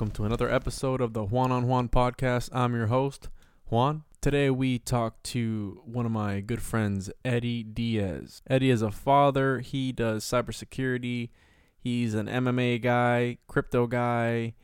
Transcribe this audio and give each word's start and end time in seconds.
Welcome 0.00 0.14
to 0.14 0.24
another 0.24 0.50
episode 0.50 1.02
of 1.02 1.12
the 1.12 1.22
Juan 1.22 1.52
on 1.52 1.66
Juan 1.66 1.86
podcast. 1.86 2.48
I'm 2.54 2.74
your 2.74 2.86
host, 2.86 3.28
Juan. 3.66 4.04
Today 4.22 4.48
we 4.48 4.78
talk 4.78 5.22
to 5.24 5.82
one 5.84 6.06
of 6.06 6.12
my 6.12 6.40
good 6.40 6.62
friends, 6.62 7.10
Eddie 7.22 7.62
Diaz. 7.62 8.40
Eddie 8.48 8.70
is 8.70 8.80
a 8.80 8.90
father, 8.90 9.58
he 9.58 9.92
does 9.92 10.24
cybersecurity, 10.24 11.28
he's 11.76 12.14
an 12.14 12.28
MMA 12.28 12.80
guy, 12.80 13.36
crypto 13.46 13.86
guy, 13.86 14.54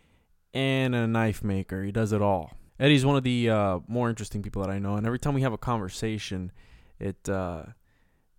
and 0.54 0.94
a 0.94 1.06
knife 1.06 1.44
maker. 1.44 1.84
He 1.84 1.92
does 1.92 2.12
it 2.14 2.22
all. 2.22 2.52
Eddie's 2.80 3.04
one 3.04 3.16
of 3.16 3.22
the 3.22 3.50
uh, 3.50 3.80
more 3.86 4.08
interesting 4.08 4.42
people 4.42 4.62
that 4.62 4.70
I 4.70 4.78
know, 4.78 4.94
and 4.94 5.06
every 5.06 5.18
time 5.18 5.34
we 5.34 5.42
have 5.42 5.52
a 5.52 5.58
conversation, 5.58 6.50
it 6.98 7.28
uh, 7.28 7.64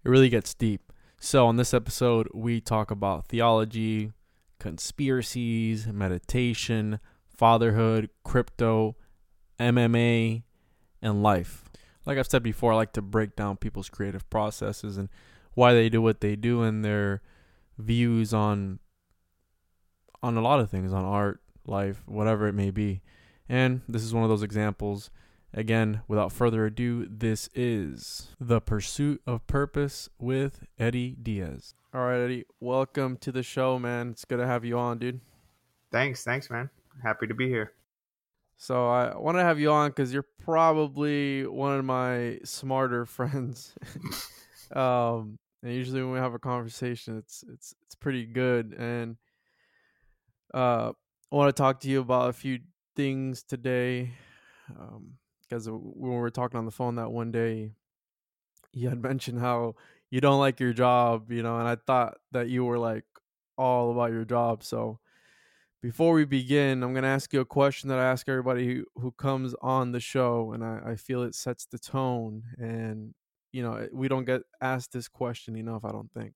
it 0.03 0.09
really 0.09 0.29
gets 0.29 0.55
deep. 0.55 0.91
So 1.19 1.45
on 1.45 1.57
this 1.57 1.75
episode, 1.75 2.27
we 2.33 2.59
talk 2.59 2.89
about 2.89 3.27
theology, 3.27 4.13
conspiracies, 4.59 5.88
meditation, 5.88 7.00
fatherhood, 7.28 8.09
crypto, 8.23 8.95
MMA, 9.59 10.44
and 11.01 11.23
life. 11.23 11.66
Like 12.06 12.18
I've 12.18 12.28
said 12.28 12.44
before, 12.44 12.73
I 12.73 12.75
like 12.75 12.94
to 12.94 13.01
break 13.01 13.35
down 13.35 13.57
people's 13.57 13.90
creative 13.90 14.29
processes 14.29 14.97
and 14.97 15.09
why 15.53 15.73
they 15.73 15.90
do 15.90 16.01
what 16.01 16.22
they 16.22 16.35
do 16.35 16.62
and 16.62 16.84
their 16.84 17.22
views 17.78 18.34
on 18.34 18.79
on 20.23 20.35
a 20.35 20.41
lot 20.41 20.59
of 20.59 20.69
things, 20.69 20.91
on 20.91 21.06
art, 21.06 21.41
life, 21.66 22.01
whatever 22.07 22.47
it 22.47 22.53
may 22.53 22.72
be. 22.72 23.01
And 23.47 23.81
this 23.88 24.03
is 24.03 24.13
one 24.13 24.24
of 24.24 24.29
those 24.29 24.41
examples. 24.41 25.12
Again, 25.53 26.01
without 26.07 26.31
further 26.31 26.65
ado, 26.65 27.07
this 27.09 27.49
is 27.55 28.35
The 28.39 28.59
Pursuit 28.59 29.21
of 29.25 29.47
Purpose 29.47 30.09
with 30.19 30.63
Eddie 30.77 31.15
Diaz. 31.21 31.73
All 31.93 32.01
right, 32.01 32.19
Eddie, 32.19 32.45
welcome 32.59 33.17
to 33.17 33.31
the 33.31 33.43
show, 33.43 33.79
man. 33.79 34.09
It's 34.09 34.25
good 34.25 34.37
to 34.37 34.45
have 34.45 34.65
you 34.65 34.77
on, 34.77 34.99
dude. 34.99 35.21
Thanks, 35.91 36.23
thanks, 36.23 36.49
man. 36.49 36.69
Happy 37.01 37.27
to 37.27 37.33
be 37.33 37.47
here. 37.47 37.71
So 38.57 38.87
I 38.87 39.17
want 39.17 39.37
to 39.37 39.43
have 39.43 39.59
you 39.59 39.71
on 39.71 39.89
because 39.89 40.13
you're 40.13 40.27
probably 40.43 41.47
one 41.47 41.79
of 41.79 41.85
my 41.85 42.39
smarter 42.43 43.05
friends. 43.07 43.73
um, 44.75 45.37
and 45.63 45.73
usually 45.73 46.01
when 46.01 46.11
we 46.11 46.19
have 46.19 46.33
a 46.33 46.39
conversation, 46.39 47.17
it's 47.17 47.43
it's 47.51 47.73
it's 47.85 47.95
pretty 47.95 48.25
good. 48.25 48.75
And 48.77 49.15
uh, 50.53 50.91
I 51.31 51.35
want 51.35 51.55
to 51.55 51.59
talk 51.59 51.79
to 51.81 51.89
you 51.89 52.01
about 52.01 52.29
a 52.29 52.33
few 52.33 52.59
things 52.95 53.43
today. 53.43 54.11
Um, 54.77 55.13
because 55.47 55.69
when 55.69 55.93
we 55.95 56.09
were 56.09 56.29
talking 56.29 56.57
on 56.57 56.65
the 56.65 56.71
phone 56.71 56.95
that 56.95 57.11
one 57.11 57.31
day, 57.31 57.71
you 58.73 58.89
had 58.89 59.01
mentioned 59.01 59.39
how 59.39 59.75
you 60.09 60.21
don't 60.21 60.39
like 60.39 60.59
your 60.59 60.73
job, 60.73 61.31
you 61.31 61.43
know, 61.43 61.59
and 61.59 61.67
I 61.67 61.75
thought 61.75 62.17
that 62.31 62.49
you 62.49 62.65
were 62.65 62.79
like 62.79 63.05
all 63.57 63.91
about 63.91 64.11
your 64.11 64.25
job. 64.25 64.63
So 64.63 64.99
before 65.81 66.13
we 66.13 66.25
begin, 66.25 66.83
I'm 66.83 66.93
going 66.93 67.03
to 67.03 67.09
ask 67.09 67.33
you 67.33 67.41
a 67.41 67.45
question 67.45 67.89
that 67.89 67.99
I 67.99 68.05
ask 68.05 68.27
everybody 68.27 68.83
who, 68.95 69.11
comes 69.11 69.53
on 69.61 69.91
the 69.91 69.99
show, 69.99 70.51
and 70.53 70.63
I, 70.63 70.81
I 70.85 70.95
feel 70.95 71.23
it 71.23 71.35
sets 71.35 71.65
the 71.65 71.77
tone. 71.77 72.43
And, 72.57 73.13
you 73.51 73.63
know, 73.63 73.87
we 73.91 74.07
don't 74.07 74.25
get 74.25 74.41
asked 74.61 74.91
this 74.91 75.07
question 75.07 75.55
enough, 75.55 75.85
I 75.85 75.91
don't 75.91 76.11
think. 76.11 76.33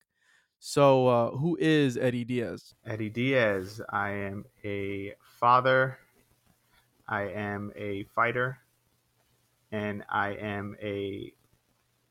So, 0.60 1.08
uh, 1.08 1.32
who 1.32 1.58
is 1.60 1.98
Eddie 1.98 2.24
Diaz? 2.24 2.76
Eddie 2.86 3.10
Diaz. 3.10 3.82
I 3.90 4.12
am 4.12 4.46
a 4.64 5.16
father, 5.40 5.98
I 7.08 7.24
am 7.24 7.72
a 7.76 8.04
fighter, 8.16 8.60
and 9.72 10.04
I 10.10 10.32
am 10.32 10.76
a 10.82 11.34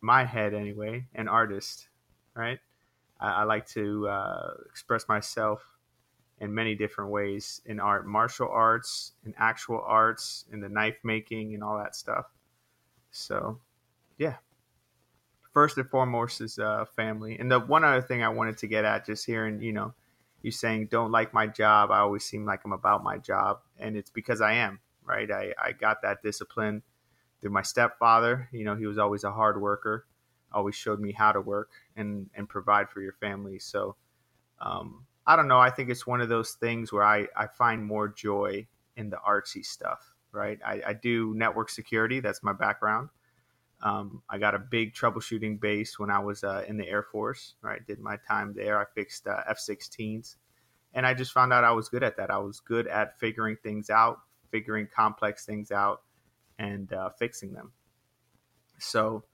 my 0.00 0.24
head 0.24 0.54
anyway, 0.54 1.06
an 1.14 1.28
artist, 1.28 1.88
right? 2.34 2.58
I, 3.20 3.28
I 3.28 3.42
like 3.44 3.66
to 3.68 4.08
uh, 4.08 4.50
express 4.66 5.06
myself 5.08 5.62
in 6.40 6.54
many 6.54 6.74
different 6.74 7.10
ways 7.10 7.60
in 7.66 7.78
art, 7.78 8.06
martial 8.06 8.48
arts, 8.48 9.12
in 9.26 9.34
actual 9.38 9.82
arts, 9.86 10.46
in 10.50 10.60
the 10.60 10.68
knife 10.68 10.96
making, 11.04 11.54
and 11.54 11.62
all 11.62 11.76
that 11.76 11.94
stuff. 11.94 12.26
So, 13.10 13.60
yeah. 14.16 14.36
First 15.52 15.76
and 15.76 15.90
foremost 15.90 16.40
is 16.40 16.58
uh, 16.58 16.86
family. 16.96 17.38
And 17.38 17.50
the 17.50 17.60
one 17.60 17.84
other 17.84 18.00
thing 18.00 18.22
I 18.22 18.28
wanted 18.30 18.56
to 18.58 18.66
get 18.66 18.84
at, 18.84 19.04
just 19.04 19.26
hearing, 19.26 19.60
you 19.60 19.72
know, 19.72 19.92
you 20.42 20.50
saying 20.50 20.86
don't 20.86 21.10
like 21.10 21.34
my 21.34 21.46
job. 21.46 21.90
I 21.90 21.98
always 21.98 22.24
seem 22.24 22.46
like 22.46 22.64
I'm 22.64 22.72
about 22.72 23.04
my 23.04 23.18
job, 23.18 23.60
and 23.78 23.96
it's 23.96 24.08
because 24.08 24.40
I 24.40 24.54
am, 24.54 24.80
right? 25.04 25.30
I, 25.30 25.52
I 25.62 25.72
got 25.72 26.00
that 26.02 26.22
discipline 26.22 26.82
through 27.40 27.50
my 27.50 27.62
stepfather. 27.62 28.48
You 28.52 28.64
know, 28.64 28.76
he 28.76 28.86
was 28.86 28.98
always 28.98 29.24
a 29.24 29.32
hard 29.32 29.60
worker, 29.60 30.06
always 30.52 30.74
showed 30.74 31.00
me 31.00 31.12
how 31.12 31.32
to 31.32 31.40
work 31.40 31.70
and 31.96 32.28
and 32.34 32.48
provide 32.48 32.90
for 32.90 33.00
your 33.00 33.14
family. 33.14 33.58
So, 33.58 33.96
um, 34.60 35.06
I 35.26 35.36
don't 35.36 35.48
know. 35.48 35.60
I 35.60 35.70
think 35.70 35.90
it's 35.90 36.06
one 36.06 36.20
of 36.20 36.28
those 36.28 36.52
things 36.52 36.92
where 36.92 37.04
I 37.04 37.26
I 37.36 37.46
find 37.46 37.84
more 37.84 38.08
joy 38.08 38.66
in 38.96 39.10
the 39.10 39.18
artsy 39.26 39.64
stuff. 39.64 40.14
Right. 40.32 40.60
I, 40.64 40.80
I 40.86 40.92
do 40.92 41.34
network 41.34 41.70
security. 41.70 42.20
That's 42.20 42.42
my 42.44 42.52
background. 42.52 43.08
Um, 43.82 44.22
I 44.28 44.38
got 44.38 44.54
a 44.54 44.58
big 44.60 44.94
troubleshooting 44.94 45.58
base 45.58 45.98
when 45.98 46.10
I 46.10 46.20
was 46.20 46.44
uh, 46.44 46.64
in 46.68 46.76
the 46.76 46.86
Air 46.86 47.02
Force. 47.02 47.54
Right. 47.62 47.84
Did 47.84 47.98
my 47.98 48.16
time 48.28 48.52
there. 48.54 48.78
I 48.78 48.84
fixed 48.94 49.26
uh, 49.26 49.42
F-16s, 49.48 50.36
and 50.94 51.04
I 51.04 51.14
just 51.14 51.32
found 51.32 51.52
out 51.52 51.64
I 51.64 51.72
was 51.72 51.88
good 51.88 52.04
at 52.04 52.16
that. 52.18 52.30
I 52.30 52.38
was 52.38 52.60
good 52.60 52.86
at 52.86 53.18
figuring 53.18 53.56
things 53.60 53.90
out, 53.90 54.20
figuring 54.52 54.86
complex 54.94 55.44
things 55.44 55.72
out 55.72 56.02
and 56.60 56.92
uh, 56.92 57.08
fixing 57.18 57.52
them. 57.52 57.72
So 58.78 59.24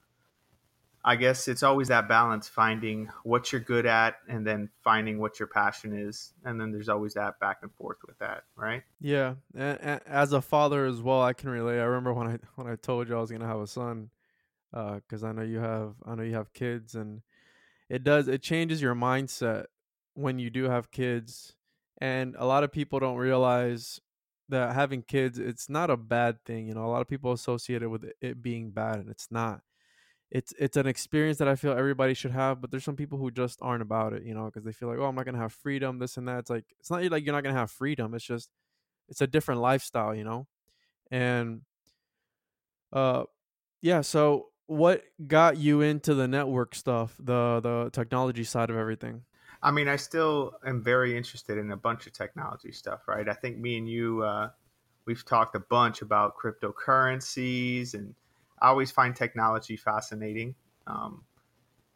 I 1.04 1.16
guess 1.16 1.48
it's 1.48 1.62
always 1.62 1.88
that 1.88 2.08
balance 2.08 2.48
finding 2.48 3.08
what 3.24 3.52
you're 3.52 3.60
good 3.60 3.84
at 3.84 4.16
and 4.28 4.46
then 4.46 4.70
finding 4.82 5.18
what 5.18 5.38
your 5.38 5.48
passion 5.48 5.92
is. 5.92 6.32
And 6.44 6.60
then 6.60 6.72
there's 6.72 6.88
always 6.88 7.14
that 7.14 7.38
back 7.40 7.58
and 7.62 7.72
forth 7.74 7.98
with 8.06 8.18
that, 8.20 8.44
right? 8.56 8.82
Yeah. 9.00 9.34
And, 9.54 10.00
as 10.06 10.32
a 10.32 10.40
father 10.40 10.86
as 10.86 11.02
well, 11.02 11.22
I 11.22 11.32
can 11.32 11.50
relate. 11.50 11.80
I 11.80 11.84
remember 11.84 12.12
when 12.14 12.28
I 12.28 12.38
when 12.54 12.68
I 12.68 12.76
told 12.76 13.08
you 13.08 13.16
I 13.16 13.20
was 13.20 13.30
going 13.30 13.42
to 13.42 13.48
have 13.48 13.60
a 13.60 13.66
son 13.66 14.10
uh 14.72 14.98
cuz 15.08 15.22
I 15.22 15.30
know 15.30 15.42
you 15.42 15.60
have 15.60 15.94
I 16.04 16.14
know 16.16 16.24
you 16.24 16.34
have 16.34 16.52
kids 16.52 16.94
and 16.96 17.22
it 17.88 18.02
does 18.02 18.26
it 18.26 18.42
changes 18.42 18.82
your 18.82 18.96
mindset 18.96 19.66
when 20.14 20.40
you 20.40 20.50
do 20.50 20.64
have 20.64 20.90
kids 20.90 21.54
and 21.98 22.34
a 22.36 22.44
lot 22.44 22.64
of 22.64 22.72
people 22.72 22.98
don't 22.98 23.16
realize 23.16 24.00
that 24.48 24.74
having 24.74 25.02
kids 25.02 25.38
it's 25.38 25.68
not 25.68 25.90
a 25.90 25.96
bad 25.96 26.38
thing 26.44 26.66
you 26.66 26.74
know 26.74 26.84
a 26.86 26.88
lot 26.92 27.00
of 27.02 27.08
people 27.08 27.32
associate 27.32 27.82
it 27.82 27.88
with 27.88 28.04
it 28.20 28.42
being 28.42 28.70
bad 28.70 28.96
and 28.98 29.10
it's 29.10 29.28
not 29.30 29.60
it's 30.30 30.52
it's 30.58 30.76
an 30.76 30.86
experience 30.86 31.38
that 31.38 31.48
I 31.48 31.54
feel 31.54 31.72
everybody 31.72 32.12
should 32.14 32.32
have, 32.32 32.60
but 32.60 32.70
there's 32.70 32.84
some 32.84 32.96
people 32.96 33.18
who 33.18 33.30
just 33.30 33.60
aren't 33.62 33.82
about 33.82 34.12
it, 34.12 34.24
you 34.24 34.34
know, 34.34 34.46
because 34.46 34.64
they 34.64 34.72
feel 34.72 34.88
like, 34.88 34.98
oh, 34.98 35.04
I'm 35.04 35.14
not 35.14 35.24
gonna 35.24 35.38
have 35.38 35.52
freedom, 35.52 35.98
this 35.98 36.16
and 36.16 36.26
that. 36.28 36.40
It's 36.40 36.50
like 36.50 36.64
it's 36.80 36.90
not 36.90 37.04
like 37.04 37.24
you're 37.24 37.34
not 37.34 37.44
gonna 37.44 37.56
have 37.58 37.70
freedom. 37.70 38.12
It's 38.14 38.24
just 38.24 38.50
it's 39.08 39.20
a 39.20 39.26
different 39.26 39.60
lifestyle, 39.60 40.14
you 40.14 40.24
know, 40.24 40.48
and 41.10 41.62
uh, 42.92 43.24
yeah. 43.82 44.00
So 44.02 44.48
what 44.66 45.04
got 45.26 45.58
you 45.58 45.80
into 45.80 46.14
the 46.14 46.28
network 46.28 46.74
stuff, 46.74 47.16
the 47.18 47.60
the 47.60 47.90
technology 47.92 48.44
side 48.44 48.70
of 48.70 48.76
everything? 48.76 49.22
I 49.62 49.70
mean, 49.70 49.88
I 49.88 49.96
still 49.96 50.52
am 50.64 50.82
very 50.82 51.16
interested 51.16 51.58
in 51.58 51.72
a 51.72 51.76
bunch 51.76 52.06
of 52.06 52.12
technology 52.12 52.72
stuff, 52.72 53.08
right? 53.08 53.28
I 53.28 53.34
think 53.34 53.58
me 53.58 53.78
and 53.78 53.88
you, 53.88 54.22
uh, 54.22 54.50
we've 55.06 55.24
talked 55.24 55.54
a 55.54 55.60
bunch 55.60 56.02
about 56.02 56.36
cryptocurrencies 56.36 57.94
and 57.94 58.14
I 58.60 58.68
always 58.68 58.90
find 58.90 59.14
technology 59.14 59.76
fascinating. 59.76 60.54
Um, 60.86 61.24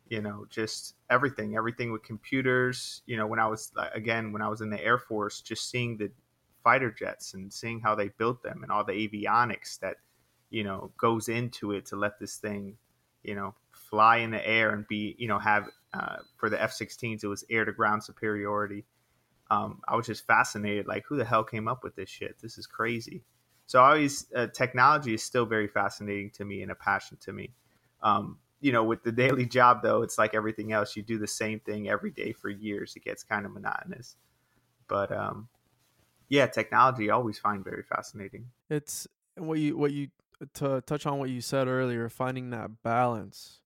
you 0.09 0.21
know, 0.21 0.45
just 0.51 0.97
everything, 1.09 1.57
everything 1.57 1.93
with 1.93 2.03
computers. 2.03 3.03
You 3.07 3.17
know, 3.17 3.27
when 3.27 3.39
I 3.39 3.47
was 3.47 3.73
again 3.95 4.33
when 4.33 4.43
I 4.43 4.49
was 4.49 4.61
in 4.61 4.69
the 4.69 4.85
Air 4.85 4.99
Force, 4.99 5.41
just 5.41 5.71
seeing 5.71 5.97
the 5.97 6.11
fighter 6.65 6.91
jets 6.91 7.33
and 7.35 7.51
seeing 7.53 7.81
how 7.81 7.95
they 7.95 8.09
built 8.09 8.43
them 8.43 8.63
and 8.63 8.71
all 8.71 8.85
the 8.85 8.93
avionics 8.93 9.79
that 9.79 9.97
you 10.51 10.65
know 10.65 10.91
goes 10.99 11.29
into 11.29 11.73
it 11.73 11.87
to 11.87 11.97
let 11.97 12.19
this 12.19 12.37
thing, 12.37 12.77
you 13.23 13.37
know, 13.37 13.55
fly 13.91 14.19
in 14.19 14.31
the 14.31 14.47
air 14.47 14.71
and 14.71 14.87
be 14.89 15.15
you 15.19 15.29
know 15.29 15.39
have 15.39 15.69
uh, 15.93 16.17
for 16.37 16.49
the 16.49 16.61
F-16s 16.63 17.25
it 17.25 17.29
was 17.29 17.45
air 17.51 17.65
to 17.65 17.73
ground 17.73 18.03
superiority. 18.05 18.85
Um, 19.51 19.81
I 19.89 19.97
was 19.97 20.07
just 20.07 20.27
fascinated, 20.27 20.87
like 20.87 21.05
who 21.09 21.17
the 21.17 21.25
hell 21.25 21.43
came 21.43 21.67
up 21.67 21.83
with 21.83 21.97
this 21.97 22.09
shit? 22.09 22.37
This 22.41 22.57
is 22.57 22.69
crazy. 22.69 23.25
So 23.67 23.81
always 23.81 24.27
uh, 24.35 24.47
technology 24.49 25.15
is 25.15 25.23
still 25.23 25.45
very 25.45 25.67
fascinating 25.67 26.31
to 26.31 26.45
me 26.45 26.63
and 26.63 26.71
a 26.71 26.75
passion 26.77 27.19
to 27.23 27.33
me. 27.33 27.51
Um, 28.03 28.39
you 28.61 28.73
know, 28.73 28.85
with 28.85 29.03
the 29.03 29.13
daily 29.13 29.47
job 29.47 29.83
though, 29.83 30.03
it's 30.03 30.19
like 30.19 30.35
everything 30.35 30.73
else. 30.73 30.95
You 30.95 31.03
do 31.03 31.19
the 31.19 31.27
same 31.27 31.61
thing 31.61 31.89
every 31.89 32.11
day 32.11 32.33
for 32.33 32.49
years. 32.49 32.95
It 32.95 33.05
gets 33.05 33.25
kind 33.25 33.45
of 33.45 33.53
monotonous. 33.53 34.17
But 34.87 35.11
um, 35.11 35.49
yeah, 36.29 36.47
technology 36.47 37.11
I 37.11 37.15
always 37.15 37.39
find 37.39 37.65
very 37.65 37.83
fascinating. 37.83 38.47
It's 38.69 39.07
what 39.37 39.59
you 39.59 39.77
what 39.77 39.93
you 39.93 40.09
to 40.55 40.81
touch 40.83 41.07
on 41.07 41.19
what 41.19 41.31
you 41.31 41.41
said 41.41 41.69
earlier, 41.69 42.09
finding 42.09 42.51
that 42.51 42.83
balance, 42.83 43.60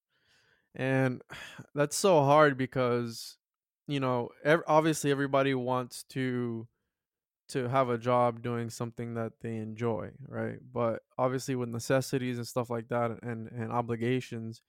and 0.75 1.23
that's 1.75 1.97
so 1.97 2.23
hard 2.23 2.57
because 2.57 3.37
you 3.87 4.01
know 4.01 4.31
ev- 4.45 4.63
obviously 4.67 5.11
everybody 5.11 5.55
wants 5.55 6.05
to 6.11 6.67
to 7.49 7.69
have 7.69 7.91
a 7.91 7.99
job 7.99 8.43
doing 8.43 8.71
something 8.71 9.15
that 9.15 9.33
they 9.43 9.57
enjoy, 9.57 10.11
right? 10.27 10.59
But 10.73 11.03
obviously 11.19 11.55
with 11.55 11.69
necessities 11.69 12.39
and 12.39 12.47
stuff 12.47 12.71
like 12.71 12.89
that 12.89 13.23
and 13.23 13.49
and 13.51 13.71
obligations, 13.71 14.63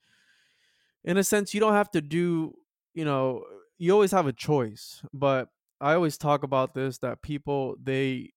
in 1.04 1.16
a 1.16 1.24
sense 1.24 1.54
you 1.54 1.60
don't 1.60 1.72
have 1.72 1.90
to 1.92 2.00
do, 2.00 2.54
you 2.94 3.04
know, 3.04 3.44
you 3.78 3.92
always 3.92 4.12
have 4.12 4.26
a 4.26 4.32
choice. 4.32 5.02
But 5.12 5.48
I 5.80 5.94
always 5.94 6.18
talk 6.18 6.42
about 6.42 6.74
this 6.74 6.98
that 6.98 7.22
people 7.22 7.76
they 7.82 8.32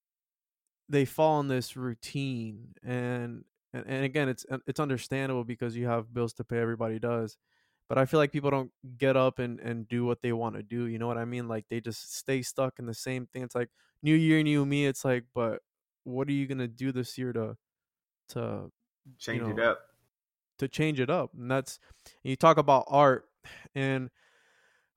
they 0.87 1.05
fall 1.05 1.39
in 1.39 1.47
this 1.47 1.77
routine 1.77 2.73
and 2.83 3.43
and, 3.73 3.85
and 3.87 4.05
again 4.05 4.29
it's 4.29 4.45
uh, 4.49 4.57
it's 4.67 4.79
understandable 4.79 5.43
because 5.43 5.75
you 5.75 5.85
have 5.85 6.13
bills 6.13 6.33
to 6.33 6.43
pay 6.43 6.57
everybody 6.57 6.97
does 6.97 7.37
but 7.89 7.97
I 7.97 8.05
feel 8.05 8.19
like 8.19 8.31
people 8.31 8.51
don't 8.51 8.71
get 8.97 9.17
up 9.17 9.39
and, 9.39 9.59
and 9.59 9.87
do 9.87 10.05
what 10.05 10.21
they 10.21 10.31
want 10.31 10.55
to 10.55 10.63
do. 10.63 10.85
You 10.85 10.99
know 10.99 11.07
what 11.07 11.17
I 11.17 11.25
mean? 11.25 11.47
Like 11.47 11.65
they 11.69 11.81
just 11.81 12.15
stay 12.15 12.43
stuck 12.43 12.77
in 12.77 12.85
the 12.85 12.93
same 12.93 13.25
thing. 13.25 13.41
It's 13.41 13.55
like 13.55 13.69
new 14.03 14.13
year, 14.13 14.41
new 14.43 14.63
me. 14.63 14.85
It's 14.85 15.03
like, 15.03 15.25
but 15.33 15.61
what 16.03 16.27
are 16.27 16.33
you 16.33 16.45
gonna 16.45 16.67
do 16.67 16.91
this 16.91 17.17
year 17.17 17.33
to 17.33 17.57
to 18.29 18.71
change 19.17 19.41
you 19.41 19.47
know, 19.47 19.57
it 19.57 19.59
up? 19.59 19.81
To 20.59 20.67
change 20.67 20.99
it 20.99 21.09
up, 21.09 21.31
and 21.33 21.49
that's 21.49 21.79
and 22.23 22.29
you 22.29 22.35
talk 22.35 22.57
about 22.57 22.85
art, 22.87 23.25
and 23.75 24.11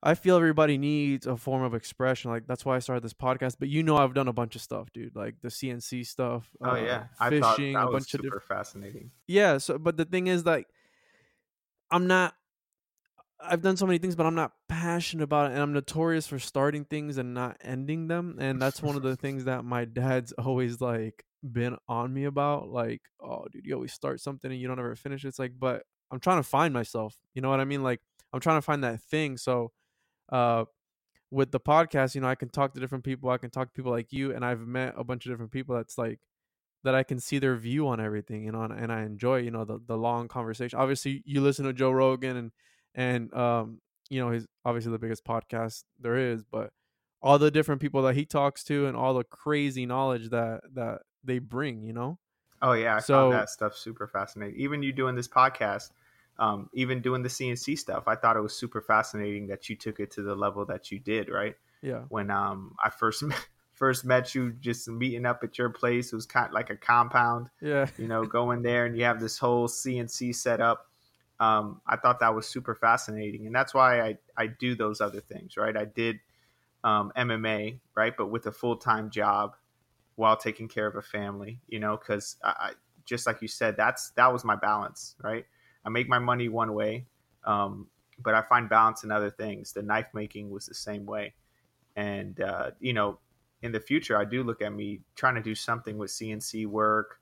I 0.03 0.13
feel 0.13 0.35
everybody 0.35 0.77
needs 0.77 1.25
a 1.25 1.35
form 1.35 1.63
of 1.63 1.73
expression. 1.73 2.29
Like 2.29 2.45
that's 2.45 2.63
why 2.63 2.75
I 2.75 2.79
started 2.79 3.03
this 3.03 3.13
podcast. 3.13 3.55
But 3.57 3.69
you 3.69 3.81
know, 3.81 3.97
I've 3.97 4.13
done 4.13 4.27
a 4.27 4.33
bunch 4.33 4.55
of 4.55 4.61
stuff, 4.61 4.93
dude. 4.93 5.15
Like 5.15 5.35
the 5.41 5.47
CNC 5.47 6.05
stuff. 6.05 6.47
Oh 6.61 6.71
uh, 6.71 6.75
yeah, 6.75 7.03
I 7.19 7.29
fishing, 7.31 7.75
a 7.75 7.87
bunch 7.87 8.11
super 8.11 8.19
of 8.19 8.23
different... 8.25 8.43
fascinating. 8.43 9.11
Yeah. 9.25 9.57
So, 9.57 9.79
but 9.79 9.97
the 9.97 10.05
thing 10.05 10.27
is, 10.27 10.45
like, 10.45 10.67
I'm 11.89 12.05
not 12.05 12.35
I've 13.43 13.61
done 13.61 13.77
so 13.77 13.85
many 13.85 13.97
things, 13.97 14.15
but 14.15 14.25
I'm 14.25 14.35
not 14.35 14.53
passionate 14.69 15.23
about 15.23 15.51
it, 15.51 15.53
and 15.53 15.61
I'm 15.61 15.73
notorious 15.73 16.27
for 16.27 16.39
starting 16.39 16.85
things 16.85 17.17
and 17.17 17.33
not 17.33 17.57
ending 17.61 18.07
them. 18.07 18.37
And 18.39 18.61
that's 18.61 18.81
one 18.81 18.95
of 18.95 19.03
the 19.03 19.15
things 19.15 19.45
that 19.45 19.65
my 19.65 19.85
dad's 19.85 20.31
always 20.37 20.81
like 20.81 21.23
been 21.43 21.77
on 21.87 22.13
me 22.13 22.25
about. 22.25 22.69
Like, 22.69 23.01
oh, 23.21 23.45
dude, 23.51 23.65
you 23.65 23.75
always 23.75 23.93
start 23.93 24.21
something 24.21 24.51
and 24.51 24.59
you 24.59 24.67
don't 24.67 24.79
ever 24.79 24.95
finish. 24.95 25.25
It's 25.25 25.39
like, 25.39 25.53
but 25.59 25.83
I'm 26.11 26.19
trying 26.19 26.39
to 26.39 26.47
find 26.47 26.73
myself. 26.73 27.15
You 27.33 27.41
know 27.41 27.49
what 27.49 27.59
I 27.59 27.65
mean? 27.65 27.83
Like, 27.83 28.01
I'm 28.31 28.39
trying 28.39 28.57
to 28.57 28.61
find 28.61 28.83
that 28.83 29.01
thing. 29.01 29.37
So, 29.37 29.71
uh, 30.31 30.65
with 31.31 31.51
the 31.51 31.59
podcast, 31.59 32.15
you 32.15 32.21
know, 32.21 32.27
I 32.27 32.35
can 32.35 32.49
talk 32.49 32.73
to 32.73 32.79
different 32.79 33.03
people. 33.03 33.29
I 33.29 33.37
can 33.37 33.49
talk 33.49 33.69
to 33.69 33.73
people 33.73 33.91
like 33.91 34.13
you, 34.13 34.33
and 34.33 34.45
I've 34.45 34.61
met 34.61 34.93
a 34.97 35.03
bunch 35.03 35.25
of 35.25 35.31
different 35.31 35.51
people. 35.51 35.75
That's 35.75 35.97
like 35.97 36.19
that 36.83 36.95
I 36.95 37.03
can 37.03 37.19
see 37.19 37.39
their 37.39 37.55
view 37.55 37.87
on 37.87 37.99
everything, 37.99 38.43
you 38.43 38.51
know, 38.51 38.61
and, 38.63 38.73
and 38.73 38.91
I 38.91 39.03
enjoy, 39.03 39.37
you 39.37 39.51
know, 39.51 39.65
the 39.65 39.79
the 39.85 39.97
long 39.97 40.27
conversation. 40.27 40.77
Obviously, 40.77 41.23
you 41.25 41.41
listen 41.41 41.65
to 41.65 41.73
Joe 41.73 41.91
Rogan 41.91 42.37
and 42.37 42.51
and 42.95 43.33
um, 43.33 43.79
you 44.09 44.19
know, 44.19 44.31
he's 44.31 44.45
obviously 44.65 44.91
the 44.91 44.99
biggest 44.99 45.25
podcast 45.25 45.83
there 45.99 46.17
is, 46.17 46.43
but 46.43 46.71
all 47.21 47.39
the 47.39 47.51
different 47.51 47.81
people 47.81 48.03
that 48.03 48.15
he 48.15 48.25
talks 48.25 48.63
to 48.65 48.85
and 48.85 48.95
all 48.97 49.13
the 49.13 49.23
crazy 49.23 49.85
knowledge 49.85 50.29
that 50.29 50.61
that 50.73 51.01
they 51.23 51.39
bring, 51.39 51.81
you 51.81 51.93
know. 51.93 52.19
Oh 52.61 52.73
yeah, 52.73 52.97
I 52.97 52.99
so, 52.99 53.13
found 53.13 53.33
that 53.33 53.49
stuff 53.49 53.75
super 53.75 54.07
fascinating. 54.07 54.59
Even 54.59 54.83
you 54.83 54.93
doing 54.93 55.15
this 55.15 55.27
podcast, 55.27 55.91
um, 56.37 56.69
even 56.73 57.01
doing 57.01 57.23
the 57.23 57.29
CNC 57.29 57.77
stuff, 57.77 58.03
I 58.07 58.15
thought 58.15 58.37
it 58.37 58.41
was 58.41 58.55
super 58.55 58.81
fascinating 58.81 59.47
that 59.47 59.69
you 59.69 59.75
took 59.75 59.99
it 59.99 60.11
to 60.11 60.21
the 60.21 60.35
level 60.35 60.65
that 60.65 60.91
you 60.91 60.99
did. 60.99 61.29
Right? 61.29 61.55
Yeah. 61.81 62.03
When 62.09 62.29
um 62.29 62.75
I 62.83 62.89
first 62.89 63.23
first 63.73 64.05
met 64.05 64.35
you, 64.35 64.51
just 64.59 64.87
meeting 64.87 65.25
up 65.25 65.43
at 65.43 65.57
your 65.57 65.69
place, 65.69 66.13
it 66.13 66.15
was 66.15 66.25
kind 66.25 66.47
of 66.47 66.53
like 66.53 66.69
a 66.69 66.77
compound. 66.77 67.49
Yeah. 67.61 67.87
You 67.97 68.07
know, 68.07 68.25
going 68.25 68.61
there 68.61 68.85
and 68.85 68.97
you 68.97 69.05
have 69.05 69.19
this 69.19 69.37
whole 69.37 69.67
CNC 69.67 70.35
set 70.35 70.61
up 70.61 70.87
um, 71.39 71.81
I 71.87 71.97
thought 71.97 72.19
that 72.19 72.35
was 72.35 72.47
super 72.47 72.75
fascinating, 72.75 73.45
and 73.47 73.55
that's 73.55 73.73
why 73.73 74.01
I 74.01 74.17
I 74.37 74.47
do 74.47 74.75
those 74.75 75.01
other 75.01 75.21
things, 75.21 75.57
right? 75.57 75.75
I 75.75 75.85
did 75.85 76.19
um, 76.83 77.11
MMA, 77.17 77.79
right, 77.95 78.13
but 78.15 78.27
with 78.27 78.45
a 78.45 78.51
full 78.51 78.77
time 78.77 79.09
job 79.09 79.55
while 80.15 80.37
taking 80.37 80.67
care 80.67 80.85
of 80.87 80.95
a 80.95 81.01
family, 81.01 81.59
you 81.67 81.79
know, 81.79 81.97
because 81.97 82.37
I, 82.43 82.71
just 83.05 83.25
like 83.25 83.41
you 83.41 83.47
said, 83.47 83.75
that's 83.77 84.11
that 84.11 84.31
was 84.31 84.43
my 84.43 84.55
balance, 84.55 85.15
right? 85.21 85.45
I 85.85 85.89
make 85.89 86.07
my 86.07 86.19
money 86.19 86.49
one 86.49 86.73
way, 86.73 87.05
um, 87.45 87.87
but 88.19 88.33
I 88.33 88.41
find 88.41 88.69
balance 88.69 89.03
in 89.03 89.11
other 89.11 89.31
things. 89.31 89.73
The 89.73 89.81
knife 89.81 90.07
making 90.13 90.49
was 90.49 90.65
the 90.65 90.75
same 90.75 91.05
way, 91.05 91.33
and 91.95 92.39
uh, 92.39 92.71
you 92.79 92.93
know, 92.93 93.19
in 93.61 93.71
the 93.71 93.79
future, 93.79 94.17
I 94.17 94.25
do 94.25 94.43
look 94.43 94.61
at 94.61 94.73
me 94.73 95.01
trying 95.15 95.35
to 95.35 95.41
do 95.41 95.55
something 95.55 95.97
with 95.97 96.11
CNC 96.11 96.67
work, 96.67 97.19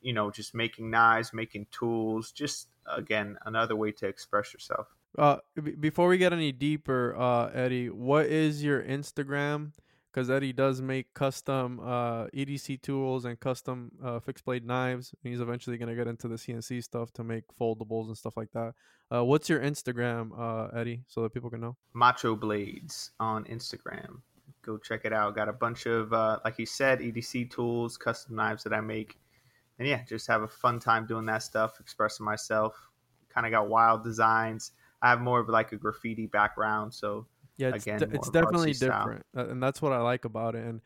you 0.00 0.12
know, 0.12 0.30
just 0.30 0.54
making 0.54 0.90
knives, 0.90 1.32
making 1.32 1.66
tools, 1.70 2.32
just 2.32 2.68
again 2.92 3.36
another 3.46 3.76
way 3.76 3.92
to 3.92 4.06
express 4.06 4.52
yourself. 4.52 4.86
Uh, 5.16 5.36
b- 5.62 5.72
before 5.72 6.08
we 6.08 6.18
get 6.18 6.32
any 6.32 6.52
deeper, 6.52 7.14
uh, 7.16 7.48
Eddie, 7.54 7.88
what 7.90 8.26
is 8.26 8.64
your 8.64 8.82
Instagram? 8.82 9.72
Because 10.12 10.30
Eddie 10.30 10.52
does 10.52 10.80
make 10.80 11.12
custom 11.14 11.80
uh, 11.80 12.26
EDC 12.26 12.82
tools 12.82 13.24
and 13.24 13.38
custom 13.40 13.90
uh, 14.02 14.20
fixed 14.20 14.44
blade 14.44 14.64
knives. 14.64 15.12
and 15.22 15.32
He's 15.32 15.40
eventually 15.40 15.76
going 15.76 15.88
to 15.88 15.96
get 15.96 16.06
into 16.06 16.28
the 16.28 16.36
CNC 16.36 16.84
stuff 16.84 17.12
to 17.14 17.24
make 17.24 17.44
foldables 17.60 18.06
and 18.06 18.16
stuff 18.16 18.36
like 18.36 18.50
that. 18.52 18.74
Uh, 19.12 19.24
what's 19.24 19.48
your 19.48 19.60
Instagram, 19.60 20.30
uh, 20.38 20.68
Eddie, 20.76 21.02
so 21.08 21.22
that 21.22 21.34
people 21.34 21.50
can 21.50 21.60
know? 21.60 21.76
Macho 21.94 22.36
Blades 22.36 23.10
on 23.20 23.44
Instagram. 23.44 24.20
Go 24.62 24.78
check 24.78 25.04
it 25.04 25.12
out. 25.12 25.34
Got 25.34 25.48
a 25.48 25.52
bunch 25.52 25.86
of, 25.86 26.12
uh, 26.12 26.38
like 26.44 26.58
you 26.58 26.66
said, 26.66 27.00
EDC 27.00 27.50
tools, 27.50 27.96
custom 27.96 28.36
knives 28.36 28.62
that 28.64 28.72
I 28.72 28.80
make 28.80 29.18
and 29.78 29.88
yeah, 29.88 30.02
just 30.04 30.26
have 30.28 30.42
a 30.42 30.48
fun 30.48 30.78
time 30.78 31.06
doing 31.06 31.26
that 31.26 31.42
stuff, 31.42 31.80
expressing 31.80 32.24
myself. 32.24 32.90
Kind 33.28 33.46
of 33.46 33.52
got 33.52 33.68
wild 33.68 34.04
designs. 34.04 34.72
I 35.02 35.10
have 35.10 35.20
more 35.20 35.40
of 35.40 35.48
like 35.48 35.72
a 35.72 35.76
graffiti 35.76 36.26
background, 36.26 36.94
so 36.94 37.26
yeah, 37.56 37.68
it's, 37.74 37.84
again, 37.84 37.98
d- 37.98 38.06
it's 38.12 38.30
definitely 38.30 38.72
different, 38.72 39.24
style. 39.32 39.50
and 39.50 39.62
that's 39.62 39.82
what 39.82 39.92
I 39.92 39.98
like 39.98 40.24
about 40.24 40.54
it. 40.54 40.64
And 40.64 40.80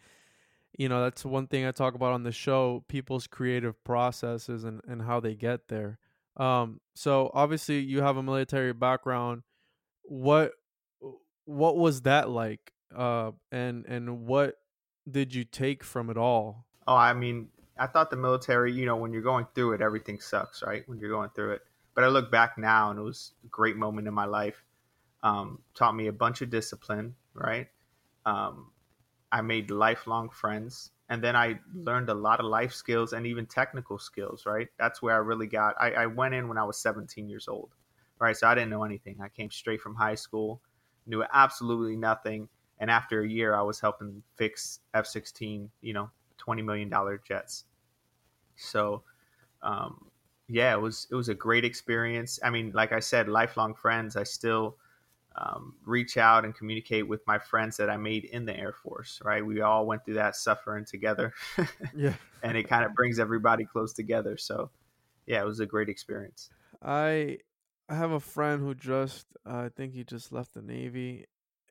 you 0.76 0.88
know, 0.88 1.02
that's 1.02 1.24
one 1.24 1.46
thing 1.46 1.66
I 1.66 1.72
talk 1.72 1.94
about 1.94 2.12
on 2.12 2.22
the 2.22 2.32
show: 2.32 2.84
people's 2.88 3.26
creative 3.26 3.82
processes 3.84 4.64
and 4.64 4.80
and 4.88 5.02
how 5.02 5.20
they 5.20 5.34
get 5.34 5.68
there. 5.68 5.98
Um, 6.36 6.80
so 6.94 7.30
obviously 7.34 7.80
you 7.80 8.00
have 8.02 8.16
a 8.16 8.22
military 8.22 8.72
background. 8.72 9.42
What 10.02 10.52
what 11.44 11.76
was 11.76 12.02
that 12.02 12.28
like? 12.28 12.72
Uh, 12.94 13.32
and 13.52 13.84
and 13.86 14.26
what 14.26 14.54
did 15.10 15.34
you 15.34 15.44
take 15.44 15.84
from 15.84 16.10
it 16.10 16.16
all? 16.16 16.66
Oh, 16.86 16.96
I 16.96 17.12
mean, 17.12 17.48
I 17.78 17.86
thought 17.86 18.10
the 18.10 18.16
military, 18.16 18.72
you 18.72 18.86
know, 18.86 18.96
when 18.96 19.12
you're 19.12 19.22
going 19.22 19.46
through 19.54 19.72
it, 19.72 19.80
everything 19.80 20.20
sucks, 20.20 20.62
right? 20.62 20.82
When 20.88 20.98
you're 20.98 21.10
going 21.10 21.30
through 21.30 21.52
it. 21.52 21.62
But 21.94 22.04
I 22.04 22.08
look 22.08 22.30
back 22.30 22.58
now 22.58 22.90
and 22.90 22.98
it 22.98 23.02
was 23.02 23.32
a 23.44 23.48
great 23.48 23.76
moment 23.76 24.06
in 24.06 24.14
my 24.14 24.24
life. 24.24 24.64
Um, 25.22 25.60
taught 25.74 25.96
me 25.96 26.06
a 26.06 26.12
bunch 26.12 26.42
of 26.42 26.50
discipline, 26.50 27.14
right? 27.34 27.66
Um, 28.24 28.70
I 29.32 29.40
made 29.42 29.70
lifelong 29.70 30.30
friends. 30.30 30.90
And 31.08 31.24
then 31.24 31.34
I 31.36 31.58
learned 31.74 32.10
a 32.10 32.14
lot 32.14 32.38
of 32.38 32.46
life 32.46 32.72
skills 32.72 33.14
and 33.14 33.26
even 33.26 33.46
technical 33.46 33.98
skills, 33.98 34.44
right? 34.44 34.68
That's 34.78 35.00
where 35.00 35.14
I 35.14 35.18
really 35.18 35.46
got. 35.46 35.74
I, 35.80 35.92
I 35.92 36.06
went 36.06 36.34
in 36.34 36.48
when 36.48 36.58
I 36.58 36.64
was 36.64 36.78
17 36.78 37.28
years 37.28 37.48
old, 37.48 37.70
right? 38.18 38.36
So 38.36 38.46
I 38.46 38.54
didn't 38.54 38.70
know 38.70 38.84
anything. 38.84 39.16
I 39.22 39.28
came 39.28 39.50
straight 39.50 39.80
from 39.80 39.94
high 39.94 40.16
school, 40.16 40.60
knew 41.06 41.24
absolutely 41.32 41.96
nothing. 41.96 42.48
And 42.78 42.90
after 42.90 43.22
a 43.22 43.28
year, 43.28 43.54
I 43.54 43.62
was 43.62 43.80
helping 43.80 44.22
fix 44.36 44.80
F 44.92 45.06
16, 45.06 45.70
you 45.80 45.92
know, 45.94 46.10
$20 46.38 46.62
million 46.64 46.92
jets. 47.26 47.64
So, 48.58 49.02
um, 49.62 50.10
yeah, 50.48 50.72
it 50.72 50.80
was 50.80 51.06
it 51.10 51.14
was 51.14 51.28
a 51.28 51.34
great 51.34 51.64
experience. 51.64 52.38
I 52.42 52.50
mean, 52.50 52.72
like 52.74 52.92
I 52.92 53.00
said, 53.00 53.28
lifelong 53.28 53.74
friends. 53.74 54.16
I 54.16 54.24
still 54.24 54.76
um, 55.36 55.74
reach 55.84 56.16
out 56.16 56.44
and 56.44 56.54
communicate 56.54 57.06
with 57.06 57.26
my 57.26 57.38
friends 57.38 57.76
that 57.76 57.90
I 57.90 57.96
made 57.96 58.24
in 58.24 58.44
the 58.44 58.56
Air 58.56 58.72
Force. 58.72 59.20
Right, 59.24 59.44
we 59.44 59.60
all 59.60 59.86
went 59.86 60.04
through 60.04 60.14
that 60.14 60.36
suffering 60.36 60.84
together. 60.84 61.34
yeah, 61.94 62.14
and 62.42 62.56
it 62.56 62.64
kind 62.64 62.84
of 62.84 62.94
brings 62.94 63.18
everybody 63.18 63.64
close 63.64 63.92
together. 63.92 64.36
So, 64.36 64.70
yeah, 65.26 65.40
it 65.40 65.46
was 65.46 65.60
a 65.60 65.66
great 65.66 65.88
experience. 65.88 66.50
I 66.82 67.38
I 67.88 67.94
have 67.94 68.10
a 68.10 68.20
friend 68.20 68.62
who 68.62 68.74
just 68.74 69.26
uh, 69.46 69.56
I 69.56 69.68
think 69.68 69.94
he 69.94 70.04
just 70.04 70.32
left 70.32 70.54
the 70.54 70.62
Navy, 70.62 71.26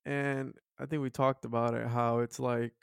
and 0.05 0.53
I 0.79 0.85
think 0.85 1.01
we 1.01 1.09
talked 1.09 1.45
about 1.45 1.73
it 1.73 1.87
how 1.87 2.19
it's 2.19 2.39
like 2.39 2.73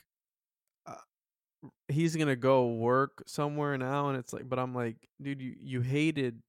he's 1.88 2.16
gonna 2.16 2.36
go 2.36 2.66
work 2.66 3.22
somewhere 3.26 3.76
now, 3.78 4.08
and 4.08 4.18
it's 4.18 4.32
like, 4.32 4.48
but 4.48 4.58
I'm 4.58 4.74
like, 4.74 4.96
dude, 5.20 5.40
you 5.40 5.54
you 5.58 5.80
hated 5.80 6.42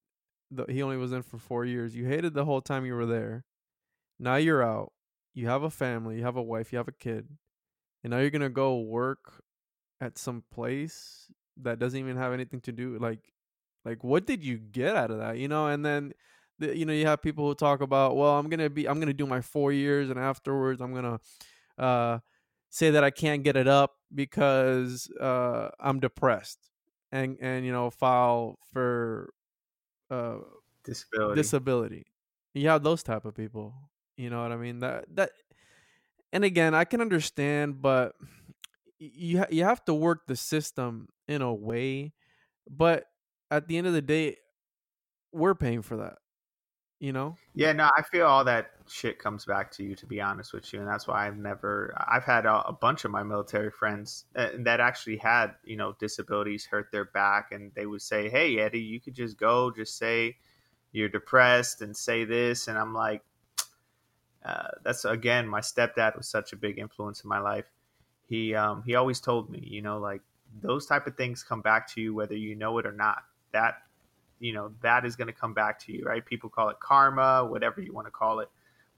the 0.51 0.65
he 0.69 0.81
only 0.81 0.97
was 0.97 1.11
in 1.11 1.23
for 1.23 1.37
four 1.37 1.65
years. 1.65 1.95
You 1.95 2.05
hated 2.05 2.33
the 2.33 2.45
whole 2.45 2.61
time 2.61 2.85
you 2.85 2.95
were 2.95 3.05
there. 3.05 3.45
Now 4.19 4.35
you're 4.35 4.63
out. 4.63 4.91
You 5.33 5.47
have 5.47 5.63
a 5.63 5.69
family. 5.69 6.17
You 6.17 6.23
have 6.23 6.37
a 6.37 6.43
wife. 6.43 6.71
You 6.71 6.77
have 6.77 6.87
a 6.87 6.93
kid, 6.93 7.27
and 8.03 8.11
now 8.11 8.19
you're 8.19 8.29
gonna 8.29 8.49
go 8.49 8.79
work 8.79 9.43
at 10.01 10.17
some 10.17 10.43
place 10.51 11.31
that 11.57 11.79
doesn't 11.79 11.99
even 11.99 12.17
have 12.17 12.33
anything 12.33 12.59
to 12.61 12.71
do 12.71 12.97
like 12.99 13.33
like 13.85 14.03
what 14.03 14.25
did 14.25 14.43
you 14.43 14.57
get 14.57 14.95
out 14.95 15.11
of 15.11 15.19
that 15.19 15.37
you 15.37 15.47
know 15.47 15.67
and 15.67 15.85
then 15.85 16.11
the, 16.59 16.77
you 16.77 16.85
know 16.85 16.93
you 16.93 17.05
have 17.05 17.21
people 17.21 17.47
who 17.47 17.55
talk 17.55 17.81
about 17.81 18.15
well 18.15 18.37
i'm 18.37 18.49
gonna 18.49 18.69
be 18.69 18.87
i'm 18.87 18.99
gonna 18.99 19.13
do 19.13 19.25
my 19.25 19.41
four 19.41 19.71
years 19.71 20.09
and 20.09 20.19
afterwards 20.19 20.81
i'm 20.81 20.93
gonna 20.93 21.19
uh 21.77 22.19
say 22.75 22.91
that 22.91 23.05
I 23.05 23.09
can't 23.09 23.41
get 23.41 23.55
it 23.55 23.69
up 23.69 23.93
because 24.13 25.09
uh, 25.21 25.69
I'm 25.79 26.01
depressed 26.01 26.59
and 27.09 27.37
and 27.39 27.65
you 27.65 27.71
know 27.71 27.89
file 27.89 28.59
for 28.73 29.33
uh, 30.11 30.39
disability. 30.83 31.35
Disability. 31.41 32.05
You 32.53 32.67
have 32.67 32.83
those 32.83 33.01
type 33.01 33.23
of 33.23 33.33
people. 33.33 33.73
You 34.17 34.29
know 34.29 34.41
what 34.41 34.51
I 34.51 34.57
mean? 34.57 34.79
That 34.79 35.05
that. 35.15 35.31
And 36.33 36.43
again, 36.43 36.75
I 36.75 36.83
can 36.83 36.99
understand, 36.99 37.81
but 37.81 38.13
you 38.99 39.39
ha- 39.39 39.47
you 39.49 39.63
have 39.63 39.85
to 39.85 39.93
work 39.93 40.27
the 40.27 40.35
system 40.35 41.07
in 41.29 41.41
a 41.41 41.53
way. 41.53 42.11
But 42.69 43.05
at 43.49 43.69
the 43.69 43.77
end 43.77 43.87
of 43.87 43.93
the 43.93 44.01
day, 44.01 44.35
we're 45.31 45.55
paying 45.55 45.81
for 45.81 45.95
that 45.97 46.17
you 46.99 47.11
know? 47.13 47.35
Yeah 47.53 47.73
no 47.73 47.89
i 47.97 48.01
feel 48.01 48.25
all 48.25 48.43
that 48.45 48.71
shit 48.87 49.19
comes 49.19 49.45
back 49.45 49.71
to 49.71 49.83
you 49.83 49.95
to 49.95 50.05
be 50.05 50.21
honest 50.21 50.53
with 50.53 50.71
you 50.71 50.79
and 50.79 50.87
that's 50.87 51.07
why 51.07 51.25
i've 51.25 51.37
never 51.37 51.93
i've 52.07 52.23
had 52.23 52.45
a, 52.45 52.67
a, 52.67 52.73
bunch 52.73 53.03
of 53.03 53.11
my 53.11 53.23
military 53.23 53.71
friends 53.71 54.25
that, 54.33 54.63
that 54.63 54.79
actually 54.79 55.17
had 55.17 55.51
you 55.63 55.75
know 55.75 55.95
disabilities 55.99 56.65
hurt 56.65 56.91
their 56.91 57.05
back 57.05 57.51
and 57.51 57.71
they 57.75 57.85
would 57.85 58.01
say 58.01 58.29
hey 58.29 58.59
eddie 58.59 58.79
you 58.79 58.99
could 58.99 59.15
just 59.15 59.37
go 59.37 59.71
just 59.71 59.97
say 59.97 60.35
you're 60.91 61.09
depressed 61.09 61.81
and 61.81 61.95
say 61.97 62.25
this 62.25 62.67
and 62.67 62.77
i'm 62.77 62.93
like 62.93 63.23
uh, 64.45 64.67
that's 64.83 65.05
again 65.05 65.47
my 65.47 65.59
stepdad 65.59 66.15
was 66.15 66.27
such 66.27 66.53
a 66.53 66.55
big 66.55 66.77
influence 66.77 67.23
in 67.23 67.27
my 67.27 67.39
life. 67.39 67.65
He 68.27 68.53
um, 68.53 68.83
he 68.85 68.93
always 68.95 69.19
told 69.19 69.49
me 69.49 69.59
you 69.65 69.81
know 69.81 69.97
like 69.97 70.21
those 70.61 70.85
type 70.85 71.07
of 71.07 71.17
things 71.17 71.43
come 71.43 71.61
back 71.61 71.91
to 71.93 72.01
you 72.01 72.13
whether 72.13 72.35
you 72.35 72.55
know 72.55 72.77
it 72.77 72.85
or 72.85 72.91
not. 72.91 73.23
That 73.53 73.77
you 74.45 74.53
know 74.53 74.71
that 74.81 75.05
is 75.05 75.15
going 75.15 75.27
to 75.27 75.33
come 75.33 75.53
back 75.53 75.79
to 75.79 75.91
you 75.91 76.03
right? 76.05 76.23
People 76.23 76.49
call 76.49 76.69
it 76.69 76.79
karma 76.79 77.45
whatever 77.45 77.81
you 77.81 77.91
want 77.91 78.05
to 78.05 78.11
call 78.11 78.39
it. 78.39 78.49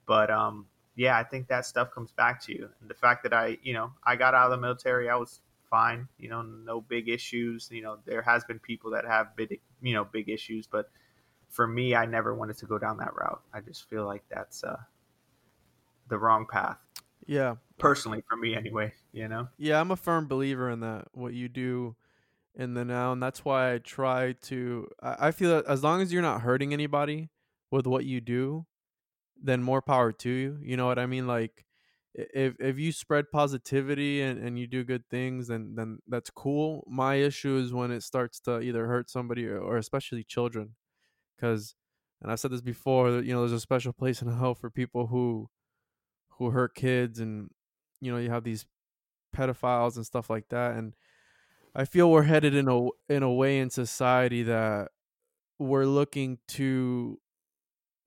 But 0.05 0.29
um 0.29 0.65
yeah 0.95 1.15
i 1.17 1.23
think 1.23 1.47
that 1.47 1.65
stuff 1.65 1.91
comes 1.91 2.11
back 2.11 2.43
to 2.43 2.53
you. 2.53 2.69
And 2.81 2.89
the 2.89 2.93
fact 2.93 3.23
that 3.23 3.33
i 3.33 3.57
you 3.63 3.73
know 3.73 3.91
i 4.03 4.15
got 4.15 4.33
out 4.33 4.45
of 4.45 4.51
the 4.51 4.57
military 4.57 5.09
i 5.09 5.15
was 5.15 5.39
fine 5.69 6.07
you 6.17 6.29
know 6.29 6.41
no 6.41 6.81
big 6.81 7.07
issues. 7.09 7.69
You 7.71 7.81
know 7.81 7.97
there 8.05 8.21
has 8.21 8.43
been 8.43 8.59
people 8.59 8.91
that 8.91 9.05
have 9.05 9.35
big 9.35 9.59
you 9.81 9.93
know 9.93 10.03
big 10.03 10.27
issues. 10.29 10.67
But 10.67 10.89
for 11.49 11.65
me 11.65 11.95
i 11.95 12.05
never 12.05 12.35
wanted 12.35 12.57
to 12.57 12.65
go 12.65 12.77
down 12.77 12.97
that 12.97 13.15
route. 13.15 13.41
I 13.53 13.61
just 13.61 13.89
feel 13.89 14.05
like 14.05 14.23
that's 14.29 14.63
uh 14.63 14.77
the 16.09 16.17
wrong 16.17 16.45
path. 16.45 16.79
Yeah. 17.25 17.55
Personally 17.77 18.23
for 18.27 18.35
me 18.35 18.55
anyway 18.55 18.93
you 19.13 19.27
know? 19.27 19.47
Yeah 19.57 19.79
i'm 19.79 19.91
a 19.91 19.95
firm 19.95 20.27
believer 20.27 20.69
in 20.69 20.81
that 20.81 21.07
what 21.13 21.33
you 21.33 21.47
do 21.47 21.95
in 22.57 22.73
the 22.73 22.83
now 22.83 23.13
and 23.13 23.23
that's 23.23 23.45
why 23.45 23.73
i 23.73 23.77
try 23.77 24.33
to 24.41 24.87
i 25.03 25.31
feel 25.31 25.51
that 25.51 25.65
as 25.67 25.83
long 25.83 26.01
as 26.01 26.11
you're 26.11 26.23
not 26.23 26.41
hurting 26.41 26.73
anybody 26.73 27.29
with 27.71 27.87
what 27.87 28.05
you 28.05 28.19
do 28.19 28.65
then 29.41 29.63
more 29.63 29.81
power 29.81 30.11
to 30.11 30.29
you 30.29 30.59
you 30.63 30.77
know 30.77 30.87
what 30.87 30.99
i 30.99 31.05
mean? 31.05 31.27
Like 31.27 31.65
if 32.15 32.55
if 32.59 32.79
you 32.79 32.91
spread 32.91 33.31
positivity 33.31 34.21
and, 34.21 34.39
and 34.39 34.57
you 34.57 34.65
do 34.67 34.83
good 34.83 35.07
things 35.09 35.47
then 35.47 35.75
then 35.75 35.99
that's 36.07 36.31
cool. 36.31 36.83
My 36.89 37.15
issue 37.15 37.57
is 37.57 37.73
when 37.73 37.91
it 37.91 38.01
starts 38.01 38.39
to 38.41 38.59
either 38.59 38.87
hurt 38.87 39.09
somebody 39.09 39.47
or, 39.47 39.59
or 39.59 39.77
especially 39.77 40.23
children 40.23 40.75
because 41.35 41.75
and 42.21 42.31
i've 42.31 42.39
said 42.39 42.51
this 42.51 42.61
before 42.61 43.21
you 43.21 43.33
know 43.33 43.41
there's 43.41 43.51
a 43.51 43.59
special 43.59 43.93
place 43.93 44.21
in 44.21 44.31
hell 44.39 44.55
for 44.55 44.69
people 44.69 45.07
who 45.07 45.49
who 46.31 46.51
hurt 46.51 46.75
kids 46.75 47.19
and 47.19 47.49
you 48.01 48.11
know 48.11 48.17
you 48.17 48.29
have 48.29 48.43
these 48.43 48.65
pedophiles 49.35 49.95
and 49.97 50.05
stuff 50.05 50.29
like 50.29 50.47
that 50.49 50.75
and 50.75 50.95
I 51.77 51.85
feel 51.85 52.09
we're 52.09 52.23
headed 52.23 52.55
in 52.55 52.67
a 52.67 52.87
in 53.07 53.21
a 53.21 53.31
way 53.31 53.59
in 53.59 53.69
society 53.69 54.41
that 54.43 54.89
we're 55.59 55.85
looking 55.85 56.39
to 56.47 57.19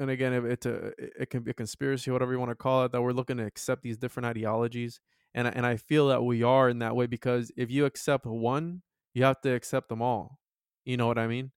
and 0.01 0.11
again 0.11 0.33
it's 0.33 0.67
a 0.67 0.93
it 0.99 1.31
can 1.31 1.45
be 1.45 1.53
a 1.53 1.55
conspiracy 1.55 2.11
whatever 2.11 2.33
you 2.33 2.41
want 2.41 2.51
to 2.51 2.57
call 2.57 2.85
it 2.85 2.91
that 2.91 3.01
we're 3.01 3.13
looking 3.13 3.37
to 3.37 3.45
accept 3.45 3.83
these 3.83 3.97
different 3.97 4.27
ideologies 4.27 4.99
and 5.35 5.47
and 5.47 5.65
I 5.65 5.77
feel 5.77 6.09
that 6.09 6.25
we 6.25 6.43
are 6.43 6.69
in 6.69 6.81
that 6.81 6.97
way 6.97 7.07
because 7.07 7.53
if 7.57 7.71
you 7.71 7.85
accept 7.85 8.27
one 8.27 8.83
you 9.15 9.23
have 9.23 9.41
to 9.43 9.55
accept 9.55 9.89
them 9.89 10.03
all 10.03 10.41
you 10.85 10.97
know 10.97 11.07
what 11.07 11.19
I 11.19 11.29
mean? 11.29 11.53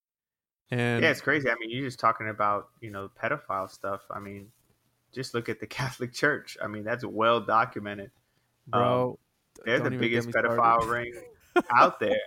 And 0.70 1.01
yeah 1.01 1.10
it's 1.10 1.22
crazy 1.22 1.50
I 1.50 1.55
mean 1.60 1.72
you're 1.72 1.86
just 1.86 2.00
talking 2.00 2.29
about 2.29 2.70
you 2.79 2.91
know 2.91 3.10
pedophile 3.20 3.72
stuff 3.72 4.01
I 4.12 4.20
mean 4.20 4.50
just 5.12 5.34
look 5.34 5.50
at 5.50 5.60
the 5.60 5.67
Catholic 5.79 6.13
Church 6.13 6.58
I 6.63 6.67
mean 6.67 6.84
that's 6.84 7.03
well 7.03 7.39
documented. 7.39 8.12
Bro 8.67 9.10
um, 9.10 9.65
they're 9.65 9.79
the 9.79 9.89
biggest 9.89 10.29
pedophile 10.29 10.88
ring 10.88 11.13
out 11.72 12.00
there. 12.00 12.19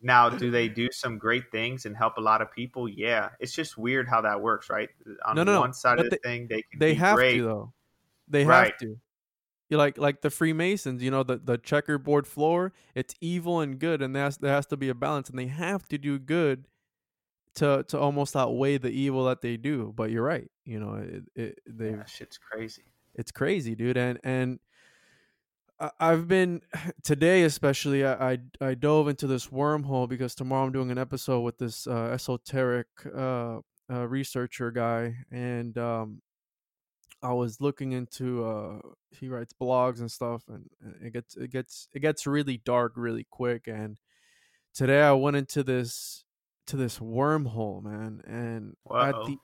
Now, 0.00 0.28
do 0.28 0.50
they 0.50 0.68
do 0.68 0.88
some 0.92 1.18
great 1.18 1.50
things 1.50 1.84
and 1.84 1.96
help 1.96 2.18
a 2.18 2.20
lot 2.20 2.40
of 2.40 2.52
people? 2.52 2.88
Yeah, 2.88 3.30
it's 3.40 3.52
just 3.52 3.76
weird 3.76 4.08
how 4.08 4.20
that 4.20 4.40
works, 4.40 4.70
right? 4.70 4.88
On 5.24 5.34
no, 5.34 5.42
no, 5.42 5.60
one 5.60 5.72
side 5.72 5.98
no. 5.98 6.04
of 6.04 6.10
the 6.10 6.18
they, 6.22 6.28
thing, 6.28 6.46
they 6.48 6.64
they 6.76 6.94
have 6.94 7.16
great. 7.16 7.38
to 7.38 7.42
though. 7.42 7.72
They 8.28 8.44
right. 8.44 8.66
have 8.66 8.78
to. 8.78 8.98
You 9.70 9.76
like 9.76 9.98
like 9.98 10.22
the 10.22 10.30
Freemasons, 10.30 11.02
you 11.02 11.10
know, 11.10 11.24
the 11.24 11.38
the 11.38 11.58
checkerboard 11.58 12.26
floor. 12.26 12.72
It's 12.94 13.14
evil 13.20 13.60
and 13.60 13.78
good, 13.78 14.00
and 14.00 14.14
there 14.14 14.24
has, 14.24 14.38
there 14.38 14.52
has 14.52 14.66
to 14.66 14.76
be 14.76 14.88
a 14.88 14.94
balance, 14.94 15.28
and 15.30 15.38
they 15.38 15.46
have 15.46 15.86
to 15.88 15.98
do 15.98 16.18
good 16.18 16.68
to 17.56 17.84
to 17.88 17.98
almost 17.98 18.36
outweigh 18.36 18.78
the 18.78 18.90
evil 18.90 19.24
that 19.24 19.42
they 19.42 19.56
do. 19.56 19.92
But 19.94 20.10
you're 20.10 20.22
right, 20.22 20.48
you 20.64 20.78
know, 20.78 20.94
it, 20.94 21.24
it 21.34 21.58
they 21.66 21.90
yeah, 21.90 22.04
shit's 22.04 22.38
crazy. 22.38 22.84
It's 23.14 23.32
crazy, 23.32 23.74
dude, 23.74 23.96
and 23.96 24.18
and 24.22 24.60
I've 26.00 26.26
been 26.26 26.62
today, 27.04 27.44
especially. 27.44 28.04
I, 28.04 28.32
I, 28.32 28.38
I 28.60 28.74
dove 28.74 29.08
into 29.08 29.26
this 29.26 29.48
wormhole 29.48 30.08
because 30.08 30.34
tomorrow 30.34 30.66
I'm 30.66 30.72
doing 30.72 30.90
an 30.90 30.98
episode 30.98 31.40
with 31.40 31.58
this 31.58 31.86
uh, 31.86 32.10
esoteric 32.12 32.86
uh, 33.14 33.58
uh, 33.90 34.06
researcher 34.06 34.70
guy, 34.70 35.16
and 35.30 35.76
um, 35.78 36.22
I 37.22 37.32
was 37.32 37.60
looking 37.60 37.92
into. 37.92 38.44
Uh, 38.44 38.78
he 39.10 39.28
writes 39.28 39.54
blogs 39.58 40.00
and 40.00 40.10
stuff, 40.10 40.42
and 40.48 40.68
it 41.02 41.12
gets 41.12 41.36
it 41.36 41.50
gets 41.50 41.88
it 41.92 42.00
gets 42.00 42.26
really 42.26 42.58
dark 42.58 42.92
really 42.96 43.26
quick. 43.30 43.66
And 43.66 43.96
today 44.74 45.02
I 45.02 45.12
went 45.12 45.36
into 45.36 45.62
this 45.62 46.24
to 46.66 46.76
this 46.76 46.98
wormhole, 46.98 47.82
man, 47.82 48.20
and 48.26 48.76
the 49.26 49.38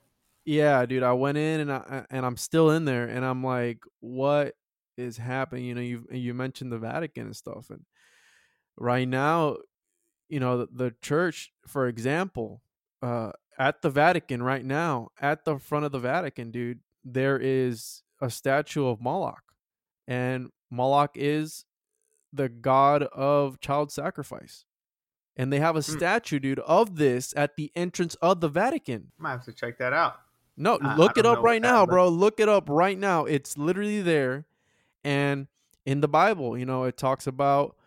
yeah, 0.45 0.85
dude, 0.85 1.01
I 1.01 1.13
went 1.13 1.39
in 1.39 1.61
and 1.61 1.71
I 1.71 2.05
and 2.11 2.25
I'm 2.25 2.37
still 2.37 2.69
in 2.69 2.85
there, 2.85 3.05
and 3.07 3.25
I'm 3.25 3.43
like, 3.43 3.79
what 3.99 4.53
is 4.97 5.17
happening. 5.17 5.65
You 5.65 5.75
know, 5.75 5.81
you 5.81 6.07
you 6.11 6.33
mentioned 6.33 6.71
the 6.71 6.79
Vatican 6.79 7.25
and 7.27 7.35
stuff, 7.35 7.69
and 7.69 7.85
right 8.77 9.07
now, 9.07 9.57
you 10.29 10.39
know, 10.39 10.59
the, 10.59 10.67
the 10.71 10.95
church, 11.01 11.51
for 11.67 11.87
example, 11.87 12.61
uh, 13.01 13.31
at 13.57 13.81
the 13.81 13.89
Vatican 13.89 14.43
right 14.43 14.65
now, 14.65 15.09
at 15.19 15.45
the 15.45 15.57
front 15.59 15.85
of 15.85 15.91
the 15.91 15.99
Vatican, 15.99 16.51
dude, 16.51 16.79
there 17.03 17.39
is 17.39 18.03
a 18.21 18.29
statue 18.29 18.87
of 18.87 19.01
Moloch. 19.01 19.43
And 20.07 20.51
Moloch 20.69 21.11
is 21.15 21.65
the 22.33 22.49
god 22.49 23.03
of 23.03 23.59
child 23.59 23.91
sacrifice. 23.91 24.65
And 25.37 25.51
they 25.51 25.59
have 25.59 25.75
a 25.75 25.81
Hmm. 25.81 25.97
statue, 25.97 26.39
dude, 26.39 26.59
of 26.59 26.95
this 26.95 27.33
at 27.35 27.55
the 27.55 27.71
entrance 27.75 28.15
of 28.15 28.39
the 28.41 28.49
Vatican. 28.49 29.11
I 29.19 29.23
might 29.23 29.31
have 29.31 29.45
to 29.45 29.53
check 29.53 29.77
that 29.79 29.93
out. 29.93 30.21
No, 30.57 30.77
look 30.97 31.17
it 31.17 31.25
up 31.25 31.39
right 31.43 31.61
now, 31.61 31.85
bro. 31.85 32.07
Look 32.07 32.39
it 32.39 32.47
up 32.47 32.69
right 32.69 32.97
now. 32.97 33.25
It's 33.25 33.57
literally 33.57 34.01
there. 34.01 34.45
And 35.05 35.47
in 35.85 36.01
the 36.01 36.09
Bible, 36.09 36.57
you 36.57 36.65
know, 36.67 36.85
it 36.85 36.97
talks 36.97 37.27
about 37.27 37.77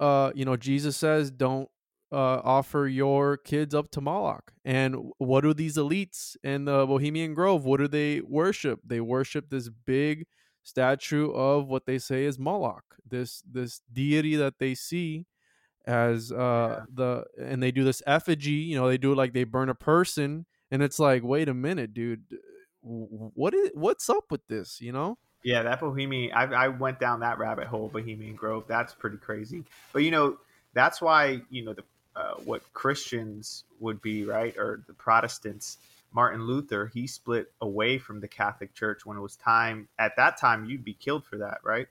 uh, 0.00 0.32
you 0.34 0.44
know, 0.46 0.56
Jesus 0.56 0.96
says 0.96 1.30
don't 1.30 1.68
uh 2.12 2.40
offer 2.44 2.86
your 2.88 3.38
kids 3.38 3.74
up 3.74 3.90
to 3.92 4.00
Moloch. 4.00 4.52
And 4.64 5.12
what 5.18 5.42
do 5.42 5.54
these 5.54 5.76
elites 5.76 6.36
in 6.44 6.66
the 6.66 6.86
Bohemian 6.86 7.34
Grove, 7.34 7.64
what 7.66 7.78
do 7.80 7.88
they 7.88 8.20
worship? 8.22 8.80
They 8.86 9.00
worship 9.00 9.50
this 9.50 9.68
big 9.70 10.26
statue 10.62 11.32
of 11.32 11.68
what 11.68 11.86
they 11.86 11.98
say 11.98 12.24
is 12.24 12.38
Moloch. 12.38 12.84
This 13.08 13.42
this 13.50 13.82
deity 13.92 14.36
that 14.36 14.58
they 14.60 14.74
see 14.74 15.26
as 15.86 16.32
uh 16.32 16.80
Yeah. 16.80 16.84
the 16.94 17.24
and 17.40 17.62
they 17.62 17.72
do 17.72 17.84
this 17.84 18.02
effigy, 18.06 18.52
you 18.70 18.76
know, 18.76 18.88
they 18.88 18.98
do 18.98 19.12
it 19.12 19.16
like 19.16 19.34
they 19.34 19.44
burn 19.44 19.68
a 19.70 19.74
person 19.74 20.46
and 20.70 20.82
it's 20.82 20.98
like, 20.98 21.22
wait 21.24 21.48
a 21.48 21.54
minute, 21.54 21.94
dude, 21.94 22.24
what 22.82 23.54
is 23.54 23.70
what's 23.74 24.10
up 24.10 24.24
with 24.30 24.46
this? 24.48 24.80
You 24.80 24.92
know? 24.92 25.18
Yeah, 25.42 25.62
that 25.62 25.80
Bohemian. 25.80 26.32
I, 26.32 26.44
I 26.44 26.68
went 26.68 27.00
down 27.00 27.20
that 27.20 27.38
rabbit 27.38 27.66
hole, 27.66 27.88
Bohemian 27.88 28.36
Grove. 28.36 28.64
That's 28.68 28.94
pretty 28.94 29.16
crazy. 29.16 29.64
But 29.92 30.00
you 30.04 30.10
know, 30.10 30.38
that's 30.72 31.00
why 31.00 31.42
you 31.50 31.64
know 31.64 31.74
the 31.74 31.84
uh, 32.14 32.34
what 32.44 32.62
Christians 32.72 33.64
would 33.80 34.00
be 34.02 34.24
right, 34.24 34.56
or 34.56 34.82
the 34.86 34.94
Protestants. 34.94 35.78
Martin 36.14 36.46
Luther, 36.46 36.90
he 36.92 37.06
split 37.06 37.50
away 37.62 37.96
from 37.96 38.20
the 38.20 38.28
Catholic 38.28 38.74
Church 38.74 39.06
when 39.06 39.16
it 39.16 39.20
was 39.20 39.36
time. 39.36 39.88
At 39.98 40.14
that 40.16 40.36
time, 40.36 40.66
you'd 40.66 40.84
be 40.84 40.92
killed 40.92 41.24
for 41.24 41.38
that, 41.38 41.60
right? 41.64 41.86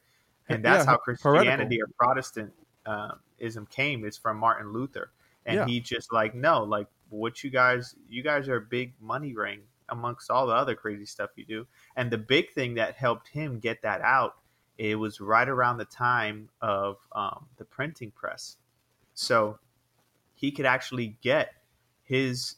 And 0.48 0.64
that's 0.64 0.86
Yeah, 0.86 0.92
how 0.92 0.98
Christianity 0.98 1.82
or 1.82 1.88
Protestantism 1.98 3.66
came 3.72 4.06
is 4.06 4.18
from 4.18 4.38
Martin 4.38 4.72
Luther, 4.74 5.10
and 5.46 5.58
Yeah. 5.60 5.66
he 5.66 5.80
just 5.80 6.14
like 6.14 6.36
no, 6.36 6.64
like 6.64 6.88
what 7.10 7.44
you 7.44 7.50
guys, 7.50 7.96
you 8.10 8.22
guys 8.24 8.48
are 8.48 8.58
a 8.58 8.62
big 8.62 8.94
money 9.02 9.34
ring 9.34 9.62
amongst 9.92 10.32
all 10.32 10.48
the 10.48 10.54
other 10.54 10.74
crazy 10.74 11.06
stuff 11.06 11.30
you 11.36 11.46
do. 11.46 11.68
And 11.96 12.10
the 12.10 12.18
big 12.18 12.52
thing 12.54 12.76
that 12.76 12.96
helped 12.96 13.28
him 13.28 13.60
get 13.60 13.82
that 13.84 14.02
out, 14.02 14.36
it 14.78 14.96
was 14.96 15.22
right 15.22 15.48
around 15.48 15.78
the 15.78 15.86
time 15.86 16.50
of 16.62 16.98
um, 17.12 17.46
the 17.58 17.66
printing 17.66 18.12
press. 18.12 18.58
So 19.14 19.60
he 20.34 20.52
could 20.52 20.66
actually 20.66 21.18
get 21.22 21.54
his, 22.04 22.56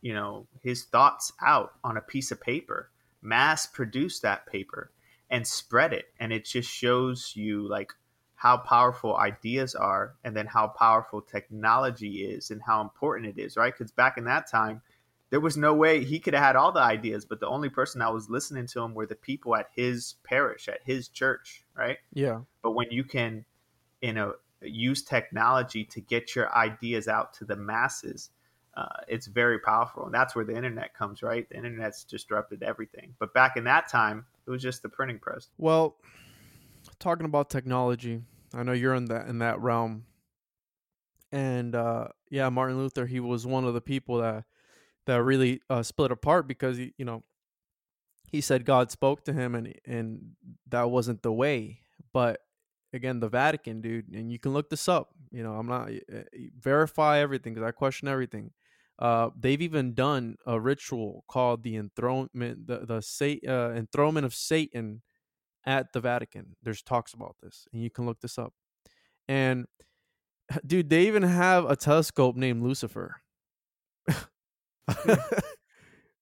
you 0.00 0.14
know, 0.14 0.46
his 0.62 0.84
thoughts 0.84 1.32
out 1.42 1.72
on 1.84 1.96
a 1.96 2.00
piece 2.00 2.30
of 2.30 2.40
paper, 2.40 2.90
mass 3.20 3.66
produce 3.66 4.20
that 4.20 4.46
paper, 4.46 4.90
and 5.28 5.46
spread 5.46 5.92
it. 5.92 6.06
And 6.18 6.32
it 6.32 6.44
just 6.46 6.70
shows 6.70 7.32
you 7.34 7.68
like 7.68 7.92
how 8.34 8.56
powerful 8.56 9.16
ideas 9.16 9.74
are, 9.76 10.14
and 10.24 10.36
then 10.36 10.46
how 10.46 10.66
powerful 10.66 11.20
technology 11.22 12.24
is, 12.24 12.50
and 12.50 12.60
how 12.60 12.80
important 12.80 13.26
it 13.28 13.40
is, 13.40 13.56
right? 13.56 13.72
Because 13.72 13.92
back 13.92 14.18
in 14.18 14.24
that 14.24 14.50
time, 14.50 14.82
there 15.32 15.40
was 15.40 15.56
no 15.56 15.72
way 15.72 16.04
he 16.04 16.18
could 16.18 16.34
have 16.34 16.42
had 16.44 16.56
all 16.56 16.72
the 16.72 16.82
ideas, 16.82 17.24
but 17.24 17.40
the 17.40 17.48
only 17.48 17.70
person 17.70 18.00
that 18.00 18.12
was 18.12 18.28
listening 18.28 18.66
to 18.66 18.80
him 18.80 18.92
were 18.92 19.06
the 19.06 19.14
people 19.14 19.56
at 19.56 19.70
his 19.74 20.16
parish, 20.24 20.68
at 20.68 20.80
his 20.84 21.08
church, 21.08 21.64
right? 21.74 21.96
Yeah. 22.12 22.40
But 22.62 22.72
when 22.72 22.90
you 22.90 23.02
can, 23.02 23.46
you 24.02 24.12
know, 24.12 24.34
use 24.60 25.02
technology 25.02 25.84
to 25.86 26.02
get 26.02 26.36
your 26.36 26.54
ideas 26.54 27.08
out 27.08 27.32
to 27.38 27.46
the 27.46 27.56
masses, 27.56 28.28
uh, 28.76 28.84
it's 29.08 29.26
very 29.26 29.58
powerful, 29.58 30.04
and 30.04 30.12
that's 30.12 30.36
where 30.36 30.44
the 30.44 30.54
internet 30.54 30.92
comes, 30.92 31.22
right? 31.22 31.48
The 31.48 31.56
internet's 31.56 32.04
disrupted 32.04 32.62
everything. 32.62 33.14
But 33.18 33.32
back 33.32 33.56
in 33.56 33.64
that 33.64 33.88
time, 33.88 34.26
it 34.46 34.50
was 34.50 34.60
just 34.60 34.82
the 34.82 34.90
printing 34.90 35.18
press. 35.18 35.48
Well, 35.56 35.96
talking 36.98 37.24
about 37.24 37.48
technology, 37.48 38.20
I 38.52 38.64
know 38.64 38.72
you're 38.72 38.94
in 38.94 39.06
that 39.06 39.28
in 39.28 39.38
that 39.38 39.62
realm. 39.62 40.04
And 41.34 41.74
uh 41.74 42.08
yeah, 42.28 42.50
Martin 42.50 42.76
Luther, 42.76 43.06
he 43.06 43.18
was 43.18 43.46
one 43.46 43.64
of 43.64 43.72
the 43.72 43.80
people 43.80 44.18
that 44.18 44.44
that 45.06 45.22
really 45.22 45.60
uh, 45.68 45.82
split 45.82 46.12
apart 46.12 46.46
because 46.46 46.76
he, 46.76 46.94
you 46.96 47.04
know, 47.04 47.22
he 48.30 48.40
said 48.40 48.64
God 48.64 48.90
spoke 48.90 49.24
to 49.24 49.32
him 49.32 49.54
and 49.54 49.74
and 49.86 50.32
that 50.68 50.90
wasn't 50.90 51.22
the 51.22 51.32
way. 51.32 51.80
But 52.12 52.40
again, 52.92 53.20
the 53.20 53.28
Vatican, 53.28 53.80
dude, 53.80 54.08
and 54.08 54.30
you 54.30 54.38
can 54.38 54.52
look 54.52 54.70
this 54.70 54.88
up. 54.88 55.10
You 55.30 55.42
know, 55.42 55.54
I'm 55.54 55.66
not 55.66 55.90
uh, 55.90 56.22
verify 56.58 57.18
everything 57.20 57.54
because 57.54 57.66
I 57.66 57.72
question 57.72 58.08
everything. 58.08 58.52
Uh, 58.98 59.30
they've 59.38 59.62
even 59.62 59.94
done 59.94 60.36
a 60.46 60.60
ritual 60.60 61.24
called 61.28 61.62
the 61.62 61.76
enthronement, 61.76 62.66
the 62.66 62.80
the 62.86 63.00
sa- 63.00 63.46
uh, 63.48 63.72
enthronement 63.74 64.26
of 64.26 64.34
Satan 64.34 65.02
at 65.64 65.92
the 65.92 66.00
Vatican. 66.00 66.56
There's 66.62 66.82
talks 66.82 67.14
about 67.14 67.36
this, 67.42 67.66
and 67.72 67.82
you 67.82 67.90
can 67.90 68.06
look 68.06 68.20
this 68.20 68.38
up. 68.38 68.54
And 69.28 69.66
dude, 70.66 70.90
they 70.90 71.06
even 71.06 71.22
have 71.22 71.70
a 71.70 71.76
telescope 71.76 72.36
named 72.36 72.62
Lucifer. 72.62 73.22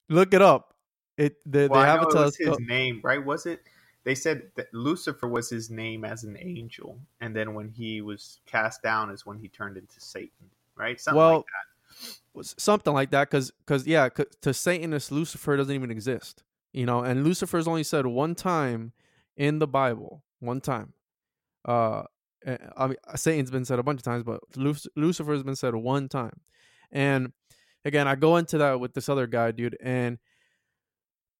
look 0.08 0.34
it 0.34 0.42
up. 0.42 0.74
It 1.16 1.36
they, 1.46 1.68
well, 1.68 1.80
they 1.80 1.82
I 1.82 1.86
have 1.86 2.02
know 2.02 2.02
a 2.02 2.06
it 2.10 2.18
was 2.18 2.36
telescope. 2.36 2.58
his 2.58 2.58
name, 2.58 3.00
right? 3.02 3.24
Was 3.24 3.46
it? 3.46 3.62
They 4.04 4.14
said 4.14 4.50
that 4.56 4.72
Lucifer 4.72 5.28
was 5.28 5.50
his 5.50 5.70
name 5.70 6.04
as 6.04 6.24
an 6.24 6.36
angel, 6.40 6.98
and 7.20 7.36
then 7.36 7.54
when 7.54 7.68
he 7.68 8.00
was 8.00 8.40
cast 8.46 8.82
down 8.82 9.10
is 9.10 9.26
when 9.26 9.38
he 9.38 9.48
turned 9.48 9.76
into 9.76 10.00
Satan, 10.00 10.50
right? 10.74 10.98
Something 11.00 11.24
Well, 11.26 11.36
like 11.36 11.44
that. 11.46 12.18
was 12.34 12.54
something 12.58 12.94
like 12.94 13.10
that 13.10 13.30
because 13.30 13.50
because 13.52 13.86
yeah 13.86 14.08
'cause 14.08 14.26
to 14.42 14.54
satanists 14.54 15.10
lucifer 15.10 15.56
doesn't 15.56 15.74
even 15.74 15.90
exist 15.90 16.44
you 16.72 16.86
know 16.86 17.02
and 17.02 17.24
lucifer's 17.24 17.68
only 17.68 17.84
said 17.84 18.06
one 18.06 18.34
time 18.34 18.92
in 19.36 19.58
the 19.58 19.66
bible 19.68 20.24
one 20.40 20.60
time 20.60 20.94
uh 21.66 22.04
eh, 22.46 22.56
i 22.76 22.86
mean 22.88 22.96
satan's 23.16 23.50
been 23.50 23.64
said 23.64 23.78
a 23.78 23.82
bunch 23.82 24.00
of 24.00 24.04
times 24.04 24.24
but 24.24 24.40
lucifer's 24.96 25.42
been 25.42 25.56
said 25.56 25.74
one 25.74 26.08
time 26.08 26.40
and 26.92 27.32
again 27.84 28.06
i 28.08 28.14
go 28.14 28.36
into 28.36 28.58
that 28.58 28.78
with 28.80 28.92
this 28.94 29.08
other 29.08 29.26
guy 29.26 29.50
dude 29.50 29.76
and 29.80 30.18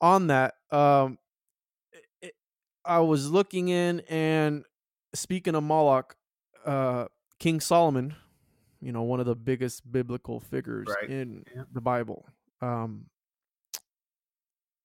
on 0.00 0.29
that 0.29 0.55
um 0.70 1.18
it, 2.22 2.35
i 2.85 2.98
was 2.98 3.31
looking 3.31 3.68
in 3.68 4.00
and 4.09 4.64
speaking 5.14 5.55
of 5.55 5.62
moloch 5.62 6.16
uh 6.64 7.07
king 7.38 7.61
solomon 7.61 8.14
you 8.81 8.92
know 8.92 9.03
one 9.03 9.20
of 9.20 9.26
the 9.26 9.37
biggest 9.37 9.90
biblical 9.90 10.40
figures 10.40 10.87
Right, 10.88 11.11
in 11.11 11.44
yeah. 11.55 11.62
the 11.72 11.81
bible 11.81 12.26
um 12.62 13.07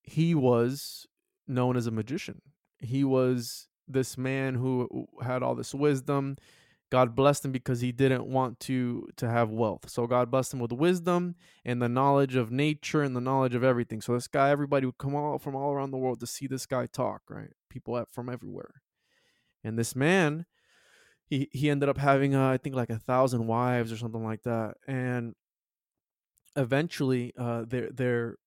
he 0.04 0.36
was 0.36 1.08
known 1.48 1.78
as 1.78 1.88
a 1.88 1.92
magician 1.92 2.42
he 2.80 3.04
was 3.04 3.68
this 3.88 4.18
man 4.18 4.56
who 4.56 5.08
had 5.24 5.44
all 5.44 5.56
this 5.56 5.74
wisdom 5.74 6.38
god 6.96 7.14
blessed 7.14 7.44
him 7.44 7.52
because 7.52 7.82
he 7.82 7.92
didn't 7.92 8.26
want 8.26 8.58
to 8.62 9.10
to 9.18 9.28
have 9.30 9.50
wealth. 9.50 9.90
So 9.90 10.08
god 10.08 10.32
blessed 10.32 10.54
him 10.54 10.62
with 10.62 10.72
wisdom 10.72 11.36
and 11.66 11.82
the 11.82 11.90
knowledge 11.90 12.36
of 12.36 12.52
nature 12.52 13.02
and 13.02 13.14
the 13.14 13.20
knowledge 13.30 13.54
of 13.54 13.66
everything. 13.66 14.00
So 14.00 14.14
this 14.14 14.30
guy 14.30 14.50
everybody 14.50 14.86
would 14.86 14.98
come 14.98 15.14
all 15.14 15.38
from 15.38 15.56
all 15.56 15.74
around 15.74 15.92
the 15.92 15.98
world 15.98 16.22
to 16.22 16.28
see 16.28 16.48
this 16.48 16.66
guy 16.66 16.86
talk 16.86 17.24
right? 17.30 17.52
People 17.70 18.02
from 18.12 18.30
everywhere. 18.30 18.82
And 19.62 19.78
this 19.78 19.94
man 19.94 20.46
he 21.28 21.50
he 21.52 21.70
ended 21.70 21.90
up 21.90 21.98
having 21.98 22.34
uh, 22.34 22.50
I 22.50 22.58
think 22.58 22.76
like 22.76 22.90
a 22.90 23.00
thousand 23.00 23.46
wives 23.48 23.92
or 23.92 23.98
something 23.98 24.24
like 24.24 24.44
that, 24.44 24.76
and 24.88 25.36
eventually 26.56 27.34
uh 27.38 27.66
their 27.68 27.90
their 27.92 28.38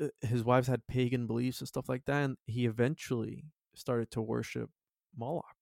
uh, 0.00 0.08
his 0.22 0.42
wives 0.42 0.66
had 0.66 0.88
pagan 0.88 1.28
beliefs 1.28 1.60
and 1.60 1.68
stuff 1.68 1.88
like 1.88 2.04
that, 2.06 2.24
and 2.24 2.36
he 2.46 2.66
eventually 2.66 3.44
started 3.74 4.10
to 4.10 4.20
worship 4.20 4.70
Moloch, 5.16 5.61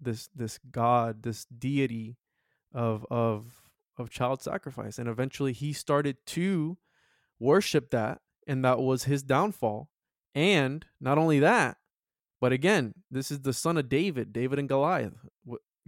this 0.00 0.28
this 0.34 0.58
god, 0.70 1.22
this 1.22 1.44
deity 1.46 2.16
of 2.72 3.06
of 3.10 3.62
of 3.98 4.10
child 4.10 4.42
sacrifice, 4.42 4.98
and 4.98 5.08
eventually 5.08 5.52
he 5.52 5.72
started 5.72 6.16
to 6.26 6.76
worship 7.38 7.90
that, 7.90 8.20
and 8.46 8.64
that 8.64 8.78
was 8.78 9.04
his 9.04 9.22
downfall. 9.22 9.88
And 10.34 10.84
not 11.00 11.16
only 11.16 11.40
that, 11.40 11.78
but 12.40 12.52
again, 12.52 12.94
this 13.10 13.30
is 13.30 13.40
the 13.40 13.54
son 13.54 13.78
of 13.78 13.88
David, 13.88 14.32
David 14.32 14.58
and 14.58 14.68
Goliath. 14.68 15.14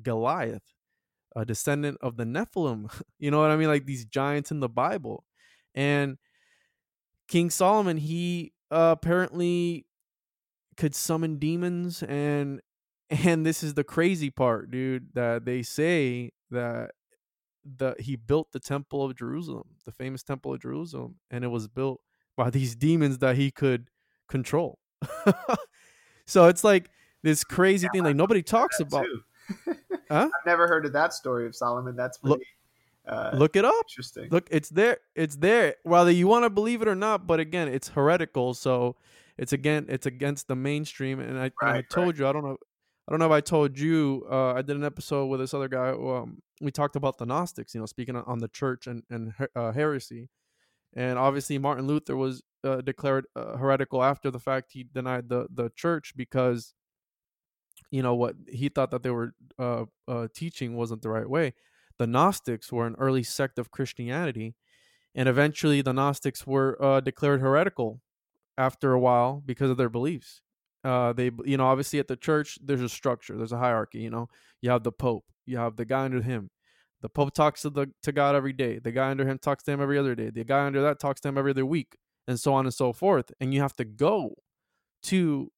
Goliath, 0.02 0.62
a 1.36 1.44
descendant 1.44 1.98
of 2.00 2.16
the 2.16 2.24
Nephilim. 2.24 2.90
You 3.18 3.30
know 3.30 3.40
what 3.40 3.50
I 3.50 3.56
mean? 3.56 3.68
Like 3.68 3.84
these 3.84 4.04
giants 4.04 4.50
in 4.50 4.60
the 4.60 4.68
Bible. 4.68 5.24
And 5.74 6.18
King 7.26 7.50
Solomon, 7.50 7.96
he 7.96 8.52
apparently 8.70 9.86
could 10.76 10.94
summon 10.94 11.38
demons 11.38 12.02
and 12.04 12.60
and 13.10 13.44
this 13.44 13.62
is 13.62 13.74
the 13.74 13.84
crazy 13.84 14.30
part, 14.30 14.70
dude, 14.70 15.08
that 15.14 15.44
they 15.44 15.62
say 15.62 16.32
that 16.50 16.92
the 17.76 17.94
he 17.98 18.16
built 18.16 18.52
the 18.52 18.60
temple 18.60 19.04
of 19.04 19.14
Jerusalem, 19.16 19.64
the 19.84 19.92
famous 19.92 20.22
temple 20.22 20.54
of 20.54 20.60
Jerusalem, 20.60 21.16
and 21.30 21.44
it 21.44 21.48
was 21.48 21.68
built 21.68 22.00
by 22.36 22.50
these 22.50 22.74
demons 22.74 23.18
that 23.18 23.36
he 23.36 23.50
could 23.50 23.88
control. 24.28 24.78
so 26.26 26.46
it's 26.48 26.64
like 26.64 26.90
this 27.22 27.44
crazy 27.44 27.88
thing 27.92 28.04
like 28.04 28.16
nobody 28.16 28.42
talks 28.42 28.80
about. 28.80 29.06
Huh? 30.10 30.30
I've 30.34 30.46
never 30.46 30.66
heard 30.66 30.86
of 30.86 30.92
that 30.94 31.12
story 31.12 31.46
of 31.46 31.54
Solomon. 31.54 31.94
That's 31.94 32.18
Look- 32.22 32.40
Uh, 33.06 33.30
Look 33.34 33.56
it 33.56 33.64
up. 33.64 33.74
interesting. 33.90 34.28
Look, 34.30 34.46
it's 34.50 34.68
there. 34.70 34.98
It's 35.14 35.36
there. 35.36 35.76
Whether 35.82 36.10
you 36.10 36.26
want 36.26 36.44
to 36.44 36.50
believe 36.50 36.82
it 36.82 36.88
or 36.88 36.94
not, 36.94 37.26
but 37.26 37.40
again, 37.40 37.68
it's 37.68 37.88
heretical. 37.88 38.52
So 38.54 38.96
it's 39.38 39.52
again, 39.52 39.86
it's 39.88 40.06
against 40.06 40.48
the 40.48 40.56
mainstream. 40.56 41.20
And 41.20 41.38
I, 41.38 41.44
and 41.44 41.70
I 41.70 41.82
told 41.82 42.06
right. 42.06 42.18
you, 42.18 42.26
I 42.26 42.32
don't 42.32 42.44
know, 42.44 42.56
I 43.08 43.10
don't 43.10 43.20
know 43.20 43.26
if 43.26 43.32
I 43.32 43.40
told 43.40 43.78
you. 43.78 44.26
Uh, 44.30 44.52
I 44.52 44.60
did 44.60 44.76
an 44.76 44.84
episode 44.84 45.26
with 45.26 45.40
this 45.40 45.54
other 45.54 45.68
guy. 45.68 45.88
Um, 45.92 46.42
we 46.60 46.70
talked 46.70 46.94
about 46.94 47.16
the 47.16 47.24
Gnostics. 47.24 47.74
You 47.74 47.80
know, 47.80 47.86
speaking 47.86 48.14
on- 48.14 48.38
the 48.38 48.48
church 48.48 48.86
and 48.86 49.02
and 49.08 49.32
uh, 49.56 49.72
heresy, 49.72 50.28
and 50.94 51.18
obviously 51.18 51.56
Martin 51.56 51.86
Luther 51.86 52.16
was 52.18 52.42
uh, 52.64 52.82
declared 52.82 53.24
uh, 53.34 53.56
heretical 53.56 54.02
after 54.02 54.30
the 54.30 54.38
fact. 54.38 54.72
He 54.72 54.84
denied 54.84 55.30
the 55.30 55.46
the 55.50 55.70
church 55.74 56.12
because 56.16 56.74
you 57.90 58.02
know 58.02 58.14
what 58.14 58.34
he 58.46 58.68
thought 58.68 58.90
that 58.90 59.02
they 59.02 59.10
were 59.10 59.32
uh, 59.58 59.86
uh, 60.06 60.28
teaching 60.34 60.76
wasn't 60.76 61.00
the 61.00 61.08
right 61.08 61.30
way. 61.30 61.54
The 61.96 62.06
Gnostics 62.06 62.70
were 62.70 62.86
an 62.86 62.94
early 62.98 63.22
sect 63.22 63.58
of 63.58 63.70
Christianity, 63.70 64.54
and 65.14 65.30
eventually 65.30 65.80
the 65.80 65.94
Gnostics 65.94 66.46
were 66.46 67.00
declared 67.02 67.40
heretical 67.40 68.02
after 68.58 68.92
a 68.92 69.00
while 69.00 69.42
because 69.46 69.70
of 69.70 69.78
their 69.78 69.88
beliefs. 69.88 70.42
Uh, 70.84 71.12
they, 71.12 71.30
you 71.44 71.56
know, 71.56 71.66
obviously 71.66 71.98
at 71.98 72.08
the 72.08 72.16
church 72.16 72.58
there's 72.62 72.80
a 72.80 72.88
structure, 72.88 73.36
there's 73.36 73.52
a 73.52 73.58
hierarchy. 73.58 73.98
You 73.98 74.10
know, 74.10 74.28
you 74.60 74.70
have 74.70 74.84
the 74.84 74.92
Pope, 74.92 75.24
you 75.46 75.58
have 75.58 75.76
the 75.76 75.84
guy 75.84 76.04
under 76.04 76.22
him. 76.22 76.50
The 77.00 77.08
Pope 77.08 77.32
talks 77.32 77.62
to 77.62 77.70
the 77.70 77.88
to 78.02 78.12
God 78.12 78.34
every 78.34 78.52
day. 78.52 78.78
The 78.78 78.92
guy 78.92 79.10
under 79.10 79.26
him 79.26 79.38
talks 79.38 79.64
to 79.64 79.72
him 79.72 79.80
every 79.80 79.98
other 79.98 80.14
day. 80.14 80.30
The 80.30 80.44
guy 80.44 80.66
under 80.66 80.82
that 80.82 80.98
talks 80.98 81.20
to 81.22 81.28
him 81.28 81.38
every 81.38 81.52
other 81.52 81.66
week, 81.66 81.96
and 82.26 82.38
so 82.40 82.54
on 82.54 82.66
and 82.66 82.74
so 82.74 82.92
forth. 82.92 83.32
And 83.40 83.54
you 83.54 83.60
have 83.60 83.76
to 83.76 83.84
go 83.84 84.34
to 85.04 85.52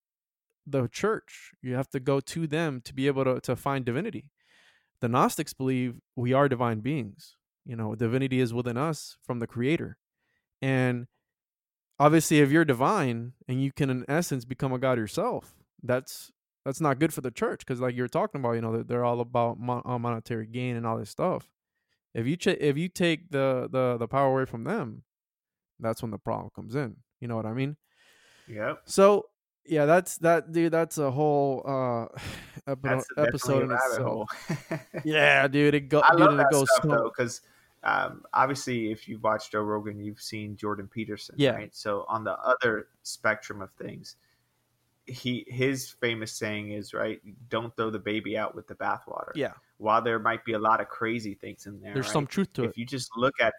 the 0.66 0.88
church. 0.88 1.52
You 1.62 1.74
have 1.74 1.88
to 1.90 2.00
go 2.00 2.20
to 2.20 2.46
them 2.46 2.80
to 2.85 2.94
be 2.94 3.06
able 3.06 3.24
to, 3.24 3.40
to 3.40 3.56
find 3.56 3.85
divinity. 3.85 4.30
The 5.00 5.09
Gnostics 5.09 5.54
believe 5.54 5.96
we 6.14 6.33
are 6.33 6.48
divine 6.48 6.80
beings. 6.80 7.37
You 7.64 7.76
know, 7.76 7.94
divinity 7.94 8.40
is 8.40 8.52
within 8.52 8.76
us 8.76 9.16
from 9.22 9.38
the 9.38 9.46
creator. 9.46 9.96
And 10.61 11.06
obviously 12.00 12.40
if 12.40 12.50
you're 12.50 12.64
divine 12.64 13.34
and 13.46 13.62
you 13.62 13.70
can 13.70 13.90
in 13.90 14.04
essence 14.08 14.44
become 14.44 14.72
a 14.72 14.78
god 14.78 14.98
yourself, 14.98 15.54
that's 15.82 16.32
that's 16.64 16.80
not 16.80 16.98
good 16.98 17.14
for 17.14 17.20
the 17.20 17.30
church 17.30 17.60
because 17.60 17.80
like 17.80 17.94
you're 17.94 18.08
talking 18.08 18.40
about, 18.40 18.52
you 18.52 18.60
know, 18.60 18.72
they're, 18.72 18.82
they're 18.84 19.04
all 19.04 19.20
about 19.20 19.60
mon- 19.60 19.82
uh, 19.84 19.98
monetary 19.98 20.46
gain 20.46 20.76
and 20.76 20.86
all 20.86 20.98
this 20.98 21.10
stuff. 21.10 21.48
If 22.14 22.26
you 22.26 22.36
ch- 22.36 22.48
if 22.48 22.76
you 22.76 22.88
take 22.88 23.30
the, 23.30 23.68
the 23.70 23.96
the 23.98 24.08
power 24.08 24.32
away 24.32 24.46
from 24.46 24.64
them, 24.64 25.04
that's 25.78 26.02
when 26.02 26.10
the 26.10 26.18
problem 26.18 26.50
comes 26.56 26.74
in. 26.74 26.96
You 27.20 27.28
know 27.28 27.36
what 27.36 27.46
I 27.46 27.52
mean? 27.52 27.76
Yep. 28.48 28.80
So 28.86 29.26
yeah, 29.64 29.86
that's 29.86 30.16
that 30.18 30.50
dude. 30.52 30.72
That's 30.72 30.98
a 30.98 31.10
whole 31.10 31.62
uh 31.66 32.06
epi- 32.66 32.80
That's 32.82 33.06
episode 33.16 33.62
in 33.62 33.68
definitely 33.68 34.04
a 34.04 34.04
rabbit 34.16 34.28
itself. 34.72 34.86
Yeah, 35.04 35.48
dude. 35.48 35.74
It 35.74 35.88
go, 35.88 36.00
I 36.02 36.10
dude, 36.12 36.20
love 36.20 36.30
and 36.32 36.40
it 36.40 36.44
that 36.44 36.52
goes 36.52 36.68
stuff 36.72 36.82
so- 36.82 36.88
though, 36.88 37.12
because 37.16 37.40
um, 37.82 38.24
obviously, 38.34 38.90
if 38.92 39.08
you've 39.08 39.22
watched 39.22 39.52
Joe 39.52 39.62
Rogan, 39.62 40.00
you've 40.00 40.20
seen 40.20 40.56
Jordan 40.56 40.88
Peterson, 40.88 41.36
Yeah. 41.38 41.52
right? 41.54 41.74
So 41.74 42.04
on 42.08 42.24
the 42.24 42.36
other 42.38 42.88
spectrum 43.02 43.62
of 43.62 43.72
things, 43.72 44.16
he 45.06 45.44
his 45.48 45.90
famous 45.90 46.32
saying 46.32 46.72
is 46.72 46.92
right: 46.94 47.20
"Don't 47.48 47.74
throw 47.76 47.90
the 47.90 47.98
baby 47.98 48.36
out 48.36 48.54
with 48.54 48.66
the 48.66 48.74
bathwater." 48.74 49.32
Yeah, 49.34 49.54
While 49.78 50.02
there 50.02 50.18
might 50.18 50.44
be 50.44 50.52
a 50.52 50.58
lot 50.58 50.80
of 50.80 50.88
crazy 50.88 51.34
things 51.34 51.66
in 51.66 51.80
there, 51.80 51.94
there's 51.94 52.06
right? 52.06 52.12
some 52.12 52.26
truth 52.26 52.52
to 52.54 52.64
it. 52.64 52.70
if 52.70 52.78
you 52.78 52.84
just 52.84 53.10
look 53.16 53.34
at 53.40 53.54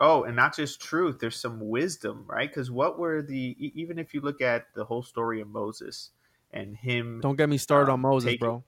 oh 0.00 0.24
and 0.24 0.34
not 0.36 0.54
just 0.54 0.80
truth 0.80 1.18
there's 1.20 1.38
some 1.38 1.60
wisdom 1.60 2.24
right 2.26 2.50
because 2.50 2.68
what 2.68 2.98
were 2.98 3.22
the 3.22 3.56
even 3.74 3.96
if 3.96 4.12
you 4.12 4.20
look 4.20 4.40
at 4.40 4.66
the 4.74 4.84
whole 4.84 5.04
story 5.04 5.40
of 5.40 5.46
moses 5.48 6.10
and 6.52 6.76
him 6.76 7.20
Don't 7.20 7.36
get 7.36 7.48
me 7.48 7.58
started 7.58 7.92
on 7.92 7.94
um, 7.94 8.00
Moses, 8.00 8.30
take 8.32 8.34
it- 8.34 8.40
bro. 8.40 8.64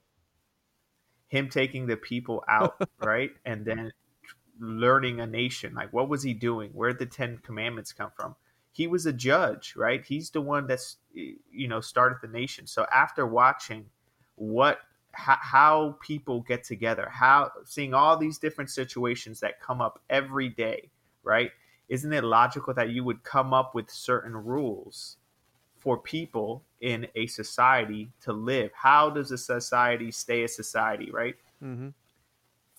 him 1.27 1.49
taking 1.49 1.87
the 1.87 1.97
people 1.97 2.45
out 2.49 2.77
right 3.01 3.31
and 3.45 3.65
then 3.65 3.91
learning 4.61 5.21
a 5.21 5.27
nation. 5.27 5.75
Like 5.75 5.93
what 5.93 6.09
was 6.09 6.23
he 6.23 6.35
doing? 6.35 6.71
Where 6.73 6.91
did 6.91 6.99
the 6.99 7.07
10 7.07 7.39
commandments 7.39 7.93
come 7.93 8.11
from? 8.15 8.35
He 8.73 8.87
was 8.87 9.07
a 9.07 9.13
judge 9.13 9.75
right? 9.77 10.05
He's 10.05 10.31
the 10.31 10.41
one 10.41 10.67
that's 10.67 10.97
you 11.13 11.69
know 11.69 11.81
started 11.81 12.19
the 12.23 12.29
nation. 12.29 12.67
So 12.67 12.87
after 12.93 13.27
watching 13.27 13.87
what 14.37 14.81
how, 15.13 15.39
how 15.41 15.99
people 16.03 16.43
get 16.43 16.63
together 16.63 17.09
how 17.11 17.51
seeing 17.65 17.95
all 17.95 18.19
these 18.19 18.37
different 18.37 18.69
situations 18.69 19.41
that 19.41 19.61
come 19.61 19.81
up 19.81 20.03
every 20.11 20.49
day 20.49 20.91
right? 21.23 21.51
Isn't 21.89 22.13
it 22.13 22.25
logical 22.25 22.75
that 22.75 22.91
you 22.91 23.05
would 23.05 23.23
come 23.23 23.55
up 23.55 23.75
with 23.75 23.91
certain 23.91 24.35
rules 24.35 25.17
for 25.79 25.99
people 25.99 26.65
in 26.81 27.07
a 27.15 27.27
society 27.27 28.11
to 28.23 28.33
live? 28.33 28.71
How 28.75 29.09
does 29.09 29.31
a 29.31 29.39
society 29.39 30.11
stay 30.11 30.43
a 30.45 30.49
society 30.49 31.11
right? 31.11 31.37
Hmm 31.61 31.89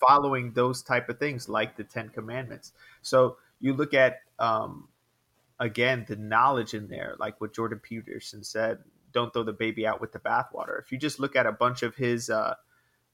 following 0.00 0.52
those 0.52 0.82
type 0.82 1.08
of 1.08 1.18
things 1.18 1.48
like 1.48 1.76
the 1.76 1.84
Ten 1.84 2.08
Commandments. 2.08 2.72
So 3.02 3.36
you 3.60 3.74
look 3.74 3.94
at 3.94 4.20
um, 4.38 4.88
again 5.58 6.04
the 6.08 6.16
knowledge 6.16 6.74
in 6.74 6.88
there, 6.88 7.16
like 7.18 7.40
what 7.40 7.54
Jordan 7.54 7.80
Peterson 7.80 8.44
said. 8.44 8.78
Don't 9.12 9.32
throw 9.32 9.42
the 9.42 9.52
baby 9.52 9.86
out 9.86 10.00
with 10.00 10.12
the 10.12 10.18
bathwater. 10.18 10.80
If 10.80 10.92
you 10.92 10.98
just 10.98 11.18
look 11.18 11.34
at 11.34 11.46
a 11.46 11.52
bunch 11.52 11.82
of 11.82 11.94
his, 11.94 12.28
uh, 12.28 12.54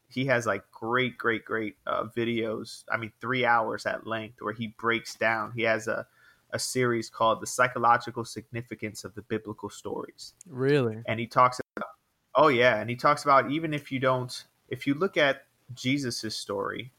he 0.08 0.26
has 0.26 0.44
like 0.44 0.64
great, 0.72 1.16
great, 1.16 1.44
great 1.44 1.76
uh, 1.86 2.04
videos. 2.16 2.82
I 2.92 2.96
mean, 2.96 3.12
three 3.20 3.44
hours 3.44 3.86
at 3.86 4.06
length 4.06 4.42
where 4.42 4.52
he 4.52 4.74
breaks 4.78 5.14
down. 5.14 5.52
He 5.54 5.62
has 5.62 5.86
a 5.88 6.06
a 6.50 6.58
series 6.58 7.10
called 7.10 7.40
"The 7.40 7.46
Psychological 7.46 8.24
Significance 8.24 9.04
of 9.04 9.14
the 9.14 9.22
Biblical 9.22 9.70
Stories." 9.70 10.34
Really? 10.48 11.02
and 11.06 11.18
he 11.18 11.26
talks 11.26 11.60
about 11.76 11.90
oh 12.36 12.48
yeah 12.48 12.80
and 12.80 12.88
he 12.88 12.96
talks 12.96 13.24
about 13.24 13.50
even 13.50 13.74
if 13.74 13.90
you 13.92 13.98
don't 13.98 14.44
if 14.68 14.86
you 14.86 14.94
look 14.94 15.16
at 15.16 15.44
jesus's 15.72 16.36
story 16.36 16.92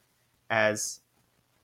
as 0.49 1.01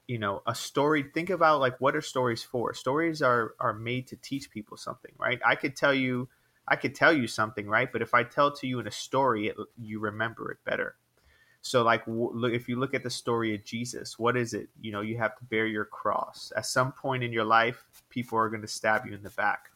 you 0.07 0.19
know 0.19 0.41
a 0.45 0.53
story 0.53 1.03
think 1.13 1.29
about 1.29 1.59
like 1.59 1.79
what 1.79 1.95
are 1.95 2.01
stories 2.01 2.43
for? 2.43 2.73
Stories 2.73 3.21
are 3.21 3.55
are 3.59 3.73
made 3.73 4.07
to 4.07 4.15
teach 4.17 4.51
people 4.51 4.77
something 4.77 5.11
right? 5.17 5.39
I 5.45 5.55
could 5.55 5.75
tell 5.75 5.93
you 5.93 6.27
i 6.67 6.75
could 6.75 6.93
tell 6.95 7.13
you 7.13 7.27
something 7.27 7.67
right? 7.67 7.91
But 7.91 8.01
if 8.01 8.13
i 8.13 8.23
tell 8.23 8.51
to 8.51 8.67
you 8.67 8.79
in 8.79 8.87
a 8.87 8.91
story 8.91 9.47
it, 9.47 9.55
you 9.77 9.99
remember 9.99 10.51
it 10.51 10.57
better. 10.65 10.95
So 11.61 11.83
like 11.83 12.03
look 12.07 12.53
if 12.53 12.67
you 12.67 12.79
look 12.79 12.93
at 12.93 13.03
the 13.03 13.09
story 13.09 13.55
of 13.55 13.63
jesus 13.63 14.19
what 14.19 14.35
is 14.35 14.53
it? 14.53 14.69
You 14.81 14.91
know 14.91 15.01
you 15.01 15.17
have 15.17 15.37
to 15.37 15.45
bear 15.45 15.65
your 15.65 15.85
cross. 15.85 16.51
At 16.57 16.65
some 16.65 16.91
point 16.91 17.23
in 17.23 17.31
your 17.31 17.45
life 17.45 17.85
people 18.09 18.37
are 18.37 18.49
going 18.49 18.63
to 18.63 18.67
stab 18.67 19.05
you 19.05 19.13
in 19.13 19.23
the 19.23 19.29
back. 19.31 19.69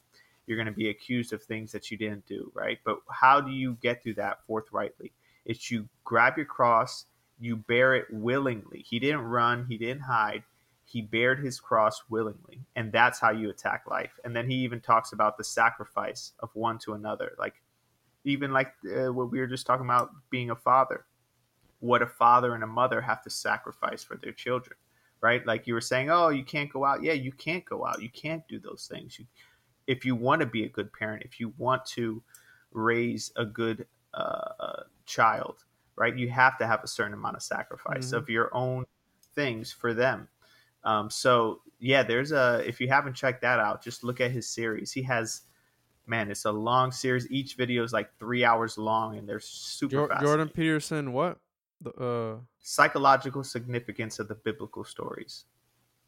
You're 0.47 0.57
going 0.57 0.67
to 0.67 0.73
be 0.73 0.89
accused 0.89 1.33
of 1.33 1.41
things 1.41 1.71
that 1.71 1.89
you 1.89 1.97
didn't 1.97 2.25
do, 2.27 2.51
right? 2.53 2.77
But 2.83 2.99
how 3.09 3.41
do 3.41 3.51
you 3.51 3.77
get 3.81 4.03
through 4.03 4.15
that 4.15 4.43
forthrightly? 4.45 5.11
It's 5.45 5.71
you 5.71 5.87
grab 6.03 6.37
your 6.37 6.45
cross, 6.45 7.05
you 7.39 7.55
bear 7.55 7.95
it 7.95 8.07
willingly. 8.11 8.83
He 8.87 8.99
didn't 8.99 9.21
run, 9.21 9.65
he 9.67 9.77
didn't 9.77 10.01
hide. 10.01 10.43
He 10.87 11.01
bared 11.01 11.39
his 11.39 11.59
cross 11.59 12.03
willingly, 12.09 12.61
and 12.75 12.91
that's 12.91 13.19
how 13.19 13.31
you 13.31 13.49
attack 13.49 13.85
life. 13.89 14.19
And 14.23 14.35
then 14.35 14.49
he 14.49 14.57
even 14.57 14.81
talks 14.81 15.13
about 15.13 15.35
the 15.37 15.43
sacrifice 15.43 16.33
of 16.39 16.49
one 16.53 16.77
to 16.79 16.93
another, 16.93 17.35
like 17.39 17.55
even 18.23 18.53
like 18.53 18.73
uh, 18.95 19.11
what 19.11 19.31
we 19.31 19.39
were 19.39 19.47
just 19.47 19.65
talking 19.65 19.85
about 19.85 20.11
being 20.29 20.51
a 20.51 20.55
father. 20.55 21.05
What 21.79 22.01
a 22.01 22.07
father 22.07 22.53
and 22.53 22.63
a 22.63 22.67
mother 22.67 23.01
have 23.01 23.23
to 23.23 23.29
sacrifice 23.29 24.03
for 24.03 24.17
their 24.17 24.31
children, 24.31 24.77
right? 25.21 25.45
Like 25.45 25.67
you 25.67 25.73
were 25.73 25.81
saying, 25.81 26.11
oh, 26.11 26.29
you 26.29 26.43
can't 26.43 26.71
go 26.71 26.85
out. 26.85 27.03
Yeah, 27.03 27.13
you 27.13 27.31
can't 27.31 27.65
go 27.65 27.85
out. 27.85 28.01
You 28.01 28.09
can't 28.09 28.47
do 28.47 28.59
those 28.59 28.87
things. 28.89 29.19
You 29.19 29.25
if 29.87 30.05
you 30.05 30.15
want 30.15 30.41
to 30.41 30.45
be 30.45 30.63
a 30.63 30.69
good 30.69 30.91
parent, 30.93 31.23
if 31.25 31.39
you 31.39 31.53
want 31.57 31.85
to 31.85 32.21
raise 32.71 33.31
a 33.35 33.45
good 33.45 33.85
uh, 34.13 34.49
uh, 34.59 34.83
child, 35.05 35.64
right, 35.95 36.15
you 36.15 36.29
have 36.29 36.57
to 36.59 36.67
have 36.67 36.83
a 36.83 36.87
certain 36.87 37.13
amount 37.13 37.35
of 37.35 37.43
sacrifice 37.43 38.09
Mhm. 38.11 38.17
of 38.17 38.29
your 38.29 38.53
own 38.55 38.85
things 39.33 39.71
for 39.71 39.93
them. 39.93 40.27
Um, 40.83 41.09
so 41.09 41.61
yeah, 41.79 42.03
there's 42.03 42.31
a. 42.31 42.63
If 42.67 42.79
you 42.79 42.87
haven't 42.87 43.13
checked 43.15 43.41
that 43.41 43.59
out, 43.59 43.83
just 43.83 44.03
look 44.03 44.21
at 44.21 44.31
his 44.31 44.47
series. 44.47 44.91
He 44.91 45.01
has, 45.03 45.41
man, 46.07 46.29
it's 46.31 46.45
a 46.45 46.51
long 46.51 46.91
series. 46.91 47.29
Each 47.31 47.55
video 47.55 47.83
is 47.83 47.91
like 47.93 48.09
three 48.17 48.45
hours 48.45 48.77
long, 48.77 49.17
and 49.17 49.27
they're 49.27 49.39
super 49.39 50.07
fascinating. 50.07 50.25
Jordan 50.25 50.49
Peterson, 50.49 51.13
what? 51.13 51.39
The, 51.81 51.91
uh, 51.91 52.39
Psychological 52.59 53.43
significance 53.43 54.19
of 54.19 54.27
the 54.27 54.35
biblical 54.35 54.83
stories, 54.83 55.45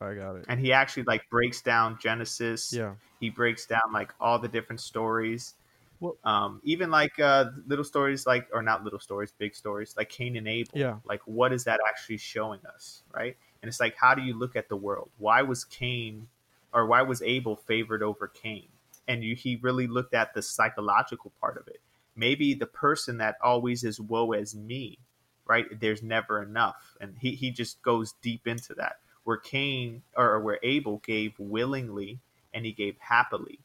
I 0.02 0.14
got 0.16 0.36
it. 0.38 0.46
and 0.48 0.60
he 0.60 0.72
actually 0.74 1.04
like 1.04 1.30
breaks 1.30 1.62
down 1.62 1.98
Genesis. 2.02 2.72
Yeah. 2.74 2.96
he 3.20 3.30
breaks 3.30 3.66
down 3.66 3.82
like 3.94 4.14
all 4.20 4.40
the 4.40 4.48
different 4.48 4.80
stories 4.80 5.56
Well- 6.00 6.18
um 6.24 6.62
even 6.64 6.92
like 6.92 7.20
uh 7.20 7.46
little 7.66 7.84
stories 7.86 8.26
like 8.26 8.48
or 8.54 8.62
not 8.62 8.84
little 8.84 9.00
stories 9.00 9.32
big 9.32 9.56
stories 9.56 9.96
like 9.98 10.10
cain 10.10 10.36
and 10.36 10.48
abel. 10.48 10.78
Yeah. 10.78 10.98
like 11.06 11.22
what 11.26 11.54
is 11.54 11.64
that 11.66 11.80
actually 11.88 12.18
showing 12.18 12.60
us 12.74 13.04
right? 13.14 13.36
And 13.62 13.70
it's 13.70 13.80
like 13.80 13.96
how 13.98 14.14
do 14.16 14.22
you 14.22 14.38
look 14.38 14.56
at 14.56 14.70
the 14.70 14.76
world? 14.76 15.10
Why 15.18 15.42
was 15.42 15.64
cain 15.66 16.28
or 16.74 16.86
why 16.86 17.02
was 17.02 17.22
abel 17.22 17.56
favored 17.56 18.04
over 18.04 18.28
cain? 18.28 18.68
And 19.08 19.24
you, 19.24 19.36
he 19.36 19.56
really 19.56 19.88
looked 19.88 20.14
at 20.14 20.34
the 20.34 20.42
psychological 20.42 21.32
part 21.40 21.58
of 21.58 21.68
it. 21.70 21.80
Maybe 22.16 22.54
the 22.54 22.66
person 22.66 23.20
that 23.20 23.38
always 23.42 23.86
is 23.86 24.02
woe 24.02 24.34
as 24.34 24.54
me 24.54 25.00
right? 25.48 25.80
There's 25.80 26.04
never 26.04 26.44
enough. 26.44 26.98
And 27.00 27.16
he, 27.20 27.32
he 27.32 27.52
just 27.52 27.82
goes 27.82 28.14
deep 28.22 28.48
into 28.48 28.74
that. 28.76 28.98
Where 29.24 29.38
cain 29.38 30.04
or 30.16 30.40
where 30.40 30.60
abel 30.64 31.02
gave 31.06 31.34
willingly 31.40 32.20
and 32.54 32.66
he 32.66 32.72
gave 32.72 32.98
happily. 33.00 33.60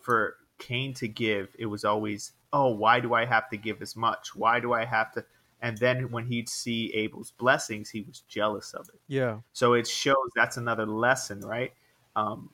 For 0.00 0.36
Cain 0.58 0.94
to 0.94 1.08
give, 1.08 1.54
it 1.58 1.66
was 1.66 1.84
always, 1.84 2.32
oh, 2.52 2.70
why 2.74 3.00
do 3.00 3.14
I 3.14 3.24
have 3.24 3.48
to 3.50 3.56
give 3.56 3.82
as 3.82 3.96
much? 3.96 4.34
Why 4.34 4.60
do 4.60 4.72
I 4.72 4.84
have 4.84 5.12
to? 5.12 5.24
and 5.64 5.78
then 5.78 6.10
when 6.10 6.26
he'd 6.26 6.46
see 6.46 6.92
Abel's 6.92 7.30
blessings, 7.30 7.88
he 7.88 8.02
was 8.02 8.20
jealous 8.28 8.74
of 8.74 8.86
it. 8.90 9.00
Yeah. 9.08 9.38
So 9.54 9.72
it 9.72 9.86
shows 9.86 10.30
that's 10.36 10.58
another 10.58 10.84
lesson, 10.84 11.40
right? 11.40 11.72
Um, 12.14 12.50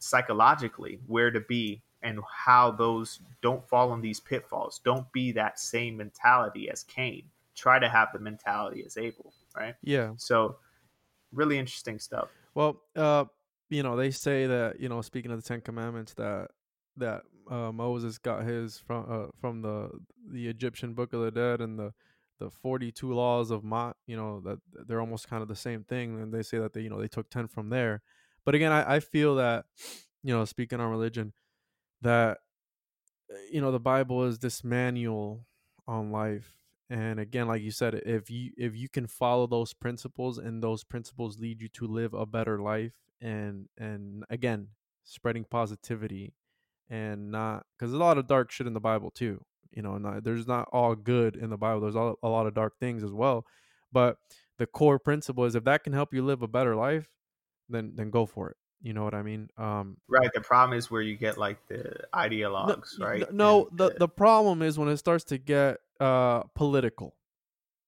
psychologically, 0.00 0.98
where 1.06 1.30
to 1.30 1.38
be 1.38 1.82
and 2.02 2.18
how 2.28 2.72
those 2.72 3.20
don't 3.42 3.66
fall 3.68 3.94
in 3.94 4.00
these 4.00 4.18
pitfalls. 4.18 4.80
Don't 4.84 5.10
be 5.12 5.30
that 5.32 5.60
same 5.60 5.96
mentality 5.96 6.68
as 6.68 6.82
Cain. 6.82 7.22
Try 7.54 7.78
to 7.78 7.88
have 7.88 8.08
the 8.12 8.18
mentality 8.18 8.82
as 8.84 8.96
Abel, 8.96 9.32
right? 9.56 9.76
Yeah. 9.84 10.14
So 10.16 10.56
really 11.32 11.60
interesting 11.60 12.00
stuff. 12.00 12.28
Well, 12.56 12.82
uh, 12.96 13.26
you 13.70 13.84
know, 13.84 13.94
they 13.94 14.10
say 14.10 14.46
that 14.46 14.80
you 14.80 14.88
know, 14.88 15.00
speaking 15.00 15.30
of 15.30 15.40
the 15.40 15.48
Ten 15.48 15.60
Commandments, 15.60 16.14
that 16.14 16.48
that 16.96 17.22
uh, 17.50 17.72
Moses 17.72 18.18
got 18.18 18.44
his 18.44 18.78
from 18.78 19.06
uh, 19.08 19.26
from 19.40 19.62
the 19.62 19.90
the 20.30 20.48
Egyptian 20.48 20.94
Book 20.94 21.12
of 21.12 21.20
the 21.20 21.30
Dead 21.30 21.60
and 21.60 21.78
the 21.78 21.92
the 22.38 22.50
42 22.50 23.12
laws 23.12 23.50
of 23.50 23.62
Ma'at, 23.62 23.94
you 24.06 24.16
know, 24.16 24.40
that 24.40 24.58
they're 24.86 25.00
almost 25.00 25.28
kind 25.28 25.42
of 25.42 25.48
the 25.48 25.54
same 25.56 25.84
thing. 25.84 26.20
And 26.20 26.32
they 26.32 26.42
say 26.42 26.58
that 26.58 26.72
they, 26.72 26.80
you 26.80 26.90
know, 26.90 27.00
they 27.00 27.08
took 27.08 27.30
10 27.30 27.46
from 27.48 27.68
there. 27.70 28.02
But 28.44 28.54
again, 28.54 28.72
I, 28.72 28.96
I 28.96 29.00
feel 29.00 29.36
that, 29.36 29.66
you 30.22 30.34
know, 30.34 30.44
speaking 30.44 30.80
on 30.80 30.90
religion, 30.90 31.32
that, 32.02 32.38
you 33.50 33.60
know, 33.60 33.70
the 33.72 33.80
Bible 33.80 34.24
is 34.24 34.38
this 34.38 34.64
manual 34.64 35.46
on 35.86 36.10
life. 36.10 36.56
And 36.90 37.18
again, 37.18 37.48
like 37.48 37.62
you 37.62 37.70
said, 37.70 37.94
if 37.94 38.30
you 38.30 38.52
if 38.58 38.76
you 38.76 38.88
can 38.88 39.06
follow 39.06 39.46
those 39.46 39.72
principles 39.72 40.36
and 40.36 40.62
those 40.62 40.84
principles 40.84 41.38
lead 41.40 41.62
you 41.62 41.68
to 41.68 41.86
live 41.86 42.12
a 42.12 42.26
better 42.26 42.60
life 42.60 42.92
and 43.20 43.68
and 43.78 44.24
again, 44.28 44.68
spreading 45.02 45.44
positivity 45.44 46.34
and 46.90 47.30
not 47.30 47.66
because 47.76 47.90
there's 47.90 48.00
a 48.00 48.04
lot 48.04 48.18
of 48.18 48.26
dark 48.26 48.50
shit 48.50 48.66
in 48.66 48.74
the 48.74 48.80
Bible 48.80 49.10
too. 49.10 49.44
You 49.72 49.82
know, 49.82 49.98
not, 49.98 50.22
there's 50.22 50.46
not 50.46 50.68
all 50.72 50.94
good 50.94 51.34
in 51.34 51.50
the 51.50 51.56
Bible. 51.56 51.80
There's 51.80 51.96
all, 51.96 52.16
a 52.22 52.28
lot 52.28 52.46
of 52.46 52.54
dark 52.54 52.78
things 52.78 53.02
as 53.02 53.12
well. 53.12 53.44
But 53.92 54.18
the 54.58 54.66
core 54.66 54.98
principle 54.98 55.44
is 55.44 55.54
if 55.54 55.64
that 55.64 55.82
can 55.82 55.92
help 55.92 56.14
you 56.14 56.24
live 56.24 56.42
a 56.42 56.48
better 56.48 56.76
life, 56.76 57.08
then 57.68 57.92
then 57.96 58.10
go 58.10 58.26
for 58.26 58.50
it. 58.50 58.56
You 58.82 58.92
know 58.92 59.02
what 59.02 59.14
I 59.14 59.22
mean? 59.22 59.48
Um, 59.56 59.96
right. 60.08 60.30
The 60.34 60.42
problem 60.42 60.76
is 60.78 60.90
where 60.90 61.00
you 61.00 61.16
get 61.16 61.38
like 61.38 61.56
the 61.68 62.04
ideologues, 62.14 62.98
no, 62.98 63.06
right? 63.06 63.32
No, 63.32 63.66
and, 63.68 63.78
the 63.78 63.84
uh, 63.86 63.90
the 63.98 64.08
problem 64.08 64.62
is 64.62 64.78
when 64.78 64.88
it 64.88 64.98
starts 64.98 65.24
to 65.24 65.38
get 65.38 65.78
uh 66.00 66.42
political. 66.54 67.14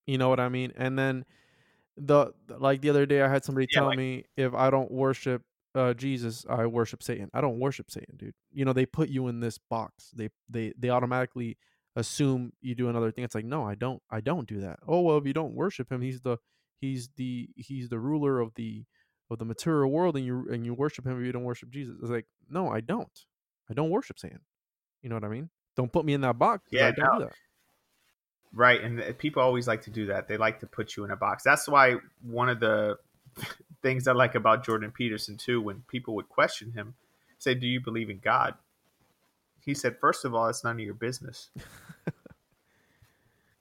You 0.06 0.18
know 0.18 0.28
what 0.28 0.40
I 0.40 0.48
mean? 0.48 0.72
And 0.76 0.98
then 0.98 1.24
the 1.96 2.32
like 2.48 2.80
the 2.80 2.90
other 2.90 3.06
day 3.06 3.22
I 3.22 3.28
had 3.28 3.44
somebody 3.44 3.66
yeah, 3.70 3.80
tell 3.80 3.88
like, 3.88 3.98
me 3.98 4.24
if 4.36 4.54
I 4.54 4.70
don't 4.70 4.90
worship 4.90 5.42
uh, 5.76 5.94
Jesus, 5.94 6.46
I 6.48 6.66
worship 6.66 7.02
Satan. 7.02 7.30
I 7.34 7.40
don't 7.40 7.60
worship 7.60 7.90
Satan, 7.90 8.16
dude. 8.16 8.34
You 8.52 8.64
know, 8.64 8.72
they 8.72 8.86
put 8.86 9.10
you 9.10 9.28
in 9.28 9.40
this 9.40 9.58
box. 9.58 10.10
They 10.14 10.30
they 10.48 10.72
they 10.78 10.88
automatically 10.88 11.58
assume 11.94 12.52
you 12.60 12.74
do 12.74 12.88
another 12.88 13.10
thing. 13.10 13.24
It's 13.24 13.34
like, 13.34 13.44
no, 13.44 13.64
I 13.64 13.74
don't 13.74 14.02
I 14.10 14.20
don't 14.20 14.48
do 14.48 14.60
that. 14.60 14.78
Oh 14.88 15.02
well, 15.02 15.18
if 15.18 15.26
you 15.26 15.34
don't 15.34 15.54
worship 15.54 15.92
him, 15.92 16.00
he's 16.00 16.22
the 16.22 16.38
he's 16.80 17.10
the 17.16 17.50
he's 17.56 17.90
the 17.90 17.98
ruler 17.98 18.40
of 18.40 18.54
the 18.54 18.84
of 19.30 19.38
the 19.38 19.44
material 19.44 19.90
world 19.90 20.16
and 20.16 20.24
you 20.24 20.46
and 20.50 20.64
you 20.64 20.72
worship 20.72 21.06
him 21.06 21.20
if 21.20 21.26
you 21.26 21.32
don't 21.32 21.44
worship 21.44 21.70
Jesus. 21.70 21.96
It's 22.00 22.10
like, 22.10 22.26
no, 22.48 22.68
I 22.68 22.80
don't. 22.80 23.24
I 23.70 23.74
don't 23.74 23.90
worship 23.90 24.18
Satan. 24.18 24.40
You 25.02 25.10
know 25.10 25.16
what 25.16 25.24
I 25.24 25.28
mean? 25.28 25.50
Don't 25.76 25.92
put 25.92 26.06
me 26.06 26.14
in 26.14 26.22
that 26.22 26.38
box. 26.38 26.68
Yeah, 26.70 26.86
I 26.86 26.92
don't 26.92 27.06
no. 27.06 27.18
do 27.18 27.24
that. 27.26 27.34
Right, 28.54 28.80
and 28.80 29.00
uh, 29.00 29.12
people 29.18 29.42
always 29.42 29.68
like 29.68 29.82
to 29.82 29.90
do 29.90 30.06
that. 30.06 30.28
They 30.28 30.38
like 30.38 30.60
to 30.60 30.66
put 30.66 30.96
you 30.96 31.04
in 31.04 31.10
a 31.10 31.16
box. 31.16 31.42
That's 31.42 31.68
why 31.68 31.96
one 32.22 32.48
of 32.48 32.60
the 32.60 32.96
things 33.86 34.08
I 34.08 34.12
like 34.12 34.34
about 34.34 34.64
Jordan 34.64 34.90
Peterson 34.90 35.36
too, 35.36 35.62
when 35.62 35.82
people 35.86 36.16
would 36.16 36.28
question 36.28 36.72
him, 36.72 36.94
say, 37.38 37.54
"Do 37.54 37.68
you 37.68 37.80
believe 37.80 38.10
in 38.10 38.18
God?" 38.18 38.54
He 39.60 39.74
said, 39.74 39.96
first 40.00 40.24
of 40.24 40.34
all, 40.34 40.48
it's 40.48 40.64
none 40.64 40.74
of 40.74 40.80
your 40.80 40.94
business." 40.94 41.50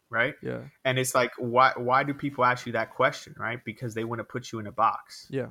right? 0.09 0.33
Yeah. 0.41 0.61
And 0.83 0.97
it's 0.97 1.13
like, 1.13 1.31
why 1.37 1.73
why 1.77 2.03
do 2.03 2.13
people 2.13 2.43
ask 2.43 2.65
you 2.65 2.73
that 2.73 2.89
question, 2.89 3.35
right? 3.37 3.63
Because 3.63 3.93
they 3.93 4.03
want 4.03 4.19
to 4.19 4.23
put 4.23 4.51
you 4.51 4.57
in 4.57 4.65
a 4.65 4.71
box. 4.71 5.27
Yeah. 5.29 5.49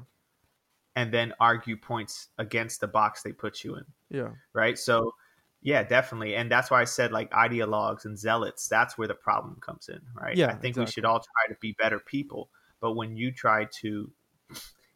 And 0.97 1.13
then 1.13 1.33
argue 1.39 1.77
points 1.77 2.29
against 2.39 2.81
the 2.81 2.89
box 2.89 3.23
they 3.23 3.33
put 3.33 3.63
you 3.63 3.77
in. 3.77 3.85
Yeah. 4.11 4.31
Right. 4.53 4.79
So, 4.79 5.15
yeah, 5.63 5.85
definitely. 5.85 6.35
And 6.35 6.51
that's 6.51 6.71
why 6.71 6.81
I 6.81 6.85
said 6.85 7.13
like 7.13 7.31
ideologues 7.31 8.07
and 8.07 8.19
zealots. 8.19 8.67
That's 8.67 8.99
where 8.99 9.09
the 9.09 9.15
problem 9.15 9.57
comes 9.61 9.89
in, 9.89 10.01
right? 10.15 10.37
Yeah. 10.37 10.47
I 10.47 10.55
think 10.55 10.77
exactly. 10.77 10.85
we 10.85 10.91
should 10.91 11.05
all 11.05 11.21
try 11.21 11.55
to 11.55 11.59
be 11.61 11.77
better 11.79 12.01
people. 12.01 12.49
But 12.81 12.95
when 12.95 13.17
you 13.17 13.33
try 13.33 13.67
to 13.81 14.11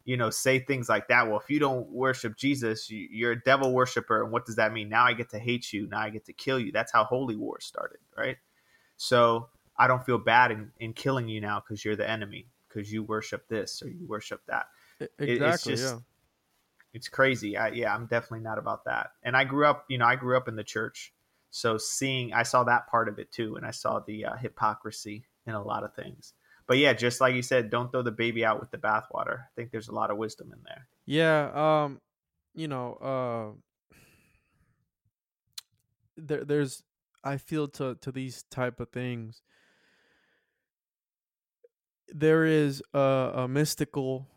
you 0.05 0.17
know, 0.17 0.29
say 0.29 0.59
things 0.59 0.89
like 0.89 1.07
that. 1.09 1.27
Well, 1.27 1.39
if 1.39 1.49
you 1.49 1.59
don't 1.59 1.87
worship 1.89 2.35
Jesus, 2.35 2.89
you're 2.89 3.33
a 3.33 3.43
devil 3.43 3.71
worshiper. 3.73 4.23
And 4.23 4.31
what 4.31 4.45
does 4.45 4.55
that 4.55 4.73
mean? 4.73 4.89
Now 4.89 5.05
I 5.05 5.13
get 5.13 5.29
to 5.29 5.39
hate 5.39 5.71
you. 5.71 5.87
Now 5.87 5.99
I 5.99 6.09
get 6.09 6.25
to 6.25 6.33
kill 6.33 6.59
you. 6.59 6.71
That's 6.71 6.91
how 6.91 7.03
holy 7.03 7.35
wars 7.35 7.65
started, 7.65 7.99
right? 8.17 8.37
So 8.97 9.49
I 9.77 9.87
don't 9.87 10.03
feel 10.03 10.17
bad 10.17 10.51
in, 10.51 10.71
in 10.79 10.93
killing 10.93 11.27
you 11.27 11.41
now 11.41 11.59
because 11.59 11.85
you're 11.85 11.95
the 11.95 12.09
enemy, 12.09 12.47
because 12.67 12.91
you 12.91 13.03
worship 13.03 13.47
this 13.47 13.83
or 13.83 13.87
you 13.87 14.07
worship 14.07 14.41
that. 14.47 14.67
Exactly. 15.19 15.47
it's 15.47 15.63
just, 15.63 15.93
yeah. 15.93 15.99
It's 16.93 17.07
crazy. 17.07 17.55
I, 17.55 17.67
yeah, 17.69 17.93
I'm 17.93 18.07
definitely 18.07 18.39
not 18.39 18.57
about 18.57 18.85
that. 18.85 19.11
And 19.21 19.37
I 19.37 19.43
grew 19.43 19.67
up, 19.67 19.85
you 19.89 19.99
know, 19.99 20.05
I 20.05 20.15
grew 20.15 20.35
up 20.35 20.47
in 20.47 20.55
the 20.55 20.63
church. 20.63 21.13
So 21.51 21.77
seeing, 21.77 22.33
I 22.33 22.41
saw 22.41 22.63
that 22.63 22.87
part 22.87 23.09
of 23.09 23.19
it 23.19 23.31
too. 23.31 23.57
And 23.57 23.65
I 23.65 23.71
saw 23.71 23.99
the 23.99 24.25
uh, 24.25 24.37
hypocrisy 24.37 25.25
in 25.45 25.53
a 25.53 25.63
lot 25.63 25.83
of 25.83 25.93
things 25.93 26.33
but 26.69 26.77
yeah, 26.77 26.93
just 26.93 27.19
like 27.19 27.33
you 27.33 27.41
said, 27.41 27.71
don't 27.71 27.91
throw 27.91 28.03
the 28.03 28.11
baby 28.11 28.45
out 28.45 28.59
with 28.59 28.69
the 28.69 28.77
bathwater. 28.77 29.39
I 29.39 29.49
think 29.55 29.71
there's 29.71 29.87
a 29.87 29.91
lot 29.91 30.11
of 30.11 30.17
wisdom 30.17 30.53
in 30.53 30.59
there. 30.63 30.87
Yeah, 31.07 31.49
um, 31.55 31.99
you 32.53 32.67
know, 32.67 33.57
uh, 33.89 33.97
there, 36.15 36.45
there's, 36.45 36.83
I 37.23 37.37
feel 37.37 37.67
to 37.69 37.95
to 37.95 38.11
these 38.11 38.43
type 38.51 38.79
of 38.79 38.89
things, 38.89 39.41
there 42.07 42.45
is 42.45 42.83
a, 42.93 43.31
a 43.33 43.47
mystical 43.47 44.27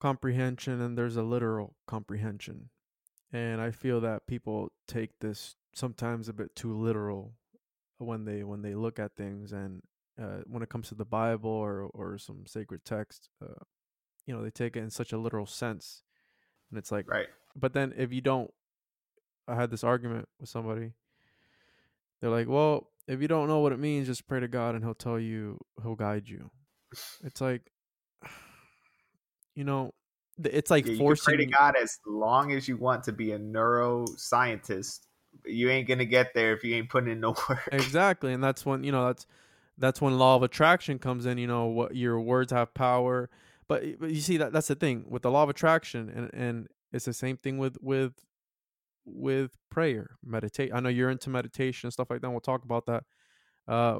comprehension 0.00 0.80
and 0.80 0.98
there's 0.98 1.16
a 1.16 1.22
literal 1.22 1.76
comprehension, 1.86 2.70
and 3.32 3.60
I 3.60 3.70
feel 3.70 4.00
that 4.00 4.26
people 4.26 4.72
take 4.88 5.20
this 5.20 5.54
sometimes 5.72 6.28
a 6.28 6.32
bit 6.32 6.56
too 6.56 6.76
literal 6.76 7.34
when 7.98 8.24
they 8.24 8.42
when 8.42 8.62
they 8.62 8.74
look 8.74 8.98
at 8.98 9.14
things 9.14 9.52
and 9.52 9.82
uh, 10.20 10.42
when 10.46 10.62
it 10.62 10.68
comes 10.68 10.88
to 10.88 10.94
the 10.94 11.04
Bible 11.04 11.50
or 11.50 11.82
or 11.94 12.18
some 12.18 12.44
sacred 12.46 12.84
text, 12.84 13.28
uh, 13.42 13.64
you 14.26 14.34
know, 14.34 14.42
they 14.42 14.50
take 14.50 14.76
it 14.76 14.80
in 14.80 14.90
such 14.90 15.12
a 15.12 15.18
literal 15.18 15.46
sense, 15.46 16.02
and 16.70 16.78
it's 16.78 16.92
like, 16.92 17.08
right. 17.08 17.28
But 17.56 17.72
then 17.72 17.94
if 17.96 18.12
you 18.12 18.20
don't, 18.20 18.50
I 19.46 19.54
had 19.54 19.70
this 19.70 19.84
argument 19.84 20.28
with 20.38 20.48
somebody. 20.48 20.92
They're 22.20 22.30
like, 22.30 22.48
well, 22.48 22.90
if 23.06 23.22
you 23.22 23.28
don't 23.28 23.48
know 23.48 23.60
what 23.60 23.72
it 23.72 23.78
means, 23.78 24.06
just 24.06 24.26
pray 24.26 24.40
to 24.40 24.48
God 24.48 24.74
and 24.74 24.84
He'll 24.84 24.94
tell 24.94 25.18
you, 25.18 25.58
He'll 25.82 25.94
guide 25.94 26.28
you. 26.28 26.50
It's 27.24 27.40
like, 27.40 27.62
you 29.54 29.64
know, 29.64 29.92
it's 30.44 30.70
like 30.70 30.86
yeah, 30.86 30.98
forcing. 30.98 31.36
pray 31.36 31.44
to 31.44 31.50
God 31.50 31.74
as 31.80 31.98
long 32.06 32.52
as 32.52 32.68
you 32.68 32.76
want 32.76 33.04
to 33.04 33.12
be 33.12 33.32
a 33.32 33.38
neuroscientist. 33.38 35.00
You 35.44 35.70
ain't 35.70 35.88
gonna 35.88 36.04
get 36.04 36.34
there 36.34 36.52
if 36.54 36.64
you 36.64 36.74
ain't 36.74 36.90
putting 36.90 37.10
in 37.10 37.20
no 37.20 37.30
work. 37.48 37.68
Exactly, 37.72 38.32
and 38.32 38.42
that's 38.42 38.66
when 38.66 38.84
you 38.84 38.92
know 38.92 39.06
that's 39.06 39.26
that's 39.78 40.00
when 40.00 40.18
law 40.18 40.36
of 40.36 40.42
attraction 40.42 40.98
comes 40.98 41.26
in 41.26 41.38
you 41.38 41.46
know 41.46 41.66
what 41.66 41.96
your 41.96 42.20
words 42.20 42.52
have 42.52 42.74
power. 42.74 43.30
But, 43.68 43.84
but 44.00 44.10
you 44.10 44.20
see 44.20 44.38
that 44.38 44.52
that's 44.52 44.68
the 44.68 44.74
thing 44.74 45.04
with 45.08 45.22
the 45.22 45.30
law 45.30 45.42
of 45.42 45.50
attraction 45.50 46.10
and 46.14 46.30
and 46.32 46.68
it's 46.92 47.04
the 47.04 47.12
same 47.12 47.36
thing 47.36 47.58
with 47.58 47.76
with 47.82 48.14
with 49.04 49.50
prayer 49.70 50.16
meditate 50.24 50.70
i 50.72 50.80
know 50.80 50.88
you're 50.90 51.08
into 51.08 51.30
meditation 51.30 51.86
and 51.86 51.92
stuff 51.92 52.10
like 52.10 52.20
that 52.22 52.30
we'll 52.30 52.40
talk 52.40 52.64
about 52.64 52.86
that. 52.86 53.04
Uh 53.66 53.98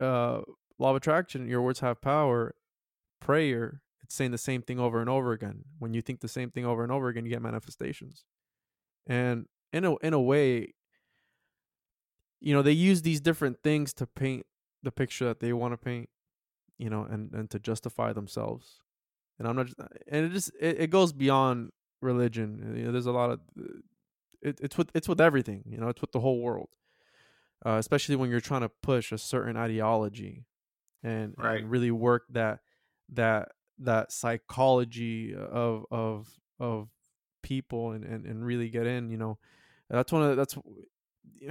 uh 0.00 0.42
law 0.78 0.90
of 0.90 0.96
attraction 0.96 1.48
your 1.48 1.62
words 1.62 1.80
have 1.80 2.00
power 2.00 2.54
prayer 3.20 3.82
it's 4.08 4.14
saying 4.14 4.30
the 4.30 4.38
same 4.38 4.62
thing 4.62 4.80
over 4.80 5.02
and 5.02 5.10
over 5.10 5.32
again. 5.32 5.64
When 5.78 5.92
you 5.92 6.00
think 6.00 6.20
the 6.20 6.28
same 6.28 6.50
thing 6.50 6.64
over 6.64 6.82
and 6.82 6.90
over 6.90 7.08
again 7.08 7.26
you 7.26 7.30
get 7.30 7.42
manifestations. 7.42 8.24
And 9.06 9.44
in 9.70 9.84
a 9.84 9.96
in 9.96 10.14
a 10.14 10.20
way 10.20 10.72
you 12.40 12.54
know 12.54 12.62
they 12.62 12.72
use 12.72 13.02
these 13.02 13.20
different 13.20 13.58
things 13.62 13.92
to 13.94 14.06
paint 14.06 14.46
the 14.88 14.92
picture 14.92 15.26
that 15.26 15.40
they 15.40 15.52
want 15.52 15.74
to 15.74 15.76
paint, 15.76 16.08
you 16.78 16.88
know, 16.88 17.04
and 17.04 17.32
and 17.34 17.50
to 17.50 17.58
justify 17.58 18.12
themselves. 18.14 18.80
And 19.38 19.46
I'm 19.46 19.54
not, 19.54 19.66
just, 19.66 19.78
and 20.08 20.26
it 20.26 20.32
just 20.32 20.50
it, 20.58 20.80
it 20.80 20.90
goes 20.90 21.12
beyond 21.12 21.72
religion. 22.00 22.74
You 22.74 22.86
know, 22.86 22.92
there's 22.92 23.06
a 23.06 23.12
lot 23.12 23.30
of 23.30 23.40
it, 24.40 24.58
it's 24.62 24.78
with 24.78 24.90
it's 24.94 25.08
with 25.08 25.20
everything. 25.20 25.64
You 25.66 25.76
know, 25.76 25.88
it's 25.88 26.00
with 26.00 26.12
the 26.12 26.20
whole 26.20 26.40
world. 26.40 26.70
Uh, 27.66 27.76
especially 27.78 28.16
when 28.16 28.30
you're 28.30 28.40
trying 28.40 28.60
to 28.60 28.68
push 28.68 29.10
a 29.10 29.18
certain 29.18 29.56
ideology 29.56 30.46
and, 31.02 31.34
right. 31.36 31.60
and 31.60 31.68
really 31.68 31.90
work 31.90 32.22
that 32.30 32.60
that 33.12 33.48
that 33.80 34.12
psychology 34.12 35.34
of 35.34 35.84
of 35.90 36.28
of 36.60 36.88
people 37.42 37.90
and, 37.92 38.04
and 38.04 38.26
and 38.26 38.44
really 38.44 38.68
get 38.68 38.86
in 38.86 39.10
you 39.10 39.16
know 39.16 39.38
that's 39.90 40.12
one 40.12 40.22
of 40.22 40.30
the, 40.30 40.36
that's 40.36 40.56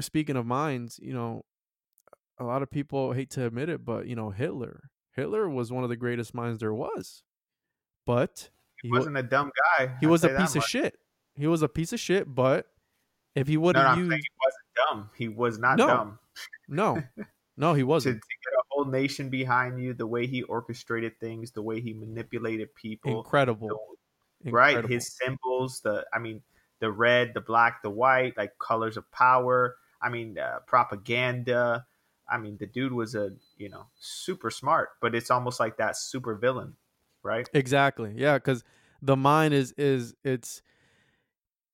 speaking 0.06 0.36
of 0.36 0.46
minds 0.46 1.00
you 1.02 1.14
know 1.14 1.44
a 2.40 2.44
lot 2.44 2.62
of 2.62 2.70
people 2.70 3.14
hate 3.14 3.32
to 3.32 3.46
admit 3.46 3.70
it, 3.70 3.84
but 3.84 4.08
you 4.08 4.16
know, 4.16 4.30
Hitler. 4.30 4.90
Hitler 5.14 5.50
was 5.50 5.72
one 5.72 5.84
of 5.84 5.90
the 5.90 5.96
greatest 5.96 6.34
minds 6.34 6.60
there 6.60 6.74
was. 6.74 7.24
But 8.06 8.50
he, 8.82 8.88
he 8.88 8.92
wasn't 8.92 9.18
a 9.18 9.24
dumb 9.24 9.52
guy. 9.78 9.92
He 10.00 10.06
was 10.06 10.24
a 10.24 10.30
piece 10.30 10.56
of 10.56 10.64
shit. 10.64 10.98
He 11.36 11.48
was 11.48 11.62
a 11.62 11.68
piece 11.68 11.94
of 11.94 12.00
shit, 12.00 12.34
but 12.34 12.68
if 13.36 13.48
he 13.48 13.58
would 13.58 13.76
have 13.76 13.98
no, 13.98 14.04
used 14.04 14.16
he 14.16 14.30
wasn't 14.46 14.90
dumb. 14.90 15.10
He 15.16 15.28
was 15.28 15.60
not 15.60 15.78
no. 15.78 15.88
dumb. 15.88 16.20
no. 16.68 17.04
No, 17.58 17.74
he 17.74 17.84
wasn't. 17.84 18.16
to, 18.16 18.20
to, 18.20 18.36
get 18.44 18.58
off 18.58 18.68
whole 18.78 18.86
nation 18.86 19.30
behind 19.30 19.82
you, 19.82 19.94
the 19.94 20.08
way 20.08 20.28
he 20.28 20.44
orchestrated 20.44 21.20
things, 21.20 21.52
the 21.52 21.62
way 21.62 21.82
he 21.82 21.94
manipulated 21.94 22.74
people. 22.76 23.20
Incredible. 23.20 23.70
the- 24.44 24.52
right? 24.52 24.86
His 24.86 25.18
symbols, 25.18 25.82
the 25.82 26.06
I 26.14 26.20
mean, 26.20 26.42
the 26.80 26.92
red, 26.92 27.34
the 27.34 27.42
black, 27.42 27.82
the 27.82 27.90
white, 27.90 28.38
like 28.38 28.58
colors 28.60 28.98
of 28.98 29.10
power. 29.12 29.76
I 30.02 30.10
mean, 30.10 30.38
uh, 30.38 30.60
propaganda. 30.68 31.86
I 32.30 32.38
mean, 32.38 32.58
the 32.58 32.68
dude 32.68 32.94
was 32.94 33.16
a 33.16 33.32
you 33.58 33.70
know 33.70 33.88
super 33.96 34.52
smart, 34.52 34.90
but 35.02 35.16
it's 35.16 35.32
almost 35.32 35.60
like 35.60 35.78
that 35.78 35.98
super 35.98 36.36
villain, 36.36 36.76
right? 37.24 37.50
Exactly. 37.54 38.14
Yeah, 38.16 38.38
because 38.38 38.64
the 39.02 39.16
mind 39.16 39.54
is 39.54 39.72
is 39.74 40.16
it's 40.24 40.62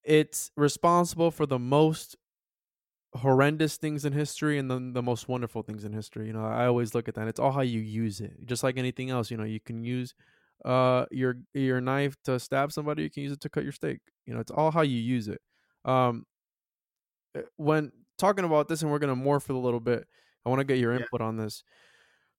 it's 0.02 0.50
responsible 0.56 1.30
for 1.30 1.46
the 1.46 1.58
most 1.58 2.16
horrendous 3.14 3.76
things 3.76 4.04
in 4.04 4.12
history 4.12 4.58
and 4.58 4.70
the 4.70 4.90
the 4.92 5.02
most 5.02 5.28
wonderful 5.28 5.62
things 5.62 5.84
in 5.84 5.92
history. 5.92 6.26
You 6.26 6.32
know, 6.32 6.44
I 6.44 6.66
always 6.66 6.94
look 6.94 7.08
at 7.08 7.14
that. 7.14 7.28
It's 7.28 7.40
all 7.40 7.52
how 7.52 7.60
you 7.62 7.80
use 7.80 8.20
it. 8.20 8.44
Just 8.44 8.62
like 8.62 8.76
anything 8.76 9.10
else, 9.10 9.30
you 9.30 9.36
know, 9.36 9.44
you 9.44 9.60
can 9.60 9.84
use 9.84 10.14
uh 10.64 11.06
your 11.10 11.36
your 11.52 11.80
knife 11.80 12.16
to 12.24 12.38
stab 12.40 12.72
somebody, 12.72 13.02
you 13.04 13.10
can 13.10 13.22
use 13.22 13.32
it 13.32 13.40
to 13.40 13.48
cut 13.48 13.62
your 13.64 13.72
steak. 13.72 14.00
You 14.26 14.34
know, 14.34 14.40
it's 14.40 14.50
all 14.50 14.70
how 14.70 14.82
you 14.82 15.00
use 15.00 15.28
it. 15.28 15.40
Um 15.84 16.26
uh, 17.36 17.42
when 17.56 17.92
talking 18.18 18.44
about 18.44 18.68
this 18.68 18.82
and 18.82 18.90
we're 18.90 18.98
going 18.98 19.14
to 19.16 19.22
morph 19.24 19.48
it 19.48 19.54
a 19.54 19.58
little 19.58 19.80
bit, 19.80 20.08
I 20.44 20.50
want 20.50 20.60
to 20.60 20.64
get 20.64 20.78
your 20.78 20.92
Yeah. 20.92 21.06
input 21.06 21.20
on 21.20 21.36
this. 21.36 21.64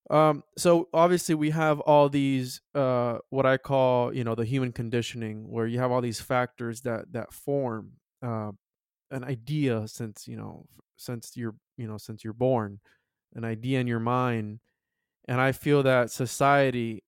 Um, 0.10 0.44
so 0.58 0.88
obviously 0.94 1.34
we 1.36 1.50
have 1.50 1.80
all 1.82 2.10
these 2.10 2.62
uh 2.76 3.20
what 3.30 3.46
I 3.46 3.58
call, 3.58 4.14
you 4.14 4.24
know, 4.24 4.36
the 4.36 4.46
human 4.46 4.72
conditioning 4.72 5.50
where 5.50 5.66
you 5.68 5.80
have 5.80 5.92
all 5.92 6.02
these 6.02 6.22
factors 6.22 6.82
that 6.82 7.12
that 7.14 7.34
form 7.34 7.94
uh 8.22 8.52
an 9.12 9.24
idea 9.24 9.88
since, 9.88 10.28
you 10.28 10.38
know, 10.38 10.68
since 10.98 11.38
you're, 11.38 11.56
you 11.78 11.88
know, 11.88 11.98
since 11.98 12.24
you're 12.24 12.34
born, 12.34 12.82
an 13.36 13.46
idea 13.46 13.80
in 13.82 13.88
your 13.88 14.00
mind. 14.02 14.62
And 15.28 15.42
I 15.42 15.54
feel 15.54 15.84
that 15.84 16.12
society 16.12 17.04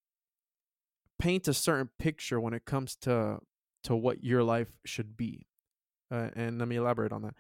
paints 1.20 1.48
a 1.48 1.54
certain 1.54 1.90
picture 2.00 2.40
when 2.40 2.54
it 2.54 2.66
comes 2.66 2.96
to 2.96 3.40
to 3.84 3.96
what 3.96 4.24
your 4.24 4.44
life 4.44 4.72
should 4.86 5.16
be. 5.16 5.48
Uh, 6.12 6.30
and 6.36 6.60
let 6.60 6.68
me 6.68 6.78
elaborate 6.78 7.12
on 7.14 7.24
that. 7.24 7.36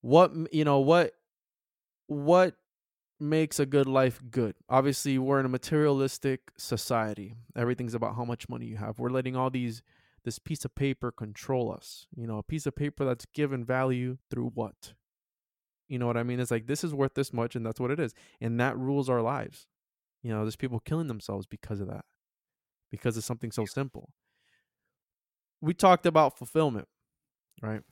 What 0.00 0.32
you 0.52 0.64
know, 0.64 0.80
what 0.80 1.12
what 2.08 2.56
makes 3.20 3.60
a 3.60 3.66
good 3.66 3.86
life 3.86 4.20
good? 4.30 4.56
Obviously, 4.68 5.18
we're 5.18 5.38
in 5.38 5.46
a 5.46 5.50
materialistic 5.50 6.40
society. 6.56 7.34
Everything's 7.56 7.94
about 7.94 8.16
how 8.16 8.24
much 8.24 8.48
money 8.48 8.66
you 8.66 8.76
have. 8.76 8.98
We're 8.98 9.10
letting 9.10 9.36
all 9.36 9.50
these 9.50 9.82
this 10.24 10.38
piece 10.38 10.64
of 10.64 10.74
paper 10.74 11.12
control 11.12 11.72
us. 11.72 12.06
You 12.16 12.26
know, 12.26 12.38
a 12.38 12.42
piece 12.42 12.66
of 12.66 12.74
paper 12.74 13.04
that's 13.04 13.26
given 13.26 13.64
value 13.64 14.18
through 14.30 14.50
what? 14.54 14.94
You 15.86 15.98
know 15.98 16.06
what 16.06 16.16
I 16.16 16.22
mean? 16.22 16.40
It's 16.40 16.50
like 16.50 16.66
this 16.66 16.84
is 16.84 16.92
worth 16.92 17.14
this 17.14 17.32
much 17.32 17.54
and 17.54 17.64
that's 17.64 17.80
what 17.80 17.90
it 17.90 18.00
is. 18.00 18.14
And 18.40 18.58
that 18.60 18.76
rules 18.76 19.08
our 19.08 19.22
lives. 19.22 19.66
You 20.22 20.32
know, 20.32 20.42
there's 20.42 20.56
people 20.56 20.80
killing 20.80 21.06
themselves 21.06 21.46
because 21.46 21.80
of 21.80 21.88
that. 21.88 22.04
Because 22.90 23.16
of 23.16 23.24
something 23.24 23.52
so 23.52 23.64
simple. 23.64 24.10
We 25.60 25.74
talked 25.74 26.06
about 26.06 26.38
fulfillment, 26.38 26.88
right? 27.62 27.82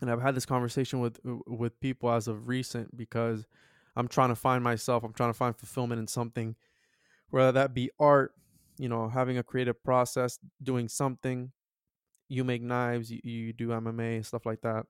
And 0.00 0.10
I've 0.10 0.22
had 0.22 0.34
this 0.34 0.46
conversation 0.46 1.00
with 1.00 1.20
with 1.46 1.78
people 1.80 2.10
as 2.10 2.28
of 2.28 2.48
recent 2.48 2.96
because 2.96 3.46
I'm 3.96 4.08
trying 4.08 4.30
to 4.30 4.34
find 4.34 4.64
myself. 4.64 5.04
I'm 5.04 5.12
trying 5.12 5.30
to 5.30 5.38
find 5.38 5.56
fulfillment 5.56 6.00
in 6.00 6.08
something, 6.08 6.56
whether 7.30 7.52
that 7.52 7.74
be 7.74 7.90
art, 7.98 8.32
you 8.76 8.88
know, 8.88 9.08
having 9.08 9.38
a 9.38 9.42
creative 9.42 9.82
process, 9.84 10.38
doing 10.62 10.88
something. 10.88 11.52
You 12.28 12.42
make 12.42 12.62
knives, 12.62 13.10
you, 13.10 13.20
you 13.22 13.52
do 13.52 13.68
MMA, 13.68 14.24
stuff 14.24 14.46
like 14.46 14.62
that. 14.62 14.86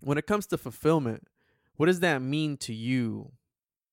When 0.00 0.18
it 0.18 0.26
comes 0.26 0.46
to 0.48 0.58
fulfillment, 0.58 1.28
what 1.76 1.86
does 1.86 2.00
that 2.00 2.20
mean 2.20 2.56
to 2.58 2.74
you? 2.74 3.32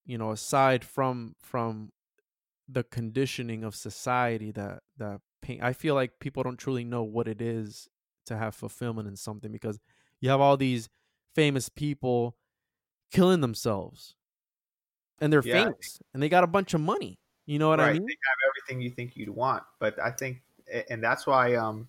You 0.06 0.17
know, 0.17 0.32
aside 0.32 0.84
from 0.84 1.36
from 1.41 1.91
the 2.67 2.84
conditioning 2.84 3.63
of 3.63 3.76
society 3.76 4.52
that 4.52 4.82
that 4.98 5.22
pain, 5.41 5.60
I 5.62 5.74
feel 5.74 5.93
like 5.93 6.19
people 6.19 6.43
don't 6.43 6.58
truly 6.58 6.84
know 6.84 7.04
what 7.04 7.28
it 7.28 7.41
is 7.41 7.88
to 8.26 8.38
have 8.38 8.56
fulfillment 8.56 9.08
in 9.08 9.15
something 9.15 9.52
because 9.52 9.80
you 10.23 10.29
have 10.29 10.39
all 10.41 10.55
these 10.55 10.89
famous 11.36 11.67
people 11.69 12.38
killing 13.12 13.41
themselves 13.41 14.15
and 15.19 15.31
they're 15.31 15.41
Yeah, 15.41 15.67
famous 15.67 15.99
and 16.13 16.23
they 16.23 16.29
got 16.29 16.43
a 16.45 16.47
bunch 16.47 16.73
of 16.73 16.81
money. 16.81 17.19
You 17.45 17.59
know 17.59 17.69
what 17.69 17.79
right. 17.79 17.89
I 17.89 17.93
mean? 17.93 18.07
They 18.07 18.13
have 18.13 18.38
everything 18.49 18.81
you 18.81 18.89
think 18.89 19.15
you'd 19.17 19.29
want, 19.29 19.63
but 19.79 19.99
I 19.99 20.12
think, 20.12 20.41
and 20.89 21.03
that's 21.03 21.27
why 21.27 21.55
um, 21.55 21.88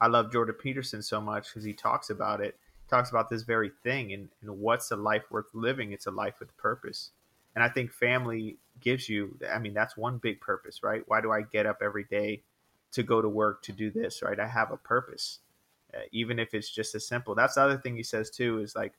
I 0.00 0.08
love 0.08 0.32
Jordan 0.32 0.56
Peterson 0.56 1.02
so 1.02 1.20
much 1.20 1.48
because 1.48 1.64
he 1.64 1.74
talks 1.74 2.10
about 2.10 2.40
it. 2.40 2.58
He 2.84 2.90
talks 2.90 3.10
about 3.10 3.30
this 3.30 3.42
very 3.42 3.72
thing 3.84 4.12
and, 4.12 4.28
and 4.42 4.60
what's 4.60 4.90
a 4.90 4.96
life 4.96 5.30
worth 5.30 5.54
living? 5.54 5.92
It's 5.92 6.06
a 6.06 6.10
life 6.10 6.40
with 6.40 6.56
purpose. 6.56 7.12
And 7.54 7.64
I 7.64 7.68
think 7.70 7.92
family 7.92 8.58
gives 8.80 9.08
you, 9.08 9.38
I 9.50 9.58
mean, 9.58 9.74
that's 9.74 9.96
one 9.96 10.18
big 10.18 10.40
purpose, 10.40 10.82
right? 10.82 11.04
Why 11.06 11.20
do 11.22 11.32
I 11.32 11.42
get 11.42 11.66
up 11.66 11.78
every 11.82 12.04
day 12.04 12.42
to 12.92 13.02
go 13.02 13.22
to 13.22 13.28
work 13.28 13.62
to 13.64 13.72
do 13.72 13.90
this, 13.90 14.22
right? 14.22 14.40
I 14.40 14.46
have 14.48 14.72
a 14.72 14.76
purpose, 14.76 15.40
even 16.12 16.38
if 16.38 16.54
it's 16.54 16.70
just 16.70 16.94
as 16.94 17.06
simple. 17.06 17.34
That's 17.34 17.54
the 17.54 17.62
other 17.62 17.78
thing 17.78 17.96
he 17.96 18.02
says 18.02 18.30
too 18.30 18.60
is 18.60 18.74
like 18.74 18.94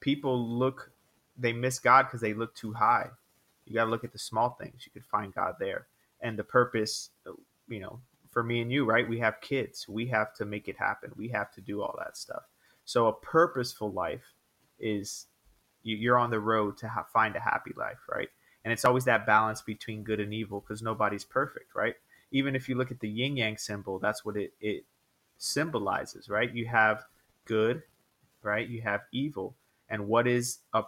people 0.00 0.38
look, 0.48 0.90
they 1.36 1.52
miss 1.52 1.78
God 1.78 2.04
because 2.04 2.20
they 2.20 2.34
look 2.34 2.54
too 2.54 2.72
high. 2.72 3.10
You 3.64 3.74
got 3.74 3.84
to 3.84 3.90
look 3.90 4.04
at 4.04 4.12
the 4.12 4.18
small 4.18 4.50
things. 4.60 4.82
You 4.86 4.92
could 4.92 5.04
find 5.06 5.34
God 5.34 5.54
there. 5.58 5.86
And 6.20 6.38
the 6.38 6.44
purpose, 6.44 7.10
you 7.68 7.80
know, 7.80 8.00
for 8.30 8.42
me 8.42 8.60
and 8.60 8.70
you, 8.70 8.84
right? 8.84 9.08
We 9.08 9.18
have 9.20 9.40
kids. 9.40 9.88
We 9.88 10.06
have 10.06 10.34
to 10.34 10.44
make 10.44 10.68
it 10.68 10.76
happen. 10.76 11.12
We 11.16 11.28
have 11.28 11.52
to 11.52 11.60
do 11.60 11.82
all 11.82 11.94
that 11.98 12.16
stuff. 12.16 12.44
So 12.84 13.08
a 13.08 13.12
purposeful 13.12 13.90
life 13.90 14.34
is 14.78 15.26
you- 15.82 15.96
you're 15.96 16.18
on 16.18 16.30
the 16.30 16.40
road 16.40 16.76
to 16.78 16.88
ha- 16.88 17.04
find 17.04 17.34
a 17.36 17.40
happy 17.40 17.72
life, 17.76 18.00
right? 18.08 18.28
And 18.64 18.72
it's 18.72 18.84
always 18.84 19.04
that 19.04 19.26
balance 19.26 19.62
between 19.62 20.04
good 20.04 20.20
and 20.20 20.34
evil 20.34 20.60
because 20.60 20.82
nobody's 20.82 21.24
perfect, 21.24 21.74
right? 21.74 21.96
Even 22.30 22.56
if 22.56 22.68
you 22.68 22.74
look 22.74 22.90
at 22.90 23.00
the 23.00 23.08
yin 23.08 23.36
yang 23.36 23.56
symbol, 23.56 23.98
that's 23.98 24.24
what 24.24 24.36
it, 24.36 24.54
it 24.60 24.84
symbolizes, 25.38 26.28
right? 26.28 26.52
You 26.54 26.66
have 26.66 27.04
good, 27.44 27.82
right? 28.42 28.68
You 28.68 28.82
have 28.82 29.02
evil. 29.12 29.54
And 29.88 30.08
what 30.08 30.26
is 30.26 30.58
a, 30.72 30.84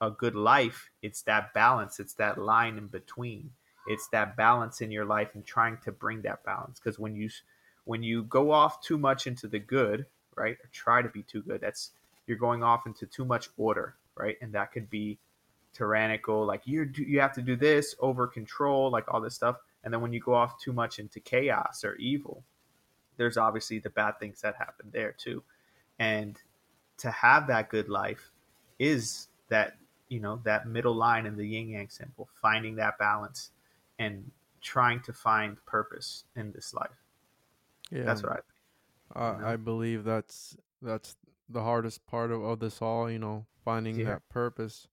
a 0.00 0.10
good 0.10 0.34
life? 0.34 0.90
It's 1.02 1.22
that 1.22 1.52
balance, 1.54 2.00
it's 2.00 2.14
that 2.14 2.38
line 2.38 2.78
in 2.78 2.86
between. 2.86 3.50
It's 3.86 4.08
that 4.08 4.36
balance 4.36 4.80
in 4.80 4.90
your 4.90 5.04
life 5.04 5.34
and 5.34 5.44
trying 5.44 5.78
to 5.84 5.92
bring 5.92 6.22
that 6.22 6.44
balance. 6.44 6.78
Because 6.78 6.98
when 6.98 7.14
you 7.14 7.30
when 7.84 8.02
you 8.02 8.22
go 8.24 8.50
off 8.52 8.82
too 8.82 8.98
much 8.98 9.26
into 9.26 9.48
the 9.48 9.58
good, 9.58 10.06
right, 10.36 10.56
or 10.62 10.68
try 10.70 11.02
to 11.02 11.08
be 11.08 11.22
too 11.22 11.42
good, 11.42 11.60
that's 11.60 11.90
you're 12.26 12.38
going 12.38 12.62
off 12.62 12.86
into 12.86 13.06
too 13.06 13.24
much 13.24 13.48
order, 13.56 13.96
right? 14.14 14.36
And 14.40 14.52
that 14.52 14.72
could 14.72 14.90
be 14.90 15.18
tyrannical, 15.72 16.44
like 16.44 16.66
you 16.66 16.90
you 16.94 17.20
have 17.20 17.34
to 17.34 17.42
do 17.42 17.56
this 17.56 17.94
over 18.00 18.26
control, 18.26 18.90
like 18.90 19.12
all 19.12 19.20
this 19.20 19.34
stuff. 19.34 19.56
And 19.82 19.92
then 19.92 20.00
when 20.00 20.12
you 20.12 20.20
go 20.20 20.34
off 20.34 20.60
too 20.60 20.72
much 20.72 20.98
into 20.98 21.20
chaos 21.20 21.84
or 21.84 21.94
evil, 21.96 22.44
there's 23.20 23.36
obviously 23.36 23.78
the 23.78 23.90
bad 23.90 24.18
things 24.18 24.40
that 24.40 24.56
happen 24.56 24.86
there 24.92 25.12
too. 25.12 25.42
And 25.98 26.40
to 26.96 27.10
have 27.10 27.46
that 27.48 27.68
good 27.68 27.90
life 27.90 28.30
is 28.78 29.28
that 29.50 29.76
you 30.08 30.20
know 30.20 30.40
that 30.44 30.66
middle 30.66 30.94
line 30.94 31.26
in 31.26 31.36
the 31.36 31.46
yin 31.46 31.68
yang 31.68 31.90
symbol, 31.90 32.30
finding 32.40 32.76
that 32.76 32.96
balance 32.98 33.50
and 33.98 34.30
trying 34.62 35.00
to 35.02 35.12
find 35.12 35.62
purpose 35.66 36.24
in 36.34 36.50
this 36.52 36.72
life. 36.72 36.96
Yeah, 37.90 38.04
That's 38.04 38.24
right. 38.24 38.40
I 39.14 39.32
you 39.32 39.38
know? 39.38 39.46
I 39.48 39.56
believe 39.56 40.02
that's 40.04 40.56
that's 40.80 41.14
the 41.50 41.62
hardest 41.62 42.06
part 42.06 42.30
of, 42.30 42.42
of 42.42 42.58
this 42.58 42.80
all. 42.80 43.10
You 43.10 43.18
know, 43.18 43.44
finding 43.62 44.00
Yeah. 44.00 44.06
that 44.06 44.28
purpose. 44.30 44.88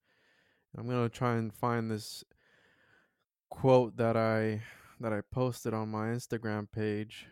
I'm 0.77 0.85
gonna 0.85 1.07
try 1.07 1.35
and 1.37 1.53
find 1.53 1.89
this 1.89 2.25
quote 3.49 3.95
that 3.95 4.17
I 4.17 4.63
that 4.99 5.13
I 5.13 5.21
posted 5.21 5.73
on 5.73 5.87
my 5.87 6.07
Instagram 6.07 6.69
page. 6.69 7.27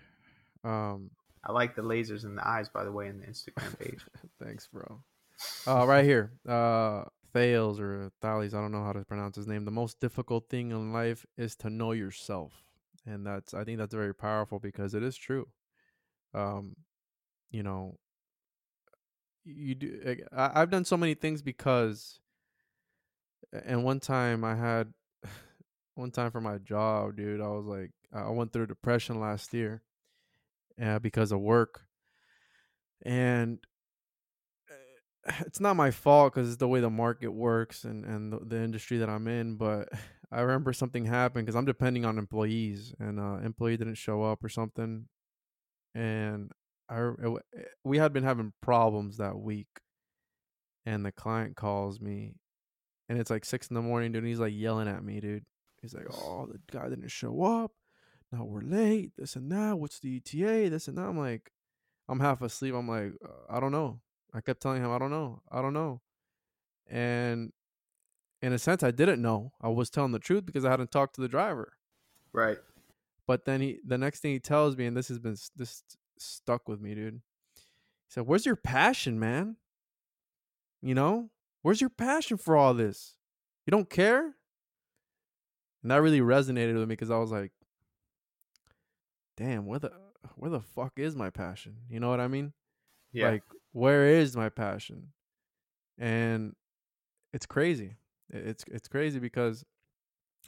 Um, 0.66 1.12
I 1.44 1.52
like 1.52 1.76
the 1.76 1.84
lasers 1.84 2.26
in 2.26 2.36
the 2.36 2.48
eyes, 2.48 2.70
by 2.70 2.84
the 2.84 2.92
way, 2.92 3.08
in 3.08 3.20
the 3.20 3.28
Instagram 3.28 3.80
page. 3.80 4.04
Thanks, 4.44 4.68
bro. 4.68 5.04
Uh, 5.68 5.86
right 5.86 6.04
here. 6.04 6.32
Uh, 6.48 7.04
Thales 7.34 7.80
or 7.80 8.12
Thales, 8.22 8.54
I 8.54 8.62
don't 8.62 8.72
know 8.72 8.84
how 8.84 8.94
to 8.94 9.06
pronounce 9.06 9.36
his 9.36 9.48
name. 9.48 9.66
The 9.66 9.72
most 9.72 10.00
difficult 10.00 10.50
thing 10.50 10.72
in 10.72 10.92
life 10.92 11.26
is 11.38 11.56
to 11.58 11.70
know 11.70 11.92
yourself. 11.92 12.54
And 13.06 13.26
that's, 13.26 13.54
I 13.54 13.64
think 13.64 13.78
that's 13.78 13.94
very 13.94 14.16
powerful 14.16 14.60
because 14.60 14.96
it 14.96 15.04
is 15.04 15.16
true. 15.16 15.48
Um, 16.34 16.76
you 17.52 17.62
know, 17.62 17.98
you 19.44 19.76
do, 19.76 20.18
I, 20.36 20.62
I've 20.62 20.72
done 20.72 20.86
so 20.86 20.98
many 20.98 21.14
things 21.14 21.44
because, 21.44 22.20
and 23.54 23.84
one 23.84 24.00
time 24.00 24.44
I 24.44 24.56
had, 24.56 24.94
one 25.96 26.10
time 26.10 26.32
for 26.32 26.42
my 26.42 26.58
job, 26.58 27.18
dude, 27.18 27.42
I 27.42 27.50
was 27.50 27.66
like, 27.66 27.92
I 28.12 28.30
went 28.30 28.52
through 28.52 28.68
depression 28.68 29.20
last 29.20 29.54
year 29.54 29.84
uh, 30.82 31.00
because 31.00 31.32
of 31.32 31.40
work. 31.40 31.82
And 33.06 33.60
uh, 35.28 35.34
it's 35.46 35.60
not 35.60 35.76
my 35.76 35.92
fault 35.92 36.34
because 36.34 36.50
it's 36.50 36.58
the 36.58 36.68
way 36.68 36.80
the 36.80 36.90
market 36.90 37.30
works 37.30 37.84
and 37.84 38.06
and 38.06 38.32
the, 38.34 38.40
the 38.40 38.62
industry 38.62 38.98
that 38.98 39.10
I'm 39.10 39.28
in. 39.28 39.56
But 39.56 39.90
I 40.32 40.42
remember 40.42 40.74
something 40.74 41.06
happened 41.06 41.46
because 41.46 41.56
I'm 41.56 41.66
depending 41.66 42.04
on 42.04 42.18
employees, 42.18 42.94
and 43.00 43.20
uh, 43.20 43.38
employee 43.46 43.78
didn't 43.78 43.96
show 43.96 44.24
up 44.24 44.44
or 44.44 44.50
something, 44.50 45.06
and 45.94 46.52
I 46.90 47.00
it 47.00 47.44
eh, 47.58 47.62
we 47.84 48.00
had 48.00 48.12
been 48.12 48.24
having 48.24 48.52
problems 48.62 49.18
that 49.18 49.38
week, 49.38 49.68
and 50.86 51.06
the 51.06 51.12
client 51.12 51.56
calls 51.56 52.02
me, 52.02 52.34
and 53.08 53.20
it's 53.20 53.30
like 53.30 53.46
six 53.46 53.68
in 53.68 53.76
the 53.76 53.82
morning, 53.82 54.12
dude. 54.12 54.24
And 54.24 54.28
he's 54.28 54.40
like 54.40 54.54
yelling 54.54 54.88
at 54.88 55.04
me, 55.04 55.20
dude. 55.20 55.46
He's 55.82 55.94
like, 55.94 56.08
"Oh, 56.12 56.48
the 56.52 56.60
guy 56.72 56.90
didn't 56.90 57.10
show 57.10 57.44
up. 57.44 57.72
Now 58.32 58.44
we're 58.44 58.62
late. 58.62 59.12
This 59.18 59.36
and 59.36 59.52
that. 59.52 59.80
What's 59.80 60.00
the 60.00 60.18
ETA? 60.18 60.70
This 60.70 60.88
and 60.88 60.98
that." 60.98 61.06
I'm 61.06 61.18
like, 61.18 61.52
I'm 62.08 62.20
half 62.20 62.42
asleep. 62.42 62.74
I'm 62.76 62.88
like, 62.88 63.14
uh, 63.24 63.30
I 63.50 63.60
don't 63.60 63.72
know. 63.72 64.00
I 64.34 64.42
kept 64.42 64.62
telling 64.62 64.84
him, 64.84 64.92
I 64.92 65.00
don't 65.00 65.12
know. 65.12 65.42
I 65.52 65.62
don't 65.62 65.74
know. 65.74 66.02
And 66.88 67.54
in 68.42 68.54
a 68.54 68.60
sense, 68.60 68.84
I 68.84 68.92
didn't 68.92 69.22
know. 69.22 69.54
I 69.62 69.70
was 69.70 69.90
telling 69.90 70.12
the 70.12 70.20
truth 70.20 70.46
because 70.46 70.66
I 70.66 70.72
hadn't 70.72 70.92
talked 70.92 71.16
to 71.16 71.22
the 71.22 71.28
driver. 71.28 71.74
Right. 72.34 72.58
But 73.28 73.46
then 73.46 73.62
he, 73.62 73.80
the 73.86 73.98
next 73.98 74.20
thing 74.20 74.34
he 74.34 74.40
tells 74.40 74.78
me, 74.78 74.86
and 74.86 74.96
this 74.96 75.08
has 75.08 75.20
been 75.20 75.38
this 75.56 75.84
stuck 76.18 76.68
with 76.68 76.80
me, 76.80 76.94
dude. 76.94 77.22
He 77.56 77.62
said, 78.10 78.28
"Where's 78.28 78.46
your 78.46 78.56
passion, 78.56 79.20
man? 79.20 79.56
You 80.82 80.94
know, 80.94 81.32
where's 81.64 81.82
your 81.82 81.90
passion 81.90 82.38
for 82.38 82.56
all 82.56 82.74
this? 82.74 83.16
You 83.66 83.72
don't 83.72 83.90
care." 83.90 84.36
And 85.82 85.92
that 85.92 86.02
really 86.02 86.20
resonated 86.20 86.74
with 86.74 86.84
me 86.84 86.94
because 86.94 87.10
I 87.10 87.18
was 87.18 87.32
like, 87.32 87.52
"Damn, 89.38 89.66
where 89.66 89.80
the 89.80 89.92
where 90.36 90.52
the 90.52 90.62
fuck 90.62 90.94
is 90.98 91.16
my 91.16 91.30
passion? 91.30 91.78
You 91.90 92.00
know 92.00 92.10
what 92.10 92.20
I 92.20 92.28
mean? 92.28 92.54
Yeah. 93.12 93.30
Like, 93.30 93.44
where 93.72 94.06
is 94.06 94.36
my 94.36 94.50
passion?" 94.50 95.14
And 95.98 96.56
it's 97.34 97.46
crazy. 97.46 97.96
It's 98.30 98.64
it's 98.68 98.88
crazy 98.88 99.20
because 99.20 99.66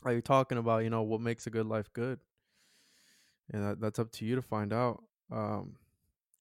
are 0.04 0.14
you 0.14 0.22
talking 0.22 0.58
about 0.58 0.84
you 0.84 0.90
know 0.90 1.04
what 1.04 1.22
makes 1.22 1.48
a 1.48 1.50
good 1.50 1.66
life 1.66 1.92
good 1.94 2.20
and 3.52 3.64
that, 3.64 3.80
that's 3.80 4.00
up 4.00 4.12
to 4.12 4.26
you 4.26 4.36
to 4.36 4.42
find 4.42 4.72
out 4.72 5.04
um 5.32 5.76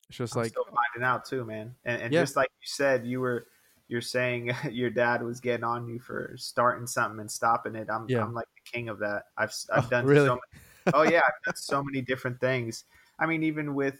it's 0.08 0.18
just 0.18 0.34
I'm 0.34 0.42
like 0.42 0.50
still 0.50 0.64
finding 0.64 1.06
out 1.06 1.24
too, 1.24 1.44
man. 1.44 1.74
And, 1.84 2.02
and 2.02 2.12
Yeah. 2.12 2.20
just 2.20 2.36
like 2.36 2.48
you 2.60 2.66
said, 2.66 3.04
you 3.04 3.20
were 3.20 3.48
you're 3.88 4.00
saying 4.00 4.52
your 4.70 4.90
dad 4.90 5.22
was 5.22 5.40
getting 5.40 5.64
on 5.64 5.88
you 5.88 5.98
for 5.98 6.34
starting 6.36 6.86
something 6.86 7.18
and 7.20 7.30
stopping 7.30 7.74
it. 7.74 7.88
I'm 7.90 8.06
Yeah. 8.08 8.22
I'm 8.22 8.32
like 8.32 8.46
the 8.54 8.70
king 8.70 8.88
of 8.88 9.00
that. 9.00 9.24
I've 9.36 9.52
I've 9.72 9.86
Oh, 9.86 9.88
done 9.90 10.06
really? 10.06 10.26
so 10.26 10.34
many, 10.34 10.62
oh 10.94 11.02
yeah, 11.02 11.22
so 11.54 11.82
many 11.82 12.00
different 12.02 12.40
things. 12.40 12.84
I 13.18 13.26
mean, 13.26 13.42
even 13.42 13.74
with 13.74 13.96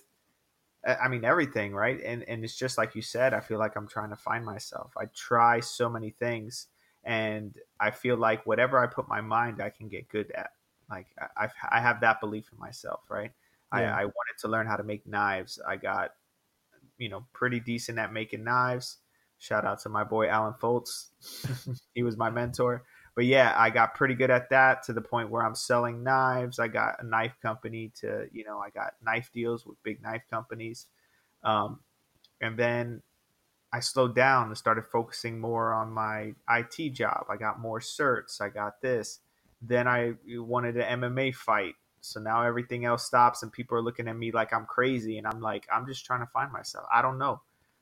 I 0.87 0.97
I 0.97 1.09
mean 1.09 1.25
everything, 1.25 1.75
right? 1.75 2.01
And 2.03 2.23
and 2.29 2.45
it's 2.45 2.57
just 2.57 2.79
like 2.79 2.95
you 2.95 3.03
said. 3.03 3.35
I 3.35 3.41
feel 3.41 3.59
like 3.59 3.77
I'm 3.77 3.89
trying 3.89 4.11
to 4.11 4.17
find 4.17 4.45
myself. 4.45 4.93
I 4.97 5.07
try 5.15 5.61
so 5.61 5.89
many 5.89 6.11
things, 6.11 6.69
and 7.05 7.57
I 7.81 7.91
feel 7.91 8.17
like 8.17 8.47
whatever 8.47 8.79
I 8.79 8.87
put 8.87 9.09
my 9.09 9.21
mind, 9.21 9.61
I 9.61 9.71
can 9.71 9.89
get 9.89 10.09
good 10.09 10.31
at. 10.33 10.51
Like 10.91 11.07
I 11.37 11.49
I 11.71 11.81
have 11.81 12.01
that 12.01 12.21
belief 12.21 12.49
in 12.53 12.59
myself, 12.59 13.01
right? 13.09 13.33
Yeah. 13.75 13.95
I, 13.95 14.03
I 14.03 14.05
wanted 14.05 14.39
to 14.41 14.49
learn 14.49 14.67
how 14.67 14.77
to 14.77 14.85
make 14.85 15.07
knives. 15.07 15.59
I 15.67 15.77
got 15.77 16.13
you 16.99 17.09
know 17.09 17.27
pretty 17.33 17.61
decent 17.61 17.99
at 17.99 18.13
making 18.13 18.45
knives. 18.45 18.99
Shout 19.39 19.65
out 19.65 19.81
to 19.81 19.89
my 19.89 20.05
boy 20.05 20.29
Alan 20.29 20.55
Foltz. 20.55 21.09
he 21.95 22.03
was 22.03 22.17
my 22.17 22.31
mentor. 22.31 22.85
But 23.17 23.25
yeah, 23.25 23.55
I 23.57 23.71
got 23.71 23.95
pretty 23.95 24.15
good 24.15 24.31
at 24.31 24.51
that 24.51 24.83
to 24.85 24.93
the 24.93 25.01
point 25.01 25.31
where 25.31 25.43
I'm 25.43 25.55
selling 25.55 26.05
knives. 26.05 26.59
I 26.59 26.69
got 26.69 27.03
a 27.03 27.07
knife 27.07 27.35
company 27.41 27.91
to, 28.01 28.27
you 28.31 28.45
know, 28.45 28.59
I 28.59 28.69
got 28.69 28.93
knife 29.03 29.31
deals 29.33 29.65
with 29.65 29.83
big 29.83 30.03
knife 30.03 30.23
companies. 30.31 30.87
Um, 31.43 31.81
and 32.43 32.59
then 32.59 33.03
I 33.73 33.81
slowed 33.81 34.15
down 34.15 34.49
and 34.49 34.57
started 34.57 34.85
focusing 34.85 35.41
more 35.41 35.73
on 35.73 35.91
my 35.91 36.35
IT 36.51 36.91
job. 36.91 37.25
I 37.31 37.37
got 37.37 37.59
more 37.59 37.81
certs. 37.81 38.43
I 38.43 38.51
got 38.51 38.83
this. 38.83 39.21
Then 39.63 39.89
I 39.89 40.15
wanted 40.29 40.77
an 40.77 41.01
MMA 41.01 41.35
fight. 41.35 41.75
So 42.03 42.21
now 42.21 42.43
everything 42.43 42.85
else 42.85 43.07
stops 43.07 43.43
and 43.43 43.51
people 43.51 43.79
are 43.79 43.83
looking 43.83 44.09
at 44.09 44.17
me 44.17 44.31
like 44.31 44.53
I'm 44.53 44.67
crazy. 44.67 45.17
And 45.17 45.27
I'm 45.27 45.41
like, 45.41 45.67
I'm 45.75 45.87
just 45.87 46.05
trying 46.05 46.21
to 46.21 46.31
find 46.33 46.53
myself. 46.53 46.87
I 46.95 47.01
don't 47.01 47.19
know. 47.19 47.41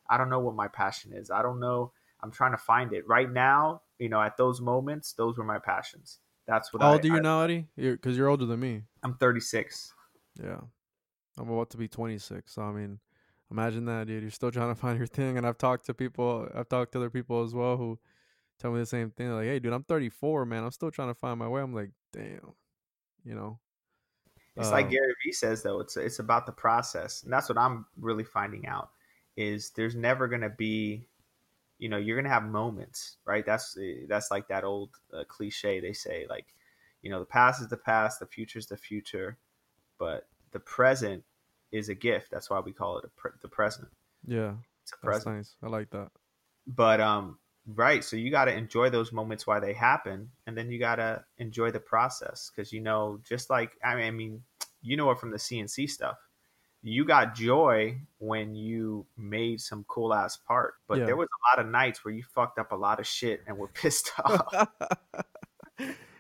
I 0.08 0.16
don't 0.16 0.30
know 0.30 0.38
what 0.38 0.54
my 0.54 0.68
passion 0.68 1.12
is. 1.12 1.30
I 1.30 1.42
don't 1.42 1.58
know. 1.58 1.90
I'm 2.22 2.30
trying 2.30 2.52
to 2.52 2.58
find 2.58 2.92
it 2.92 3.06
right 3.08 3.30
now. 3.30 3.82
You 3.98 4.08
know, 4.08 4.20
at 4.20 4.36
those 4.36 4.60
moments, 4.60 5.12
those 5.12 5.38
were 5.38 5.44
my 5.44 5.58
passions. 5.58 6.18
That's 6.46 6.72
what 6.72 6.82
how 6.82 6.90
I, 6.90 6.92
old 6.92 7.04
are 7.04 7.08
you 7.08 7.16
I, 7.16 7.20
now 7.20 7.42
eddie? 7.42 7.66
Because 7.76 8.16
you're 8.16 8.28
older 8.28 8.44
than 8.46 8.60
me. 8.60 8.82
I'm 9.02 9.14
36. 9.14 9.92
yeah. 10.42 10.60
I'm 11.36 11.48
about 11.50 11.70
to 11.70 11.76
be 11.76 11.88
26 11.88 12.52
so 12.54 12.62
i 12.62 12.70
mean 12.70 13.00
imagine 13.50 13.86
that 13.86 14.06
dude. 14.06 14.22
You're 14.22 14.30
still 14.30 14.52
trying 14.52 14.72
to 14.72 14.80
find 14.80 14.96
your 14.96 15.08
thing 15.08 15.36
and 15.36 15.44
i've 15.44 15.58
talked 15.58 15.86
to 15.86 15.94
people 15.94 16.48
i've 16.54 16.68
talked 16.68 16.92
to 16.92 16.98
other 16.98 17.10
people 17.10 17.42
as 17.42 17.52
well 17.52 17.76
who 17.76 17.98
tell 18.60 18.70
me 18.70 18.78
the 18.78 18.86
same 18.86 19.10
thing. 19.10 19.26
They're 19.26 19.36
like 19.36 19.46
hey 19.46 19.58
dude 19.58 19.72
i'm 19.72 19.82
34 19.82 20.44
man. 20.46 20.62
I'm 20.62 20.70
still 20.70 20.92
trying 20.92 21.08
to 21.08 21.14
find 21.14 21.38
my 21.38 21.48
way. 21.48 21.60
I'm 21.60 21.74
like 21.74 21.90
damn 22.12 22.54
you 23.24 23.34
know? 23.34 23.58
It's 24.56 24.70
like 24.70 24.84
Um, 24.84 24.90
Gary 24.92 25.14
Vee 25.24 25.32
says 25.32 25.62
though, 25.62 25.80
it's 25.80 25.96
it's 25.96 26.20
about 26.20 26.46
the 26.46 26.52
process. 26.52 27.24
And 27.24 27.32
that's 27.32 27.48
what 27.48 27.58
I'm 27.58 27.86
really 27.98 28.22
finding 28.22 28.66
out 28.66 28.90
is 29.36 29.70
there's 29.70 29.96
never 29.96 30.28
going 30.28 30.42
to 30.42 30.50
be 30.50 31.08
you 31.78 31.88
know, 31.88 31.96
you're 31.96 32.16
going 32.16 32.24
to 32.24 32.30
have 32.30 32.44
moments, 32.44 33.16
right? 33.24 33.44
That's 33.44 33.76
that's 34.08 34.30
like 34.30 34.48
that 34.48 34.64
old 34.64 34.90
uh, 35.12 35.24
cliche 35.28 35.80
they 35.80 35.92
say 35.92 36.26
like, 36.28 36.46
you 37.02 37.10
know, 37.10 37.20
the 37.20 37.26
past 37.26 37.60
is 37.60 37.68
the 37.68 37.76
past, 37.76 38.20
the 38.20 38.26
future 38.26 38.58
is 38.58 38.66
the 38.66 38.76
future, 38.76 39.38
but 39.98 40.28
the 40.52 40.60
present 40.60 41.24
is 41.72 41.88
a 41.88 41.94
gift. 41.94 42.30
That's 42.30 42.50
why 42.50 42.60
we 42.60 42.72
call 42.72 42.98
it 42.98 43.04
a 43.04 43.08
pre- 43.08 43.32
the 43.42 43.48
present. 43.48 43.88
yeah 44.26 44.54
It's 44.82 44.92
a 44.92 44.96
present. 44.98 45.36
nice 45.36 45.56
i 45.62 45.68
like 45.68 45.90
that 45.90 46.10
but 46.66 47.00
um 47.00 47.38
right 47.66 48.04
so 48.04 48.16
you 48.16 48.30
got 48.30 48.44
to 48.46 48.54
enjoy 48.54 48.90
those 48.90 49.12
moments 49.12 49.46
while 49.46 49.60
they 49.60 49.72
happen 49.72 50.30
and 50.46 50.56
then 50.56 50.70
you 50.70 50.78
got 50.78 50.96
to 50.96 51.24
enjoy 51.38 51.70
the 51.70 51.80
process 51.80 52.50
because 52.50 52.72
you 52.72 52.80
know 52.80 53.18
just 53.24 53.50
like 53.50 53.76
I 53.82 53.94
mean, 53.96 54.04
I 54.04 54.10
mean 54.10 54.42
you 54.82 54.96
know 54.96 55.10
it 55.10 55.18
from 55.18 55.30
the 55.30 55.38
cnc 55.38 55.88
stuff 55.88 56.18
you 56.86 57.04
got 57.04 57.34
joy 57.34 57.98
when 58.18 58.54
you 58.54 59.06
made 59.16 59.58
some 59.60 59.84
cool 59.88 60.12
ass 60.12 60.36
part 60.36 60.74
but 60.86 60.98
Yeah. 60.98 61.06
there 61.06 61.16
was 61.16 61.28
a 61.28 61.58
lot 61.58 61.64
of 61.64 61.72
nights 61.72 62.04
where 62.04 62.12
you 62.12 62.22
fucked 62.22 62.58
up 62.58 62.72
a 62.72 62.76
lot 62.76 63.00
of 63.00 63.06
shit 63.06 63.42
and 63.46 63.56
were 63.56 63.68
pissed 63.74 64.12
off. 64.24 64.68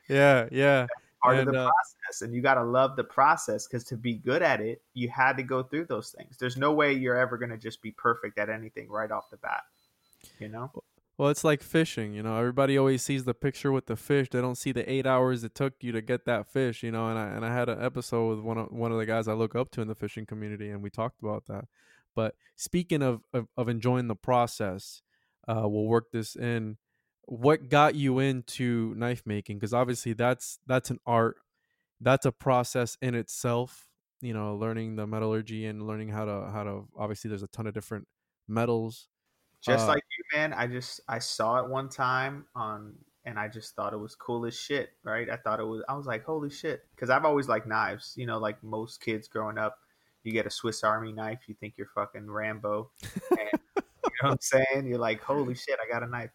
Yeah, 0.08 0.48
yeah, 0.50 0.86
part 1.22 1.36
of 1.38 1.46
the 1.46 1.58
uh, 1.58 1.70
process 1.70 2.22
and 2.22 2.34
you 2.34 2.40
got 2.42 2.54
to 2.54 2.64
love 2.64 2.96
the 2.96 3.04
process 3.04 3.66
because 3.66 3.84
to 3.84 3.96
be 3.96 4.14
good 4.14 4.42
at 4.42 4.60
it 4.60 4.82
you 4.94 5.08
had 5.08 5.36
to 5.36 5.42
go 5.42 5.62
through 5.62 5.84
those 5.84 6.10
things. 6.10 6.36
There's 6.38 6.56
no 6.56 6.72
way 6.72 6.92
you're 6.92 7.16
ever 7.16 7.38
going 7.38 7.50
to 7.50 7.58
just 7.58 7.80
be 7.82 7.90
perfect 7.92 8.38
at 8.38 8.48
anything 8.50 8.88
right 8.88 9.10
off 9.10 9.30
the 9.30 9.36
bat 9.36 9.62
you 10.38 10.48
know 10.48 10.70
Well, 11.16 11.28
it's 11.28 11.44
like 11.44 11.62
fishing, 11.62 12.12
you 12.12 12.22
know. 12.24 12.36
Everybody 12.36 12.76
always 12.76 13.02
sees 13.02 13.24
the 13.24 13.34
picture 13.34 13.70
with 13.70 13.86
the 13.86 13.94
fish. 13.96 14.28
They 14.30 14.40
don't 14.40 14.58
see 14.58 14.72
the 14.72 14.90
eight 14.90 15.06
hours 15.06 15.44
it 15.44 15.54
took 15.54 15.74
you 15.80 15.92
to 15.92 16.02
get 16.02 16.24
that 16.24 16.48
fish, 16.48 16.82
you 16.82 16.90
know. 16.90 17.08
And 17.08 17.18
I 17.18 17.28
and 17.28 17.44
I 17.44 17.54
had 17.54 17.68
an 17.68 17.80
episode 17.80 18.30
with 18.30 18.40
one 18.40 18.58
of 18.58 18.72
one 18.72 18.90
of 18.90 18.98
the 18.98 19.06
guys 19.06 19.28
I 19.28 19.34
look 19.34 19.54
up 19.54 19.70
to 19.72 19.80
in 19.80 19.86
the 19.88 19.94
fishing 19.94 20.26
community, 20.26 20.70
and 20.70 20.82
we 20.82 20.90
talked 20.90 21.20
about 21.22 21.46
that. 21.46 21.66
But 22.16 22.34
speaking 22.56 23.00
of 23.00 23.20
of, 23.32 23.46
of 23.56 23.68
enjoying 23.68 24.08
the 24.08 24.16
process, 24.16 25.02
uh, 25.46 25.62
we'll 25.64 25.86
work 25.86 26.10
this 26.12 26.34
in. 26.34 26.78
What 27.26 27.68
got 27.68 27.94
you 27.94 28.18
into 28.18 28.94
knife 28.96 29.22
making? 29.24 29.58
Because 29.58 29.72
obviously 29.72 30.14
that's 30.14 30.58
that's 30.66 30.90
an 30.90 30.98
art, 31.06 31.36
that's 32.00 32.26
a 32.26 32.32
process 32.32 32.98
in 33.00 33.14
itself. 33.14 33.86
You 34.20 34.34
know, 34.34 34.56
learning 34.56 34.96
the 34.96 35.06
metallurgy 35.06 35.64
and 35.66 35.86
learning 35.86 36.08
how 36.08 36.24
to 36.24 36.50
how 36.52 36.64
to. 36.64 36.88
Obviously, 36.98 37.28
there's 37.28 37.44
a 37.44 37.48
ton 37.48 37.68
of 37.68 37.74
different 37.74 38.08
metals. 38.48 39.08
Just 39.64 39.84
Uh, 39.84 39.88
like 39.88 40.04
you 40.18 40.38
man 40.38 40.52
i 40.52 40.66
just 40.66 41.00
i 41.08 41.18
saw 41.18 41.58
it 41.58 41.68
one 41.68 41.88
time 41.88 42.44
on 42.54 42.94
and 43.24 43.38
i 43.38 43.48
just 43.48 43.74
thought 43.74 43.92
it 43.92 43.98
was 43.98 44.14
cool 44.14 44.44
as 44.44 44.54
shit 44.58 44.90
right? 45.04 45.30
I 45.30 45.36
thought 45.36 45.60
it 45.60 45.64
was 45.64 45.82
i 45.88 45.94
was 45.94 46.06
like 46.06 46.24
holy 46.24 46.50
shit. 46.50 46.84
Because 46.94 47.10
i've 47.10 47.24
always 47.24 47.48
liked 47.48 47.66
knives 47.66 48.14
you 48.16 48.26
know 48.26 48.38
like 48.38 48.62
most 48.62 49.00
kids 49.00 49.28
growing 49.28 49.58
up 49.58 49.78
you 50.22 50.32
get 50.32 50.46
a 50.46 50.50
swiss 50.50 50.84
army 50.84 51.12
knife 51.12 51.40
you 51.46 51.54
think 51.54 51.74
you're 51.76 51.90
fucking 51.94 52.30
rambo 52.30 52.90
and, 53.30 53.40
you 53.42 53.78
know 54.22 54.28
what 54.28 54.32
i'm 54.32 54.38
saying? 54.40 54.86
You're 54.86 54.98
like 54.98 55.22
holy 55.22 55.54
shit 55.54 55.78
i 55.82 55.90
got 55.90 56.02
a 56.02 56.06
knife. 56.06 56.30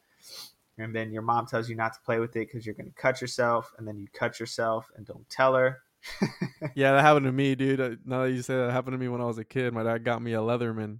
And 0.77 0.95
then 0.95 1.11
your 1.11 1.21
mom 1.23 1.45
tells 1.45 1.69
you 1.69 1.75
not 1.75 1.93
to 1.93 1.99
play 2.05 2.19
with 2.19 2.35
it 2.37 2.47
because 2.47 2.65
you're 2.65 2.73
going 2.75 2.87
to 2.89 2.95
cut 2.95 3.19
yourself 3.19 3.73
and 3.77 3.85
then 3.85 3.97
you 3.97 4.07
cut 4.13 4.39
yourself 4.39 4.89
and 4.95 5.05
don't 5.05 5.27
tell 5.29 5.53
her. 5.55 5.79
Yeah, 6.75 6.93
that 6.93 7.01
happened 7.01 7.25
to 7.25 7.33
me, 7.33 7.55
dude. 7.55 7.81
Uh, 7.81 7.95
Now 8.05 8.23
that 8.23 8.31
you 8.31 8.41
say 8.41 8.55
that, 8.55 8.71
happened 8.71 8.93
to 8.93 8.97
me 8.97 9.09
when 9.09 9.19
I 9.19 9.25
was 9.25 9.37
a 9.37 9.43
kid. 9.43 9.73
My 9.73 9.83
dad 9.83 10.05
got 10.05 10.21
me 10.21 10.33
a 10.33 10.37
Leatherman, 10.39 10.99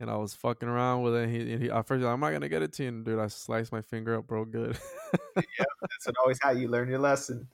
and 0.00 0.10
I 0.10 0.16
was 0.16 0.34
fucking 0.34 0.68
around 0.68 1.02
with 1.02 1.14
it. 1.14 1.28
He, 1.28 1.56
he 1.58 1.70
at 1.70 1.86
first, 1.86 2.02
like, 2.02 2.12
I'm 2.12 2.20
not 2.20 2.32
gonna 2.32 2.48
get 2.48 2.62
it 2.62 2.72
to 2.74 2.82
you, 2.82 2.88
and 2.88 3.04
dude. 3.04 3.18
I 3.18 3.28
sliced 3.28 3.70
my 3.70 3.82
finger 3.82 4.16
up, 4.18 4.26
bro. 4.26 4.44
Good. 4.44 4.78
Yeah, 5.36 5.64
that's 5.80 6.08
always 6.20 6.38
how 6.42 6.50
you 6.50 6.68
learn 6.68 6.88
your 6.88 6.98
lesson. 6.98 7.46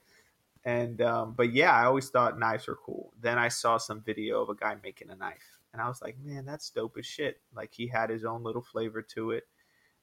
And 0.65 1.01
um, 1.03 1.35
but 1.37 1.53
yeah, 1.53 1.73
I 1.73 1.85
always 1.85 2.09
thought 2.09 2.39
knives 2.39 2.67
were 2.67 2.79
cool. 2.85 3.13
Then 3.21 3.39
I 3.39 3.49
saw 3.49 3.79
some 3.79 4.01
video 4.01 4.43
of 4.43 4.49
a 4.49 4.55
guy 4.55 4.77
making 4.83 5.11
a 5.11 5.17
knife, 5.17 5.59
and 5.73 5.83
I 5.83 5.89
was 5.89 6.01
like, 6.03 6.17
man, 6.25 6.45
that's 6.45 6.71
dope 6.71 6.97
as 6.99 7.07
shit. 7.07 7.41
Like 7.55 7.73
he 7.73 7.87
had 7.87 8.11
his 8.11 8.25
own 8.25 8.43
little 8.43 8.63
flavor 8.63 9.03
to 9.03 9.33
it. 9.33 9.45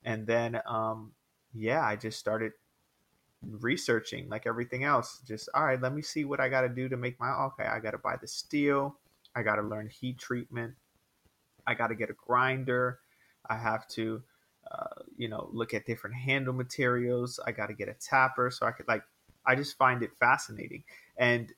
And 0.03 0.27
then 0.27 0.61
um, 0.65 1.11
yeah, 1.53 1.83
I 1.85 1.95
just 1.95 2.19
started 2.19 2.51
researching 3.41 4.29
like 4.29 4.47
everything 4.47 4.83
else. 4.83 5.21
Just 5.27 5.49
all 5.53 5.65
right, 5.65 5.81
let 5.81 5.93
me 5.93 6.01
see 6.01 6.25
what 6.25 6.39
I 6.39 6.47
got 6.49 6.61
to 6.61 6.69
do 6.69 6.87
to 6.89 6.97
make 6.97 7.19
my 7.19 7.29
okay. 7.29 7.65
I 7.65 7.79
got 7.79 7.91
to 7.91 7.97
buy 7.97 8.15
the 8.19 8.27
steel. 8.27 8.97
I 9.35 9.43
got 9.43 9.55
to 9.55 9.63
learn 9.63 9.89
heat 9.89 10.17
treatment. 10.17 10.73
I 11.67 11.73
got 11.73 11.87
to 11.87 11.95
get 11.95 12.09
a 12.09 12.13
grinder. 12.13 12.99
I 13.49 13.57
have 13.57 13.87
to, 13.89 14.21
uh, 14.71 15.03
you 15.17 15.27
know, 15.27 15.49
look 15.51 15.73
at 15.73 15.85
different 15.85 16.15
handle 16.15 16.53
materials. 16.53 17.39
I 17.45 17.51
got 17.51 17.67
to 17.67 17.73
get 17.73 17.89
a 17.89 17.93
tapper 17.93 18.51
so 18.51 18.65
I 18.65 18.71
could 18.71 18.87
like. 18.87 19.03
I 19.45 19.55
just 19.55 19.77
find 19.77 20.03
it 20.03 20.11
fascinating, 20.19 20.83
and 21.17 21.51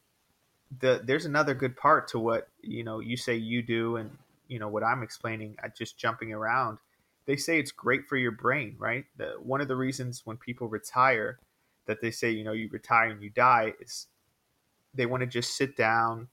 the 0.79 1.01
there's 1.03 1.25
another 1.25 1.53
good 1.53 1.77
part 1.77 2.07
to 2.09 2.19
what 2.19 2.49
you 2.61 2.83
know 2.83 2.99
you 2.99 3.17
say 3.17 3.35
you 3.35 3.61
do, 3.61 3.97
and 3.97 4.09
you 4.47 4.59
know 4.59 4.67
what 4.67 4.83
I'm 4.83 5.03
explaining. 5.03 5.55
uh, 5.63 5.69
Just 5.77 5.97
jumping 5.97 6.33
around 6.33 6.79
they 7.25 7.35
say 7.35 7.59
it's 7.59 7.71
great 7.71 8.05
for 8.07 8.17
your 8.17 8.31
brain, 8.31 8.75
right? 8.77 9.05
The, 9.17 9.35
one 9.41 9.61
of 9.61 9.67
the 9.67 9.75
reasons 9.75 10.21
when 10.25 10.37
people 10.37 10.67
retire 10.67 11.39
that 11.87 12.01
they 12.01 12.11
say, 12.11 12.31
you 12.31 12.43
know, 12.43 12.51
you 12.51 12.69
retire 12.71 13.09
and 13.09 13.21
you 13.21 13.29
die 13.29 13.73
is 13.79 14.07
they 14.93 15.05
want 15.05 15.21
to 15.21 15.27
just 15.27 15.55
sit 15.57 15.75
down, 15.75 16.27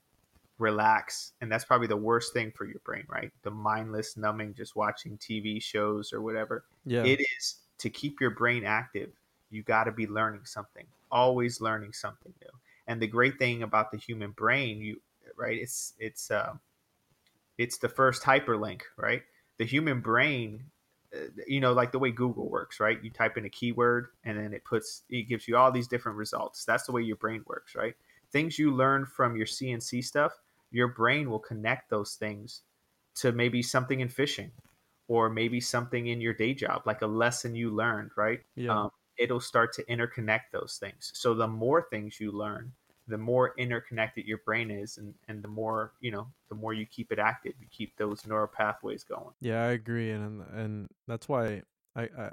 relax, 0.63 1.33
and 1.41 1.51
that's 1.51 1.65
probably 1.65 1.89
the 1.89 1.97
worst 1.97 2.33
thing 2.33 2.53
for 2.57 2.65
your 2.65 2.81
brain, 2.85 3.05
right? 3.09 3.31
The 3.43 3.51
mindless 3.51 4.17
numbing 4.17 4.55
just 4.55 4.77
watching 4.77 5.19
TV 5.19 5.63
shows 5.63 6.13
or 6.13 6.23
whatever. 6.23 6.65
Yeah. 6.87 7.05
It 7.05 7.21
is 7.21 7.57
to 7.79 7.91
keep 7.91 8.21
your 8.21 8.31
brain 8.31 8.65
active. 8.65 9.11
You 9.51 9.63
got 9.63 9.85
to 9.85 9.93
be 9.93 10.07
learning 10.07 10.43
something, 10.45 10.87
always 11.11 11.61
learning 11.61 11.93
something 11.93 12.33
new. 12.41 12.51
And 12.87 13.01
the 13.01 13.07
great 13.07 13.39
thing 13.39 13.63
about 13.63 13.91
the 13.91 13.99
human 13.99 14.31
brain, 14.31 14.81
you 14.81 15.01
right, 15.37 15.59
it's 15.59 15.93
it's 15.99 16.31
uh, 16.31 16.55
it's 17.59 17.79
the 17.79 17.89
first 17.89 18.23
hyperlink, 18.23 18.83
right? 18.97 19.23
The 19.59 19.67
human 19.67 20.01
brain 20.01 20.65
uh, 21.15 21.27
you 21.47 21.61
know 21.61 21.73
like 21.75 21.93
the 21.93 21.99
way 21.99 22.11
google 22.11 22.49
works 22.49 22.81
right 22.81 23.03
you 23.03 23.11
type 23.11 23.37
in 23.37 23.45
a 23.45 23.51
keyword 23.51 24.07
and 24.25 24.39
then 24.39 24.55
it 24.55 24.65
puts 24.65 25.03
it 25.11 25.29
gives 25.29 25.47
you 25.47 25.57
all 25.57 25.71
these 25.71 25.87
different 25.87 26.17
results 26.17 26.65
that's 26.65 26.85
the 26.85 26.93
way 26.93 27.03
your 27.03 27.17
brain 27.17 27.45
works 27.47 27.75
right 27.75 27.95
things 28.31 28.59
you 28.59 28.73
learn 28.73 29.05
from 29.05 29.37
your 29.37 29.45
cnc 29.45 30.03
stuff 30.03 30.33
your 30.73 30.89
brain 30.89 31.31
will 31.31 31.39
connect 31.39 31.91
those 31.91 32.15
things 32.15 32.63
to 33.15 33.31
maybe 33.33 33.63
something 33.63 34.01
in 34.01 34.09
fishing 34.09 34.51
or 35.09 35.29
maybe 35.29 35.61
something 35.61 36.07
in 36.07 36.21
your 36.21 36.35
day 36.35 36.55
job 36.55 36.83
like 36.87 37.03
a 37.03 37.07
lesson 37.07 37.55
you 37.55 37.71
learned 37.71 38.11
right 38.17 38.41
Yeah. 38.57 38.85
um, 38.85 38.91
it'll 39.19 39.41
start 39.41 39.73
to 39.75 39.85
interconnect 39.85 40.51
those 40.53 40.79
things 40.79 41.13
so 41.15 41.35
the 41.35 41.47
more 41.49 41.87
things 41.91 42.19
you 42.19 42.33
learn 42.33 42.73
the 43.09 43.19
more 43.19 43.53
interconnected 43.59 44.27
your 44.27 44.39
brain 44.39 44.71
is 44.71 44.97
and, 44.99 45.15
and 45.29 45.43
the 45.43 45.49
more 45.49 45.93
you 46.01 46.11
know 46.11 46.27
the 46.49 46.55
more 46.55 46.73
you 46.73 46.87
keep 46.87 47.13
it 47.13 47.19
active 47.19 47.53
you 47.61 47.67
keep 47.71 47.97
those 47.97 48.27
neural 48.27 48.47
pathways 48.47 49.05
going 49.05 49.35
Yeah, 49.41 49.63
I 49.65 49.73
agree, 49.73 50.11
and 50.11 50.43
and 50.53 50.89
that's 51.07 51.29
why 51.29 51.63
I, 51.97 52.03
I 52.03 52.33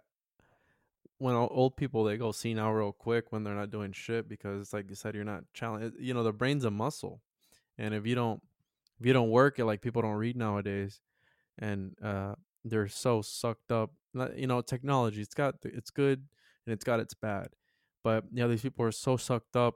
when 1.17 1.35
old 1.35 1.75
people 1.75 2.03
they 2.03 2.17
go 2.17 2.31
senile 2.31 2.71
real 2.71 2.91
quick 2.93 3.31
when 3.31 3.43
they're 3.43 3.55
not 3.55 3.71
doing 3.71 3.91
shit 3.91 4.29
because 4.29 4.61
it's 4.61 4.73
like 4.73 4.89
you 4.89 4.95
said 4.95 5.15
you're 5.15 5.23
not 5.23 5.43
challenged. 5.53 5.97
You 5.99 6.13
know, 6.13 6.23
the 6.23 6.31
brain's 6.31 6.65
a 6.65 6.71
muscle, 6.71 7.21
and 7.79 7.95
if 7.95 8.05
you 8.05 8.13
don't 8.13 8.41
if 8.99 9.05
you 9.07 9.13
don't 9.13 9.31
work 9.31 9.57
it, 9.57 9.65
like 9.65 9.81
people 9.81 10.03
don't 10.03 10.15
read 10.15 10.35
nowadays, 10.37 11.01
and 11.57 11.95
uh, 12.03 12.35
they're 12.63 12.87
so 12.87 13.21
sucked 13.23 13.71
up. 13.71 13.91
You 14.35 14.47
know, 14.47 14.61
technology 14.61 15.21
it's 15.21 15.33
got 15.33 15.55
it's 15.63 15.89
good 15.89 16.27
and 16.65 16.73
it's 16.73 16.83
got 16.83 16.99
its 16.99 17.15
bad, 17.15 17.49
but 18.03 18.25
yeah, 18.31 18.47
these 18.47 18.61
people 18.61 18.85
are 18.85 18.91
so 18.91 19.17
sucked 19.17 19.55
up. 19.55 19.75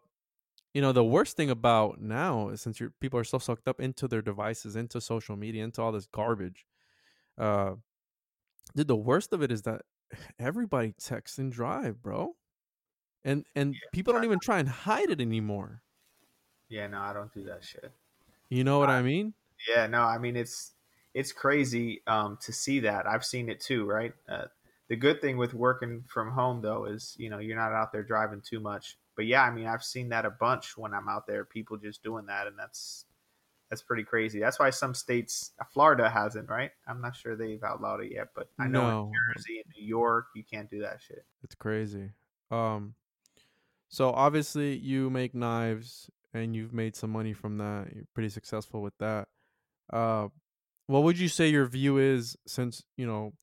You 0.73 0.81
know, 0.81 0.91
the 0.91 1.03
worst 1.03 1.37
thing 1.37 1.49
about 1.51 2.01
now 2.01 2.49
is 2.49 2.61
since 2.61 2.79
you're, 2.79 2.91
people 2.99 3.19
are 3.19 3.23
so 3.23 3.37
sucked 3.37 3.67
up 3.67 3.79
into 3.79 4.07
their 4.07 4.23
devices, 4.23 4.75
into 4.75 4.99
social 5.01 5.35
media, 5.35 5.63
into 5.63 5.81
all 5.81 5.91
this 5.91 6.07
garbage 6.07 6.65
uh 7.37 7.73
dude 8.75 8.87
the 8.87 8.95
worst 8.95 9.33
of 9.33 9.41
it 9.41 9.51
is 9.51 9.63
that 9.63 9.81
everybody 10.39 10.93
texts 10.99 11.37
and 11.37 11.51
drive 11.51 12.01
bro 12.01 12.35
and 13.23 13.45
and 13.55 13.75
people 13.93 14.13
don't 14.13 14.25
even 14.25 14.39
try 14.39 14.59
and 14.59 14.69
hide 14.69 15.09
it 15.09 15.21
anymore 15.21 15.81
yeah 16.73 16.87
no 16.87 16.99
i 16.99 17.13
don't 17.13 17.33
do 17.33 17.43
that 17.43 17.63
shit 17.63 17.91
you 18.49 18.63
know 18.63 18.79
what 18.79 18.89
i 18.89 19.01
mean 19.01 19.33
Yeah, 19.69 19.87
no, 19.87 20.01
I 20.01 20.17
mean 20.17 20.35
it's 20.35 20.73
it's 21.13 21.31
crazy 21.31 22.01
um, 22.07 22.37
to 22.41 22.51
see 22.51 22.79
that. 22.81 23.05
I've 23.07 23.23
seen 23.23 23.47
it 23.47 23.59
too, 23.61 23.85
right? 23.85 24.13
Uh, 24.27 24.47
the 24.89 24.95
good 24.97 25.21
thing 25.21 25.37
with 25.37 25.53
working 25.53 26.03
from 26.07 26.31
home 26.31 26.61
though 26.61 26.83
is 26.85 27.15
you 27.17 27.29
know 27.29 27.37
you're 27.39 27.55
not 27.63 27.71
out 27.71 27.91
there 27.93 28.03
driving 28.03 28.41
too 28.41 28.59
much. 28.59 28.97
But 29.15 29.25
yeah, 29.27 29.43
I 29.43 29.51
mean 29.51 29.67
I've 29.67 29.83
seen 29.83 30.09
that 30.09 30.25
a 30.25 30.31
bunch 30.31 30.75
when 30.75 30.93
I'm 30.93 31.07
out 31.07 31.25
there, 31.27 31.45
people 31.45 31.77
just 31.77 32.03
doing 32.03 32.25
that, 32.25 32.47
and 32.47 32.57
that's 32.59 33.05
that's 33.69 33.81
pretty 33.83 34.03
crazy. 34.03 34.39
That's 34.41 34.59
why 34.59 34.69
some 34.71 34.93
states, 34.93 35.51
Florida 35.73 36.09
hasn't, 36.09 36.49
right? 36.49 36.71
I'm 36.87 36.99
not 36.99 37.15
sure 37.15 37.35
they've 37.37 37.63
outlawed 37.63 38.01
it 38.03 38.11
yet, 38.11 38.29
but 38.35 38.49
I 38.59 38.67
know 38.67 38.81
No. 38.89 38.99
in 39.05 39.13
Jersey 39.37 39.61
and 39.63 39.73
New 39.77 39.85
York 39.87 40.25
you 40.35 40.43
can't 40.43 40.69
do 40.69 40.81
that 40.81 40.99
shit. 41.07 41.23
it's 41.43 41.55
crazy 41.55 42.11
um 42.51 42.95
so 43.87 44.09
obviously 44.11 44.75
you 44.77 45.09
make 45.09 45.33
knives 45.33 46.09
and 46.33 46.55
you've 46.55 46.73
made 46.73 46.95
some 46.95 47.09
money 47.09 47.33
from 47.33 47.57
that 47.57 47.87
you're 47.93 48.05
pretty 48.13 48.29
successful 48.29 48.81
with 48.81 48.97
that 48.99 49.27
uh 49.91 50.27
what 50.87 51.03
would 51.03 51.17
you 51.17 51.27
say 51.27 51.49
your 51.49 51.65
view 51.65 51.97
is 51.97 52.35
since 52.45 52.83
you 52.97 53.05
know 53.05 53.33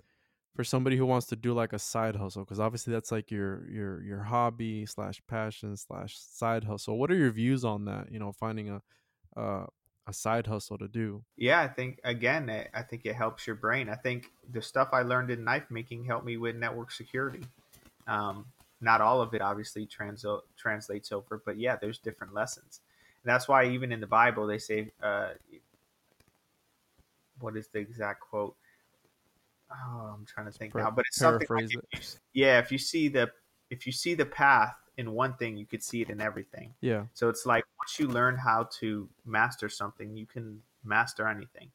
for 0.57 0.65
somebody 0.65 0.97
who 0.97 1.07
wants 1.07 1.27
to 1.27 1.37
do 1.37 1.53
like 1.53 1.73
a 1.73 1.79
side 1.79 2.17
hustle 2.17 2.45
because 2.45 2.61
obviously 2.61 2.93
that's 2.93 3.13
like 3.13 3.31
your 3.31 3.69
your 3.71 4.03
your 4.03 4.23
hobby 4.23 4.85
slash 4.85 5.21
passion 5.29 5.77
slash 5.77 6.19
side 6.19 6.65
hustle 6.65 6.99
what 6.99 7.11
are 7.11 7.17
your 7.17 7.31
views 7.31 7.65
on 7.65 7.85
that 7.85 8.11
you 8.11 8.19
know 8.19 8.33
finding 8.33 8.69
a 8.69 8.83
uh, 9.41 9.65
a 10.07 10.13
side 10.13 10.47
hustle 10.47 10.77
to 10.77 10.89
do 10.89 11.25
Yeah, 11.37 11.61
I 11.61 11.69
think 11.69 12.01
again, 12.05 12.51
I 12.51 12.69
I 12.75 12.83
think 12.83 13.07
it 13.07 13.15
helps 13.15 13.47
your 13.47 13.57
brain. 13.57 13.89
I 13.89 13.95
think 13.95 14.31
the 14.51 14.61
stuff 14.61 14.89
I 14.93 15.03
learned 15.03 15.31
in 15.31 15.45
knife 15.45 15.71
making 15.71 16.05
helped 16.05 16.27
me 16.27 16.37
with 16.37 16.57
network 16.57 16.91
security. 16.91 17.45
Um, 18.07 18.47
not 18.81 19.01
all 19.01 19.21
of 19.21 19.35
it 19.35 19.43
obviously 19.43 19.87
transo- 19.87 20.43
translates 20.57 21.13
over, 21.13 21.43
but 21.45 21.59
yeah, 21.59 21.77
there's 21.77 21.99
different 21.99 22.35
lessons. 22.35 22.81
And 23.23 23.31
that's 23.31 23.49
why 23.49 23.67
even 23.69 23.93
in 23.93 24.01
the 24.01 24.07
Bible 24.07 24.47
they 24.47 24.59
say, 24.59 24.93
uh, 25.03 25.31
what 27.39 27.57
is 27.57 27.69
the 27.69 27.79
exact 27.79 28.21
quote? 28.21 28.57
Oh, 29.71 30.15
I'm 30.15 30.27
trying 30.27 30.47
to 30.47 30.53
think 30.53 30.73
Par- 30.73 30.83
now, 30.83 30.91
but 30.91 31.05
it's 31.09 31.19
something 31.19 31.47
like 31.49 31.65
if 31.65 31.73
you, 31.73 32.01
yeah, 32.33 32.59
if 32.59 32.73
you 32.73 32.79
see 32.79 33.09
the 33.09 33.31
if 33.71 33.87
you 33.87 33.93
see 33.93 34.15
the 34.15 34.27
path 34.27 34.75
in 34.97 35.13
one 35.13 35.35
thing, 35.35 35.57
you 35.57 35.67
could 35.67 35.83
see 35.83 36.03
it 36.03 36.11
in 36.11 36.21
everything. 36.21 36.75
yeah 36.81 37.05
So 37.15 37.29
it's 37.29 37.47
like 37.47 37.65
once 37.79 37.99
you 37.99 38.09
learn 38.09 38.37
how 38.37 38.69
to 38.81 39.09
master 39.25 39.69
something, 39.69 40.17
you 40.17 40.27
can 40.27 40.61
master 40.85 41.29
anything. 41.29 41.71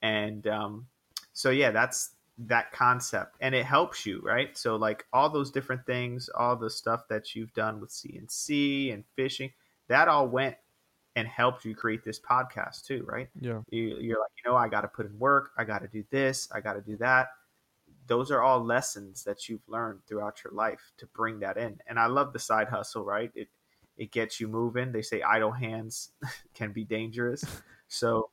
And 0.00 0.46
um, 0.46 0.86
so 1.32 1.50
yeah, 1.50 1.70
that's 1.70 2.12
that 2.38 2.72
concept, 2.72 3.36
and 3.40 3.54
it 3.54 3.64
helps 3.64 4.04
you, 4.04 4.20
right? 4.22 4.56
So 4.56 4.76
like 4.76 5.06
all 5.12 5.30
those 5.30 5.50
different 5.50 5.86
things, 5.86 6.28
all 6.34 6.56
the 6.56 6.70
stuff 6.70 7.06
that 7.08 7.34
you've 7.34 7.52
done 7.54 7.80
with 7.80 7.90
CNC 7.90 8.92
and 8.92 9.04
fishing, 9.14 9.52
that 9.88 10.08
all 10.08 10.28
went 10.28 10.56
and 11.16 11.28
helped 11.28 11.64
you 11.64 11.74
create 11.74 12.02
this 12.02 12.18
podcast 12.18 12.84
too, 12.86 13.04
right? 13.06 13.28
yeah 13.40 13.60
You, 13.70 13.98
you're 14.00 14.18
like, 14.18 14.30
you 14.44 14.50
know, 14.50 14.56
I 14.56 14.68
got 14.68 14.80
to 14.80 14.88
put 14.88 15.06
in 15.06 15.16
work, 15.18 15.52
I 15.56 15.64
got 15.64 15.82
to 15.82 15.88
do 15.88 16.04
this, 16.10 16.48
I 16.52 16.60
got 16.60 16.72
to 16.74 16.80
do 16.80 16.96
that. 16.96 17.28
Those 18.06 18.30
are 18.30 18.42
all 18.42 18.62
lessons 18.62 19.22
that 19.24 19.48
you've 19.48 19.66
learned 19.68 20.00
throughout 20.06 20.42
your 20.44 20.52
life 20.52 20.92
to 20.98 21.06
bring 21.06 21.40
that 21.40 21.56
in. 21.56 21.78
And 21.86 21.98
I 21.98 22.06
love 22.06 22.32
the 22.32 22.38
side 22.38 22.68
hustle, 22.68 23.04
right? 23.04 23.30
It 23.34 23.48
it 23.96 24.10
gets 24.10 24.40
you 24.40 24.48
moving. 24.48 24.90
They 24.90 25.02
say 25.02 25.22
idle 25.22 25.52
hands 25.52 26.10
can 26.54 26.72
be 26.72 26.84
dangerous. 26.84 27.44
So, 27.86 28.30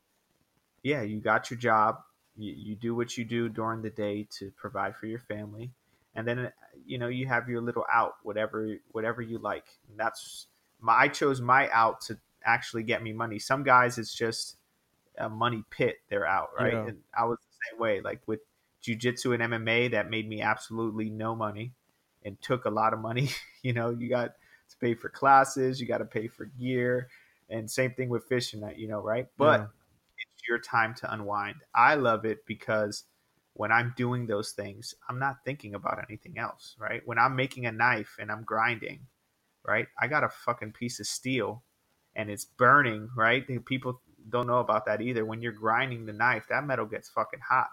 yeah, 0.82 1.02
you 1.02 1.20
got 1.20 1.50
your 1.50 1.58
job. 1.58 1.98
You, 2.36 2.54
you 2.56 2.76
do 2.76 2.94
what 2.94 3.16
you 3.16 3.24
do 3.24 3.48
during 3.48 3.82
the 3.82 3.90
day 3.90 4.26
to 4.38 4.50
provide 4.52 4.96
for 4.96 5.06
your 5.06 5.18
family, 5.18 5.70
and 6.14 6.26
then 6.26 6.50
you 6.86 6.98
know 6.98 7.08
you 7.08 7.26
have 7.26 7.48
your 7.48 7.60
little 7.60 7.84
out, 7.92 8.14
whatever 8.22 8.76
whatever 8.92 9.20
you 9.22 9.38
like. 9.38 9.66
And 9.88 9.98
that's 9.98 10.46
my. 10.80 10.92
I 10.94 11.08
chose 11.08 11.40
my 11.40 11.68
out 11.70 12.00
to 12.02 12.18
actually 12.44 12.84
get 12.84 13.02
me 13.02 13.12
money. 13.12 13.38
Some 13.38 13.62
guys, 13.62 13.98
it's 13.98 14.14
just 14.14 14.56
a 15.18 15.28
money 15.28 15.64
pit. 15.70 15.96
They're 16.08 16.26
out, 16.26 16.50
right? 16.58 16.72
Yeah. 16.72 16.86
And 16.86 16.98
I 17.16 17.24
was 17.24 17.38
the 17.38 17.70
same 17.70 17.80
way. 17.80 18.00
Like 18.00 18.20
with 18.26 18.40
jujitsu 18.82 19.34
and 19.34 19.52
MMA, 19.52 19.90
that 19.92 20.10
made 20.10 20.28
me 20.28 20.40
absolutely 20.40 21.10
no 21.10 21.34
money, 21.34 21.72
and 22.24 22.40
took 22.40 22.64
a 22.64 22.70
lot 22.70 22.92
of 22.92 23.00
money. 23.00 23.30
you 23.62 23.72
know, 23.72 23.90
you 23.90 24.08
got 24.08 24.34
to 24.70 24.76
pay 24.78 24.94
for 24.94 25.08
classes, 25.08 25.80
you 25.80 25.86
got 25.86 25.98
to 25.98 26.04
pay 26.06 26.28
for 26.28 26.46
gear, 26.46 27.08
and 27.50 27.70
same 27.70 27.92
thing 27.92 28.08
with 28.08 28.24
fishing. 28.24 28.64
Uh, 28.64 28.70
you 28.74 28.88
know, 28.88 29.00
right? 29.00 29.28
But 29.36 29.60
Yeah. 29.60 29.66
Your 30.48 30.58
time 30.58 30.94
to 30.96 31.12
unwind. 31.12 31.56
I 31.74 31.94
love 31.94 32.24
it 32.24 32.46
because 32.46 33.04
when 33.54 33.70
I'm 33.70 33.94
doing 33.96 34.26
those 34.26 34.52
things, 34.52 34.94
I'm 35.08 35.18
not 35.18 35.44
thinking 35.44 35.74
about 35.74 36.04
anything 36.08 36.38
else, 36.38 36.74
right? 36.78 37.02
When 37.04 37.18
I'm 37.18 37.36
making 37.36 37.66
a 37.66 37.72
knife 37.72 38.16
and 38.18 38.30
I'm 38.30 38.44
grinding, 38.44 39.00
right? 39.66 39.86
I 40.00 40.06
got 40.06 40.24
a 40.24 40.28
fucking 40.28 40.72
piece 40.72 41.00
of 41.00 41.06
steel 41.06 41.62
and 42.14 42.30
it's 42.30 42.44
burning, 42.44 43.08
right? 43.16 43.44
People 43.66 44.00
don't 44.28 44.46
know 44.46 44.60
about 44.60 44.86
that 44.86 45.00
either. 45.00 45.24
When 45.24 45.42
you're 45.42 45.52
grinding 45.52 46.06
the 46.06 46.12
knife, 46.12 46.46
that 46.48 46.64
metal 46.64 46.86
gets 46.86 47.10
fucking 47.10 47.40
hot, 47.46 47.68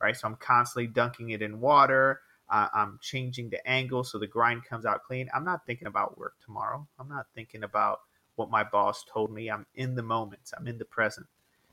right? 0.00 0.16
So 0.16 0.28
I'm 0.28 0.36
constantly 0.36 0.86
dunking 0.86 1.30
it 1.30 1.42
in 1.42 1.60
water. 1.60 2.20
Uh, 2.50 2.68
I'm 2.72 2.98
changing 3.02 3.50
the 3.50 3.66
angle 3.68 4.04
so 4.04 4.18
the 4.18 4.26
grind 4.26 4.64
comes 4.64 4.86
out 4.86 5.04
clean. 5.04 5.28
I'm 5.34 5.44
not 5.44 5.66
thinking 5.66 5.88
about 5.88 6.16
work 6.16 6.34
tomorrow. 6.44 6.86
I'm 6.98 7.08
not 7.08 7.26
thinking 7.34 7.62
about 7.64 8.00
what 8.36 8.50
my 8.50 8.64
boss 8.64 9.04
told 9.12 9.30
me. 9.30 9.50
I'm 9.50 9.66
in 9.74 9.94
the 9.94 10.02
moment. 10.02 10.52
I'm 10.56 10.66
in 10.66 10.78
the 10.78 10.86
present 10.86 11.26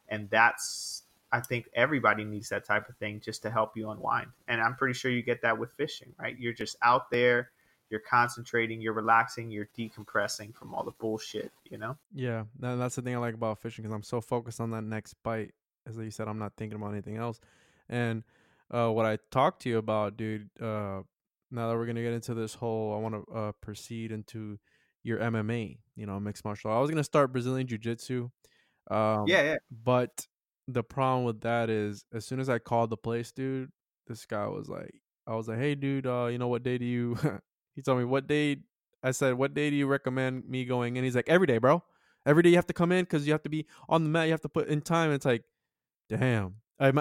and 0.10 0.30
that's 0.30 1.04
I 1.32 1.42
think 1.42 1.68
everybody 1.74 2.24
needs 2.24 2.50
that 2.50 2.66
type 2.66 2.88
of 2.88 2.96
thing 2.96 3.20
just 3.20 3.42
to 3.42 3.52
help 3.52 3.76
you 3.76 3.90
unwind. 3.90 4.28
And 4.48 4.62
I'm 4.62 4.76
pretty 4.76 4.94
sure 4.94 5.12
you 5.12 5.22
get 5.22 5.42
that 5.42 5.58
with 5.58 5.72
fishing, 5.74 6.14
right? 6.18 6.38
You're 6.40 6.54
just 6.54 6.78
out 6.82 7.12
there, 7.12 7.52
you're 7.90 8.00
concentrating, 8.00 8.80
you're 8.80 8.94
relaxing, 8.94 9.52
you're 9.52 9.68
decompressing 9.78 10.56
from 10.56 10.74
all 10.74 10.84
the 10.84 10.92
bullshit, 10.92 11.52
you 11.70 11.78
know? 11.78 11.98
Yeah, 12.14 12.44
that's 12.60 12.96
the 12.96 13.02
thing 13.02 13.16
I 13.16 13.18
like 13.18 13.34
about 13.34 13.62
fishing 13.62 13.84
because 13.84 13.94
I'm 13.94 14.04
so 14.04 14.22
focused 14.22 14.62
on 14.62 14.72
that 14.72 14.84
next 14.84 15.16
bite. 15.24 15.54
As 15.86 15.98
you 15.98 16.10
said, 16.10 16.28
I'm 16.28 16.40
not 16.40 16.54
thinking 16.56 16.78
about 16.78 16.94
anything 16.94 17.18
else. 17.18 17.42
And 17.90 18.24
uh, 18.72 18.90
what 18.90 19.06
I 19.06 19.18
talked 19.30 19.62
to 19.64 19.70
you 19.70 19.78
about, 19.78 20.16
dude, 20.18 20.50
uh, 20.62 21.02
now 21.52 21.70
that 21.70 21.76
we're 21.76 21.86
gonna 21.86 22.02
get 22.02 22.14
into 22.14 22.34
this 22.34 22.56
whole, 22.56 22.94
I 22.94 22.98
want 22.98 23.28
to 23.28 23.34
uh, 23.34 23.52
proceed 23.62 24.12
into 24.12 24.58
your 25.04 25.20
MMA, 25.20 25.78
you 25.96 26.06
know, 26.06 26.20
mixed 26.20 26.46
martial. 26.46 26.72
I 26.72 26.80
was 26.80 26.90
gonna 26.90 27.04
start 27.04 27.32
Brazilian 27.32 27.68
Jiu 27.68 27.78
Jitsu. 27.78 28.30
Um, 28.90 29.26
yeah, 29.28 29.42
yeah. 29.42 29.58
But 29.84 30.28
the 30.68 30.84
problem 30.84 31.26
with 31.26 31.42
that 31.42 31.70
is, 31.70 32.06
as 32.14 32.26
soon 32.26 32.40
as 32.40 32.50
I 32.50 32.60
called 32.60 32.90
the 32.90 32.98
place, 32.98 33.32
dude, 33.32 33.72
this 34.08 34.26
guy 34.26 34.48
was 34.48 34.68
like, 34.68 34.94
I 35.28 35.36
was 35.36 35.48
like, 35.48 35.58
hey, 35.58 35.76
dude, 35.76 36.06
uh, 36.06 36.28
you 36.32 36.38
know 36.38 36.48
what 36.48 36.64
day 36.64 36.78
do 36.78 36.86
you? 36.86 37.18
he 37.76 37.82
told 37.82 38.00
me 38.00 38.06
what 38.06 38.28
day. 38.28 38.58
I 39.04 39.12
said, 39.12 39.36
what 39.36 39.54
day 39.54 39.70
do 39.70 39.76
you 39.76 39.86
recommend 39.86 40.50
me 40.50 40.66
going? 40.66 40.98
And 40.98 41.06
he's 41.06 41.16
like, 41.16 41.30
every 41.30 41.48
day, 41.48 41.60
bro. 41.60 41.84
Every 42.26 42.42
day 42.42 42.50
you 42.50 42.56
have 42.56 42.66
to 42.68 42.74
come 42.74 42.92
in 42.92 43.04
because 43.04 43.28
you 43.28 43.34
have 43.34 43.44
to 43.44 43.50
be 43.50 43.68
on 43.88 44.04
the 44.04 44.10
mat. 44.10 44.26
You 44.26 44.32
have 44.32 44.42
to 44.42 44.50
put 44.50 44.68
in 44.68 44.82
time. 44.82 45.12
it's 45.12 45.26
like, 45.26 45.44
damn. 46.10 46.56
I, 46.80 46.92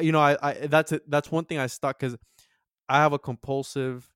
you 0.00 0.12
know, 0.12 0.20
I, 0.20 0.36
I 0.42 0.52
that's 0.66 0.92
it. 0.92 1.10
That's 1.10 1.32
one 1.32 1.44
thing 1.44 1.58
I 1.58 1.66
stuck 1.66 1.98
because 1.98 2.16
I 2.88 2.98
have 2.98 3.12
a 3.12 3.18
compulsive 3.18 4.12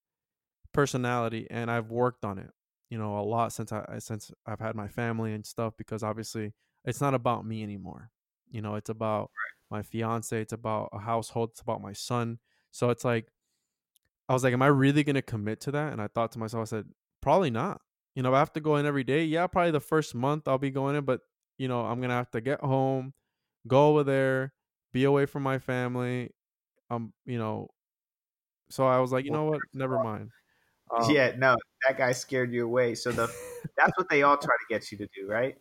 personality 0.72 1.46
and 1.50 1.70
I've 1.70 1.90
worked 1.90 2.24
on 2.24 2.38
it. 2.38 2.50
You 2.90 2.98
know, 2.98 3.18
a 3.18 3.22
lot 3.22 3.52
since 3.52 3.72
I 3.72 3.98
since 3.98 4.30
I've 4.46 4.60
had 4.60 4.76
my 4.76 4.88
family 4.88 5.32
and 5.32 5.44
stuff 5.44 5.74
because 5.76 6.02
obviously 6.02 6.52
it's 6.88 7.00
not 7.00 7.14
about 7.14 7.44
me 7.44 7.62
anymore. 7.62 8.10
You 8.50 8.62
know, 8.62 8.76
it's 8.76 8.90
about 8.90 9.30
my 9.70 9.82
fiance. 9.82 10.40
It's 10.40 10.52
about 10.52 10.88
a 10.92 10.98
household. 10.98 11.50
It's 11.52 11.60
about 11.60 11.82
my 11.82 11.92
son. 11.92 12.38
So 12.70 12.90
it's 12.90 13.04
like, 13.04 13.28
I 14.28 14.32
was 14.32 14.42
like, 14.42 14.52
am 14.52 14.62
I 14.62 14.68
really 14.68 15.04
going 15.04 15.16
to 15.16 15.22
commit 15.22 15.60
to 15.62 15.70
that? 15.72 15.92
And 15.92 16.00
I 16.00 16.08
thought 16.08 16.32
to 16.32 16.38
myself, 16.38 16.62
I 16.62 16.64
said, 16.64 16.86
probably 17.20 17.50
not. 17.50 17.80
You 18.14 18.22
know, 18.22 18.34
I 18.34 18.38
have 18.38 18.52
to 18.54 18.60
go 18.60 18.76
in 18.76 18.86
every 18.86 19.04
day. 19.04 19.24
Yeah, 19.24 19.46
probably 19.46 19.70
the 19.70 19.80
first 19.80 20.14
month 20.14 20.48
I'll 20.48 20.58
be 20.58 20.70
going 20.70 20.96
in, 20.96 21.04
but, 21.04 21.20
you 21.58 21.68
know, 21.68 21.82
I'm 21.82 21.98
going 21.98 22.10
to 22.10 22.16
have 22.16 22.30
to 22.32 22.40
get 22.40 22.60
home, 22.60 23.12
go 23.66 23.88
over 23.88 24.04
there, 24.04 24.52
be 24.92 25.04
away 25.04 25.26
from 25.26 25.42
my 25.42 25.58
family. 25.58 26.30
Um, 26.90 27.12
you 27.26 27.38
know, 27.38 27.68
so 28.70 28.86
I 28.86 28.98
was 29.00 29.12
like, 29.12 29.24
you 29.24 29.30
know 29.30 29.44
what? 29.44 29.60
Never 29.74 30.02
mind. 30.02 30.30
Um, 30.96 31.10
yeah, 31.10 31.32
no, 31.36 31.56
that 31.86 31.98
guy 31.98 32.12
scared 32.12 32.52
you 32.52 32.64
away. 32.64 32.94
So 32.94 33.12
the 33.12 33.30
that's 33.76 33.96
what 33.96 34.08
they 34.08 34.22
all 34.22 34.38
try 34.38 34.54
to 34.54 34.74
get 34.74 34.90
you 34.90 34.98
to 34.98 35.06
do, 35.14 35.28
right? 35.28 35.56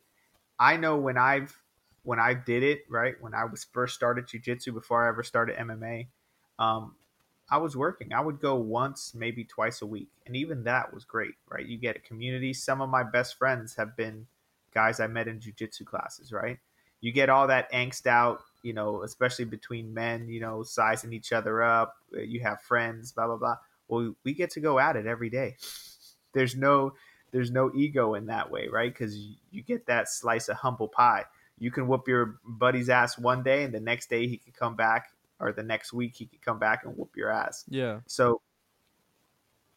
I 0.60 0.78
know 0.78 0.98
when 0.98 1.18
I've 1.18 1.58
when 2.04 2.20
I 2.20 2.34
did 2.34 2.64
it, 2.64 2.84
right, 2.90 3.16
when 3.20 3.34
I 3.34 3.46
was 3.46 3.66
first 3.74 3.94
started 3.94 4.28
jujitsu 4.28 4.74
before 4.74 5.06
I 5.06 5.10
ever 5.10 5.24
started 5.24 5.58
MMA, 5.58 6.08
um, 6.58 6.96
I 7.50 7.58
was 7.58 7.76
working. 7.76 8.14
I 8.14 8.22
would 8.22 8.40
go 8.40 8.56
once, 8.56 9.14
maybe 9.14 9.44
twice 9.44 9.82
a 9.82 9.86
week, 9.86 10.10
and 10.26 10.36
even 10.36 10.64
that 10.64 10.94
was 10.94 11.06
great, 11.06 11.36
right? 11.50 11.66
You 11.66 11.78
get 11.78 11.98
a 11.98 12.00
community. 12.00 12.54
Some 12.54 12.82
of 12.82 12.90
my 12.90 13.04
best 13.04 13.38
friends 13.38 13.76
have 13.76 13.96
been 13.98 14.28
guys 14.74 15.00
I 15.00 15.08
met 15.08 15.28
in 15.28 15.40
jujitsu 15.40 15.86
classes, 15.86 16.32
right? 16.32 16.60
You 17.02 17.12
get 17.12 17.30
all 17.30 17.48
that 17.48 17.72
angst 17.72 18.08
out, 18.08 18.40
you 18.64 18.74
know, 18.74 19.04
especially 19.04 19.46
between 19.46 19.94
men, 19.94 20.28
you 20.30 20.40
know, 20.40 20.64
sizing 20.64 21.14
each 21.14 21.32
other 21.32 21.62
up. 21.62 21.96
You 22.12 22.40
have 22.42 22.62
friends, 22.62 23.12
blah 23.12 23.28
blah 23.28 23.38
blah. 23.38 23.58
Well, 23.88 24.16
we 24.24 24.34
get 24.34 24.52
to 24.52 24.60
go 24.60 24.80
at 24.80 24.96
it 24.96 25.06
every 25.06 25.30
day. 25.30 25.58
There's 26.34 26.56
no 26.56 26.94
there's 27.32 27.52
no 27.52 27.72
ego 27.76 28.14
in 28.14 28.28
that 28.28 28.52
way, 28.52 28.68
right? 28.68 28.92
Because 28.92 29.18
you 29.52 29.64
get 29.64 29.88
that 29.88 30.10
slice 30.10 30.50
of 30.50 30.58
humble 30.58 30.88
pie 30.88 31.26
you 31.60 31.72
can 31.72 31.88
whoop 31.88 32.08
your 32.08 32.40
buddy's 32.46 32.90
ass 32.90 33.18
one 33.18 33.44
day 33.44 33.64
and 33.64 33.74
the 33.74 33.80
next 33.80 34.10
day 34.10 34.28
he 34.28 34.38
could 34.38 34.56
come 34.56 34.76
back 34.76 35.10
or 35.40 35.52
the 35.52 35.64
next 35.64 35.92
week 35.94 36.16
he 36.16 36.26
could 36.26 36.42
come 36.42 36.60
back 36.60 36.84
and 36.84 36.96
whoop 36.96 37.12
your 37.16 37.32
ass. 37.32 37.66
Yeah. 37.68 38.00
So 38.08 38.42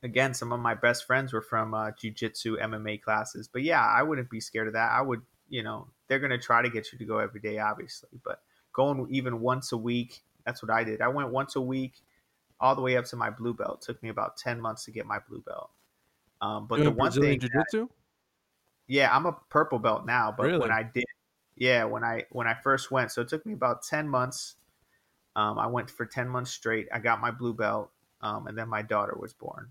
again, 0.03 0.35
some 0.35 0.53
of 0.53 0.61
my 0.61 0.75
best 0.75 1.07
friends 1.07 1.33
were 1.33 1.43
from 1.43 1.75
uh, 1.75 1.91
jiu-jitsu 1.99 2.59
MMA 2.59 3.01
classes. 3.03 3.49
But 3.51 3.63
yeah, 3.63 3.83
I 3.83 4.03
wouldn't 4.03 4.31
be 4.31 4.41
scared 4.41 4.69
of 4.69 4.75
that. 4.75 4.91
I 4.91 5.01
would, 5.01 5.23
you 5.49 5.63
know, 5.63 5.89
they're 6.09 6.19
going 6.19 6.31
to 6.31 6.39
try 6.39 6.63
to 6.63 6.71
get 6.71 6.93
you 6.93 6.99
to 6.99 7.05
go 7.05 7.19
every 7.19 7.41
day 7.41 7.59
obviously, 7.59 8.21
but 8.25 8.43
going 8.73 9.07
even 9.11 9.41
once 9.41 9.73
a 9.73 9.79
week, 9.79 10.23
that's 10.45 10.63
what 10.63 10.71
I 10.71 10.85
did. 10.85 11.01
I 11.01 11.09
went 11.09 11.31
once 11.31 11.57
a 11.57 11.61
week 11.61 12.03
all 12.61 12.75
the 12.75 12.83
way 12.83 12.97
up 12.97 13.07
to 13.07 13.17
my 13.17 13.31
blue 13.31 13.55
belt. 13.55 13.83
It 13.83 13.87
took 13.87 14.03
me 14.03 14.11
about 14.11 14.37
10 14.37 14.61
months 14.61 14.85
to 14.85 14.91
get 14.91 15.07
my 15.07 15.19
blue 15.27 15.41
belt. 15.41 15.71
Um, 16.41 16.67
but 16.67 16.81
the 16.81 16.91
one 16.91 16.97
Brazilian 16.97 17.41
thing 17.41 17.51
jiu-jitsu? 17.51 17.89
That, 17.89 17.95
yeah, 18.89 19.15
I'm 19.15 19.27
a 19.27 19.37
purple 19.51 19.79
belt 19.79 20.07
now, 20.07 20.35
but 20.37 20.47
really? 20.47 20.59
when 20.59 20.73
I 20.73 20.83
did 20.83 21.05
yeah, 21.61 21.85
when 21.85 22.03
I 22.03 22.25
when 22.31 22.47
I 22.47 22.55
first 22.55 22.91
went, 22.91 23.13
so 23.13 23.21
it 23.21 23.29
took 23.29 23.45
me 23.45 23.53
about 23.53 23.83
ten 23.83 24.09
months. 24.09 24.57
Um, 25.37 25.59
I 25.59 25.67
went 25.67 25.91
for 25.91 26.07
ten 26.07 26.27
months 26.27 26.51
straight. 26.51 26.89
I 26.93 26.99
got 26.99 27.21
my 27.21 27.31
blue 27.31 27.53
belt, 27.53 27.91
um, 28.23 28.47
and 28.47 28.57
then 28.57 28.69
my 28.69 28.81
daughter 28.81 29.15
was 29.21 29.35
born, 29.35 29.69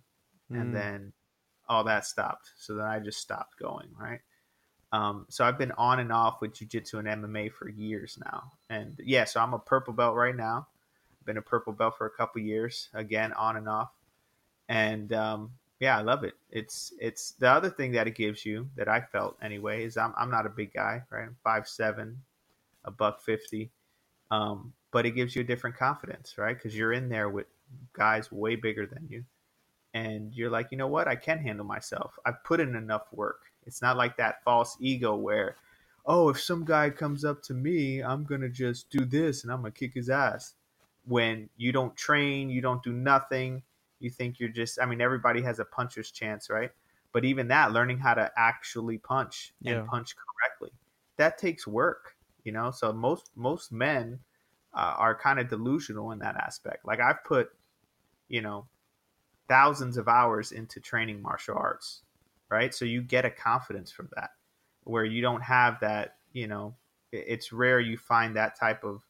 mm. 0.51 0.61
and 0.61 0.73
then 0.73 1.13
all 1.67 1.83
that 1.85 2.05
stopped. 2.05 2.51
So 2.57 2.75
then 2.75 2.85
I 2.85 2.99
just 2.99 3.19
stopped 3.19 3.57
going. 3.59 3.87
Right. 3.99 4.19
Um, 4.91 5.25
so 5.29 5.43
I've 5.43 5.57
been 5.57 5.71
on 5.73 5.99
and 5.99 6.11
off 6.11 6.41
with 6.41 6.53
jujitsu 6.53 6.99
and 6.99 7.07
MMA 7.07 7.51
for 7.51 7.67
years 7.69 8.19
now, 8.23 8.51
and 8.69 8.99
yeah, 9.03 9.23
so 9.23 9.39
I'm 9.41 9.55
a 9.55 9.59
purple 9.59 9.93
belt 9.93 10.15
right 10.15 10.35
now. 10.35 10.67
Been 11.25 11.37
a 11.37 11.41
purple 11.41 11.73
belt 11.73 11.97
for 11.97 12.05
a 12.05 12.11
couple 12.11 12.41
years, 12.41 12.89
again 12.93 13.33
on 13.33 13.57
and 13.57 13.67
off, 13.67 13.91
and 14.67 15.11
um, 15.11 15.51
yeah, 15.79 15.97
I 15.97 16.01
love 16.01 16.23
it. 16.23 16.33
It's 16.51 16.93
it's 16.99 17.31
the 17.39 17.49
other 17.49 17.69
thing 17.69 17.93
that 17.93 18.07
it 18.07 18.15
gives 18.15 18.45
you 18.45 18.69
that 18.75 18.89
I 18.89 19.01
felt 19.01 19.37
anyway 19.41 19.85
is 19.85 19.97
I'm 19.97 20.13
I'm 20.17 20.31
not 20.31 20.45
a 20.45 20.49
big 20.49 20.73
guy, 20.73 21.03
right? 21.09 21.23
I'm 21.23 21.37
five 21.43 21.67
seven, 21.67 22.21
a 22.85 22.91
buck 22.91 23.21
fifty, 23.21 23.71
um, 24.31 24.73
but 24.91 25.05
it 25.05 25.11
gives 25.11 25.35
you 25.35 25.41
a 25.41 25.45
different 25.45 25.77
confidence, 25.77 26.37
right? 26.37 26.55
Because 26.57 26.75
you're 26.75 26.93
in 26.93 27.09
there 27.09 27.29
with 27.29 27.47
guys 27.93 28.31
way 28.31 28.55
bigger 28.55 28.85
than 28.85 29.07
you, 29.09 29.23
and 29.93 30.33
you're 30.33 30.49
like, 30.49 30.67
you 30.71 30.77
know 30.77 30.87
what? 30.87 31.07
I 31.07 31.15
can 31.15 31.39
handle 31.39 31.65
myself. 31.65 32.19
I've 32.25 32.43
put 32.43 32.59
in 32.59 32.75
enough 32.75 33.07
work. 33.13 33.41
It's 33.65 33.81
not 33.81 33.97
like 33.97 34.17
that 34.17 34.43
false 34.43 34.77
ego 34.81 35.15
where, 35.15 35.55
oh, 36.05 36.29
if 36.29 36.41
some 36.41 36.65
guy 36.65 36.89
comes 36.89 37.25
up 37.25 37.41
to 37.43 37.53
me, 37.53 38.03
I'm 38.03 38.25
gonna 38.25 38.49
just 38.49 38.89
do 38.89 39.05
this 39.05 39.43
and 39.43 39.51
I'm 39.53 39.59
gonna 39.61 39.71
kick 39.71 39.93
his 39.93 40.09
ass. 40.09 40.55
When 41.05 41.49
you 41.57 41.71
don't 41.71 41.95
train, 41.95 42.49
you 42.49 42.61
don't 42.61 42.83
do 42.83 42.91
nothing 42.93 43.63
you 43.99 44.09
think 44.09 44.39
you're 44.39 44.49
just 44.49 44.79
i 44.81 44.85
mean 44.85 45.01
everybody 45.01 45.41
has 45.41 45.59
a 45.59 45.65
puncher's 45.65 46.11
chance 46.11 46.49
right? 46.49 46.71
But 47.11 47.25
even 47.25 47.47
that 47.47 47.71
learning 47.71 47.97
how 47.97 48.13
to 48.13 48.31
actually 48.37 48.99
punch 48.99 49.53
and 49.65 49.75
yeah. 49.77 49.85
punch 49.89 50.15
correctly 50.15 50.71
that 51.17 51.37
takes 51.37 51.67
work 51.67 52.15
you 52.43 52.51
know? 52.51 52.71
So 52.71 52.93
most 52.93 53.31
most 53.35 53.71
men 53.71 54.19
uh, 54.73 54.93
are 54.97 55.13
kind 55.13 55.39
of 55.39 55.49
delusional 55.49 56.11
in 56.11 56.19
that 56.19 56.35
aspect. 56.35 56.85
Like 56.85 56.99
i've 56.99 57.23
put 57.23 57.49
you 58.27 58.41
know 58.41 58.67
thousands 59.47 59.97
of 59.97 60.07
hours 60.07 60.51
into 60.51 60.79
training 60.79 61.21
martial 61.21 61.55
arts 61.57 62.03
right? 62.49 62.73
So 62.73 62.85
you 62.85 63.01
get 63.01 63.25
a 63.25 63.29
confidence 63.29 63.91
from 63.91 64.09
that 64.15 64.31
where 64.83 65.05
you 65.05 65.21
don't 65.21 65.41
have 65.41 65.79
that 65.81 66.15
you 66.33 66.47
know 66.47 66.75
it's 67.11 67.51
rare 67.51 67.79
you 67.79 67.97
find 67.97 68.35
that 68.35 68.59
type 68.59 68.83
of 68.83 69.05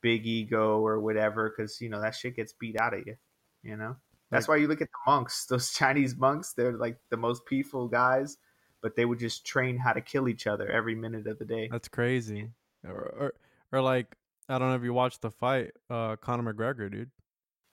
big 0.00 0.26
ego 0.26 0.78
or 0.80 1.00
whatever 1.00 1.50
because 1.50 1.80
you 1.80 1.88
know 1.88 2.00
that 2.00 2.14
shit 2.14 2.36
gets 2.36 2.52
beat 2.52 2.80
out 2.80 2.94
of 2.94 3.06
you 3.06 3.16
you 3.62 3.76
know 3.76 3.96
that's 4.30 4.48
like, 4.48 4.56
why 4.56 4.60
you 4.60 4.68
look 4.68 4.80
at 4.80 4.88
the 4.88 5.10
monks, 5.10 5.46
those 5.50 5.72
Chinese 5.72 6.16
monks, 6.16 6.52
they're 6.52 6.76
like 6.76 6.98
the 7.10 7.16
most 7.16 7.44
peaceful 7.46 7.88
guys, 7.88 8.38
but 8.80 8.96
they 8.96 9.04
would 9.04 9.18
just 9.18 9.44
train 9.44 9.76
how 9.76 9.92
to 9.92 10.00
kill 10.00 10.28
each 10.28 10.46
other 10.46 10.70
every 10.70 10.94
minute 10.94 11.26
of 11.26 11.38
the 11.38 11.44
day. 11.44 11.68
That's 11.70 11.88
crazy. 11.88 12.50
Or, 12.86 12.92
or, 12.92 13.34
or 13.72 13.82
like, 13.82 14.16
I 14.48 14.58
don't 14.58 14.70
know 14.70 14.76
if 14.76 14.82
you 14.82 14.92
watched 14.92 15.22
the 15.22 15.30
fight, 15.30 15.72
uh, 15.88 16.16
Conor 16.16 16.52
McGregor, 16.52 16.90
dude. 16.90 17.10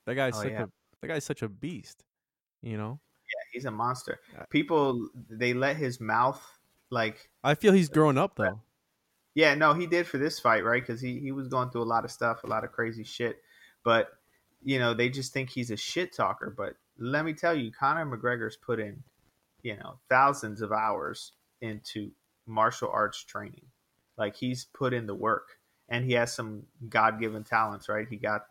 That 0.06 0.16
guy's 0.16 0.36
oh, 0.36 0.44
such 0.44 0.52
yeah. 0.52 0.64
a 0.64 0.68
that 1.02 1.08
guy's 1.08 1.26
such 1.26 1.42
a 1.42 1.50
beast, 1.50 2.04
you 2.62 2.78
know? 2.78 3.00
Yeah, 3.28 3.44
he's 3.52 3.66
a 3.66 3.72
monster. 3.72 4.20
People 4.50 5.10
they 5.30 5.54
let 5.54 5.76
his 5.76 6.00
mouth 6.00 6.42
like 6.90 7.30
I 7.44 7.56
feel 7.56 7.74
he's 7.74 7.90
growing 7.90 8.18
up 8.18 8.36
though. 8.36 8.62
Yeah, 9.36 9.54
no, 9.54 9.74
he 9.74 9.86
did 9.86 10.08
for 10.08 10.18
this 10.18 10.40
fight, 10.40 10.64
right? 10.64 10.82
Because 10.82 11.00
he, 11.00 11.20
he 11.20 11.32
was 11.32 11.48
going 11.48 11.70
through 11.70 11.84
a 11.84 11.92
lot 11.92 12.06
of 12.06 12.10
stuff, 12.12 12.44
a 12.44 12.48
lot 12.48 12.64
of 12.64 12.72
crazy 12.72 13.04
shit. 13.04 13.40
But 13.84 14.10
you 14.68 14.80
know, 14.80 14.94
they 14.94 15.08
just 15.08 15.32
think 15.32 15.50
he's 15.50 15.72
a 15.72 15.78
shit 15.78 16.14
talker. 16.14 16.54
But 16.56 16.74
let 17.00 17.24
me 17.24 17.32
tell 17.32 17.56
you, 17.56 17.72
Conor 17.72 18.06
McGregor's 18.06 18.58
put 18.58 18.82
in, 18.82 19.02
you 19.62 19.78
know, 19.78 19.98
thousands 20.10 20.62
of 20.62 20.74
hours 20.74 21.32
into 21.62 22.12
martial 22.46 22.90
arts 22.92 23.24
training. 23.24 23.64
Like 24.18 24.36
he's 24.36 24.66
put 24.74 24.94
in 24.94 25.08
the 25.08 25.16
work, 25.16 25.58
and 25.88 26.04
he 26.04 26.12
has 26.14 26.34
some 26.34 26.64
God 26.90 27.18
given 27.18 27.46
talents, 27.46 27.88
right? 27.88 28.10
He 28.10 28.18
got 28.18 28.42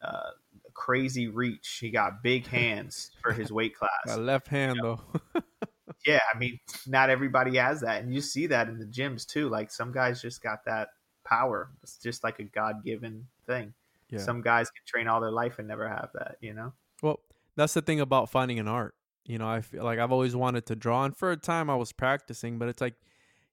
uh, 0.00 0.30
crazy 0.72 1.26
reach. 1.26 1.78
He 1.80 1.90
got 1.90 2.22
big 2.22 2.46
hands 2.46 3.10
for 3.20 3.32
his 3.32 3.50
weight 3.50 3.74
class. 3.74 3.90
Got 4.06 4.20
left 4.20 4.46
hand 4.46 4.76
you 4.76 4.82
know? 4.84 5.00
though. 5.34 5.42
yeah, 6.06 6.20
I 6.32 6.38
mean, 6.38 6.60
not 6.86 7.10
everybody 7.10 7.56
has 7.56 7.80
that, 7.80 8.04
and 8.04 8.14
you 8.14 8.20
see 8.20 8.46
that 8.46 8.68
in 8.68 8.78
the 8.78 8.86
gyms 8.86 9.26
too. 9.26 9.48
Like 9.48 9.72
some 9.72 9.90
guys 9.90 10.22
just 10.22 10.44
got 10.44 10.64
that 10.66 10.90
power. 11.24 11.70
It's 11.82 11.96
just 11.96 12.22
like 12.22 12.38
a 12.38 12.44
God 12.44 12.84
given 12.84 13.26
thing. 13.48 13.74
Yeah. 14.10 14.18
Some 14.18 14.42
guys 14.42 14.70
can 14.70 14.82
train 14.86 15.08
all 15.08 15.20
their 15.20 15.30
life 15.30 15.58
and 15.58 15.68
never 15.68 15.88
have 15.88 16.10
that, 16.14 16.36
you 16.40 16.52
know? 16.52 16.72
Well, 17.02 17.20
that's 17.56 17.74
the 17.74 17.82
thing 17.82 18.00
about 18.00 18.30
finding 18.30 18.58
an 18.58 18.68
art. 18.68 18.94
You 19.24 19.38
know, 19.38 19.48
I 19.48 19.60
feel 19.60 19.84
like 19.84 19.98
I've 19.98 20.12
always 20.12 20.34
wanted 20.34 20.66
to 20.66 20.76
draw, 20.76 21.04
and 21.04 21.16
for 21.16 21.30
a 21.30 21.36
time 21.36 21.70
I 21.70 21.76
was 21.76 21.92
practicing, 21.92 22.58
but 22.58 22.68
it's 22.68 22.80
like, 22.80 22.94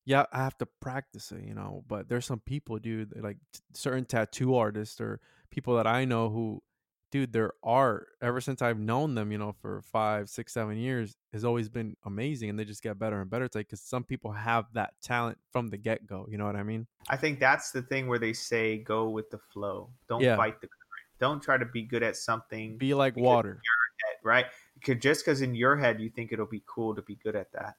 yeah, 0.05 0.25
I 0.31 0.37
have 0.37 0.57
to 0.59 0.65
practice 0.65 1.31
it, 1.31 1.43
you 1.43 1.53
know. 1.53 1.83
But 1.87 2.07
there's 2.09 2.25
some 2.25 2.39
people, 2.39 2.79
dude, 2.79 3.13
like 3.21 3.37
t- 3.53 3.59
certain 3.73 4.05
tattoo 4.05 4.55
artists 4.55 4.99
or 5.01 5.19
people 5.51 5.75
that 5.75 5.85
I 5.85 6.05
know 6.05 6.29
who 6.29 6.63
dude, 7.11 7.33
their 7.33 7.53
art 7.63 8.07
ever 8.21 8.41
since 8.41 8.61
I've 8.61 8.79
known 8.79 9.15
them, 9.15 9.31
you 9.31 9.37
know, 9.37 9.53
for 9.61 9.81
five, 9.81 10.29
six, 10.29 10.53
seven 10.53 10.77
years 10.77 11.15
has 11.33 11.45
always 11.45 11.69
been 11.69 11.95
amazing, 12.05 12.49
and 12.49 12.59
they 12.59 12.65
just 12.65 12.83
get 12.83 12.99
better 12.99 13.21
and 13.21 13.29
better. 13.29 13.45
It's 13.45 13.55
like 13.55 13.67
because 13.67 13.81
some 13.81 14.03
people 14.03 14.31
have 14.31 14.65
that 14.73 14.93
talent 15.01 15.37
from 15.51 15.69
the 15.69 15.77
get 15.77 16.05
go. 16.05 16.27
You 16.29 16.37
know 16.37 16.45
what 16.45 16.55
I 16.55 16.63
mean? 16.63 16.87
I 17.09 17.17
think 17.17 17.39
that's 17.39 17.71
the 17.71 17.81
thing 17.81 18.07
where 18.07 18.19
they 18.19 18.33
say 18.33 18.77
go 18.79 19.09
with 19.09 19.29
the 19.29 19.39
flow. 19.39 19.89
Don't 20.09 20.21
yeah. 20.21 20.35
fight 20.35 20.59
the 20.61 20.67
current. 20.67 20.83
Don't 21.19 21.41
try 21.41 21.57
to 21.57 21.65
be 21.65 21.83
good 21.83 22.03
at 22.03 22.15
something. 22.15 22.77
Be 22.77 22.93
like 22.93 23.15
water, 23.15 23.61
head, 24.05 24.17
right? 24.23 24.45
Because 24.75 25.01
just 25.01 25.25
because 25.25 25.41
in 25.41 25.55
your 25.55 25.75
head 25.75 25.99
you 25.99 26.09
think 26.09 26.31
it'll 26.31 26.45
be 26.45 26.63
cool 26.67 26.93
to 26.95 27.01
be 27.01 27.15
good 27.23 27.35
at 27.35 27.51
that. 27.53 27.75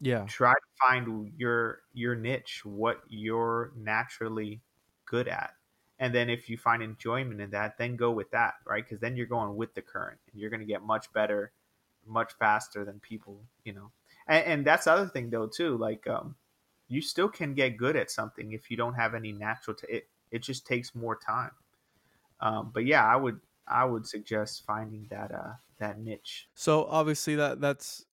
Yeah. 0.00 0.24
Try 0.26 0.52
to 0.52 0.88
find 0.88 1.32
your 1.36 1.82
your 1.92 2.14
niche, 2.14 2.62
what 2.64 3.02
you're 3.08 3.72
naturally 3.76 4.62
good 5.04 5.28
at 5.28 5.52
and 6.00 6.12
then 6.14 6.28
if 6.28 6.50
you 6.50 6.56
find 6.56 6.82
enjoyment 6.82 7.40
in 7.40 7.50
that 7.50 7.78
then 7.78 7.94
go 7.94 8.10
with 8.10 8.30
that 8.32 8.54
right? 8.66 8.84
Because 8.84 8.98
then 9.00 9.16
you're 9.16 9.26
going 9.26 9.54
with 9.56 9.74
the 9.74 9.82
current 9.82 10.18
and 10.32 10.40
you're 10.40 10.50
going 10.50 10.60
to 10.60 10.66
get 10.66 10.82
much 10.82 11.12
better 11.12 11.52
much 12.06 12.32
faster 12.38 12.84
than 12.84 12.98
people 13.00 13.40
you 13.64 13.72
know. 13.72 13.92
And, 14.26 14.44
and 14.46 14.66
that's 14.66 14.86
the 14.86 14.92
other 14.92 15.06
thing 15.06 15.30
though 15.30 15.46
too 15.46 15.76
like 15.76 16.06
um 16.08 16.34
you 16.88 17.00
still 17.00 17.28
can 17.28 17.54
get 17.54 17.76
good 17.76 17.94
at 17.94 18.10
something 18.10 18.52
if 18.52 18.70
you 18.70 18.76
don't 18.76 18.94
have 18.94 19.14
any 19.14 19.30
natural 19.30 19.76
t- 19.76 19.86
it 19.88 20.08
it 20.32 20.42
just 20.42 20.66
takes 20.66 20.94
more 20.94 21.16
time. 21.16 21.52
Um 22.40 22.72
but 22.74 22.84
yeah 22.84 23.06
i 23.06 23.14
would 23.14 23.40
i 23.68 23.84
would 23.84 24.06
suggest 24.06 24.64
finding 24.66 25.06
that 25.10 25.30
uh 25.32 25.52
that 25.78 26.00
niche. 26.00 26.48
So 26.54 26.84
obviously 26.86 27.36
that 27.36 27.60
that's 27.60 28.04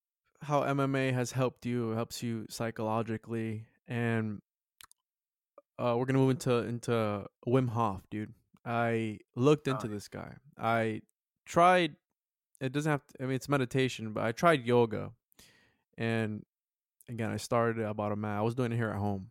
how 0.41 0.61
MMA 0.61 1.13
has 1.13 1.31
helped 1.31 1.65
you, 1.65 1.91
helps 1.91 2.21
you 2.21 2.45
psychologically, 2.49 3.65
and 3.88 4.41
uh, 5.80 5.95
we're 5.97 6.05
gonna 6.05 6.19
move 6.19 6.32
into 6.32 6.53
into 6.57 7.25
Wim 7.47 7.69
Hof, 7.69 8.01
dude. 8.09 8.34
I 8.65 9.19
looked 9.36 9.67
Oh, 9.67 9.71
into 9.71 9.88
this 9.88 10.07
guy. 10.07 10.34
I 10.57 11.01
tried. 11.45 11.95
It 12.59 12.71
doesn't 12.71 12.89
have. 12.91 13.05
To, 13.07 13.23
I 13.23 13.28
mean, 13.28 13.36
it's 13.36 13.47
meditation, 13.49 14.13
but 14.13 14.23
I 14.23 14.32
tried 14.32 14.65
yoga, 14.65 15.11
and 15.97 16.43
again, 17.09 17.30
I 17.30 17.38
started 17.38 17.84
about 17.84 18.11
a 18.11 18.15
mat. 18.15 18.39
I 18.39 18.41
was 18.41 18.55
doing 18.55 18.71
it 18.71 18.75
here 18.78 18.89
at 18.89 18.97
home. 18.97 19.28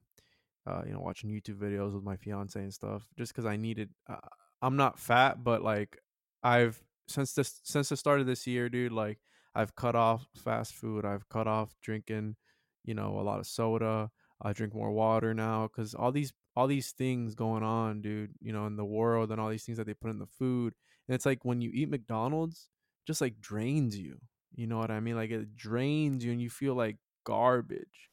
Uh, 0.67 0.83
you 0.87 0.93
know, 0.93 1.01
watching 1.01 1.31
YouTube 1.31 1.59
videos 1.59 1.93
with 1.95 2.03
my 2.03 2.17
fiance 2.17 2.59
and 2.59 2.75
stuff, 2.75 3.07
just 3.17 3.33
because 3.33 3.47
I 3.47 3.57
needed. 3.57 3.91
Uh, 4.09 4.17
I'm 4.63 4.77
not 4.77 4.99
fat, 4.99 5.45
but 5.45 5.63
like 5.63 5.99
I've 6.43 6.83
since 7.09 7.35
this 7.35 7.61
since 7.65 7.89
the 7.89 7.97
start 7.97 8.21
of 8.21 8.27
this 8.27 8.47
year, 8.47 8.69
dude. 8.69 8.93
Like 8.93 9.19
I've 9.55 9.77
cut 9.77 9.95
off 9.95 10.27
fast 10.37 10.75
food. 10.75 11.05
I've 11.05 11.29
cut 11.29 11.47
off 11.47 11.75
drinking, 11.83 12.37
you 12.85 12.95
know, 12.95 13.19
a 13.19 13.23
lot 13.23 13.39
of 13.39 13.47
soda. 13.47 14.11
I 14.41 14.53
drink 14.53 14.75
more 14.75 14.93
water 14.93 15.35
now 15.35 15.69
because 15.69 15.95
all 15.95 16.13
these 16.13 16.33
all 16.55 16.67
these 16.67 16.93
things 16.93 17.35
going 17.35 17.63
on, 17.63 18.03
dude. 18.03 18.35
You 18.41 18.53
know, 18.53 18.67
in 18.67 18.77
the 18.77 18.85
world 18.85 19.31
and 19.33 19.41
all 19.41 19.49
these 19.51 19.65
things 19.65 19.79
that 19.79 19.87
they 19.87 19.95
put 19.95 20.11
in 20.11 20.19
the 20.19 20.27
food, 20.27 20.75
and 21.09 21.15
it's 21.15 21.27
like 21.27 21.45
when 21.45 21.61
you 21.61 21.71
eat 21.73 21.89
McDonald's, 21.89 22.71
just 23.07 23.21
like 23.21 23.41
drains 23.41 23.99
you. 23.99 24.21
You 24.55 24.67
know 24.67 24.79
what 24.79 24.91
I 24.91 25.01
mean? 25.01 25.17
Like 25.17 25.31
it 25.31 25.57
drains 25.57 26.25
you, 26.25 26.33
and 26.33 26.41
you 26.41 26.51
feel 26.51 26.75
like 26.75 26.99
garbage 27.25 28.11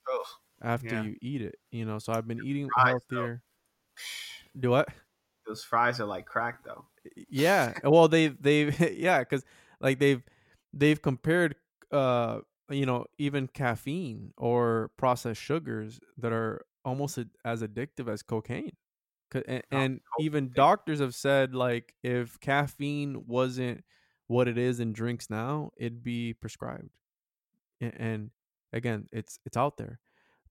after 0.61 0.95
Yeah. 0.95 0.97
you 0.97 1.17
eat 1.21 1.41
it. 1.41 1.55
You 1.71 1.85
know, 1.85 1.99
so 1.99 2.13
I've 2.13 2.27
been 2.27 2.41
eating 2.41 2.71
fries, 2.73 3.01
though. 3.13 3.31
healthier. 3.31 3.43
Do 4.59 4.69
what? 4.71 4.89
those 5.45 5.63
fries 5.63 5.99
are 5.99 6.05
like 6.05 6.25
crack 6.25 6.63
though 6.63 6.85
yeah 7.29 7.73
well 7.83 8.07
they've 8.07 8.41
they've 8.41 8.79
yeah 8.97 9.19
because 9.19 9.43
like 9.79 9.99
they've 9.99 10.23
they've 10.71 11.01
compared 11.01 11.55
uh 11.91 12.39
you 12.69 12.85
know 12.85 13.05
even 13.17 13.47
caffeine 13.47 14.33
or 14.37 14.91
processed 14.97 15.41
sugars 15.41 15.99
that 16.17 16.31
are 16.33 16.65
almost 16.85 17.17
a- 17.17 17.29
as 17.45 17.61
addictive 17.61 18.07
as 18.11 18.21
cocaine 18.23 18.75
Oh, 19.35 19.51
and 19.71 19.99
even 20.19 20.51
doctors 20.53 20.99
have 20.99 21.15
said 21.15 21.55
like 21.55 21.95
if 22.03 22.39
caffeine 22.39 23.25
wasn't 23.25 23.83
what 24.27 24.47
it 24.47 24.57
is 24.59 24.79
in 24.79 24.93
drinks 24.93 25.29
now 25.29 25.71
it'd 25.77 26.03
be 26.03 26.33
prescribed 26.33 26.91
A- 27.81 27.99
and 28.01 28.29
again 28.71 29.07
it's 29.11 29.39
it's 29.45 29.57
out 29.57 29.77
there 29.77 29.99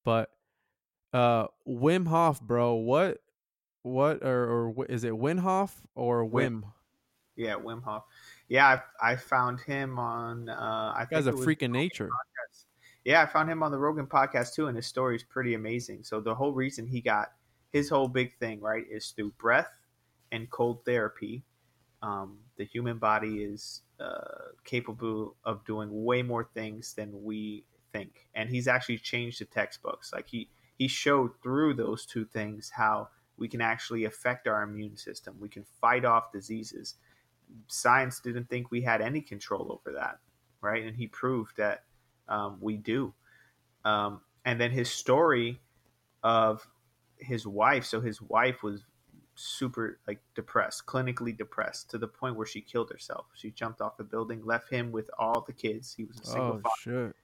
but 0.05 0.31
uh 1.13 1.47
wim 1.67 2.09
hof 2.09 2.41
bro 2.41 2.75
what 2.75 3.19
what 3.83 4.23
or, 4.25 4.73
or 4.75 4.87
is 4.87 5.05
it 5.05 5.13
wim 5.13 5.39
hof 5.39 5.87
or 5.95 6.25
Wim. 6.25 6.63
wim 6.63 6.73
Yeah, 7.37 7.55
Wim 7.55 7.83
Hof. 7.83 8.05
Yeah, 8.49 8.81
I, 9.01 9.13
I 9.13 9.17
found 9.17 9.61
him 9.61 9.99
on. 9.99 10.49
Uh, 10.49 10.93
I 10.97 11.07
guy's 11.11 11.25
think 11.25 11.39
a 11.39 11.43
freak 11.43 11.63
nature 11.63 12.09
podcast. 12.09 12.65
Yeah, 13.05 13.23
I 13.23 13.27
found 13.27 13.51
him 13.51 13.63
on 13.63 13.73
the 13.73 13.79
Rogan 13.79 14.07
podcast 14.07 14.55
too, 14.55 14.69
and 14.69 14.77
his 14.77 14.87
story 14.87 15.17
is 15.17 15.23
pretty 15.23 15.55
amazing. 15.55 16.05
So 16.05 16.21
the 16.21 16.35
whole 16.35 16.53
reason 16.53 16.87
he 16.87 17.01
got 17.01 17.33
his 17.73 17.89
whole 17.89 18.09
big 18.09 18.37
thing 18.39 18.61
right 18.61 18.85
is 18.91 19.11
through 19.11 19.33
breath 19.33 19.71
and 20.31 20.51
cold 20.51 20.85
therapy. 20.85 21.43
Um, 22.03 22.39
the 22.57 22.65
human 22.65 22.99
body 22.99 23.43
is 23.43 23.83
uh, 24.01 24.53
capable 24.65 25.37
of 25.45 25.65
doing 25.65 26.05
way 26.05 26.23
more 26.23 26.49
things 26.55 26.95
than 26.95 27.23
we 27.23 27.65
think, 27.93 28.29
and 28.35 28.51
he's 28.51 28.69
actually 28.69 28.99
changed 28.99 29.41
the 29.41 29.45
textbooks. 29.47 30.13
Like 30.13 30.29
he 30.29 30.49
he 30.79 30.89
showed 30.89 31.31
through 31.43 31.75
those 31.75 32.07
two 32.07 32.25
things 32.25 32.71
how 32.75 33.09
we 33.37 33.49
can 33.49 33.61
actually 33.61 34.05
affect 34.05 34.47
our 34.47 34.63
immune 34.63 34.97
system. 34.97 35.37
We 35.41 35.49
can 35.49 35.65
fight 35.81 36.05
off 36.05 36.33
diseases 36.33 36.95
science 37.67 38.21
didn't 38.21 38.49
think 38.49 38.71
we 38.71 38.83
had 38.83 39.01
any 39.01 39.21
control 39.21 39.81
over 39.81 39.97
that, 39.97 40.19
right? 40.61 40.85
And 40.85 40.97
he 40.97 41.07
proved 41.07 41.57
that 41.57 41.85
um, 42.29 42.59
we 42.61 42.77
do. 42.77 43.15
Um, 43.85 44.21
and 44.45 44.61
then 44.61 44.71
his 44.71 44.91
story 44.91 45.61
of 46.23 46.67
his 47.17 47.47
wife. 47.47 47.85
So 47.85 48.01
his 48.01 48.21
wife 48.21 48.63
was 48.63 48.85
super 49.35 49.99
like 50.07 50.21
depressed, 50.35 50.87
clinically 50.87 51.37
depressed, 51.37 51.91
to 51.91 51.99
the 51.99 52.09
point 52.09 52.37
where 52.37 52.47
she 52.47 52.61
killed 52.61 52.91
herself. 52.91 53.27
She 53.35 53.51
jumped 53.51 53.81
off 53.81 53.99
a 53.99 54.05
building, 54.05 54.45
left 54.45 54.71
him 54.71 54.93
with 54.93 55.11
all 55.19 55.45
the 55.47 55.53
kids. 55.53 55.95
He 55.97 56.05
was 56.05 56.21
a 56.21 56.27
single 56.27 56.55
oh 56.55 56.61
father 56.61 57.07
shit 57.07 57.17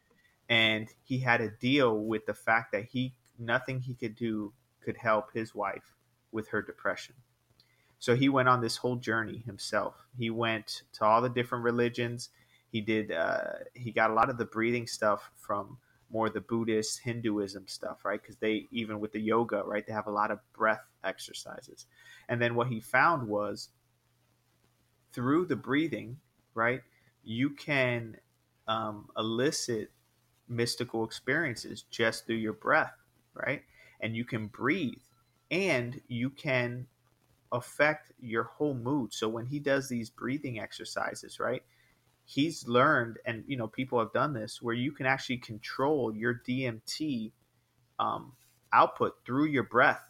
and 0.49 0.89
he 1.05 1.19
had 1.19 1.39
to 1.39 1.51
deal 1.51 1.99
with 1.99 2.27
the 2.27 2.35
fact 2.35 2.73
that 2.73 2.85
he 2.85 3.15
nothing 3.39 3.81
he 3.81 3.95
could 3.95 4.15
do 4.15 4.53
could 4.81 4.97
help 4.97 5.33
his 5.33 5.55
wife 5.55 5.95
with 6.33 6.49
her 6.49 6.63
depression 6.63 7.15
so 7.99 8.15
he 8.15 8.29
went 8.29 8.49
on 8.49 8.61
this 8.61 8.77
whole 8.77 8.97
journey 8.97 9.43
himself. 9.45 9.95
He 10.17 10.31
went 10.31 10.83
to 10.95 11.05
all 11.05 11.21
the 11.21 11.29
different 11.29 11.65
religions. 11.65 12.31
He 12.71 12.81
did 12.81 13.13
uh, 13.13 13.41
he 13.75 13.91
got 13.91 14.11
a 14.11 14.15
lot 14.15 14.31
of 14.31 14.39
the 14.39 14.45
breathing 14.45 14.87
stuff 14.87 15.31
from 15.37 15.79
more 16.11 16.31
the 16.31 16.41
buddhist 16.41 17.01
hinduism 17.01 17.67
stuff 17.69 18.05
right? 18.05 18.21
Because 18.21 18.37
they 18.37 18.67
even 18.71 19.01
with 19.01 19.13
the 19.13 19.21
yoga 19.21 19.63
right 19.65 19.87
they 19.87 19.93
have 19.93 20.07
a 20.07 20.13
lot 20.13 20.31
of 20.31 20.39
breath 20.53 20.85
exercises. 21.05 21.87
And 22.29 22.41
then 22.41 22.55
what 22.55 22.69
he 22.69 22.81
found 22.81 23.27
was 23.29 23.71
through 25.13 25.47
the 25.47 25.57
breathing 25.57 26.19
right 26.55 26.83
you 27.25 27.51
can 27.51 28.17
um, 28.69 29.09
elicit 29.17 29.91
mystical 30.49 31.05
experiences 31.05 31.85
just 31.91 32.27
through 32.27 32.37
your 32.37 32.55
breath, 32.55 32.95
right? 33.35 33.63
And 34.01 34.17
you 34.17 34.25
can 34.25 34.47
breathe 34.47 35.03
and 35.51 36.01
you 36.09 36.31
can 36.31 36.87
affect 37.53 38.13
your 38.21 38.45
whole 38.45 38.75
mood. 38.75 39.13
So 39.13 39.29
when 39.29 39.47
he 39.47 39.59
does 39.59 39.89
these 39.89 40.11
breathing 40.11 40.61
exercises, 40.61 41.41
right? 41.41 41.63
He's 42.25 42.69
learned, 42.69 43.19
and 43.25 43.45
you 43.47 43.57
know, 43.57 43.69
people 43.69 43.99
have 43.99 44.13
done 44.13 44.35
this 44.35 44.61
where 44.61 44.75
you 44.75 44.93
can 44.93 45.07
actually 45.07 45.39
control 45.39 46.15
your 46.15 46.43
DMT 46.47 47.33
um, 47.99 48.33
output 48.73 49.15
through 49.25 49.47
your 49.47 49.63
breath, 49.63 50.03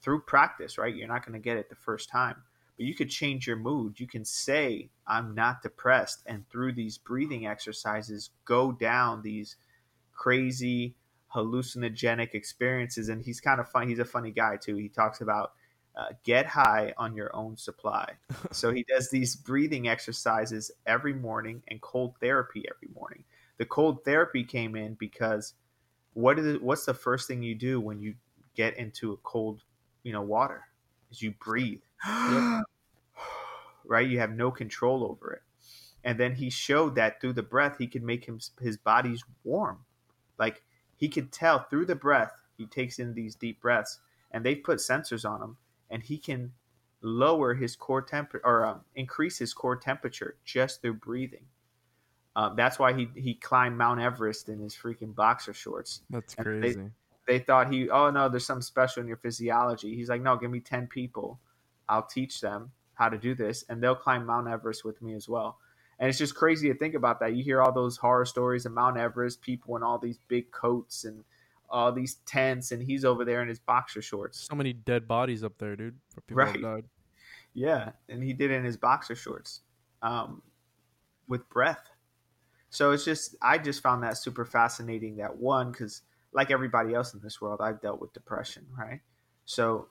through 0.00 0.20
practice, 0.22 0.78
right? 0.78 0.94
You're 0.94 1.08
not 1.08 1.26
going 1.26 1.32
to 1.32 1.44
get 1.44 1.56
it 1.56 1.68
the 1.68 1.74
first 1.74 2.08
time, 2.08 2.36
but 2.76 2.86
you 2.86 2.94
could 2.94 3.10
change 3.10 3.46
your 3.46 3.56
mood. 3.56 3.98
You 3.98 4.06
can 4.06 4.24
say, 4.24 4.90
I'm 5.06 5.34
not 5.34 5.62
depressed. 5.62 6.22
And 6.26 6.48
through 6.48 6.74
these 6.74 6.96
breathing 6.96 7.46
exercises, 7.46 8.30
go 8.44 8.70
down 8.70 9.22
these 9.22 9.56
crazy 10.12 10.94
hallucinogenic 11.34 12.34
experiences 12.34 13.08
and 13.08 13.20
he's 13.20 13.40
kind 13.40 13.60
of 13.60 13.68
fun 13.68 13.88
he's 13.88 13.98
a 13.98 14.04
funny 14.04 14.30
guy 14.30 14.56
too 14.56 14.76
he 14.76 14.88
talks 14.88 15.20
about 15.20 15.52
uh, 15.96 16.08
get 16.24 16.46
high 16.46 16.92
on 16.96 17.14
your 17.14 17.34
own 17.34 17.56
supply. 17.56 18.12
So 18.52 18.70
he 18.70 18.84
does 18.84 19.10
these 19.10 19.34
breathing 19.34 19.88
exercises 19.88 20.70
every 20.86 21.12
morning 21.12 21.62
and 21.68 21.80
cold 21.80 22.14
therapy 22.20 22.64
every 22.72 22.88
morning. 22.94 23.24
The 23.58 23.64
cold 23.64 24.04
therapy 24.04 24.44
came 24.44 24.76
in 24.76 24.94
because 24.94 25.54
what 26.12 26.38
is 26.38 26.46
it, 26.46 26.62
what's 26.62 26.84
the 26.84 26.94
first 26.94 27.26
thing 27.26 27.42
you 27.42 27.56
do 27.56 27.80
when 27.80 28.00
you 28.00 28.14
get 28.54 28.76
into 28.76 29.12
a 29.12 29.16
cold 29.18 29.62
you 30.04 30.12
know 30.12 30.22
water? 30.22 30.62
Is 31.10 31.22
you 31.22 31.32
breathe. 31.32 31.82
Right? 33.86 34.08
You 34.08 34.18
have 34.20 34.30
no 34.30 34.50
control 34.50 35.04
over 35.04 35.34
it. 35.34 35.42
And 36.04 36.18
then 36.18 36.34
he 36.34 36.48
showed 36.48 36.94
that 36.94 37.20
through 37.20 37.34
the 37.34 37.42
breath 37.42 37.76
he 37.78 37.86
could 37.86 38.02
make 38.02 38.24
him 38.24 38.40
his 38.58 38.78
body's 38.78 39.22
warm. 39.42 39.80
Like 40.38 40.62
he 40.96 41.08
could 41.08 41.32
tell 41.32 41.64
through 41.64 41.84
the 41.84 41.94
breath 41.94 42.32
he 42.56 42.64
takes 42.64 42.98
in 42.98 43.12
these 43.12 43.34
deep 43.34 43.60
breaths 43.60 44.00
and 44.30 44.44
they've 44.44 44.62
put 44.62 44.78
sensors 44.78 45.28
on 45.28 45.42
him 45.42 45.56
and 45.90 46.02
he 46.02 46.18
can 46.18 46.52
lower 47.02 47.54
his 47.54 47.76
core 47.76 48.02
temperature 48.02 48.46
or 48.46 48.64
um, 48.66 48.80
increase 48.94 49.38
his 49.38 49.52
core 49.52 49.76
temperature 49.76 50.36
just 50.44 50.80
through 50.82 50.94
breathing. 50.94 51.44
Um, 52.36 52.56
that's 52.56 52.78
why 52.78 52.92
he, 52.92 53.08
he 53.14 53.34
climbed 53.34 53.78
mount 53.78 54.00
everest 54.00 54.48
in 54.48 54.58
his 54.58 54.74
freaking 54.74 55.14
boxer 55.14 55.52
shorts. 55.52 56.00
That's 56.10 56.34
And 56.34 56.46
they- 56.46 56.72
crazy. 56.74 56.90
they 57.28 57.38
thought 57.38 57.72
he 57.72 57.88
oh 57.90 58.10
no 58.10 58.28
there's 58.28 58.46
something 58.46 58.62
special 58.62 59.02
in 59.02 59.08
your 59.08 59.18
physiology. 59.18 59.94
He's 59.94 60.08
like 60.08 60.20
no 60.22 60.36
give 60.36 60.50
me 60.50 60.60
10 60.60 60.86
people. 60.88 61.38
I'll 61.88 62.02
teach 62.06 62.40
them 62.40 62.72
how 62.94 63.08
to 63.08 63.18
do 63.18 63.34
this. 63.34 63.64
And 63.68 63.82
they'll 63.82 63.94
climb 63.94 64.24
mount 64.26 64.48
everest 64.48 64.84
with 64.84 65.00
me 65.02 65.14
as 65.14 65.28
well. 65.28 65.58
And 66.00 66.08
it's 66.08 66.18
just 66.18 66.34
crazy 66.34 66.68
to 66.72 66.74
think 66.78 66.94
about 66.94 67.20
that. 67.20 67.34
You 67.36 67.44
hear 67.44 67.62
all 67.62 67.70
those 67.72 67.96
horror 67.96 68.24
stories 68.24 68.66
of 68.66 68.72
mount 68.72 68.96
everest 68.96 69.40
people 69.42 69.76
in 69.76 69.82
all 69.84 69.98
these 69.98 70.18
big 70.26 70.50
coats 70.50 71.04
and 71.04 71.22
all 71.74 71.90
these 71.92 72.14
tents 72.24 72.70
and 72.72 72.80
he's 72.80 73.04
over 73.04 73.24
there 73.24 73.42
in 73.42 73.48
his 73.48 73.58
boxer 73.58 74.00
shorts 74.00 74.46
so 74.48 74.54
many 74.54 74.72
dead 74.72 75.08
bodies 75.08 75.42
up 75.42 75.52
there 75.58 75.74
dude 75.74 75.98
for 76.14 76.20
people 76.22 76.44
Right. 76.44 76.84
yeah 77.52 77.90
and 78.08 78.22
he 78.22 78.32
did 78.32 78.50
it 78.52 78.54
in 78.54 78.64
his 78.64 78.76
boxer 78.76 79.16
shorts 79.16 79.60
um, 80.02 80.40
with 81.28 81.48
breath 81.50 81.90
so 82.70 82.92
it's 82.92 83.04
just 83.04 83.34
i 83.42 83.58
just 83.58 83.82
found 83.82 84.02
that 84.04 84.16
super 84.16 84.44
fascinating 84.44 85.16
that 85.16 85.36
one 85.36 85.72
because 85.72 86.02
like 86.32 86.50
everybody 86.52 86.94
else 86.94 87.12
in 87.12 87.20
this 87.20 87.40
world 87.40 87.60
i've 87.60 87.80
dealt 87.80 88.00
with 88.00 88.12
depression 88.12 88.64
right 88.78 89.00
so 89.44 89.88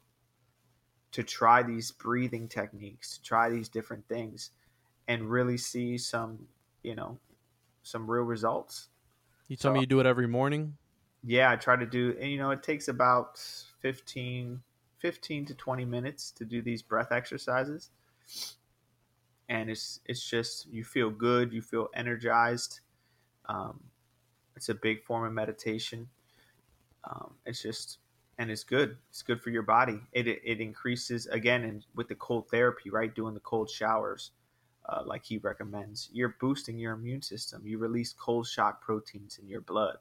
to 1.11 1.21
try 1.21 1.61
these 1.61 1.91
breathing 1.91 2.47
techniques, 2.47 3.17
to 3.19 3.21
try 3.23 3.47
these 3.47 3.69
different 3.69 4.03
things, 4.07 4.49
and 5.07 5.29
really 5.29 5.57
see 5.57 5.95
some, 5.95 6.39
you 6.81 6.95
know, 6.95 7.19
some 7.83 8.09
real 8.09 8.23
results. 8.23 8.87
You 9.47 9.55
tell 9.55 9.69
So- 9.69 9.73
me 9.75 9.81
you 9.81 9.85
do 9.85 9.99
it 9.99 10.07
every 10.07 10.27
morning. 10.27 10.75
Yeah, 11.25 11.51
I 11.51 11.55
try 11.55 11.77
to 11.77 11.85
do, 11.85 12.15
and 12.19 12.29
you 12.29 12.37
know, 12.37 12.51
it 12.51 12.63
takes 12.63 12.89
about 12.89 13.39
15, 13.81 14.61
15 14.99 15.45
to 15.45 15.55
20 15.55 15.85
minutes 15.85 16.31
to 16.31 16.45
do 16.45 16.61
these 16.61 16.81
breath 16.81 17.11
exercises. 17.11 17.91
And 19.47 19.69
it's 19.69 19.99
it's 20.05 20.27
just 20.27 20.67
you 20.71 20.83
feel 20.83 21.09
good, 21.09 21.53
you 21.53 21.61
feel 21.61 21.89
energized. 21.95 22.81
Um, 23.45 23.81
it's 24.55 24.69
a 24.69 24.75
big 24.75 25.03
form 25.03 25.25
of 25.25 25.33
meditation. 25.33 26.09
Um, 27.03 27.35
it's 27.45 27.61
just 27.61 27.99
and 28.37 28.49
it's 28.49 28.63
good. 28.63 28.97
It's 29.09 29.21
good 29.21 29.41
for 29.41 29.49
your 29.49 29.63
body. 29.63 30.01
It 30.11 30.27
it, 30.27 30.41
it 30.43 30.59
increases 30.61 31.27
again, 31.27 31.63
and 31.63 31.85
with 31.95 32.07
the 32.07 32.15
cold 32.15 32.49
therapy, 32.49 32.89
right? 32.89 33.13
Doing 33.13 33.33
the 33.33 33.39
cold 33.41 33.69
showers, 33.69 34.31
uh, 34.89 35.03
like 35.05 35.23
he 35.25 35.37
recommends, 35.37 36.09
you're 36.11 36.35
boosting 36.39 36.77
your 36.77 36.93
immune 36.93 37.21
system. 37.21 37.61
You 37.65 37.77
release 37.77 38.13
cold 38.13 38.47
shock 38.47 38.81
proteins 38.81 39.37
in 39.41 39.47
your 39.47 39.61
blood 39.61 39.97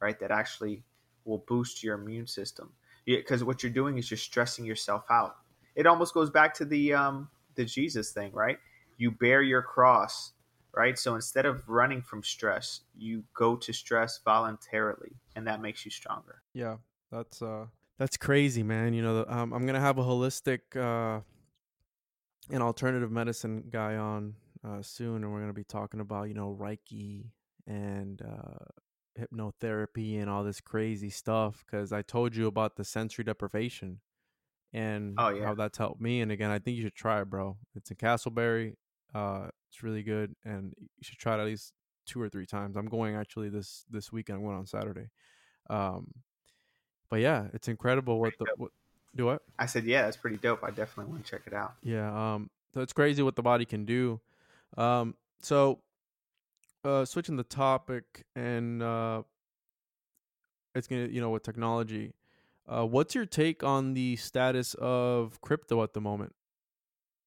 right? 0.00 0.18
That 0.20 0.30
actually 0.30 0.82
will 1.24 1.44
boost 1.46 1.82
your 1.82 1.94
immune 1.96 2.26
system. 2.26 2.72
Because 3.04 3.44
what 3.44 3.62
you're 3.62 3.72
doing 3.72 3.98
is 3.98 4.10
you're 4.10 4.18
stressing 4.18 4.64
yourself 4.64 5.04
out. 5.10 5.36
It 5.74 5.86
almost 5.86 6.14
goes 6.14 6.30
back 6.30 6.54
to 6.54 6.64
the 6.64 6.94
um, 6.94 7.28
the 7.54 7.64
Jesus 7.64 8.12
thing, 8.12 8.32
right? 8.32 8.58
You 8.96 9.10
bear 9.10 9.42
your 9.42 9.62
cross, 9.62 10.32
right? 10.74 10.98
So 10.98 11.14
instead 11.14 11.46
of 11.46 11.68
running 11.68 12.02
from 12.02 12.22
stress, 12.22 12.80
you 12.96 13.24
go 13.34 13.56
to 13.56 13.72
stress 13.72 14.20
voluntarily, 14.24 15.12
and 15.36 15.46
that 15.46 15.60
makes 15.60 15.84
you 15.84 15.90
stronger. 15.90 16.42
Yeah, 16.54 16.76
that's 17.12 17.42
uh 17.42 17.66
that's 17.98 18.16
crazy, 18.16 18.62
man. 18.62 18.94
You 18.94 19.02
know, 19.02 19.24
um, 19.28 19.52
I'm 19.52 19.66
gonna 19.66 19.80
have 19.80 19.98
a 19.98 20.04
holistic 20.04 20.60
uh 20.76 21.20
an 22.50 22.62
alternative 22.62 23.10
medicine 23.10 23.64
guy 23.70 23.96
on 23.96 24.34
uh 24.64 24.82
soon, 24.82 25.22
and 25.22 25.32
we're 25.32 25.40
gonna 25.40 25.52
be 25.52 25.64
talking 25.64 26.00
about 26.00 26.24
you 26.24 26.34
know 26.34 26.56
Reiki 26.58 27.26
and 27.66 28.22
uh 28.22 28.64
hypnotherapy 29.18 30.20
and 30.20 30.28
all 30.30 30.44
this 30.44 30.60
crazy 30.60 31.10
stuff. 31.10 31.64
Because 31.64 31.92
I 31.92 32.02
told 32.02 32.36
you 32.36 32.46
about 32.46 32.76
the 32.76 32.84
sensory 32.84 33.24
deprivation 33.24 34.00
and 34.72 35.14
Oh, 35.18 35.28
yeah. 35.28 35.46
how 35.46 35.54
that's 35.54 35.78
helped 35.78 36.00
me. 36.00 36.20
And 36.20 36.30
again, 36.32 36.50
I 36.50 36.58
think 36.58 36.76
you 36.76 36.82
should 36.82 36.94
try 36.94 37.20
it, 37.20 37.30
bro. 37.30 37.56
It's 37.74 37.90
in 37.90 37.96
Casselberry. 37.96 38.74
Uh, 39.14 39.48
it's 39.70 39.82
really 39.82 40.02
good, 40.02 40.34
and 40.44 40.74
you 40.78 40.88
should 41.02 41.18
try 41.18 41.36
it 41.36 41.40
at 41.40 41.46
least 41.46 41.72
two 42.06 42.20
or 42.20 42.28
three 42.28 42.46
times. 42.46 42.76
I'm 42.76 42.86
going 42.88 43.14
actually 43.16 43.48
this 43.48 43.84
this 43.90 44.12
weekend. 44.12 44.38
I'm 44.38 44.44
going 44.44 44.56
on 44.56 44.66
Saturday. 44.66 45.08
Um, 45.70 46.12
but 47.08 47.20
yeah, 47.20 47.46
it's 47.54 47.68
incredible 47.68 48.20
what 48.20 48.34
the 48.38 48.46
what 48.56 48.70
do 49.14 49.26
what? 49.26 49.42
I 49.58 49.66
said, 49.66 49.84
yeah, 49.84 50.02
that's 50.02 50.16
pretty 50.16 50.36
dope. 50.36 50.62
I 50.62 50.70
definitely 50.70 51.12
want 51.12 51.24
to 51.24 51.30
check 51.30 51.42
it 51.46 51.54
out. 51.54 51.74
Yeah, 51.82 52.34
um, 52.34 52.50
so 52.74 52.80
it's 52.80 52.92
crazy 52.92 53.22
what 53.22 53.36
the 53.36 53.42
body 53.42 53.64
can 53.64 53.84
do. 53.86 54.20
Um, 54.76 55.14
so 55.40 55.78
uh, 56.86 57.04
switching 57.04 57.36
the 57.36 57.44
topic 57.44 58.24
and 58.34 58.82
uh, 58.82 59.22
it's 60.74 60.86
gonna 60.86 61.08
you 61.08 61.20
know 61.20 61.30
with 61.30 61.42
technology. 61.42 62.14
Uh, 62.68 62.84
what's 62.84 63.14
your 63.14 63.26
take 63.26 63.62
on 63.62 63.94
the 63.94 64.16
status 64.16 64.74
of 64.74 65.40
crypto 65.40 65.82
at 65.82 65.94
the 65.94 66.00
moment? 66.00 66.34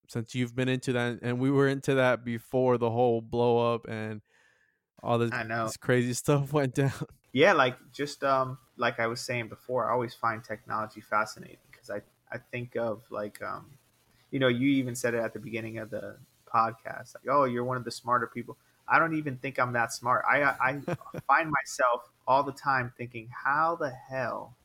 Since 0.08 0.36
you've 0.36 0.56
been 0.56 0.68
into 0.68 0.92
that, 0.94 1.20
and 1.22 1.40
we 1.40 1.52
were 1.52 1.68
into 1.68 1.96
that 1.96 2.26
before 2.26 2.78
the 2.78 2.90
whole 2.90 3.22
blow 3.22 3.74
up 3.74 3.88
and 3.88 4.22
all 5.02 5.18
this, 5.18 5.32
this 5.32 5.78
crazy 5.78 6.14
stuff 6.24 6.52
went 6.52 6.76
down. 6.76 6.92
Yeah, 7.32 7.54
like 7.54 7.78
just 7.92 8.24
um 8.24 8.58
like 8.78 9.00
I 9.00 9.08
was 9.08 9.22
saying 9.22 9.50
before, 9.50 9.90
I 9.90 9.94
always 9.94 10.14
find 10.14 10.44
technology 10.44 11.02
fascinating 11.02 11.58
because 11.72 11.90
I 11.90 12.02
I 12.32 12.40
think 12.52 12.76
of 12.76 13.04
like 13.10 13.42
um 13.42 13.66
you 14.32 14.40
know 14.40 14.48
you 14.48 14.70
even 14.70 14.96
said 14.96 15.14
it 15.14 15.20
at 15.20 15.34
the 15.34 15.40
beginning 15.40 15.78
of 15.78 15.90
the 15.90 16.18
podcast 16.52 17.14
like 17.14 17.30
oh 17.30 17.44
you're 17.44 17.64
one 17.64 17.78
of 17.78 17.84
the 17.84 17.92
smarter 17.92 18.28
people. 18.28 18.58
I 18.90 19.00
don't 19.00 19.16
even 19.16 19.38
think 19.38 19.60
I'm 19.60 19.74
that 19.74 19.94
smart. 19.94 20.26
I 20.30 20.42
I 20.44 20.80
find 21.28 21.52
myself 21.52 22.10
all 22.28 22.44
the 22.44 22.52
time 22.52 22.94
thinking 22.98 23.30
how 23.46 23.76
the 23.76 23.90
hell 23.90 24.56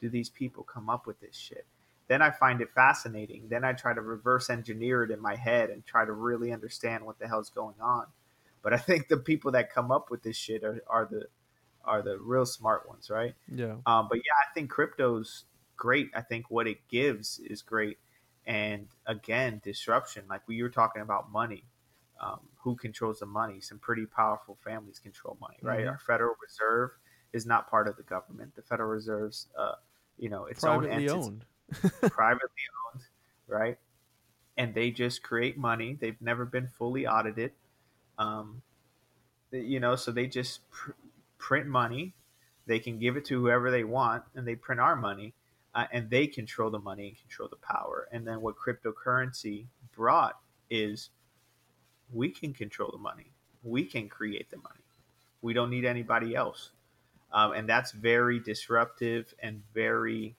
do 0.00 0.08
these 0.08 0.28
people 0.28 0.62
come 0.62 0.90
up 0.90 1.06
with 1.06 1.20
this 1.20 1.36
shit? 1.36 1.66
Then 2.08 2.20
I 2.20 2.30
find 2.30 2.60
it 2.60 2.68
fascinating. 2.74 3.48
Then 3.48 3.64
I 3.64 3.72
try 3.72 3.94
to 3.94 4.00
reverse 4.00 4.50
engineer 4.50 5.04
it 5.04 5.10
in 5.10 5.20
my 5.20 5.36
head 5.36 5.70
and 5.70 5.84
try 5.86 6.04
to 6.04 6.12
really 6.12 6.52
understand 6.52 7.04
what 7.04 7.18
the 7.18 7.26
hell's 7.26 7.48
going 7.48 7.76
on. 7.80 8.06
But 8.62 8.74
I 8.74 8.76
think 8.78 9.08
the 9.08 9.16
people 9.16 9.52
that 9.52 9.72
come 9.72 9.90
up 9.90 10.10
with 10.10 10.22
this 10.22 10.36
shit 10.36 10.64
are, 10.64 10.82
are 10.88 11.08
the 11.10 11.26
are 11.84 12.02
the 12.02 12.18
real 12.18 12.46
smart 12.46 12.88
ones, 12.88 13.10
right? 13.10 13.34
Yeah, 13.54 13.76
Um, 13.86 14.08
but 14.08 14.16
yeah, 14.16 14.32
I 14.42 14.54
think 14.54 14.70
crypto's 14.70 15.44
great. 15.76 16.10
I 16.14 16.22
think 16.22 16.50
what 16.50 16.66
it 16.66 16.78
gives 16.88 17.38
is 17.38 17.60
great. 17.60 17.98
And 18.46 18.88
again, 19.06 19.60
disruption. 19.62 20.24
Like 20.28 20.42
we 20.46 20.62
were 20.62 20.70
talking 20.70 21.02
about 21.02 21.30
money. 21.30 21.64
Um, 22.20 22.40
who 22.62 22.76
controls 22.76 23.18
the 23.18 23.26
money? 23.26 23.60
Some 23.60 23.78
pretty 23.78 24.06
powerful 24.06 24.56
families 24.64 24.98
control 24.98 25.36
money, 25.40 25.58
right? 25.62 25.84
Mhm. 25.84 25.90
Our 25.90 25.98
Federal 25.98 26.34
Reserve 26.40 26.92
is 27.32 27.44
not 27.44 27.68
part 27.68 27.88
of 27.88 27.96
the 27.96 28.04
government. 28.04 28.54
The 28.54 28.62
Federal 28.62 28.88
Reserve's, 28.88 29.48
uh, 29.58 29.74
you 30.16 30.28
know, 30.28 30.46
its 30.46 30.62
own 30.64 30.82
privately 30.82 30.94
entity 30.94 31.18
owned. 31.18 31.44
privately 32.10 32.62
owned, 32.92 33.02
right? 33.48 33.78
And 34.56 34.74
they 34.74 34.90
just 34.92 35.22
create 35.22 35.58
money. 35.58 35.98
They've 36.00 36.20
never 36.20 36.44
been 36.44 36.68
fully 36.68 37.06
audited. 37.06 37.52
Um, 38.16 38.62
you 39.50 39.80
know, 39.80 39.96
so 39.96 40.12
they 40.12 40.26
just 40.26 40.68
pr- 40.70 40.92
print 41.38 41.66
money. 41.66 42.14
They 42.66 42.78
can 42.78 42.98
give 42.98 43.16
it 43.16 43.24
to 43.26 43.40
whoever 43.40 43.70
they 43.70 43.84
want, 43.84 44.24
and 44.34 44.46
they 44.46 44.54
print 44.54 44.80
our 44.80 44.96
money, 44.96 45.34
uh, 45.74 45.86
and 45.92 46.08
they 46.08 46.26
control 46.26 46.70
the 46.70 46.78
money 46.78 47.08
and 47.08 47.18
control 47.18 47.48
the 47.48 47.56
power. 47.56 48.08
And 48.10 48.26
then 48.26 48.40
what 48.40 48.54
cryptocurrency 48.56 49.66
brought 49.94 50.38
is 50.70 51.10
we 52.14 52.30
can 52.30 52.54
control 52.54 52.90
the 52.92 52.98
money. 52.98 53.32
We 53.62 53.84
can 53.84 54.08
create 54.08 54.50
the 54.50 54.56
money. 54.58 54.84
We 55.42 55.52
don't 55.52 55.70
need 55.70 55.84
anybody 55.84 56.34
else. 56.34 56.70
Um, 57.32 57.52
and 57.52 57.68
that's 57.68 57.90
very 57.90 58.38
disruptive 58.38 59.34
and 59.42 59.62
very 59.74 60.36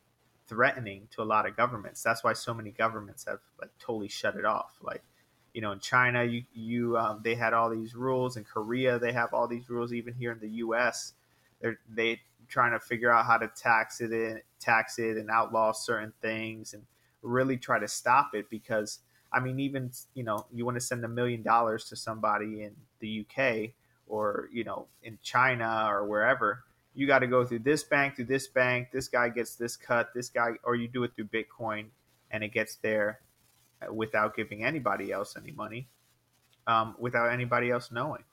threatening 0.48 1.08
to 1.12 1.22
a 1.22 1.26
lot 1.26 1.48
of 1.48 1.58
governments. 1.58 2.02
That's 2.02 2.24
why 2.24 2.34
so 2.34 2.54
many 2.54 2.72
governments 2.72 3.26
have 3.26 3.40
like 3.60 3.72
totally 3.80 4.08
shut 4.08 4.36
it 4.36 4.46
off. 4.46 4.78
Like, 4.82 5.04
you 5.54 5.62
know, 5.62 5.72
in 5.74 5.80
China, 5.80 6.24
you 6.24 6.44
you 6.54 6.98
um, 6.98 7.22
they 7.24 7.36
had 7.36 7.54
all 7.54 7.70
these 7.70 7.96
rules. 7.96 8.38
In 8.38 8.46
Korea, 8.46 8.98
they 8.98 9.12
have 9.12 9.34
all 9.34 9.48
these 9.48 9.70
rules. 9.70 9.94
Even 9.94 10.14
here 10.14 10.32
in 10.32 10.40
the 10.40 10.50
U.S., 10.50 11.14
they're 11.62 11.80
they 11.90 12.22
trying 12.48 12.72
to 12.72 12.80
figure 12.80 13.12
out 13.12 13.26
how 13.26 13.38
to 13.38 13.50
tax 13.56 14.02
it 14.02 14.12
in, 14.12 14.42
tax 14.60 15.00
it 15.00 15.18
and 15.18 15.30
outlaw 15.30 15.72
certain 15.72 16.14
things 16.22 16.74
and 16.74 16.84
really 17.22 17.58
try 17.58 17.80
to 17.80 17.88
stop 17.88 18.36
it 18.36 18.50
because 18.50 19.00
I 19.36 19.42
mean, 19.42 19.60
even 19.60 19.92
you 20.14 20.24
know, 20.24 20.46
you 20.54 20.64
want 20.66 20.76
to 20.76 20.82
send 20.82 21.04
a 21.04 21.10
million 21.10 21.44
dollars 21.44 21.86
to 21.90 21.96
somebody 21.98 22.64
in 22.64 22.72
the 23.00 23.26
UK 23.26 23.72
or 24.08 24.50
you 24.52 24.64
know 24.64 24.88
in 25.04 25.20
China 25.22 25.88
or 25.90 26.06
wherever, 26.06 26.64
you 26.96 27.06
got 27.06 27.20
to 27.20 27.28
go 27.28 27.46
through 27.46 27.60
this 27.60 27.84
bank, 27.84 28.16
through 28.16 28.26
this 28.26 28.48
bank. 28.48 28.88
This 28.94 29.10
guy 29.10 29.28
gets 29.28 29.56
this 29.56 29.76
cut. 29.76 30.14
This 30.16 30.30
guy, 30.30 30.52
or 30.64 30.76
you 30.76 30.88
do 30.88 31.04
it 31.04 31.14
through 31.14 31.26
Bitcoin, 31.26 31.88
and 32.32 32.44
it 32.44 32.54
gets 32.54 32.78
there 32.78 33.20
uh, 33.82 33.94
without 33.94 34.36
giving 34.36 34.64
anybody 34.64 35.12
else 35.12 35.36
any 35.36 35.52
money, 35.52 35.90
um, 36.66 36.96
without 36.98 37.32
anybody 37.32 37.70
else 37.70 37.92
knowing. 37.92 38.24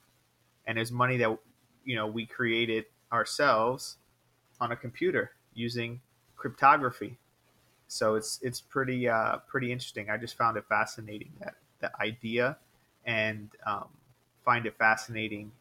And 0.66 0.78
it's 0.78 0.92
money 0.92 1.16
that 1.16 1.36
you 1.84 1.96
know 1.96 2.06
we 2.06 2.26
created 2.26 2.84
ourselves 3.12 3.96
on 4.60 4.70
a 4.70 4.76
computer 4.76 5.32
using 5.52 6.00
cryptography. 6.36 7.18
So 7.92 8.14
it's 8.14 8.40
it's 8.42 8.60
pretty 8.60 9.08
uh, 9.08 9.38
pretty 9.48 9.70
interesting. 9.70 10.08
I 10.08 10.16
just 10.16 10.36
found 10.36 10.56
it 10.56 10.64
fascinating 10.66 11.32
that 11.40 11.56
the 11.80 11.90
idea, 12.00 12.56
and 13.04 13.50
um, 13.66 13.88
find 14.44 14.64
it 14.64 14.76
fascinating 14.78 15.52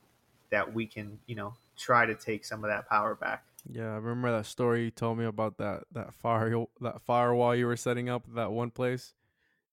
that 0.49 0.73
we 0.73 0.87
can 0.87 1.19
you 1.27 1.35
know 1.35 1.55
try 1.77 2.05
to 2.05 2.15
take 2.15 2.45
some 2.45 2.63
of 2.63 2.69
that 2.69 2.87
power 2.87 3.15
back. 3.15 3.43
Yeah, 3.69 3.93
I 3.93 3.97
remember 3.97 4.31
that 4.31 4.45
story 4.45 4.85
you 4.85 4.91
told 4.91 5.17
me 5.17 5.25
about 5.25 5.57
that 5.57 5.83
that 5.91 6.13
fire 6.13 6.65
that 6.79 7.01
firewall 7.01 7.55
you 7.55 7.67
were 7.67 7.75
setting 7.75 8.07
up 8.07 8.23
that 8.33 8.51
one 8.51 8.71
place, 8.71 9.13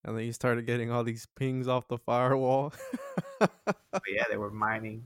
and 0.04 0.18
then 0.18 0.24
you 0.24 0.32
started 0.32 0.66
getting 0.66 0.90
all 0.90 1.04
these 1.04 1.26
pings 1.26 1.68
off 1.68 1.88
the 1.88 1.98
firewall. 1.98 2.72
Yeah, 4.06 4.24
they 4.30 4.36
were 4.36 4.50
mining. 4.50 5.04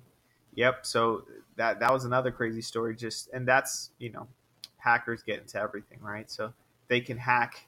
Yep. 0.55 0.87
So 0.87 1.27
that 1.57 1.81
that 1.81 1.93
was 1.93 2.05
another 2.05 2.31
crazy 2.31 2.63
story. 2.63 2.95
Just 2.95 3.29
and 3.33 3.47
that's 3.47 3.91
you 3.99 4.11
know, 4.11 4.29
hackers 4.77 5.23
get 5.23 5.41
into 5.41 5.59
everything, 5.59 5.99
right? 6.01 6.31
So 6.31 6.53
they 6.93 7.01
can 7.01 7.17
hack 7.17 7.67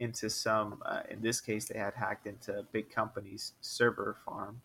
into 0.00 0.30
some. 0.30 0.82
Uh, 0.86 1.00
in 1.10 1.20
this 1.20 1.42
case, 1.42 1.68
they 1.68 1.78
had 1.78 1.92
hacked 1.92 2.26
into 2.26 2.58
a 2.58 2.62
big 2.62 2.88
company's 2.88 3.52
server 3.60 4.16
farm 4.24 4.62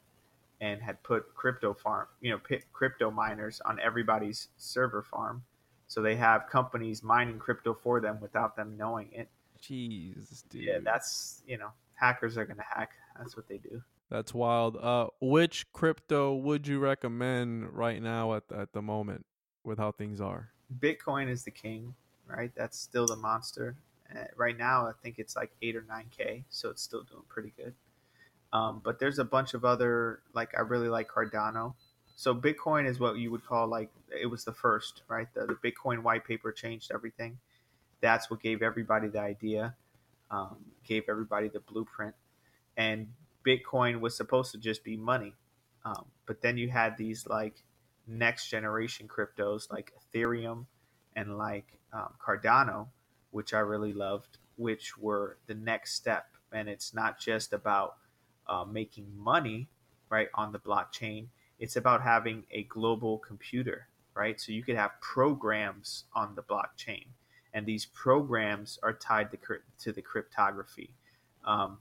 and 0.61 0.81
had 0.81 1.03
put 1.03 1.35
crypto 1.35 1.73
farm, 1.73 2.07
you 2.21 2.31
know, 2.31 2.39
crypto 2.71 3.11
miners 3.11 3.59
on 3.65 3.81
everybody's 3.81 4.47
server 4.55 5.03
farm. 5.03 5.43
So 5.87 6.01
they 6.01 6.15
have 6.15 6.47
companies 6.49 7.03
mining 7.03 7.37
crypto 7.37 7.73
for 7.73 7.99
them 7.99 8.19
without 8.21 8.55
them 8.55 8.77
knowing 8.77 9.09
it. 9.11 9.27
Jeez, 9.61 10.43
dude. 10.49 10.63
Yeah, 10.63 10.79
that's 10.81 11.41
you 11.45 11.57
know, 11.57 11.71
hackers 11.95 12.37
are 12.37 12.45
gonna 12.45 12.63
hack. 12.63 12.91
That's 13.17 13.35
what 13.35 13.49
they 13.49 13.57
do. 13.57 13.83
That's 14.09 14.33
wild. 14.33 14.77
Uh, 14.77 15.07
which 15.19 15.69
crypto 15.73 16.33
would 16.33 16.65
you 16.65 16.79
recommend 16.79 17.73
right 17.73 18.01
now 18.01 18.35
at 18.35 18.43
at 18.55 18.71
the 18.71 18.81
moment 18.81 19.25
with 19.65 19.79
how 19.79 19.91
things 19.91 20.21
are? 20.21 20.51
Bitcoin 20.79 21.29
is 21.29 21.43
the 21.43 21.51
king, 21.51 21.93
right? 22.25 22.51
That's 22.55 22.79
still 22.79 23.05
the 23.05 23.17
monster, 23.17 23.75
right 24.35 24.57
now, 24.57 24.87
I 24.87 24.91
think 25.01 25.19
it's 25.19 25.35
like 25.35 25.51
eight 25.61 25.75
or 25.75 25.85
nine 25.87 26.05
k, 26.15 26.45
so 26.49 26.69
it's 26.69 26.81
still 26.81 27.03
doing 27.03 27.23
pretty 27.27 27.53
good. 27.57 27.73
Um, 28.53 28.81
but 28.83 28.99
there's 28.99 29.19
a 29.19 29.25
bunch 29.25 29.53
of 29.53 29.65
other 29.65 30.21
like 30.33 30.57
I 30.57 30.61
really 30.61 30.89
like 30.89 31.09
Cardano. 31.09 31.73
So 32.15 32.33
Bitcoin 32.33 32.87
is 32.87 32.99
what 32.99 33.17
you 33.17 33.29
would 33.31 33.45
call 33.45 33.67
like 33.67 33.91
it 34.09 34.27
was 34.27 34.45
the 34.45 34.53
first, 34.53 35.03
right? 35.07 35.27
The, 35.33 35.45
the 35.45 35.71
Bitcoin 35.71 36.03
white 36.03 36.25
paper 36.25 36.51
changed 36.51 36.91
everything. 36.93 37.37
That's 38.01 38.29
what 38.29 38.41
gave 38.41 38.61
everybody 38.61 39.07
the 39.07 39.19
idea, 39.19 39.75
um, 40.31 40.57
gave 40.85 41.03
everybody 41.09 41.49
the 41.49 41.59
blueprint, 41.59 42.15
and 42.75 43.07
Bitcoin 43.45 43.99
was 43.99 44.15
supposed 44.15 44.51
to 44.53 44.57
just 44.57 44.83
be 44.83 44.97
money. 44.97 45.33
Um, 45.85 46.05
but 46.25 46.41
then 46.41 46.57
you 46.57 46.69
had 46.69 46.97
these 46.97 47.27
like 47.27 47.63
next 48.07 48.49
generation 48.49 49.07
cryptos 49.07 49.71
like 49.71 49.91
Ethereum 50.13 50.65
and 51.15 51.37
like 51.37 51.79
um, 51.93 52.13
Cardano, 52.25 52.87
which 53.37 53.53
I 53.53 53.59
really 53.59 53.93
loved, 53.93 54.39
which 54.55 54.97
were 54.97 55.37
the 55.45 55.53
next 55.53 55.93
step. 55.93 56.25
And 56.51 56.67
it's 56.67 56.91
not 56.91 57.19
just 57.19 57.53
about 57.53 57.97
uh, 58.47 58.65
making 58.65 59.15
money, 59.15 59.69
right, 60.09 60.29
on 60.33 60.51
the 60.51 60.57
blockchain. 60.57 61.27
It's 61.59 61.75
about 61.75 62.01
having 62.01 62.45
a 62.49 62.63
global 62.63 63.19
computer, 63.19 63.89
right? 64.15 64.41
So 64.41 64.53
you 64.53 64.63
could 64.63 64.75
have 64.75 64.99
programs 65.01 66.05
on 66.15 66.33
the 66.33 66.41
blockchain, 66.41 67.09
and 67.53 67.63
these 67.67 67.85
programs 67.85 68.79
are 68.81 68.93
tied 68.93 69.29
to, 69.29 69.37
to 69.83 69.91
the 69.91 70.01
cryptography. 70.01 70.95
Um, 71.45 71.77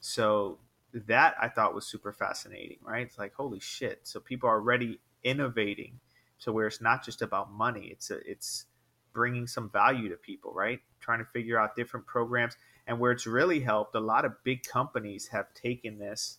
so 0.00 0.58
that 0.92 1.36
I 1.40 1.48
thought 1.48 1.76
was 1.76 1.86
super 1.86 2.12
fascinating, 2.12 2.78
right? 2.82 3.06
It's 3.06 3.18
like 3.18 3.34
holy 3.34 3.60
shit! 3.60 4.00
So 4.02 4.18
people 4.18 4.48
are 4.48 4.56
already 4.56 4.98
innovating 5.22 6.00
to 6.40 6.50
where 6.52 6.66
it's 6.66 6.80
not 6.80 7.04
just 7.04 7.22
about 7.22 7.52
money; 7.52 7.86
it's 7.92 8.10
a, 8.10 8.18
it's 8.28 8.64
bringing 9.12 9.46
some 9.46 9.70
value 9.70 10.08
to 10.08 10.16
people, 10.16 10.52
right? 10.52 10.80
Trying 11.08 11.24
to 11.24 11.30
figure 11.32 11.58
out 11.58 11.74
different 11.74 12.04
programs, 12.04 12.54
and 12.86 13.00
where 13.00 13.12
it's 13.12 13.26
really 13.26 13.60
helped. 13.60 13.94
A 13.94 14.00
lot 14.00 14.26
of 14.26 14.32
big 14.44 14.62
companies 14.62 15.26
have 15.28 15.46
taken 15.54 15.98
this 15.98 16.36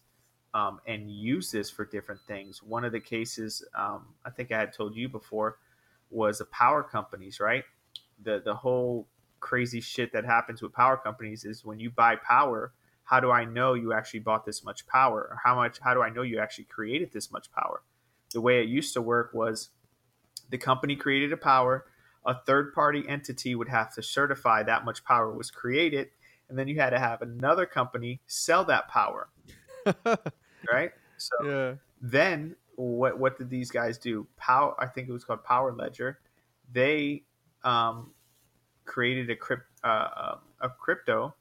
um, 0.53 0.79
and 0.85 1.09
used 1.09 1.51
this 1.51 1.71
for 1.71 1.85
different 1.85 2.21
things. 2.27 2.61
One 2.61 2.85
of 2.85 2.91
the 2.91 2.99
cases 2.99 3.65
um, 3.73 4.05
I 4.23 4.29
think 4.29 4.51
I 4.51 4.59
had 4.59 4.71
told 4.71 4.95
you 4.95 5.09
before 5.09 5.57
was 6.11 6.37
the 6.37 6.45
power 6.45 6.83
companies, 6.83 7.39
right? 7.39 7.63
The 8.23 8.43
the 8.45 8.53
whole 8.53 9.07
crazy 9.39 9.81
shit 9.81 10.13
that 10.13 10.23
happens 10.23 10.61
with 10.61 10.71
power 10.71 10.97
companies 10.97 11.45
is 11.45 11.65
when 11.65 11.79
you 11.79 11.89
buy 11.89 12.15
power 12.17 12.73
how 13.09 13.19
do 13.19 13.31
I 13.31 13.43
know 13.43 13.73
you 13.73 13.91
actually 13.91 14.19
bought 14.19 14.45
this 14.45 14.63
much 14.63 14.85
power? 14.85 15.21
Or 15.31 15.39
how 15.43 15.55
much 15.55 15.79
how 15.79 15.95
do 15.95 16.03
I 16.03 16.11
know 16.11 16.21
you 16.21 16.39
actually 16.39 16.65
created 16.65 17.11
this 17.11 17.31
much 17.31 17.51
power? 17.51 17.81
The 18.33 18.39
way 18.39 18.61
it 18.61 18.69
used 18.69 18.93
to 18.93 19.01
work 19.01 19.33
was 19.33 19.69
the 20.51 20.59
company 20.59 20.95
created 20.95 21.33
a 21.33 21.37
power, 21.37 21.85
a 22.29 22.35
third 22.45 22.73
party 22.73 23.03
entity 23.09 23.55
would 23.55 23.67
have 23.67 23.91
to 23.95 24.03
certify 24.03 24.61
that 24.61 24.85
much 24.85 25.03
power 25.03 25.33
was 25.33 25.49
created, 25.49 26.09
and 26.47 26.57
then 26.57 26.67
you 26.67 26.79
had 26.79 26.91
to 26.91 26.99
have 26.99 27.23
another 27.23 27.65
company 27.65 28.21
sell 28.27 28.63
that 28.65 28.87
power. 28.87 29.29
right? 30.71 30.91
So 31.17 31.35
yeah. 31.43 31.73
then 31.99 32.55
what 32.75 33.17
what 33.17 33.39
did 33.39 33.49
these 33.49 33.71
guys 33.71 33.97
do? 33.97 34.27
Power 34.37 34.75
I 34.79 34.85
think 34.85 35.09
it 35.09 35.11
was 35.11 35.25
called 35.25 35.43
Power 35.43 35.73
Ledger. 35.73 36.19
They 36.71 37.23
um, 37.63 38.11
created 38.85 39.31
a 39.31 39.35
crypt, 39.35 39.63
uh, 39.83 40.09
um, 40.15 40.39
a 40.61 40.69
crypto, 40.69 41.33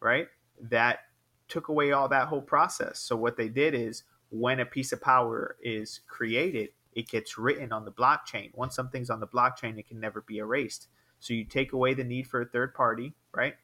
right? 0.00 0.26
That 0.60 1.00
took 1.46 1.68
away 1.68 1.92
all 1.92 2.08
that 2.08 2.26
whole 2.26 2.42
process. 2.42 2.98
So 2.98 3.14
what 3.14 3.36
they 3.36 3.48
did 3.48 3.74
is 3.74 4.02
when 4.30 4.58
a 4.58 4.66
piece 4.66 4.90
of 4.92 5.00
power 5.00 5.56
is 5.62 6.00
created, 6.08 6.70
it 6.92 7.08
gets 7.08 7.38
written 7.38 7.72
on 7.72 7.84
the 7.84 7.92
blockchain. 7.92 8.54
Once 8.54 8.74
something's 8.74 9.10
on 9.10 9.20
the 9.20 9.26
blockchain, 9.26 9.78
it 9.78 9.88
can 9.88 10.00
never 10.00 10.20
be 10.20 10.38
erased. 10.38 10.88
So 11.20 11.34
you 11.34 11.44
take 11.44 11.72
away 11.72 11.94
the 11.94 12.04
need 12.04 12.26
for 12.26 12.40
a 12.40 12.46
third 12.46 12.74
party, 12.74 13.14
right? 13.34 13.54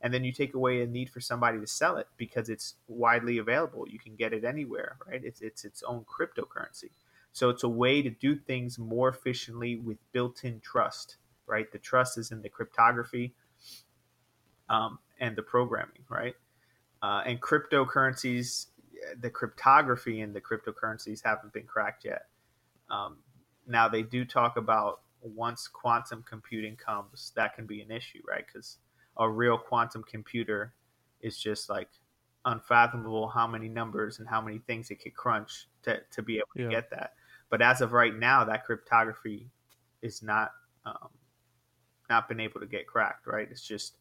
And 0.00 0.14
then 0.14 0.24
you 0.24 0.32
take 0.32 0.54
away 0.54 0.80
a 0.80 0.86
need 0.86 1.10
for 1.10 1.20
somebody 1.20 1.60
to 1.60 1.66
sell 1.66 1.96
it 1.96 2.06
because 2.16 2.48
it's 2.48 2.76
widely 2.88 3.38
available. 3.38 3.86
You 3.88 3.98
can 3.98 4.16
get 4.16 4.32
it 4.32 4.44
anywhere, 4.44 4.96
right? 5.06 5.20
It's 5.22 5.42
it's 5.42 5.64
its 5.64 5.82
own 5.82 6.04
cryptocurrency. 6.04 6.90
So 7.32 7.50
it's 7.50 7.62
a 7.62 7.68
way 7.68 8.02
to 8.02 8.10
do 8.10 8.34
things 8.34 8.78
more 8.78 9.08
efficiently 9.08 9.76
with 9.76 9.98
built-in 10.12 10.60
trust, 10.60 11.16
right? 11.46 11.70
The 11.70 11.78
trust 11.78 12.18
is 12.18 12.32
in 12.32 12.42
the 12.42 12.48
cryptography 12.48 13.34
um, 14.68 14.98
and 15.20 15.36
the 15.36 15.42
programming, 15.42 16.04
right? 16.08 16.34
Uh, 17.02 17.22
and 17.26 17.40
cryptocurrencies, 17.40 18.66
the 19.20 19.30
cryptography 19.30 20.20
and 20.20 20.34
the 20.34 20.40
cryptocurrencies 20.40 21.22
haven't 21.24 21.52
been 21.52 21.66
cracked 21.66 22.04
yet. 22.04 22.26
Um, 22.90 23.18
now 23.66 23.88
they 23.88 24.02
do 24.02 24.24
talk 24.24 24.56
about 24.56 25.00
once 25.22 25.68
quantum 25.68 26.24
computing 26.28 26.76
comes, 26.76 27.32
that 27.36 27.54
can 27.54 27.66
be 27.66 27.80
an 27.82 27.90
issue, 27.90 28.20
right? 28.26 28.44
Because 28.46 28.78
a 29.18 29.28
real 29.28 29.58
quantum 29.58 30.02
computer 30.02 30.74
is 31.20 31.38
just 31.38 31.68
like 31.68 31.88
unfathomable 32.44 33.28
how 33.28 33.46
many 33.46 33.68
numbers 33.68 34.18
and 34.18 34.28
how 34.28 34.40
many 34.40 34.58
things 34.58 34.90
it 34.90 35.02
could 35.02 35.14
crunch 35.14 35.68
to, 35.82 36.00
to 36.10 36.22
be 36.22 36.36
able 36.36 36.48
to 36.56 36.62
yeah. 36.64 36.68
get 36.68 36.90
that. 36.90 37.12
But 37.50 37.62
as 37.62 37.80
of 37.80 37.92
right 37.92 38.14
now, 38.14 38.44
that 38.44 38.64
cryptography 38.64 39.50
is 40.02 40.22
not 40.22 40.52
um, 40.86 41.08
not 42.08 42.28
been 42.28 42.40
able 42.40 42.60
to 42.60 42.66
get 42.66 42.86
cracked, 42.86 43.26
right? 43.26 43.48
It's 43.50 43.66
just 43.66 43.94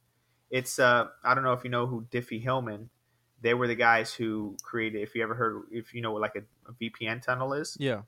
it's 0.52 0.80
uh 0.80 1.08
I 1.24 1.34
don't 1.34 1.44
know 1.44 1.54
if 1.54 1.64
you 1.64 1.70
know 1.70 1.88
who 1.88 2.06
Diffie-Hellman. 2.12 2.88
They 3.42 3.54
were 3.54 3.68
the 3.68 3.76
guys 3.76 4.14
who 4.14 4.58
created. 4.64 5.02
If 5.02 5.16
you 5.16 5.24
ever 5.24 5.34
heard, 5.34 5.64
if 5.72 5.94
you 5.94 6.02
know 6.02 6.12
what 6.12 6.22
like 6.22 6.36
a, 6.36 6.70
a 6.70 6.74
VPN 6.74 7.22
tunnel 7.22 7.54
is, 7.54 7.78
yeah, 7.80 8.02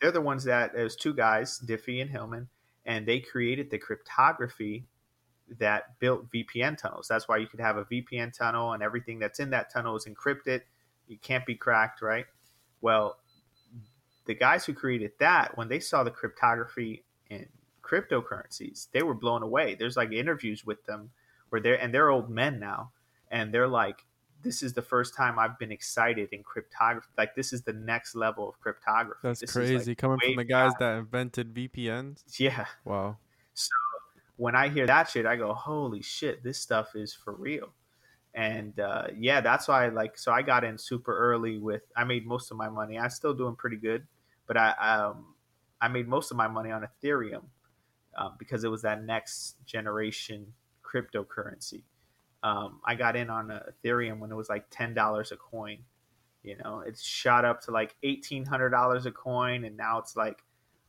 they're 0.00 0.10
the 0.10 0.20
ones 0.20 0.44
that 0.44 0.72
there's 0.72 0.96
two 0.96 1.14
guys, 1.14 1.60
Diffie 1.60 2.00
and 2.00 2.10
Hellman, 2.10 2.46
and 2.86 3.06
they 3.06 3.20
created 3.20 3.70
the 3.70 3.78
cryptography 3.78 4.86
that 5.58 5.98
built 5.98 6.30
VPN 6.30 6.78
tunnels. 6.78 7.08
That's 7.08 7.28
why 7.28 7.38
you 7.38 7.46
could 7.46 7.60
have 7.60 7.76
a 7.76 7.84
VPN 7.84 8.36
tunnel 8.36 8.72
and 8.72 8.82
everything 8.82 9.18
that's 9.18 9.40
in 9.40 9.50
that 9.50 9.72
tunnel 9.72 9.96
is 9.96 10.06
encrypted. 10.06 10.62
You 11.08 11.18
can't 11.18 11.44
be 11.44 11.56
cracked, 11.56 12.02
right? 12.02 12.26
Well, 12.80 13.18
the 14.26 14.34
guys 14.34 14.64
who 14.64 14.72
created 14.72 15.12
that, 15.18 15.56
when 15.56 15.68
they 15.68 15.80
saw 15.80 16.04
the 16.04 16.10
cryptography 16.10 17.04
in 17.28 17.46
cryptocurrencies, 17.82 18.86
they 18.92 19.02
were 19.02 19.14
blown 19.14 19.42
away. 19.42 19.74
There's 19.74 19.96
like 19.96 20.12
interviews 20.12 20.64
with 20.64 20.84
them 20.84 21.10
where 21.48 21.60
they're 21.60 21.80
and 21.80 21.92
they're 21.92 22.10
old 22.10 22.30
men 22.30 22.60
now, 22.60 22.92
and 23.30 23.52
they're 23.52 23.68
like, 23.68 24.04
this 24.42 24.62
is 24.62 24.72
the 24.72 24.82
first 24.82 25.14
time 25.14 25.38
I've 25.38 25.58
been 25.58 25.72
excited 25.72 26.28
in 26.32 26.42
cryptography. 26.42 27.08
Like 27.18 27.34
this 27.34 27.52
is 27.52 27.62
the 27.62 27.72
next 27.72 28.14
level 28.14 28.48
of 28.48 28.60
cryptography. 28.60 29.20
That's 29.22 29.40
this 29.40 29.52
crazy. 29.52 29.90
Like 29.90 29.98
Coming 29.98 30.18
from 30.18 30.36
the 30.36 30.44
guys 30.44 30.72
that 30.78 30.98
invented 30.98 31.54
VPNs. 31.54 32.22
Yeah. 32.38 32.66
Wow. 32.84 33.18
So 33.54 33.70
when 34.36 34.54
I 34.54 34.68
hear 34.68 34.86
that 34.86 35.10
shit, 35.10 35.26
I 35.26 35.36
go, 35.36 35.52
holy 35.52 36.02
shit, 36.02 36.42
this 36.42 36.58
stuff 36.58 36.94
is 36.94 37.12
for 37.12 37.34
real. 37.34 37.74
And 38.34 38.78
uh, 38.78 39.08
yeah, 39.16 39.40
that's 39.40 39.68
why 39.68 39.86
I 39.86 39.88
like. 39.88 40.16
So 40.16 40.32
I 40.32 40.42
got 40.42 40.64
in 40.64 40.78
super 40.78 41.16
early 41.16 41.58
with. 41.58 41.82
I 41.96 42.04
made 42.04 42.26
most 42.26 42.50
of 42.50 42.56
my 42.56 42.68
money. 42.68 42.98
I'm 42.98 43.10
still 43.10 43.34
doing 43.34 43.56
pretty 43.56 43.76
good, 43.76 44.06
but 44.46 44.56
I 44.56 44.70
um, 44.70 45.34
I 45.80 45.88
made 45.88 46.06
most 46.06 46.30
of 46.30 46.36
my 46.36 46.46
money 46.46 46.70
on 46.70 46.86
Ethereum 46.86 47.42
um, 48.16 48.34
because 48.38 48.62
it 48.62 48.68
was 48.68 48.82
that 48.82 49.02
next 49.02 49.56
generation 49.66 50.46
cryptocurrency. 50.84 51.82
Um, 52.42 52.80
I 52.84 52.94
got 52.94 53.16
in 53.16 53.28
on 53.30 53.48
Ethereum 53.48 54.18
when 54.18 54.32
it 54.32 54.34
was 54.34 54.48
like 54.48 54.64
ten 54.70 54.94
dollars 54.94 55.32
a 55.32 55.36
coin. 55.36 55.78
You 56.42 56.56
know, 56.56 56.82
it's 56.86 57.02
shot 57.02 57.44
up 57.44 57.60
to 57.62 57.70
like 57.70 57.94
eighteen 58.02 58.44
hundred 58.44 58.70
dollars 58.70 59.06
a 59.06 59.10
coin, 59.10 59.64
and 59.64 59.76
now 59.76 59.98
it's 59.98 60.16
like 60.16 60.42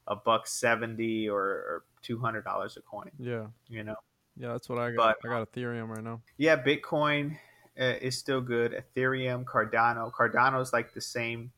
a 0.08 0.16
buck 0.16 0.48
seventy 0.48 1.28
or, 1.28 1.42
or 1.42 1.84
two 2.02 2.20
hundred 2.20 2.46
dollars 2.46 2.78
a 2.78 2.82
coin. 2.82 3.12
Yeah, 3.20 3.48
you 3.68 3.84
know. 3.84 3.96
Yeah, 4.38 4.54
that's 4.54 4.70
what 4.70 4.80
I 4.80 4.92
got. 4.92 5.18
But, 5.22 5.30
I 5.30 5.40
got 5.40 5.52
Ethereum 5.52 5.90
right 5.90 6.04
now. 6.04 6.22
Yeah, 6.38 6.62
Bitcoin 6.62 7.38
uh, 7.80 7.96
is 8.02 8.18
still 8.18 8.42
good. 8.42 8.84
Ethereum, 8.96 9.44
Cardano. 9.44 10.12
Cardano 10.12 10.62
is 10.62 10.72
like 10.72 10.94
the 10.94 11.02
same. 11.02 11.52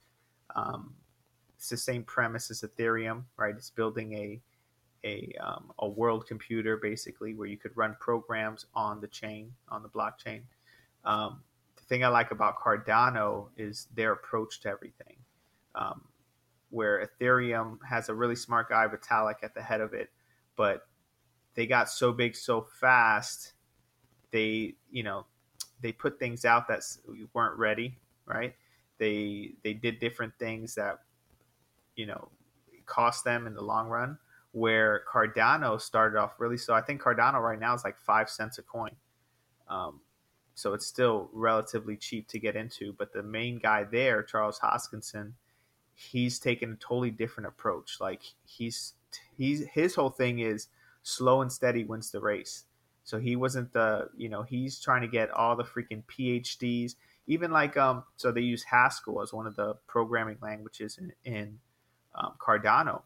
Um, 0.56 0.96
it's 1.56 1.70
the 1.70 1.78
same 1.78 2.04
premise 2.04 2.52
as 2.52 2.62
Ethereum, 2.62 3.24
right? 3.38 3.56
It's 3.56 3.70
building 3.70 4.14
a 4.14 4.42
a, 5.04 5.34
um, 5.42 5.72
a 5.80 5.88
world 5.88 6.28
computer 6.28 6.78
basically 6.78 7.34
where 7.34 7.48
you 7.48 7.58
could 7.58 7.76
run 7.76 7.96
programs 8.00 8.66
on 8.74 9.02
the 9.02 9.08
chain 9.08 9.52
on 9.70 9.84
the 9.84 9.90
blockchain. 9.90 10.42
Um, 11.04 11.42
the 11.76 11.84
thing 11.84 12.04
i 12.04 12.08
like 12.08 12.32
about 12.32 12.60
cardano 12.60 13.50
is 13.58 13.88
their 13.94 14.14
approach 14.14 14.62
to 14.62 14.70
everything. 14.70 15.18
Um, 15.76 16.02
where 16.70 17.08
ethereum 17.08 17.78
has 17.88 18.10
a 18.10 18.14
really 18.14 18.36
smart 18.36 18.70
guy 18.70 18.88
vitalik 18.88 19.44
at 19.44 19.54
the 19.54 19.62
head 19.62 19.80
of 19.80 19.94
it 19.94 20.10
but 20.56 20.88
they 21.54 21.68
got 21.68 21.88
so 21.90 22.12
big 22.12 22.36
so 22.36 22.62
fast 22.80 23.54
they 24.32 24.74
you 24.92 25.04
know 25.04 25.26
they 25.82 25.92
put 25.92 26.18
things 26.20 26.46
out 26.46 26.68
that 26.68 26.82
weren't 27.34 27.58
ready 27.60 28.00
right? 28.26 28.56
They 28.98 29.54
they 29.64 29.74
did 29.74 30.00
different 30.00 30.34
things 30.40 30.76
that 30.76 31.00
you 31.96 32.06
know 32.06 32.30
cost 32.86 33.24
them 33.24 33.48
in 33.48 33.54
the 33.54 33.62
long 33.62 33.88
run 33.88 34.18
where 34.54 35.02
Cardano 35.12 35.82
started 35.82 36.18
off 36.18 36.40
really 36.40 36.58
so. 36.58 36.74
I 36.74 36.82
think 36.82 37.02
Cardano 37.02 37.42
right 37.42 37.60
now 37.60 37.74
is 37.74 37.84
like 37.84 38.00
five 38.00 38.30
cents 38.30 38.58
a 38.60 38.62
coin. 38.62 38.92
Um, 39.68 40.00
so 40.56 40.74
it's 40.74 40.86
still 40.86 41.30
relatively 41.34 41.98
cheap 41.98 42.28
to 42.30 42.40
get 42.40 42.56
into. 42.56 42.94
But 42.94 43.12
the 43.12 43.24
main 43.24 43.58
guy 43.58 43.84
there, 43.84 44.22
Charles 44.24 44.60
Hoskinson, 44.60 45.34
he's 45.96 46.40
taken 46.40 46.74
a 46.74 46.76
totally 46.76 47.12
different 47.12 47.48
approach. 47.48 47.98
Like 48.00 48.22
he's 48.46 48.94
he's 49.38 49.66
his 49.74 49.96
whole 49.96 50.12
thing 50.12 50.40
is 50.40 50.68
slow 51.02 51.42
and 51.42 51.52
steady 51.52 51.84
wins 51.84 52.12
the 52.12 52.22
race. 52.22 52.66
So 53.04 53.20
he 53.20 53.36
wasn't 53.36 53.74
the, 53.74 54.10
you 54.16 54.30
know, 54.30 54.44
he's 54.44 54.80
trying 54.80 55.02
to 55.02 55.08
get 55.08 55.30
all 55.32 55.56
the 55.56 55.64
freaking 55.64 56.04
PhDs. 56.06 56.96
Even 57.28 57.52
like, 57.52 57.76
um, 57.76 58.04
so 58.16 58.32
they 58.32 58.42
use 58.42 58.64
Haskell 58.64 59.22
as 59.22 59.34
one 59.34 59.48
of 59.48 59.56
the 59.56 59.76
programming 59.88 60.38
languages 60.42 60.98
in, 60.98 61.12
in 61.26 61.60
um, 62.16 62.34
Cardano. 62.40 63.02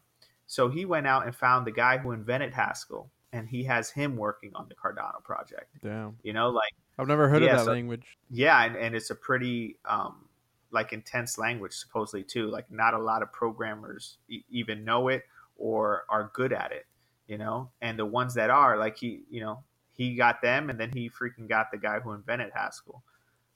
So 0.48 0.68
he 0.68 0.84
went 0.86 1.06
out 1.06 1.26
and 1.26 1.36
found 1.36 1.66
the 1.66 1.70
guy 1.70 1.98
who 1.98 2.10
invented 2.12 2.52
Haskell, 2.54 3.10
and 3.32 3.46
he 3.48 3.62
has 3.64 3.90
him 3.90 4.16
working 4.16 4.50
on 4.54 4.66
the 4.68 4.74
Cardano 4.74 5.22
project. 5.22 5.66
Damn. 5.82 6.16
You 6.22 6.32
know, 6.32 6.48
like 6.48 6.72
I've 6.98 7.06
never 7.06 7.28
heard 7.28 7.42
Yeah, 7.42 7.50
of 7.52 7.58
that 7.58 7.64
so- 7.66 7.72
language. 7.72 8.16
yeah, 8.30 8.64
and, 8.64 8.74
and 8.74 8.94
it's 8.96 9.10
a 9.10 9.14
pretty 9.14 9.76
um, 9.84 10.24
like 10.70 10.92
intense 10.92 11.38
language 11.38 11.74
supposedly 11.74 12.24
too. 12.24 12.48
Like 12.50 12.70
not 12.70 12.94
a 12.94 12.98
lot 12.98 13.22
of 13.22 13.30
programmers 13.32 14.16
e- 14.28 14.42
even 14.50 14.84
know 14.84 15.08
it 15.08 15.22
or 15.56 16.04
are 16.08 16.30
good 16.34 16.52
at 16.52 16.72
it. 16.72 16.86
You 17.26 17.36
know, 17.36 17.68
and 17.82 17.98
the 17.98 18.06
ones 18.06 18.32
that 18.34 18.48
are 18.48 18.78
like 18.78 18.96
he, 18.96 19.20
you 19.30 19.42
know, 19.42 19.62
he 19.92 20.14
got 20.14 20.40
them, 20.40 20.70
and 20.70 20.80
then 20.80 20.90
he 20.90 21.10
freaking 21.10 21.46
got 21.46 21.70
the 21.70 21.76
guy 21.76 22.00
who 22.00 22.12
invented 22.12 22.52
Haskell. 22.54 23.02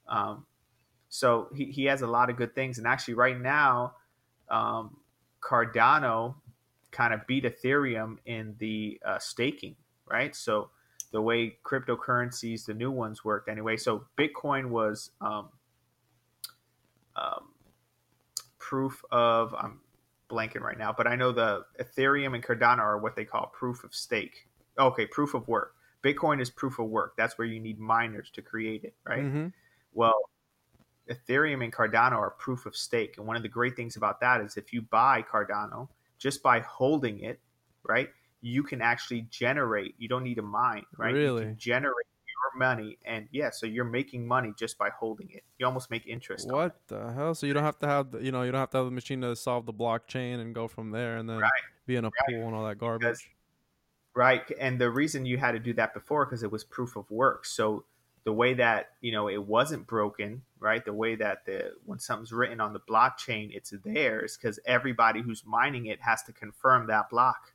Um, 0.07 0.45
so 1.09 1.47
he, 1.55 1.65
he 1.65 1.85
has 1.85 2.03
a 2.03 2.07
lot 2.07 2.29
of 2.29 2.37
good 2.37 2.53
things, 2.53 2.77
and 2.77 2.85
actually 2.85 3.15
right 3.15 3.39
now, 3.39 3.93
um, 4.51 4.97
Cardano 5.41 6.35
kind 6.93 7.13
of 7.13 7.27
beat 7.27 7.43
Ethereum 7.43 8.17
in 8.25 8.55
the 8.59 8.99
uh, 9.05 9.19
staking, 9.19 9.75
right? 10.09 10.35
So 10.35 10.69
the 11.11 11.21
way 11.21 11.57
cryptocurrencies, 11.63 12.65
the 12.65 12.73
new 12.73 12.91
ones 12.91 13.25
worked 13.25 13.49
anyway. 13.49 13.77
So 13.77 14.05
Bitcoin 14.17 14.69
was 14.69 15.11
um, 15.19 15.49
um, 17.15 17.53
proof 18.59 19.03
of, 19.11 19.53
I'm 19.53 19.81
blanking 20.29 20.61
right 20.61 20.77
now, 20.77 20.93
but 20.95 21.07
I 21.07 21.15
know 21.15 21.31
the 21.31 21.65
Ethereum 21.79 22.33
and 22.33 22.43
Cardano 22.43 22.79
are 22.79 22.97
what 22.97 23.15
they 23.15 23.25
call 23.25 23.47
proof 23.47 23.83
of 23.83 23.93
stake. 23.93 24.47
Okay, 24.79 25.05
proof 25.05 25.33
of 25.33 25.47
work. 25.47 25.75
Bitcoin 26.03 26.41
is 26.41 26.49
proof 26.49 26.79
of 26.79 26.87
work. 26.87 27.13
That's 27.17 27.37
where 27.37 27.47
you 27.47 27.59
need 27.59 27.79
miners 27.79 28.29
to 28.31 28.41
create 28.41 28.83
it, 28.83 28.95
right? 29.05 29.21
hmm 29.23 29.47
Well, 29.93 30.15
Ethereum 31.09 31.63
and 31.63 31.71
Cardano 31.71 32.13
are 32.13 32.31
proof 32.31 32.65
of 32.65 32.75
stake. 32.75 33.17
And 33.17 33.27
one 33.27 33.35
of 33.35 33.43
the 33.43 33.49
great 33.49 33.75
things 33.75 33.95
about 33.95 34.19
that 34.21 34.41
is 34.41 34.57
if 34.57 34.73
you 34.73 34.81
buy 34.81 35.21
Cardano, 35.21 35.89
just 36.23 36.41
by 36.41 36.61
holding 36.61 37.19
it, 37.19 37.37
right, 37.83 38.09
you 38.39 38.63
can 38.63 38.81
actually 38.81 39.27
generate, 39.29 39.93
you 39.97 40.07
don't 40.07 40.23
need 40.23 40.35
to 40.35 40.41
mine, 40.41 40.85
right? 40.97 41.09
You 41.13 41.17
Really? 41.19 41.43
can 41.43 41.57
generate 41.57 42.07
your 42.25 42.59
money. 42.59 42.97
And 43.03 43.27
yeah, 43.31 43.49
so 43.51 43.65
you're 43.65 43.83
making 43.83 44.25
money 44.25 44.53
just 44.57 44.77
by 44.77 44.89
holding 44.89 45.29
it. 45.31 45.43
You 45.59 45.65
almost 45.65 45.91
make 45.91 46.07
interest. 46.07 46.49
What 46.49 46.79
the 46.87 47.11
hell? 47.11 47.35
So 47.35 47.45
you 47.45 47.53
don't 47.53 47.63
have 47.63 47.77
to 47.79 47.87
have, 47.87 48.11
the, 48.11 48.23
you 48.23 48.31
know, 48.31 48.43
you 48.43 48.53
don't 48.53 48.59
have 48.61 48.69
to 48.71 48.77
have 48.77 48.85
the 48.85 48.91
machine 48.91 49.19
to 49.21 49.35
solve 49.35 49.65
the 49.65 49.73
blockchain 49.73 50.39
and 50.39 50.55
go 50.55 50.69
from 50.69 50.91
there 50.91 51.17
and 51.17 51.29
then 51.29 51.39
Right. 51.41 51.51
be 51.85 51.97
in 51.97 52.05
a 52.05 52.11
pool 52.11 52.47
and 52.47 52.55
all 52.55 52.65
that 52.65 52.77
garbage. 52.77 53.29
right 54.15 54.49
and 54.59 54.79
the 54.79 54.89
reason 54.89 55.25
you 55.25 55.37
had 55.37 55.53
to 55.53 55.59
do 55.59 55.73
that 55.73 55.93
before 55.93 56.23
because 56.25 56.43
it 56.43 56.51
was 56.51 56.63
proof 56.63 56.95
of 56.95 57.09
work 57.09 57.45
so 57.45 57.83
the 58.23 58.33
way 58.33 58.53
that 58.53 58.91
you 59.01 59.11
know 59.11 59.29
it 59.29 59.43
wasn't 59.45 59.85
broken 59.87 60.41
right? 60.59 60.85
The 60.85 60.93
way 60.93 61.15
that 61.15 61.45
the 61.45 61.73
when 61.85 61.99
something's 61.99 62.31
written 62.31 62.61
on 62.61 62.73
the 62.73 62.79
blockchain 62.79 63.49
it's 63.53 63.73
theirs 63.83 64.37
because 64.37 64.59
everybody 64.65 65.21
who's 65.21 65.43
mining 65.45 65.87
it 65.87 66.01
has 66.01 66.23
to 66.23 66.33
confirm 66.33 66.87
that 66.87 67.09
block 67.09 67.53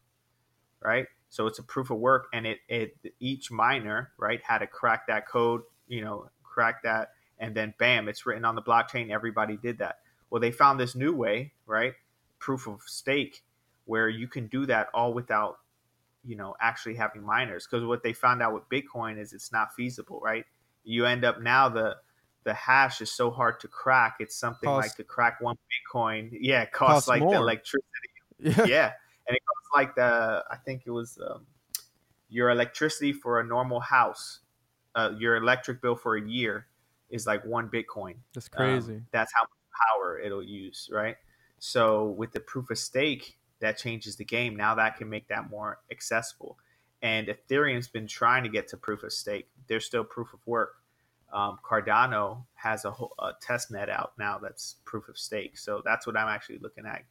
right? 0.83 1.07
So 1.31 1.47
it's 1.47 1.59
a 1.59 1.63
proof 1.63 1.91
of 1.91 1.99
work 1.99 2.29
and 2.33 2.47
it, 2.47 2.59
it 2.69 2.97
each 3.19 3.51
miner 3.51 4.13
right 4.19 4.41
had 4.43 4.59
to 4.59 4.67
crack 4.67 5.07
that 5.09 5.27
code 5.27 5.63
you 5.87 6.05
know 6.05 6.29
crack 6.43 6.83
that 6.83 7.13
and 7.39 7.55
then 7.55 7.75
bam 7.79 8.09
it's 8.09 8.27
written 8.27 8.45
on 8.45 8.55
the 8.55 8.63
blockchain 8.63 9.11
everybody 9.11 9.57
did 9.57 9.79
that. 9.79 10.01
Well 10.31 10.41
they 10.41 10.51
found 10.51 10.79
this 10.79 10.95
new 10.95 11.15
way 11.15 11.53
right 11.67 11.95
proof 12.39 12.69
of 12.69 12.83
stake 12.85 13.43
where 13.87 14.09
you 14.09 14.29
can 14.29 14.47
do 14.49 14.67
that 14.67 14.89
all 14.93 15.15
without 15.15 15.59
you 16.25 16.37
know 16.37 16.55
actually 16.61 16.95
having 16.95 17.23
miners 17.23 17.67
because 17.67 17.87
what 17.87 18.03
they 18.03 18.13
found 18.13 18.43
out 18.43 18.53
with 18.53 18.69
bitcoin 18.69 19.19
is 19.19 19.33
it's 19.33 19.51
not 19.51 19.75
feasible 19.75 20.21
right 20.23 20.45
you 20.89 21.05
end 21.07 21.25
up 21.25 21.41
now 21.41 21.69
the 21.69 21.97
the 22.45 22.55
hash 22.55 23.01
is 23.01 23.11
so 23.11 23.31
hard 23.31 23.61
to 23.61 23.69
crack 23.69 24.17
it's 24.21 24.37
something 24.37 24.69
Cost- 24.69 24.89
like 24.89 24.97
to 24.97 25.05
crack 25.05 25.41
one 25.41 25.57
bitcoin 25.71 26.31
yeah 26.41 26.63
it 26.63 26.73
costs, 26.73 27.07
Costs 27.07 27.09
like 27.09 27.23
the 27.23 27.37
electricity 27.37 27.83
Yeah. 28.41 28.65
yeah 28.67 28.93
and 29.27 29.37
it 29.37 29.43
costs 29.47 29.71
like 29.75 29.95
the 29.95 30.45
i 30.51 30.57
think 30.57 30.83
it 30.87 30.91
was 30.91 31.19
um, 31.29 31.47
your 32.29 32.51
electricity 32.51 33.13
for 33.13 33.41
a 33.41 33.45
normal 33.45 33.81
house 33.81 34.41
uh, 34.95 35.13
your 35.19 35.37
electric 35.37 35.81
bill 35.83 35.95
for 35.97 36.17
a 36.17 36.23
year 36.29 36.67
is 37.11 37.27
like 37.27 37.45
one 37.45 37.69
bitcoin 37.69 38.15
That's 38.35 38.49
um, 38.57 38.67
crazy. 38.67 39.03
that's 39.13 39.33
how 39.35 39.43
much 39.43 39.51
power 39.97 40.19
it'll 40.19 40.43
use, 40.43 40.91
right? 40.93 41.17
So 41.59 42.07
with 42.07 42.33
the 42.33 42.41
proof 42.41 42.71
of 42.71 42.79
stake, 42.79 43.39
that 43.61 43.79
changes 43.79 44.17
the 44.17 44.25
game. 44.25 44.57
Now 44.57 44.75
that 44.75 44.97
can 44.97 45.09
make 45.09 45.29
that 45.29 45.51
more 45.51 45.79
accessible. 45.91 46.59
And 47.03 47.29
Ethereum's 47.29 47.89
been 47.89 48.07
trying 48.07 48.43
to 48.45 48.49
get 48.49 48.69
to 48.69 48.77
proof 48.77 49.03
of 49.03 49.13
stake. 49.13 49.49
There's 49.69 49.85
still 49.85 50.05
proof 50.05 50.33
of 50.35 50.41
work. 50.47 50.78
Um, 51.33 51.59
Cardano 51.69 52.45
has 52.55 52.85
a, 52.85 52.91
whole, 52.91 53.15
a 53.19 53.33
test 53.41 53.71
net 53.71 53.91
out 53.91 54.13
now 54.19 54.39
that's 54.39 54.77
proof 54.85 55.09
of 55.09 55.19
stake. 55.19 55.59
So 55.59 55.83
that's 55.85 56.07
what 56.07 56.17
I'm 56.17 56.29
actually 56.29 56.59
looking 56.59 56.87
at 56.87 57.03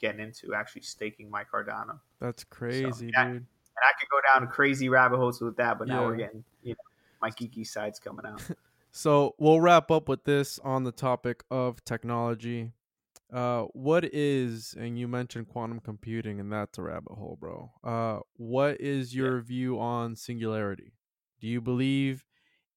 getting 0.00 0.20
into, 0.20 0.54
actually 0.54 0.82
staking 0.82 1.30
my 1.30 1.44
Cardano. 1.44 1.98
That's 2.20 2.44
crazy, 2.44 3.10
yeah. 3.12 3.24
dude. 3.24 3.36
And 3.36 3.46
I 3.78 3.92
could 3.98 4.08
go 4.10 4.20
down 4.34 4.48
crazy 4.48 4.88
rabbit 4.88 5.16
holes 5.16 5.40
with 5.40 5.56
that, 5.56 5.78
but 5.78 5.88
now 5.88 6.04
we're 6.04 6.16
getting, 6.16 6.44
you 6.62 6.72
know, 6.72 6.76
my 7.22 7.30
geeky 7.30 7.66
side's 7.66 7.98
coming 7.98 8.26
out. 8.26 8.42
So 8.94 9.34
we'll 9.38 9.60
wrap 9.60 9.90
up 9.90 10.06
with 10.06 10.24
this 10.24 10.58
on 10.58 10.84
the 10.84 10.92
topic 10.92 11.44
of 11.50 11.82
technology. 11.82 12.72
Uh, 13.32 13.62
what 13.72 14.04
is, 14.04 14.74
and 14.78 14.98
you 14.98 15.08
mentioned 15.08 15.48
quantum 15.48 15.80
computing, 15.80 16.38
and 16.38 16.52
that's 16.52 16.76
a 16.76 16.82
rabbit 16.82 17.14
hole, 17.14 17.38
bro. 17.40 17.70
Uh, 17.82 18.20
what 18.36 18.78
is 18.82 19.14
your 19.14 19.40
view 19.40 19.80
on 19.80 20.14
singularity? 20.14 20.92
Do 21.40 21.46
you 21.46 21.62
believe 21.62 22.26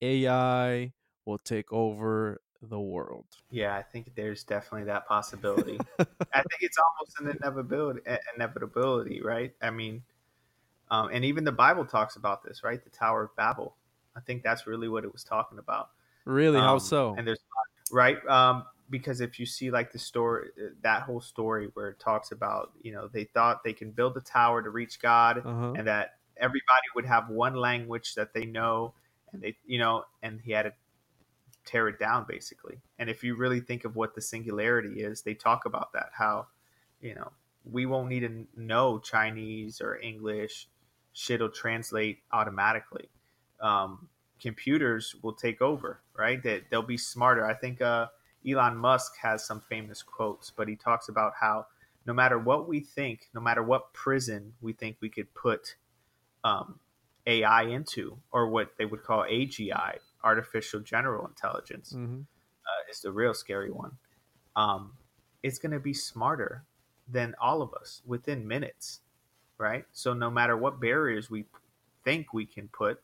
AI 0.06 0.94
will 1.26 1.38
take 1.40 1.72
over 1.72 2.42
the 2.62 2.80
world? 2.80 3.26
Yeah, 3.50 3.76
I 3.76 3.82
think 3.82 4.16
there's 4.16 4.44
definitely 4.44 4.86
that 4.86 5.08
possibility. 5.08 5.80
I 6.00 6.42
think 6.42 6.62
it's 6.62 6.78
almost 6.78 7.20
an 7.20 7.38
inevitability, 7.38 8.02
inevitability, 8.36 9.22
right? 9.22 9.54
I 9.62 9.70
mean, 9.72 10.04
um, 10.92 11.10
and 11.12 11.26
even 11.26 11.44
the 11.44 11.52
Bible 11.52 11.86
talks 11.86 12.16
about 12.16 12.44
this, 12.44 12.64
right? 12.64 12.84
The 12.84 12.90
Tower 12.90 13.24
of 13.24 13.36
Babel. 13.36 13.76
I 14.16 14.20
think 14.22 14.44
that's 14.44 14.68
really 14.68 14.88
what 14.88 15.04
it 15.04 15.12
was 15.12 15.24
talking 15.24 15.58
about. 15.60 15.90
Really? 16.26 16.60
How 16.60 16.74
Um, 16.74 16.80
so? 16.80 17.16
And 17.18 17.28
there's 17.28 17.44
right 17.92 18.18
um, 18.28 18.66
because 18.90 19.22
if 19.22 19.40
you 19.40 19.46
see 19.46 19.72
like 19.72 19.92
the 19.92 20.00
story, 20.00 20.50
uh, 20.58 20.70
that 20.82 21.04
whole 21.04 21.22
story 21.22 21.70
where 21.74 21.90
it 21.90 22.00
talks 22.00 22.32
about, 22.32 22.72
you 22.82 22.92
know, 22.92 23.08
they 23.08 23.26
thought 23.26 23.64
they 23.64 23.74
can 23.74 23.92
build 23.92 24.16
a 24.18 24.22
tower 24.22 24.62
to 24.62 24.70
reach 24.70 25.00
God, 25.00 25.40
Uh-huh. 25.40 25.74
and 25.76 25.88
that 25.88 26.18
everybody 26.38 26.88
would 26.96 27.06
have 27.06 27.30
one 27.30 27.56
language 27.56 28.16
that 28.16 28.34
they 28.34 28.46
know, 28.46 28.94
and 29.36 29.44
they, 29.44 29.56
you 29.66 29.78
know, 29.78 30.04
and 30.24 30.40
he 30.44 30.52
had 30.52 30.64
to 30.64 30.74
tear 31.66 31.88
it 31.88 32.00
down 32.00 32.26
basically. 32.28 32.78
And 32.98 33.10
if 33.10 33.24
you 33.24 33.36
really 33.36 33.60
think 33.60 33.86
of 33.86 33.96
what 33.96 34.16
the 34.16 34.22
singularity 34.22 35.02
is, 35.02 35.22
they 35.22 35.34
talk 35.34 35.66
about 35.66 35.94
that 35.94 36.10
how, 36.18 36.48
you 37.02 37.16
know, 37.16 37.32
we 37.70 37.86
won't 37.86 38.10
need 38.10 38.22
to 38.22 38.48
know 38.56 39.00
Chinese 39.00 39.82
or 39.82 39.98
English. 39.98 40.68
Shit'll 41.14 41.50
translate 41.50 42.20
automatically. 42.32 43.10
Um, 43.60 44.10
computers 44.40 45.16
will 45.22 45.34
take 45.34 45.62
over, 45.62 46.02
right? 46.18 46.42
That 46.44 46.64
they'll 46.70 46.82
be 46.82 46.98
smarter. 46.98 47.46
I 47.46 47.54
think 47.54 47.82
uh, 47.82 48.08
Elon 48.48 48.78
Musk 48.78 49.14
has 49.22 49.46
some 49.46 49.62
famous 49.62 50.04
quotes, 50.04 50.52
but 50.52 50.68
he 50.68 50.76
talks 50.76 51.10
about 51.10 51.34
how 51.40 51.66
no 52.06 52.14
matter 52.14 52.38
what 52.38 52.68
we 52.68 52.80
think, 52.80 53.30
no 53.34 53.42
matter 53.42 53.64
what 53.64 53.94
prison 53.94 54.54
we 54.62 54.74
think 54.74 54.98
we 55.02 55.10
could 55.10 55.34
put 55.34 55.76
um, 56.44 56.80
AI 57.28 57.64
into, 57.64 58.18
or 58.32 58.50
what 58.50 58.72
they 58.78 58.86
would 58.86 59.04
call 59.04 59.24
AGI, 59.24 59.98
artificial 60.24 60.80
general 60.80 61.28
intelligence, 61.28 61.92
hmm 61.94 62.22
uh, 62.66 62.92
is 62.92 63.02
the 63.02 63.12
real 63.12 63.34
scary 63.34 63.72
one. 63.72 63.92
Um, 64.56 64.94
it's 65.44 65.60
going 65.60 65.72
to 65.72 65.80
be 65.80 65.94
smarter 65.94 66.66
than 67.08 67.36
all 67.40 67.62
of 67.62 67.74
us 67.74 68.02
within 68.06 68.48
minutes, 68.48 69.02
right? 69.58 69.86
So 69.92 70.14
no 70.14 70.32
matter 70.32 70.58
what 70.58 70.82
barriers 70.82 71.30
we 71.30 71.46
think 72.04 72.34
we 72.34 72.46
can 72.46 72.68
put, 72.70 73.00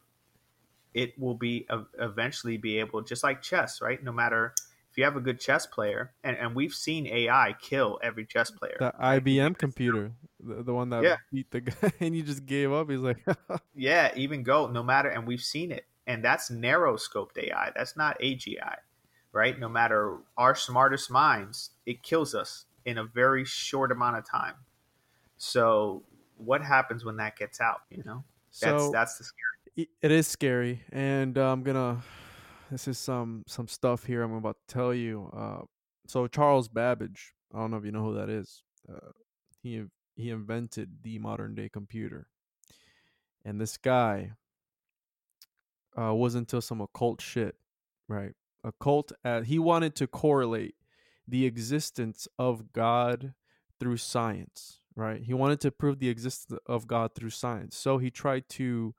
it 0.94 1.18
will 1.20 1.36
be 1.36 1.66
ev- 1.70 1.86
eventually 2.00 2.58
be 2.58 2.80
able, 2.80 3.02
just 3.02 3.24
like 3.24 3.42
chess, 3.42 3.82
right? 3.82 4.04
No 4.04 4.12
matter 4.12 4.54
if 4.92 4.98
you 4.98 5.04
have 5.04 5.16
a 5.16 5.22
good 5.22 5.40
chess 5.40 5.66
player, 5.66 6.14
and, 6.24 6.36
and 6.38 6.56
we've 6.56 6.74
seen 6.74 7.08
AI 7.08 7.56
kill 7.62 8.00
every 8.04 8.26
chess 8.26 8.52
player. 8.52 8.78
The 8.80 8.94
IBM 9.00 9.58
computer, 9.58 10.12
the, 10.44 10.64
the 10.64 10.74
one 10.74 10.90
that 10.90 11.04
Yeah. 11.04 11.16
beat 11.32 11.52
the 11.52 11.62
guy, 11.62 11.92
and 12.00 12.14
he 12.16 12.22
just 12.22 12.46
gave 12.46 12.72
up. 12.72 12.90
He's 12.90 13.00
like, 13.00 13.24
Yeah, 13.76 14.12
even 14.16 14.44
go 14.44 14.68
no 14.68 14.84
matter, 14.84 15.10
and 15.10 15.26
we've 15.26 15.42
seen 15.44 15.72
it, 15.72 15.86
and 16.08 16.24
that's 16.24 16.50
narrow 16.52 16.98
scoped 16.98 17.38
AI. 17.38 17.72
That's 17.76 17.96
not 17.96 18.20
AGI, 18.20 18.76
right? 19.32 19.58
No 19.58 19.70
matter 19.70 20.18
our 20.38 20.56
smartest 20.56 21.10
minds, 21.10 21.72
it 21.86 22.04
kills 22.04 22.36
us 22.36 22.66
in 22.86 22.98
a 22.98 23.04
very 23.06 23.46
short 23.46 23.92
amount 23.92 24.18
of 24.18 24.30
time. 24.30 24.56
So, 25.38 26.04
what 26.38 26.62
happens 26.64 27.06
when 27.06 27.18
that 27.18 27.38
gets 27.38 27.62
out? 27.62 27.82
You 27.90 28.04
know, 28.06 28.24
that's 28.60 28.84
so 28.84 28.92
that's 28.92 29.18
the 29.18 29.24
scary. 29.24 29.90
it 30.02 30.12
is 30.12 30.28
scary 30.28 30.82
and 30.92 31.38
uh, 31.38 31.52
i'm 31.52 31.64
gonna 31.64 32.02
this 32.70 32.88
is 32.88 32.98
some 32.98 33.44
some 33.48 33.68
stuff 33.68 34.04
here 34.04 34.22
i'm 34.22 34.34
about 34.34 34.58
to 34.68 34.74
tell 34.74 34.94
you 34.94 35.30
uh 35.34 35.64
so 36.08 36.28
charles 36.28 36.68
babbage 36.68 37.34
i 37.54 37.58
don't 37.58 37.72
know 37.72 37.78
if 37.78 37.86
you 37.86 37.92
know 37.92 38.04
who 38.04 38.16
that 38.16 38.30
is 38.30 38.64
uh, 38.92 39.12
he 39.64 39.82
he 40.16 40.30
invented 40.30 41.04
the 41.04 41.20
modern 41.20 41.56
day 41.56 41.70
computer 41.70 42.28
and 43.44 43.60
this 43.60 43.78
guy 43.78 44.32
uh, 46.00 46.14
was 46.14 46.36
into 46.36 46.62
some 46.62 46.82
occult 46.82 47.22
shit, 47.22 47.56
right? 48.08 48.34
Occult. 48.64 49.12
Uh, 49.26 49.42
he 49.42 49.60
wanted 49.60 49.96
to 49.96 50.08
correlate 50.08 50.76
the 51.28 51.46
existence 51.46 52.28
of 52.38 52.72
God 52.74 53.34
through 53.80 53.98
science, 53.98 54.80
right? 54.96 55.22
He 55.22 55.34
wanted 55.34 55.60
to 55.62 55.72
prove 55.72 56.00
the 56.00 56.10
existence 56.10 56.60
of 56.66 56.88
God 56.88 57.16
through 57.16 57.32
science. 57.32 57.76
So 57.76 57.98
he 57.98 58.10
tried 58.10 58.48
to. 58.50 58.94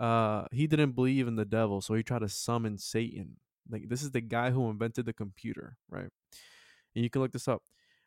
Uh, 0.00 0.46
he 0.50 0.66
didn't 0.66 0.92
believe 0.92 1.28
in 1.28 1.36
the 1.36 1.44
devil, 1.44 1.80
so 1.80 1.94
he 1.94 2.02
tried 2.02 2.20
to 2.20 2.28
summon 2.28 2.78
Satan. 2.78 3.36
Like 3.70 3.88
this 3.88 4.02
is 4.02 4.10
the 4.10 4.20
guy 4.20 4.50
who 4.50 4.68
invented 4.68 5.06
the 5.06 5.12
computer, 5.12 5.76
right? 5.88 6.08
And 6.94 7.04
you 7.04 7.08
can 7.10 7.22
look 7.22 7.32
this 7.32 7.46
up. 7.46 7.62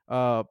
Uh, 0.07 0.43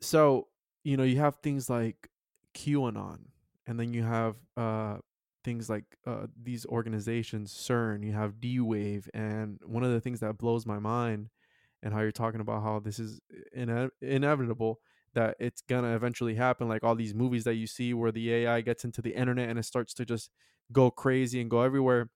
so 0.00 0.48
you 0.84 0.96
know 0.96 1.02
you 1.04 1.18
have 1.18 1.36
things 1.36 1.68
like 1.70 2.08
QAnon, 2.54 3.18
and 3.66 3.78
then 3.78 3.92
you 3.94 4.02
have 4.02 4.36
uh 4.56 4.98
things 5.42 5.70
like 5.70 5.84
uh, 6.06 6.26
these 6.42 6.66
organizations, 6.66 7.50
CERN, 7.52 8.04
you 8.04 8.12
have 8.12 8.40
D 8.40 8.60
Wave, 8.60 9.08
and 9.14 9.58
one 9.64 9.82
of 9.84 9.90
the 9.92 10.00
things 10.00 10.20
that 10.20 10.36
blows 10.38 10.66
my 10.66 10.78
mind, 10.78 11.30
and 11.82 11.94
how 11.94 12.00
you're 12.00 12.12
talking 12.12 12.40
about 12.40 12.62
how 12.62 12.78
this 12.80 12.98
is 12.98 13.20
ine- 13.56 13.90
inevitable 14.02 14.80
that 15.14 15.36
it's 15.40 15.62
gonna 15.62 15.94
eventually 15.96 16.34
happen, 16.34 16.68
like 16.68 16.84
all 16.84 16.94
these 16.94 17.14
movies 17.14 17.44
that 17.44 17.54
you 17.54 17.66
see 17.66 17.94
where 17.94 18.12
the 18.12 18.32
AI 18.32 18.60
gets 18.60 18.84
into 18.84 19.02
the 19.02 19.14
internet 19.14 19.48
and 19.48 19.58
it 19.58 19.64
starts 19.64 19.94
to 19.94 20.04
just 20.04 20.30
go 20.72 20.90
crazy 20.90 21.40
and 21.40 21.50
go 21.50 21.62
everywhere. 21.62 22.10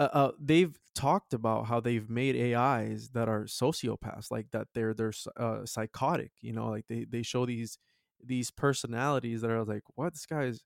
Uh, 0.00 0.08
uh, 0.14 0.32
they've 0.40 0.78
talked 0.96 1.34
about 1.34 1.66
how 1.68 1.80
they've 1.80 2.10
made 2.10 2.36
AIs 2.36 3.10
that 3.10 3.28
are 3.28 3.44
sociopaths, 3.44 4.32
like 4.32 4.50
that 4.52 4.68
they're 4.74 4.94
they're 4.94 5.14
uh, 5.38 5.66
psychotic. 5.66 6.32
You 6.42 6.54
know, 6.54 6.70
like 6.70 6.86
they 6.88 7.04
they 7.06 7.22
show 7.22 7.46
these 7.46 7.78
these 8.24 8.50
personalities 8.52 9.42
that 9.42 9.52
are 9.52 9.64
like, 9.64 9.84
what 9.96 10.14
this 10.14 10.26
guy 10.26 10.44
is, 10.44 10.64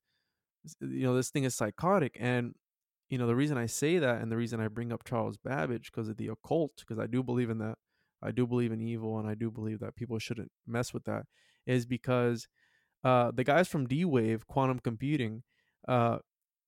you 0.80 1.02
know 1.06 1.14
this 1.16 1.30
thing 1.30 1.44
is 1.44 1.54
psychotic 1.54 2.16
and 2.20 2.54
you 3.10 3.18
know 3.18 3.26
the 3.26 3.34
reason 3.36 3.58
i 3.58 3.66
say 3.66 3.98
that 3.98 4.20
and 4.22 4.32
the 4.32 4.36
reason 4.36 4.60
i 4.60 4.68
bring 4.68 4.92
up 4.92 5.04
charles 5.04 5.36
babbage 5.36 5.90
because 5.92 6.08
of 6.08 6.16
the 6.16 6.28
occult 6.28 6.72
because 6.78 6.98
i 6.98 7.06
do 7.06 7.22
believe 7.22 7.50
in 7.50 7.58
that 7.58 7.76
i 8.22 8.30
do 8.30 8.46
believe 8.46 8.72
in 8.72 8.80
evil 8.80 9.18
and 9.18 9.28
i 9.28 9.34
do 9.34 9.50
believe 9.50 9.80
that 9.80 9.96
people 9.96 10.18
shouldn't 10.18 10.50
mess 10.66 10.94
with 10.94 11.04
that 11.04 11.24
is 11.66 11.86
because 11.86 12.48
uh, 13.04 13.30
the 13.32 13.44
guys 13.44 13.68
from 13.68 13.86
d-wave 13.86 14.46
quantum 14.46 14.78
computing 14.78 15.42
uh, 15.88 16.18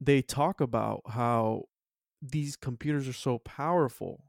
they 0.00 0.22
talk 0.22 0.60
about 0.60 1.00
how 1.08 1.64
these 2.22 2.56
computers 2.56 3.08
are 3.08 3.12
so 3.12 3.38
powerful 3.38 4.24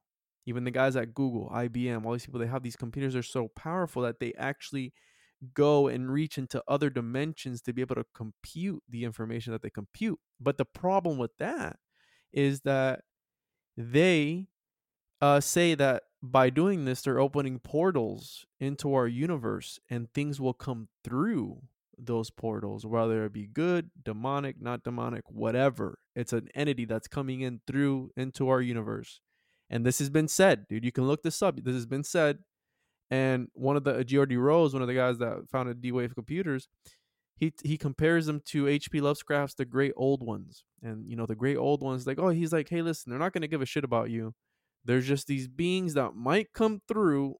even 0.45 0.63
the 0.63 0.71
guys 0.71 0.95
at 0.95 1.13
google 1.13 1.49
ibm 1.53 2.05
all 2.05 2.13
these 2.13 2.25
people 2.25 2.39
they 2.39 2.47
have 2.47 2.63
these 2.63 2.75
computers 2.75 3.15
are 3.15 3.23
so 3.23 3.47
powerful 3.55 4.01
that 4.01 4.19
they 4.19 4.33
actually 4.37 4.93
go 5.53 5.87
and 5.87 6.11
reach 6.11 6.37
into 6.37 6.63
other 6.67 6.89
dimensions 6.89 7.61
to 7.61 7.73
be 7.73 7.81
able 7.81 7.95
to 7.95 8.05
compute 8.13 8.81
the 8.89 9.03
information 9.03 9.53
that 9.53 9.61
they 9.61 9.69
compute. 9.69 10.19
But 10.39 10.57
the 10.57 10.65
problem 10.65 11.17
with 11.17 11.31
that 11.37 11.77
is 12.33 12.61
that 12.61 13.01
they 13.75 14.47
uh, 15.21 15.39
say 15.39 15.75
that 15.75 16.03
by 16.21 16.49
doing 16.49 16.85
this, 16.85 17.01
they're 17.01 17.19
opening 17.19 17.59
portals 17.59 18.45
into 18.59 18.93
our 18.93 19.07
universe 19.07 19.79
and 19.89 20.11
things 20.13 20.41
will 20.41 20.53
come 20.53 20.87
through 21.03 21.61
those 21.97 22.29
portals, 22.29 22.85
whether 22.85 23.25
it 23.25 23.33
be 23.33 23.47
good, 23.47 23.89
demonic, 24.03 24.61
not 24.61 24.83
demonic, 24.83 25.23
whatever. 25.27 25.97
It's 26.15 26.33
an 26.33 26.47
entity 26.53 26.85
that's 26.85 27.07
coming 27.07 27.41
in 27.41 27.61
through 27.67 28.11
into 28.15 28.49
our 28.49 28.61
universe. 28.61 29.19
And 29.69 29.85
this 29.85 29.99
has 29.99 30.09
been 30.09 30.27
said, 30.27 30.67
dude. 30.67 30.85
You 30.85 30.91
can 30.91 31.07
look 31.07 31.23
this 31.23 31.41
up. 31.41 31.61
This 31.63 31.75
has 31.75 31.85
been 31.85 32.03
said 32.03 32.39
and 33.09 33.47
one 33.53 33.77
of 33.77 33.83
the 33.83 34.03
Geordie 34.03 34.37
Rose, 34.37 34.73
one 34.73 34.81
of 34.81 34.87
the 34.87 34.93
guys 34.93 35.17
that 35.19 35.49
founded 35.49 35.81
D 35.81 35.91
Wave 35.91 36.13
Computers, 36.13 36.67
he 37.37 37.53
he 37.63 37.77
compares 37.77 38.25
them 38.25 38.41
to 38.47 38.67
H.P. 38.67 38.99
Lovecraft's 38.99 39.55
The 39.55 39.65
Great 39.65 39.93
Old 39.95 40.23
Ones. 40.23 40.65
And 40.81 41.09
you 41.09 41.15
know, 41.15 41.25
the 41.25 41.35
Great 41.35 41.57
Old 41.57 41.81
Ones, 41.81 42.05
like, 42.05 42.19
oh, 42.19 42.29
he's 42.29 42.51
like, 42.51 42.69
hey, 42.69 42.81
listen, 42.81 43.09
they're 43.09 43.19
not 43.19 43.33
gonna 43.33 43.47
give 43.47 43.61
a 43.61 43.65
shit 43.65 43.83
about 43.83 44.09
you. 44.09 44.33
There's 44.83 45.07
just 45.07 45.27
these 45.27 45.47
beings 45.47 45.93
that 45.93 46.15
might 46.15 46.53
come 46.53 46.81
through. 46.87 47.35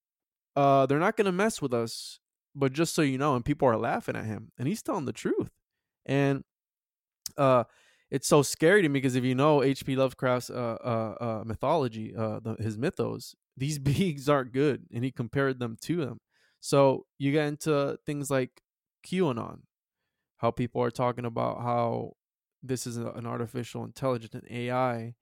Uh, 0.55 0.85
they're 0.85 0.99
not 0.99 1.17
gonna 1.17 1.31
mess 1.31 1.61
with 1.61 1.73
us, 1.73 2.19
but 2.57 2.73
just 2.73 2.95
so 2.95 3.01
you 3.01 3.17
know, 3.17 3.35
and 3.35 3.45
people 3.45 3.67
are 3.67 3.77
laughing 3.77 4.15
at 4.15 4.25
him, 4.25 4.51
and 4.57 4.67
he's 4.67 4.81
telling 4.81 5.05
the 5.05 5.13
truth. 5.13 5.51
And 6.05 6.43
uh, 7.37 7.65
it's 8.09 8.27
so 8.27 8.41
scary 8.41 8.81
to 8.81 8.89
me 8.89 8.99
because 8.99 9.15
if 9.15 9.23
you 9.23 9.35
know 9.35 9.63
H.P. 9.63 9.95
Lovecraft's 9.95 10.49
uh, 10.49 10.77
uh, 10.83 11.23
uh, 11.23 11.43
mythology, 11.45 12.13
uh, 12.17 12.39
the, 12.39 12.55
his 12.55 12.77
mythos, 12.77 13.35
these 13.55 13.79
beings 13.79 14.27
aren't 14.27 14.53
good, 14.53 14.85
and 14.93 15.03
he 15.03 15.11
compared 15.11 15.59
them 15.59 15.77
to 15.81 15.97
them. 15.97 16.19
So 16.59 17.05
you 17.19 17.31
get 17.31 17.47
into 17.47 17.99
things 18.05 18.31
like 18.31 18.61
QAnon, 19.05 19.59
how 20.37 20.51
people 20.51 20.81
are 20.81 20.91
talking 20.91 21.25
about 21.25 21.61
how 21.61 22.13
this 22.63 22.87
is 22.87 22.97
an 22.97 23.25
artificial 23.25 23.83
intelligence, 23.83 24.33
an 24.33 24.43
AI 24.49 25.13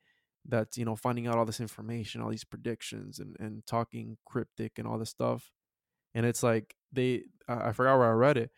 that's 0.47 0.77
you 0.77 0.85
know 0.85 0.95
finding 0.95 1.27
out 1.27 1.37
all 1.37 1.45
this 1.45 1.59
information, 1.59 2.21
all 2.21 2.29
these 2.29 2.43
predictions, 2.45 3.19
and 3.19 3.35
and 3.39 3.65
talking 3.65 4.17
cryptic 4.25 4.73
and 4.77 4.87
all 4.87 4.97
this 4.97 5.09
stuff. 5.09 5.51
And 6.13 6.25
it's 6.25 6.43
like 6.43 6.75
they, 6.95 7.23
I, 7.47 7.69
I 7.69 7.71
forgot 7.73 7.97
where 7.97 8.09
I 8.09 8.13
read 8.13 8.37
it, 8.37 8.51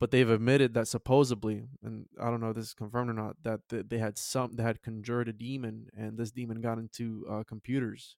but 0.00 0.10
they've 0.10 0.28
admitted 0.28 0.74
that 0.74 0.88
supposedly, 0.88 1.64
and 1.82 2.06
I 2.20 2.24
don't 2.30 2.40
know 2.40 2.50
if 2.50 2.56
this 2.56 2.66
is 2.66 2.74
confirmed 2.74 3.10
or 3.10 3.14
not, 3.14 3.36
that 3.44 3.88
they 3.88 3.98
had 3.98 4.18
some, 4.18 4.56
they 4.56 4.62
had 4.62 4.82
conjured 4.82 5.28
a 5.28 5.32
demon, 5.32 5.88
and 5.96 6.18
this 6.18 6.30
demon 6.30 6.60
got 6.60 6.78
into 6.78 7.26
uh, 7.30 7.42
computers, 7.46 8.16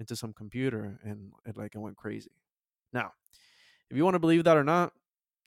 into 0.00 0.16
some 0.16 0.32
computer, 0.32 0.98
and 1.02 1.32
it 1.44 1.56
like 1.56 1.74
it 1.74 1.78
went 1.78 1.96
crazy. 1.96 2.30
Now, 2.92 3.12
if 3.90 3.96
you 3.96 4.04
want 4.04 4.14
to 4.14 4.20
believe 4.20 4.44
that 4.44 4.56
or 4.56 4.64
not, 4.64 4.92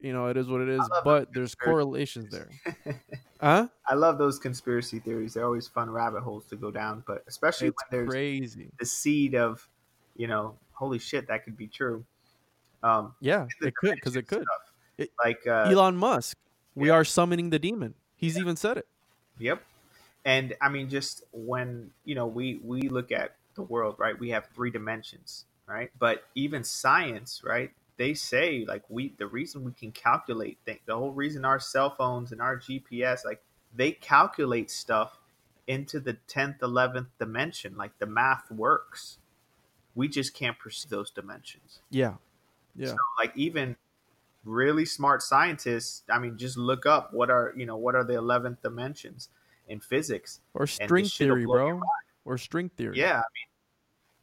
you 0.00 0.12
know 0.12 0.26
it 0.26 0.36
is 0.36 0.48
what 0.48 0.60
it 0.60 0.68
is. 0.68 0.82
But 1.04 1.32
there's 1.32 1.54
correlations 1.54 2.30
there. 2.30 2.50
huh? 3.40 3.68
I 3.88 3.94
love 3.94 4.18
those 4.18 4.38
conspiracy 4.38 4.98
theories. 4.98 5.34
They're 5.34 5.44
always 5.44 5.68
fun 5.68 5.90
rabbit 5.90 6.22
holes 6.22 6.44
to 6.46 6.56
go 6.56 6.70
down, 6.70 7.04
but 7.06 7.24
especially 7.26 7.68
it's 7.68 7.76
when 7.90 8.00
there's 8.00 8.10
crazy. 8.10 8.70
the 8.78 8.86
seed 8.86 9.34
of, 9.34 9.66
you 10.16 10.26
know, 10.26 10.56
holy 10.72 10.98
shit, 10.98 11.28
that 11.28 11.44
could 11.44 11.56
be 11.56 11.68
true. 11.68 12.04
Um, 12.82 13.14
yeah, 13.20 13.46
it 13.60 13.74
could 13.76 13.94
because 13.94 14.16
it 14.16 14.26
could. 14.26 14.44
It, 14.98 15.10
like 15.22 15.46
uh, 15.46 15.68
Elon 15.70 15.96
Musk. 15.96 16.36
We 16.74 16.88
yeah. 16.88 16.94
are 16.94 17.04
summoning 17.04 17.50
the 17.50 17.58
demon. 17.58 17.94
He's 18.16 18.36
yeah. 18.36 18.42
even 18.42 18.56
said 18.56 18.78
it. 18.78 18.86
Yep. 19.38 19.62
And 20.24 20.54
I 20.60 20.68
mean, 20.68 20.88
just 20.88 21.24
when 21.32 21.90
you 22.04 22.14
know 22.14 22.26
we 22.26 22.60
we 22.62 22.82
look 22.82 23.12
at 23.12 23.34
the 23.54 23.62
world, 23.62 23.96
right? 23.98 24.18
We 24.18 24.30
have 24.30 24.46
three 24.54 24.70
dimensions, 24.70 25.44
right? 25.66 25.90
But 25.98 26.24
even 26.34 26.64
science, 26.64 27.42
right? 27.44 27.70
They 27.96 28.14
say 28.14 28.64
like 28.66 28.82
we 28.88 29.14
the 29.18 29.26
reason 29.26 29.64
we 29.64 29.72
can 29.72 29.92
calculate 29.92 30.58
things, 30.64 30.80
the 30.86 30.96
whole 30.96 31.12
reason 31.12 31.44
our 31.44 31.60
cell 31.60 31.94
phones 31.96 32.32
and 32.32 32.40
our 32.40 32.56
GPS, 32.56 33.24
like 33.24 33.42
they 33.74 33.92
calculate 33.92 34.70
stuff 34.70 35.18
into 35.66 36.00
the 36.00 36.14
tenth, 36.28 36.62
eleventh 36.62 37.08
dimension. 37.18 37.76
Like 37.76 37.98
the 37.98 38.06
math 38.06 38.50
works. 38.50 39.18
We 39.94 40.08
just 40.08 40.34
can't 40.34 40.58
perceive 40.58 40.90
those 40.90 41.10
dimensions. 41.10 41.80
Yeah. 41.90 42.14
Yeah. 42.74 42.88
So 42.88 42.96
like 43.18 43.32
even 43.36 43.76
really 44.44 44.84
smart 44.84 45.22
scientists 45.22 46.02
i 46.10 46.18
mean 46.18 46.36
just 46.36 46.56
look 46.56 46.84
up 46.84 47.12
what 47.12 47.30
are 47.30 47.52
you 47.56 47.64
know 47.64 47.76
what 47.76 47.94
are 47.94 48.04
the 48.04 48.14
11th 48.14 48.60
dimensions 48.60 49.28
in 49.68 49.78
physics 49.78 50.40
or 50.54 50.66
string 50.66 51.06
theory 51.06 51.44
bro. 51.44 51.80
or 52.24 52.36
string 52.36 52.68
theory. 52.76 52.98
Yeah 52.98 53.18
i 53.18 53.28
mean 53.34 53.46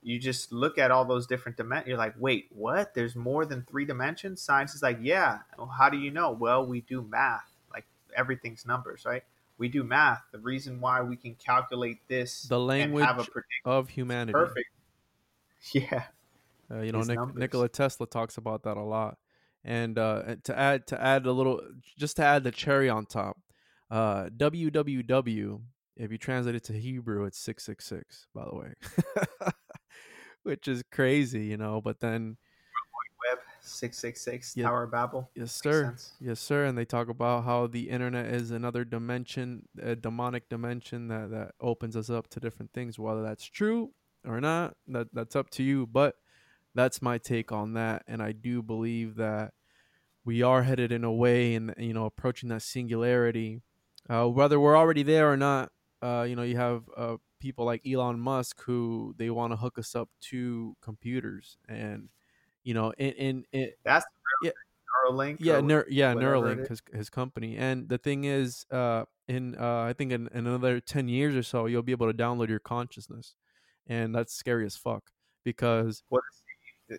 you 0.02 0.18
just 0.18 0.52
look 0.52 0.78
at 0.78 0.92
all 0.92 1.06
those 1.06 1.28
different 1.28 1.58
dimensions 1.58 1.88
you're 1.88 1.98
like 1.98 2.16
wait 2.18 2.48
what? 2.52 2.94
There's 2.94 3.16
more 3.16 3.46
than 3.46 3.64
three 3.64 3.86
dimensions? 3.86 4.42
Science 4.42 4.74
is 4.74 4.82
like 4.82 4.98
yeah. 5.02 5.40
Well, 5.58 5.68
how 5.68 5.90
do 5.90 5.98
you 5.98 6.10
know? 6.10 6.32
Well 6.32 6.66
we 6.66 6.82
do 6.82 7.02
math. 7.02 7.52
Like 7.72 7.86
everything's 8.16 8.66
numbers 8.66 9.04
right? 9.06 9.24
We 9.58 9.68
do 9.68 9.84
math. 9.84 10.22
The 10.32 10.40
reason 10.40 10.80
why 10.80 11.02
we 11.02 11.18
can 11.18 11.36
calculate 11.36 12.00
this 12.08 12.44
the 12.44 12.60
language 12.60 13.08
of 13.66 13.90
humanity. 13.90 14.34
perfect. 14.34 14.70
Yeah 15.74 16.04
uh, 16.72 16.82
you 16.82 16.92
know 16.92 17.02
Nik- 17.02 17.36
nikola 17.36 17.70
tesla 17.70 18.08
talks 18.08 18.38
about 18.38 18.64
that 18.64 18.78
a 18.78 18.84
lot 18.84 19.18
and 19.64 19.98
uh, 19.98 20.36
to 20.44 20.58
add 20.58 20.88
to 20.88 21.02
add 21.02 21.26
a 21.26 21.32
little, 21.32 21.62
just 21.98 22.16
to 22.18 22.24
add 22.24 22.44
the 22.44 22.52
cherry 22.52 22.90
on 22.90 23.06
top, 23.06 23.38
uh, 23.92 24.26
www. 24.36 25.62
If 25.98 26.12
you 26.12 26.18
translate 26.18 26.56
it 26.56 26.64
to 26.66 26.74
Hebrew, 26.74 27.26
it's 27.26 27.38
six 27.38 27.66
six 27.66 27.86
six. 27.86 28.28
By 28.34 28.46
the 28.46 28.56
way, 28.56 28.74
which 30.44 30.68
is 30.68 30.82
crazy, 30.92 31.46
you 31.46 31.58
know. 31.58 31.82
But 31.82 32.00
then 32.00 32.38
Web 33.30 33.40
six 33.60 33.98
six 33.98 34.22
six 34.22 34.54
Tower 34.54 34.88
Babel. 34.88 35.30
Yes, 35.36 35.60
sir. 35.62 35.94
Yes, 36.22 36.40
sir. 36.40 36.64
And 36.64 36.78
they 36.78 36.86
talk 36.86 37.10
about 37.10 37.44
how 37.44 37.68
the 37.68 37.90
internet 37.90 38.28
is 38.28 38.52
another 38.52 38.86
dimension, 38.86 39.68
a 39.82 39.96
demonic 39.96 40.48
dimension 40.48 41.10
that 41.10 41.32
that 41.32 41.52
opens 41.60 41.98
us 41.98 42.10
up 42.10 42.30
to 42.30 42.40
different 42.40 42.72
things. 42.72 42.98
Whether 42.98 43.24
that's 43.24 43.44
true 43.46 43.92
or 44.26 44.40
not, 44.40 44.78
that 44.88 45.10
that's 45.12 45.36
up 45.36 45.50
to 45.52 45.64
you. 45.64 45.86
But 45.86 46.16
that's 46.80 47.02
my 47.02 47.18
take 47.18 47.52
on 47.52 47.74
that 47.74 48.04
and 48.08 48.22
i 48.22 48.32
do 48.32 48.62
believe 48.62 49.16
that 49.16 49.54
we 50.26 50.42
are 50.42 50.64
headed 50.64 50.92
in 50.92 51.04
a 51.04 51.12
way 51.12 51.56
and 51.56 51.74
you 51.78 51.94
know 51.94 52.06
approaching 52.06 52.50
that 52.50 52.62
singularity 52.62 53.62
uh, 54.10 54.26
whether 54.28 54.60
we're 54.60 54.78
already 54.78 55.04
there 55.04 55.32
or 55.32 55.38
not 55.38 55.72
uh, 56.02 56.26
you 56.28 56.36
know 56.36 56.44
you 56.44 56.56
have 56.56 56.84
uh, 56.96 57.18
people 57.40 57.66
like 57.66 57.82
elon 57.86 58.20
musk 58.20 58.62
who 58.64 59.14
they 59.18 59.30
want 59.30 59.52
to 59.52 59.58
hook 59.58 59.78
us 59.78 59.96
up 59.96 60.10
to 60.22 60.76
computers 60.82 61.58
and 61.68 62.10
you 62.64 62.74
know 62.74 62.92
in, 62.98 63.12
in, 63.12 63.46
in 63.52 63.70
that's 63.84 64.06
yeah, 64.42 64.52
Neuralink. 65.06 65.38
yeah, 65.40 65.60
Neur- 65.60 65.86
yeah, 65.90 66.14
Neuralink, 66.14 66.68
his 66.68 66.82
his 66.94 67.10
company. 67.10 67.58
And 67.58 67.90
the 67.90 67.98
thing 67.98 68.24
is, 68.24 68.66
uh, 68.72 69.04
in 69.28 69.56
uh, 69.60 69.82
I 69.82 69.94
think 69.94 70.12
in, 70.12 70.28
in 70.34 70.48
another 70.48 70.80
ten 70.80 71.08
years 71.08 71.36
or 71.36 71.44
so, 71.44 71.66
you'll 71.66 71.84
be 71.84 71.92
able 71.92 72.12
to 72.12 72.18
download 72.18 72.50
your 72.50 72.60
consciousness, 72.60 73.36
and 73.88 74.16
that's 74.16 74.34
scary 74.34 74.66
as 74.66 74.76
fuck 74.76 75.12
because 75.44 76.04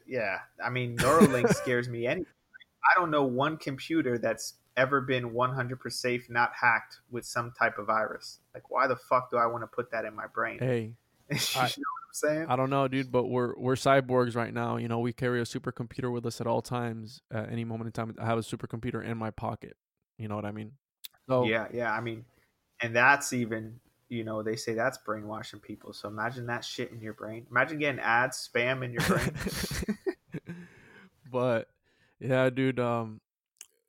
yeah, 0.06 0.38
I 0.64 0.70
mean, 0.70 0.96
Neuralink 0.96 1.52
scares 1.54 1.88
me. 1.88 2.06
Any, 2.06 2.22
I 2.22 2.98
don't 2.98 3.10
know 3.10 3.24
one 3.24 3.56
computer 3.56 4.18
that's 4.18 4.54
ever 4.76 5.00
been 5.00 5.30
100% 5.30 5.92
safe, 5.92 6.30
not 6.30 6.52
hacked 6.58 6.98
with 7.10 7.24
some 7.24 7.52
type 7.58 7.78
of 7.78 7.86
virus. 7.86 8.38
Like, 8.54 8.70
why 8.70 8.86
the 8.86 8.96
fuck 8.96 9.30
do 9.30 9.36
I 9.36 9.46
want 9.46 9.62
to 9.62 9.66
put 9.66 9.90
that 9.92 10.04
in 10.04 10.14
my 10.14 10.26
brain? 10.26 10.58
hey, 10.58 10.94
you 11.30 11.36
know 11.36 11.40
I- 11.56 11.62
what 11.62 11.68
I'm 11.68 12.12
saying? 12.12 12.46
I 12.48 12.56
don't 12.56 12.70
know, 12.70 12.88
dude, 12.88 13.12
but 13.12 13.24
we're 13.26 13.54
we're 13.56 13.74
cyborgs 13.76 14.34
right 14.34 14.52
now. 14.52 14.76
You 14.78 14.88
know, 14.88 14.98
we 14.98 15.12
carry 15.12 15.40
a 15.40 15.44
supercomputer 15.44 16.12
with 16.12 16.26
us 16.26 16.40
at 16.40 16.46
all 16.46 16.60
times. 16.62 17.20
At 17.30 17.52
any 17.52 17.64
moment 17.64 17.86
in 17.86 17.92
time, 17.92 18.14
I 18.20 18.26
have 18.26 18.38
a 18.38 18.42
supercomputer 18.42 19.04
in 19.04 19.16
my 19.16 19.30
pocket. 19.30 19.76
You 20.18 20.26
know 20.28 20.34
what 20.34 20.44
I 20.44 20.50
mean? 20.50 20.72
So 21.28 21.44
Yeah, 21.44 21.68
yeah. 21.72 21.92
I 21.92 22.00
mean, 22.00 22.24
and 22.82 22.96
that's 22.96 23.32
even, 23.32 23.78
you 24.10 24.24
know, 24.24 24.42
they 24.42 24.56
say 24.56 24.74
that's 24.74 24.98
brainwashing 24.98 25.60
people. 25.60 25.92
So 25.92 26.08
imagine 26.08 26.46
that 26.46 26.64
shit 26.64 26.90
in 26.90 27.00
your 27.00 27.14
brain. 27.14 27.46
Imagine 27.50 27.78
getting 27.78 28.00
ads, 28.00 28.50
spam 28.52 28.84
in 28.84 28.92
your 28.92 29.02
brain. 29.02 29.32
but 31.32 31.68
yeah, 32.18 32.50
dude. 32.50 32.80
Um, 32.80 33.20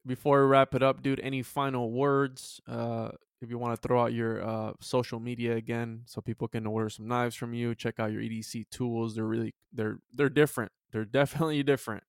before 0.06 0.42
we 0.42 0.48
wrap 0.48 0.76
it 0.76 0.84
up, 0.84 1.02
dude, 1.02 1.20
any 1.20 1.42
final 1.42 1.92
words? 1.92 2.62
Uh, 2.68 3.10
if 3.42 3.50
you 3.50 3.58
want 3.58 3.74
to 3.74 3.88
throw 3.88 4.04
out 4.04 4.14
your 4.14 4.44
uh 4.48 4.74
social 4.80 5.20
media 5.20 5.56
again, 5.56 6.04
so 6.06 6.22
people 6.22 6.48
can 6.48 6.68
order 6.68 6.90
some 6.90 7.08
knives 7.08 7.36
from 7.36 7.56
you, 7.56 7.74
check 7.74 8.00
out 8.00 8.12
your 8.12 8.22
EDC 8.22 8.70
tools. 8.70 9.16
They're 9.16 9.26
really 9.26 9.56
they're 9.74 9.98
they're 10.14 10.30
different. 10.30 10.72
They're 10.92 11.06
definitely 11.20 11.64
different, 11.64 12.04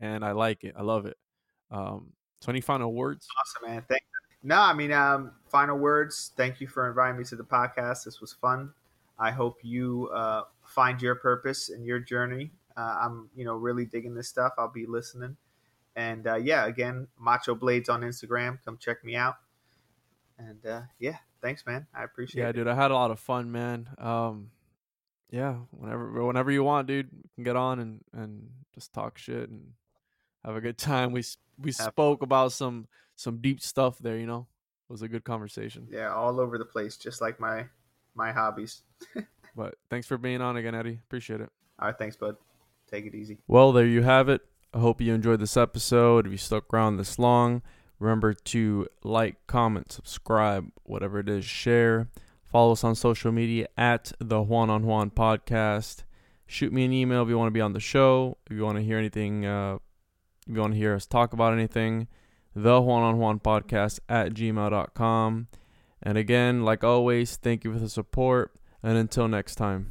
and 0.00 0.24
I 0.24 0.32
like 0.32 0.64
it. 0.64 0.74
I 0.76 0.82
love 0.82 1.04
it. 1.04 1.18
Um, 1.70 2.14
so 2.40 2.50
any 2.50 2.62
final 2.62 2.94
words? 2.94 3.26
awesome, 3.38 3.74
man. 3.74 3.84
Thank 3.88 4.02
No, 4.42 4.60
I 4.60 4.72
mean, 4.72 4.92
um, 4.92 5.32
final 5.46 5.78
words. 5.78 6.32
Thank 6.36 6.60
you 6.60 6.68
for 6.68 6.88
inviting 6.88 7.18
me 7.18 7.24
to 7.24 7.36
the 7.36 7.44
podcast. 7.44 8.04
This 8.04 8.20
was 8.20 8.32
fun. 8.32 8.72
I 9.18 9.30
hope 9.32 9.58
you 9.62 10.08
uh, 10.14 10.42
find 10.64 11.02
your 11.02 11.16
purpose 11.16 11.68
in 11.70 11.84
your 11.84 11.98
journey. 11.98 12.52
Uh, 12.76 12.98
I'm, 13.02 13.30
you 13.34 13.44
know, 13.44 13.54
really 13.54 13.84
digging 13.84 14.14
this 14.14 14.28
stuff. 14.28 14.52
I'll 14.56 14.68
be 14.70 14.86
listening. 14.86 15.36
And 15.96 16.26
uh, 16.28 16.36
yeah, 16.36 16.66
again, 16.66 17.08
Macho 17.18 17.56
Blades 17.56 17.88
on 17.88 18.02
Instagram. 18.02 18.58
Come 18.64 18.78
check 18.78 19.04
me 19.04 19.16
out. 19.16 19.34
And 20.38 20.64
uh, 20.64 20.82
yeah, 21.00 21.16
thanks, 21.42 21.66
man. 21.66 21.88
I 21.92 22.04
appreciate 22.04 22.40
Yeah, 22.42 22.50
it. 22.50 22.56
Yeah, 22.56 22.62
dude, 22.64 22.68
I 22.68 22.76
had 22.76 22.92
a 22.92 22.94
lot 22.94 23.10
of 23.10 23.18
fun, 23.18 23.50
man. 23.50 23.88
Um, 23.98 24.50
yeah, 25.30 25.54
whenever 25.72 26.24
whenever 26.24 26.52
you 26.52 26.62
want, 26.62 26.86
dude, 26.86 27.08
you 27.12 27.28
can 27.34 27.42
get 27.44 27.56
on 27.56 27.80
and 27.80 28.00
and 28.12 28.48
just 28.74 28.92
talk 28.92 29.18
shit 29.18 29.50
and 29.50 29.72
have 30.44 30.54
a 30.54 30.60
good 30.60 30.78
time. 30.78 31.10
We 31.10 31.20
s- 31.20 31.36
we 31.58 31.72
spoke 31.72 32.22
about 32.22 32.52
some 32.52 32.86
some 33.18 33.38
deep 33.38 33.60
stuff 33.60 33.98
there. 33.98 34.16
You 34.16 34.26
know, 34.26 34.46
it 34.88 34.92
was 34.92 35.02
a 35.02 35.08
good 35.08 35.24
conversation. 35.24 35.88
Yeah, 35.90 36.14
all 36.14 36.40
over 36.40 36.56
the 36.56 36.64
place, 36.64 36.96
just 36.96 37.20
like 37.20 37.38
my 37.38 37.66
my 38.14 38.32
hobbies. 38.32 38.82
But 39.58 39.74
thanks 39.90 40.06
for 40.06 40.16
being 40.16 40.40
on 40.40 40.56
again, 40.56 40.76
Eddie. 40.76 41.00
Appreciate 41.08 41.40
it. 41.40 41.50
All 41.80 41.88
right, 41.88 41.98
thanks, 41.98 42.14
bud. 42.14 42.36
Take 42.88 43.06
it 43.06 43.14
easy. 43.16 43.38
Well, 43.48 43.72
there 43.72 43.86
you 43.86 44.02
have 44.02 44.28
it. 44.28 44.40
I 44.72 44.78
hope 44.78 45.00
you 45.00 45.12
enjoyed 45.12 45.40
this 45.40 45.56
episode. 45.56 46.26
If 46.26 46.32
you 46.32 46.38
stuck 46.38 46.72
around 46.72 46.96
this 46.96 47.18
long, 47.18 47.62
remember 47.98 48.34
to 48.34 48.86
like, 49.02 49.44
comment, 49.48 49.90
subscribe, 49.90 50.70
whatever 50.84 51.18
it 51.18 51.28
is, 51.28 51.44
share. 51.44 52.08
Follow 52.44 52.72
us 52.72 52.84
on 52.84 52.94
social 52.94 53.32
media 53.32 53.66
at 53.76 54.12
the 54.20 54.40
Juan 54.40 54.70
on 54.70 54.86
Juan 54.86 55.10
podcast. 55.10 56.04
Shoot 56.46 56.72
me 56.72 56.84
an 56.84 56.92
email 56.92 57.24
if 57.24 57.28
you 57.28 57.36
want 57.36 57.48
to 57.48 57.52
be 57.52 57.60
on 57.60 57.72
the 57.72 57.80
show. 57.80 58.38
If 58.48 58.56
you 58.56 58.62
want 58.62 58.76
to 58.78 58.84
hear 58.84 58.96
anything, 58.96 59.44
uh, 59.44 59.78
if 60.46 60.54
you 60.54 60.60
want 60.60 60.74
to 60.74 60.78
hear 60.78 60.94
us 60.94 61.04
talk 61.04 61.32
about 61.32 61.52
anything, 61.52 62.06
the 62.62 62.80
Juan 62.80 63.02
on 63.02 63.18
Juan 63.18 63.40
podcast 63.40 64.00
at 64.08 64.34
gmail.com. 64.34 65.48
And 66.02 66.18
again, 66.18 66.64
like 66.64 66.84
always, 66.84 67.36
thank 67.36 67.64
you 67.64 67.72
for 67.72 67.78
the 67.78 67.88
support. 67.88 68.54
And 68.82 68.96
until 68.96 69.28
next 69.28 69.56
time. 69.56 69.90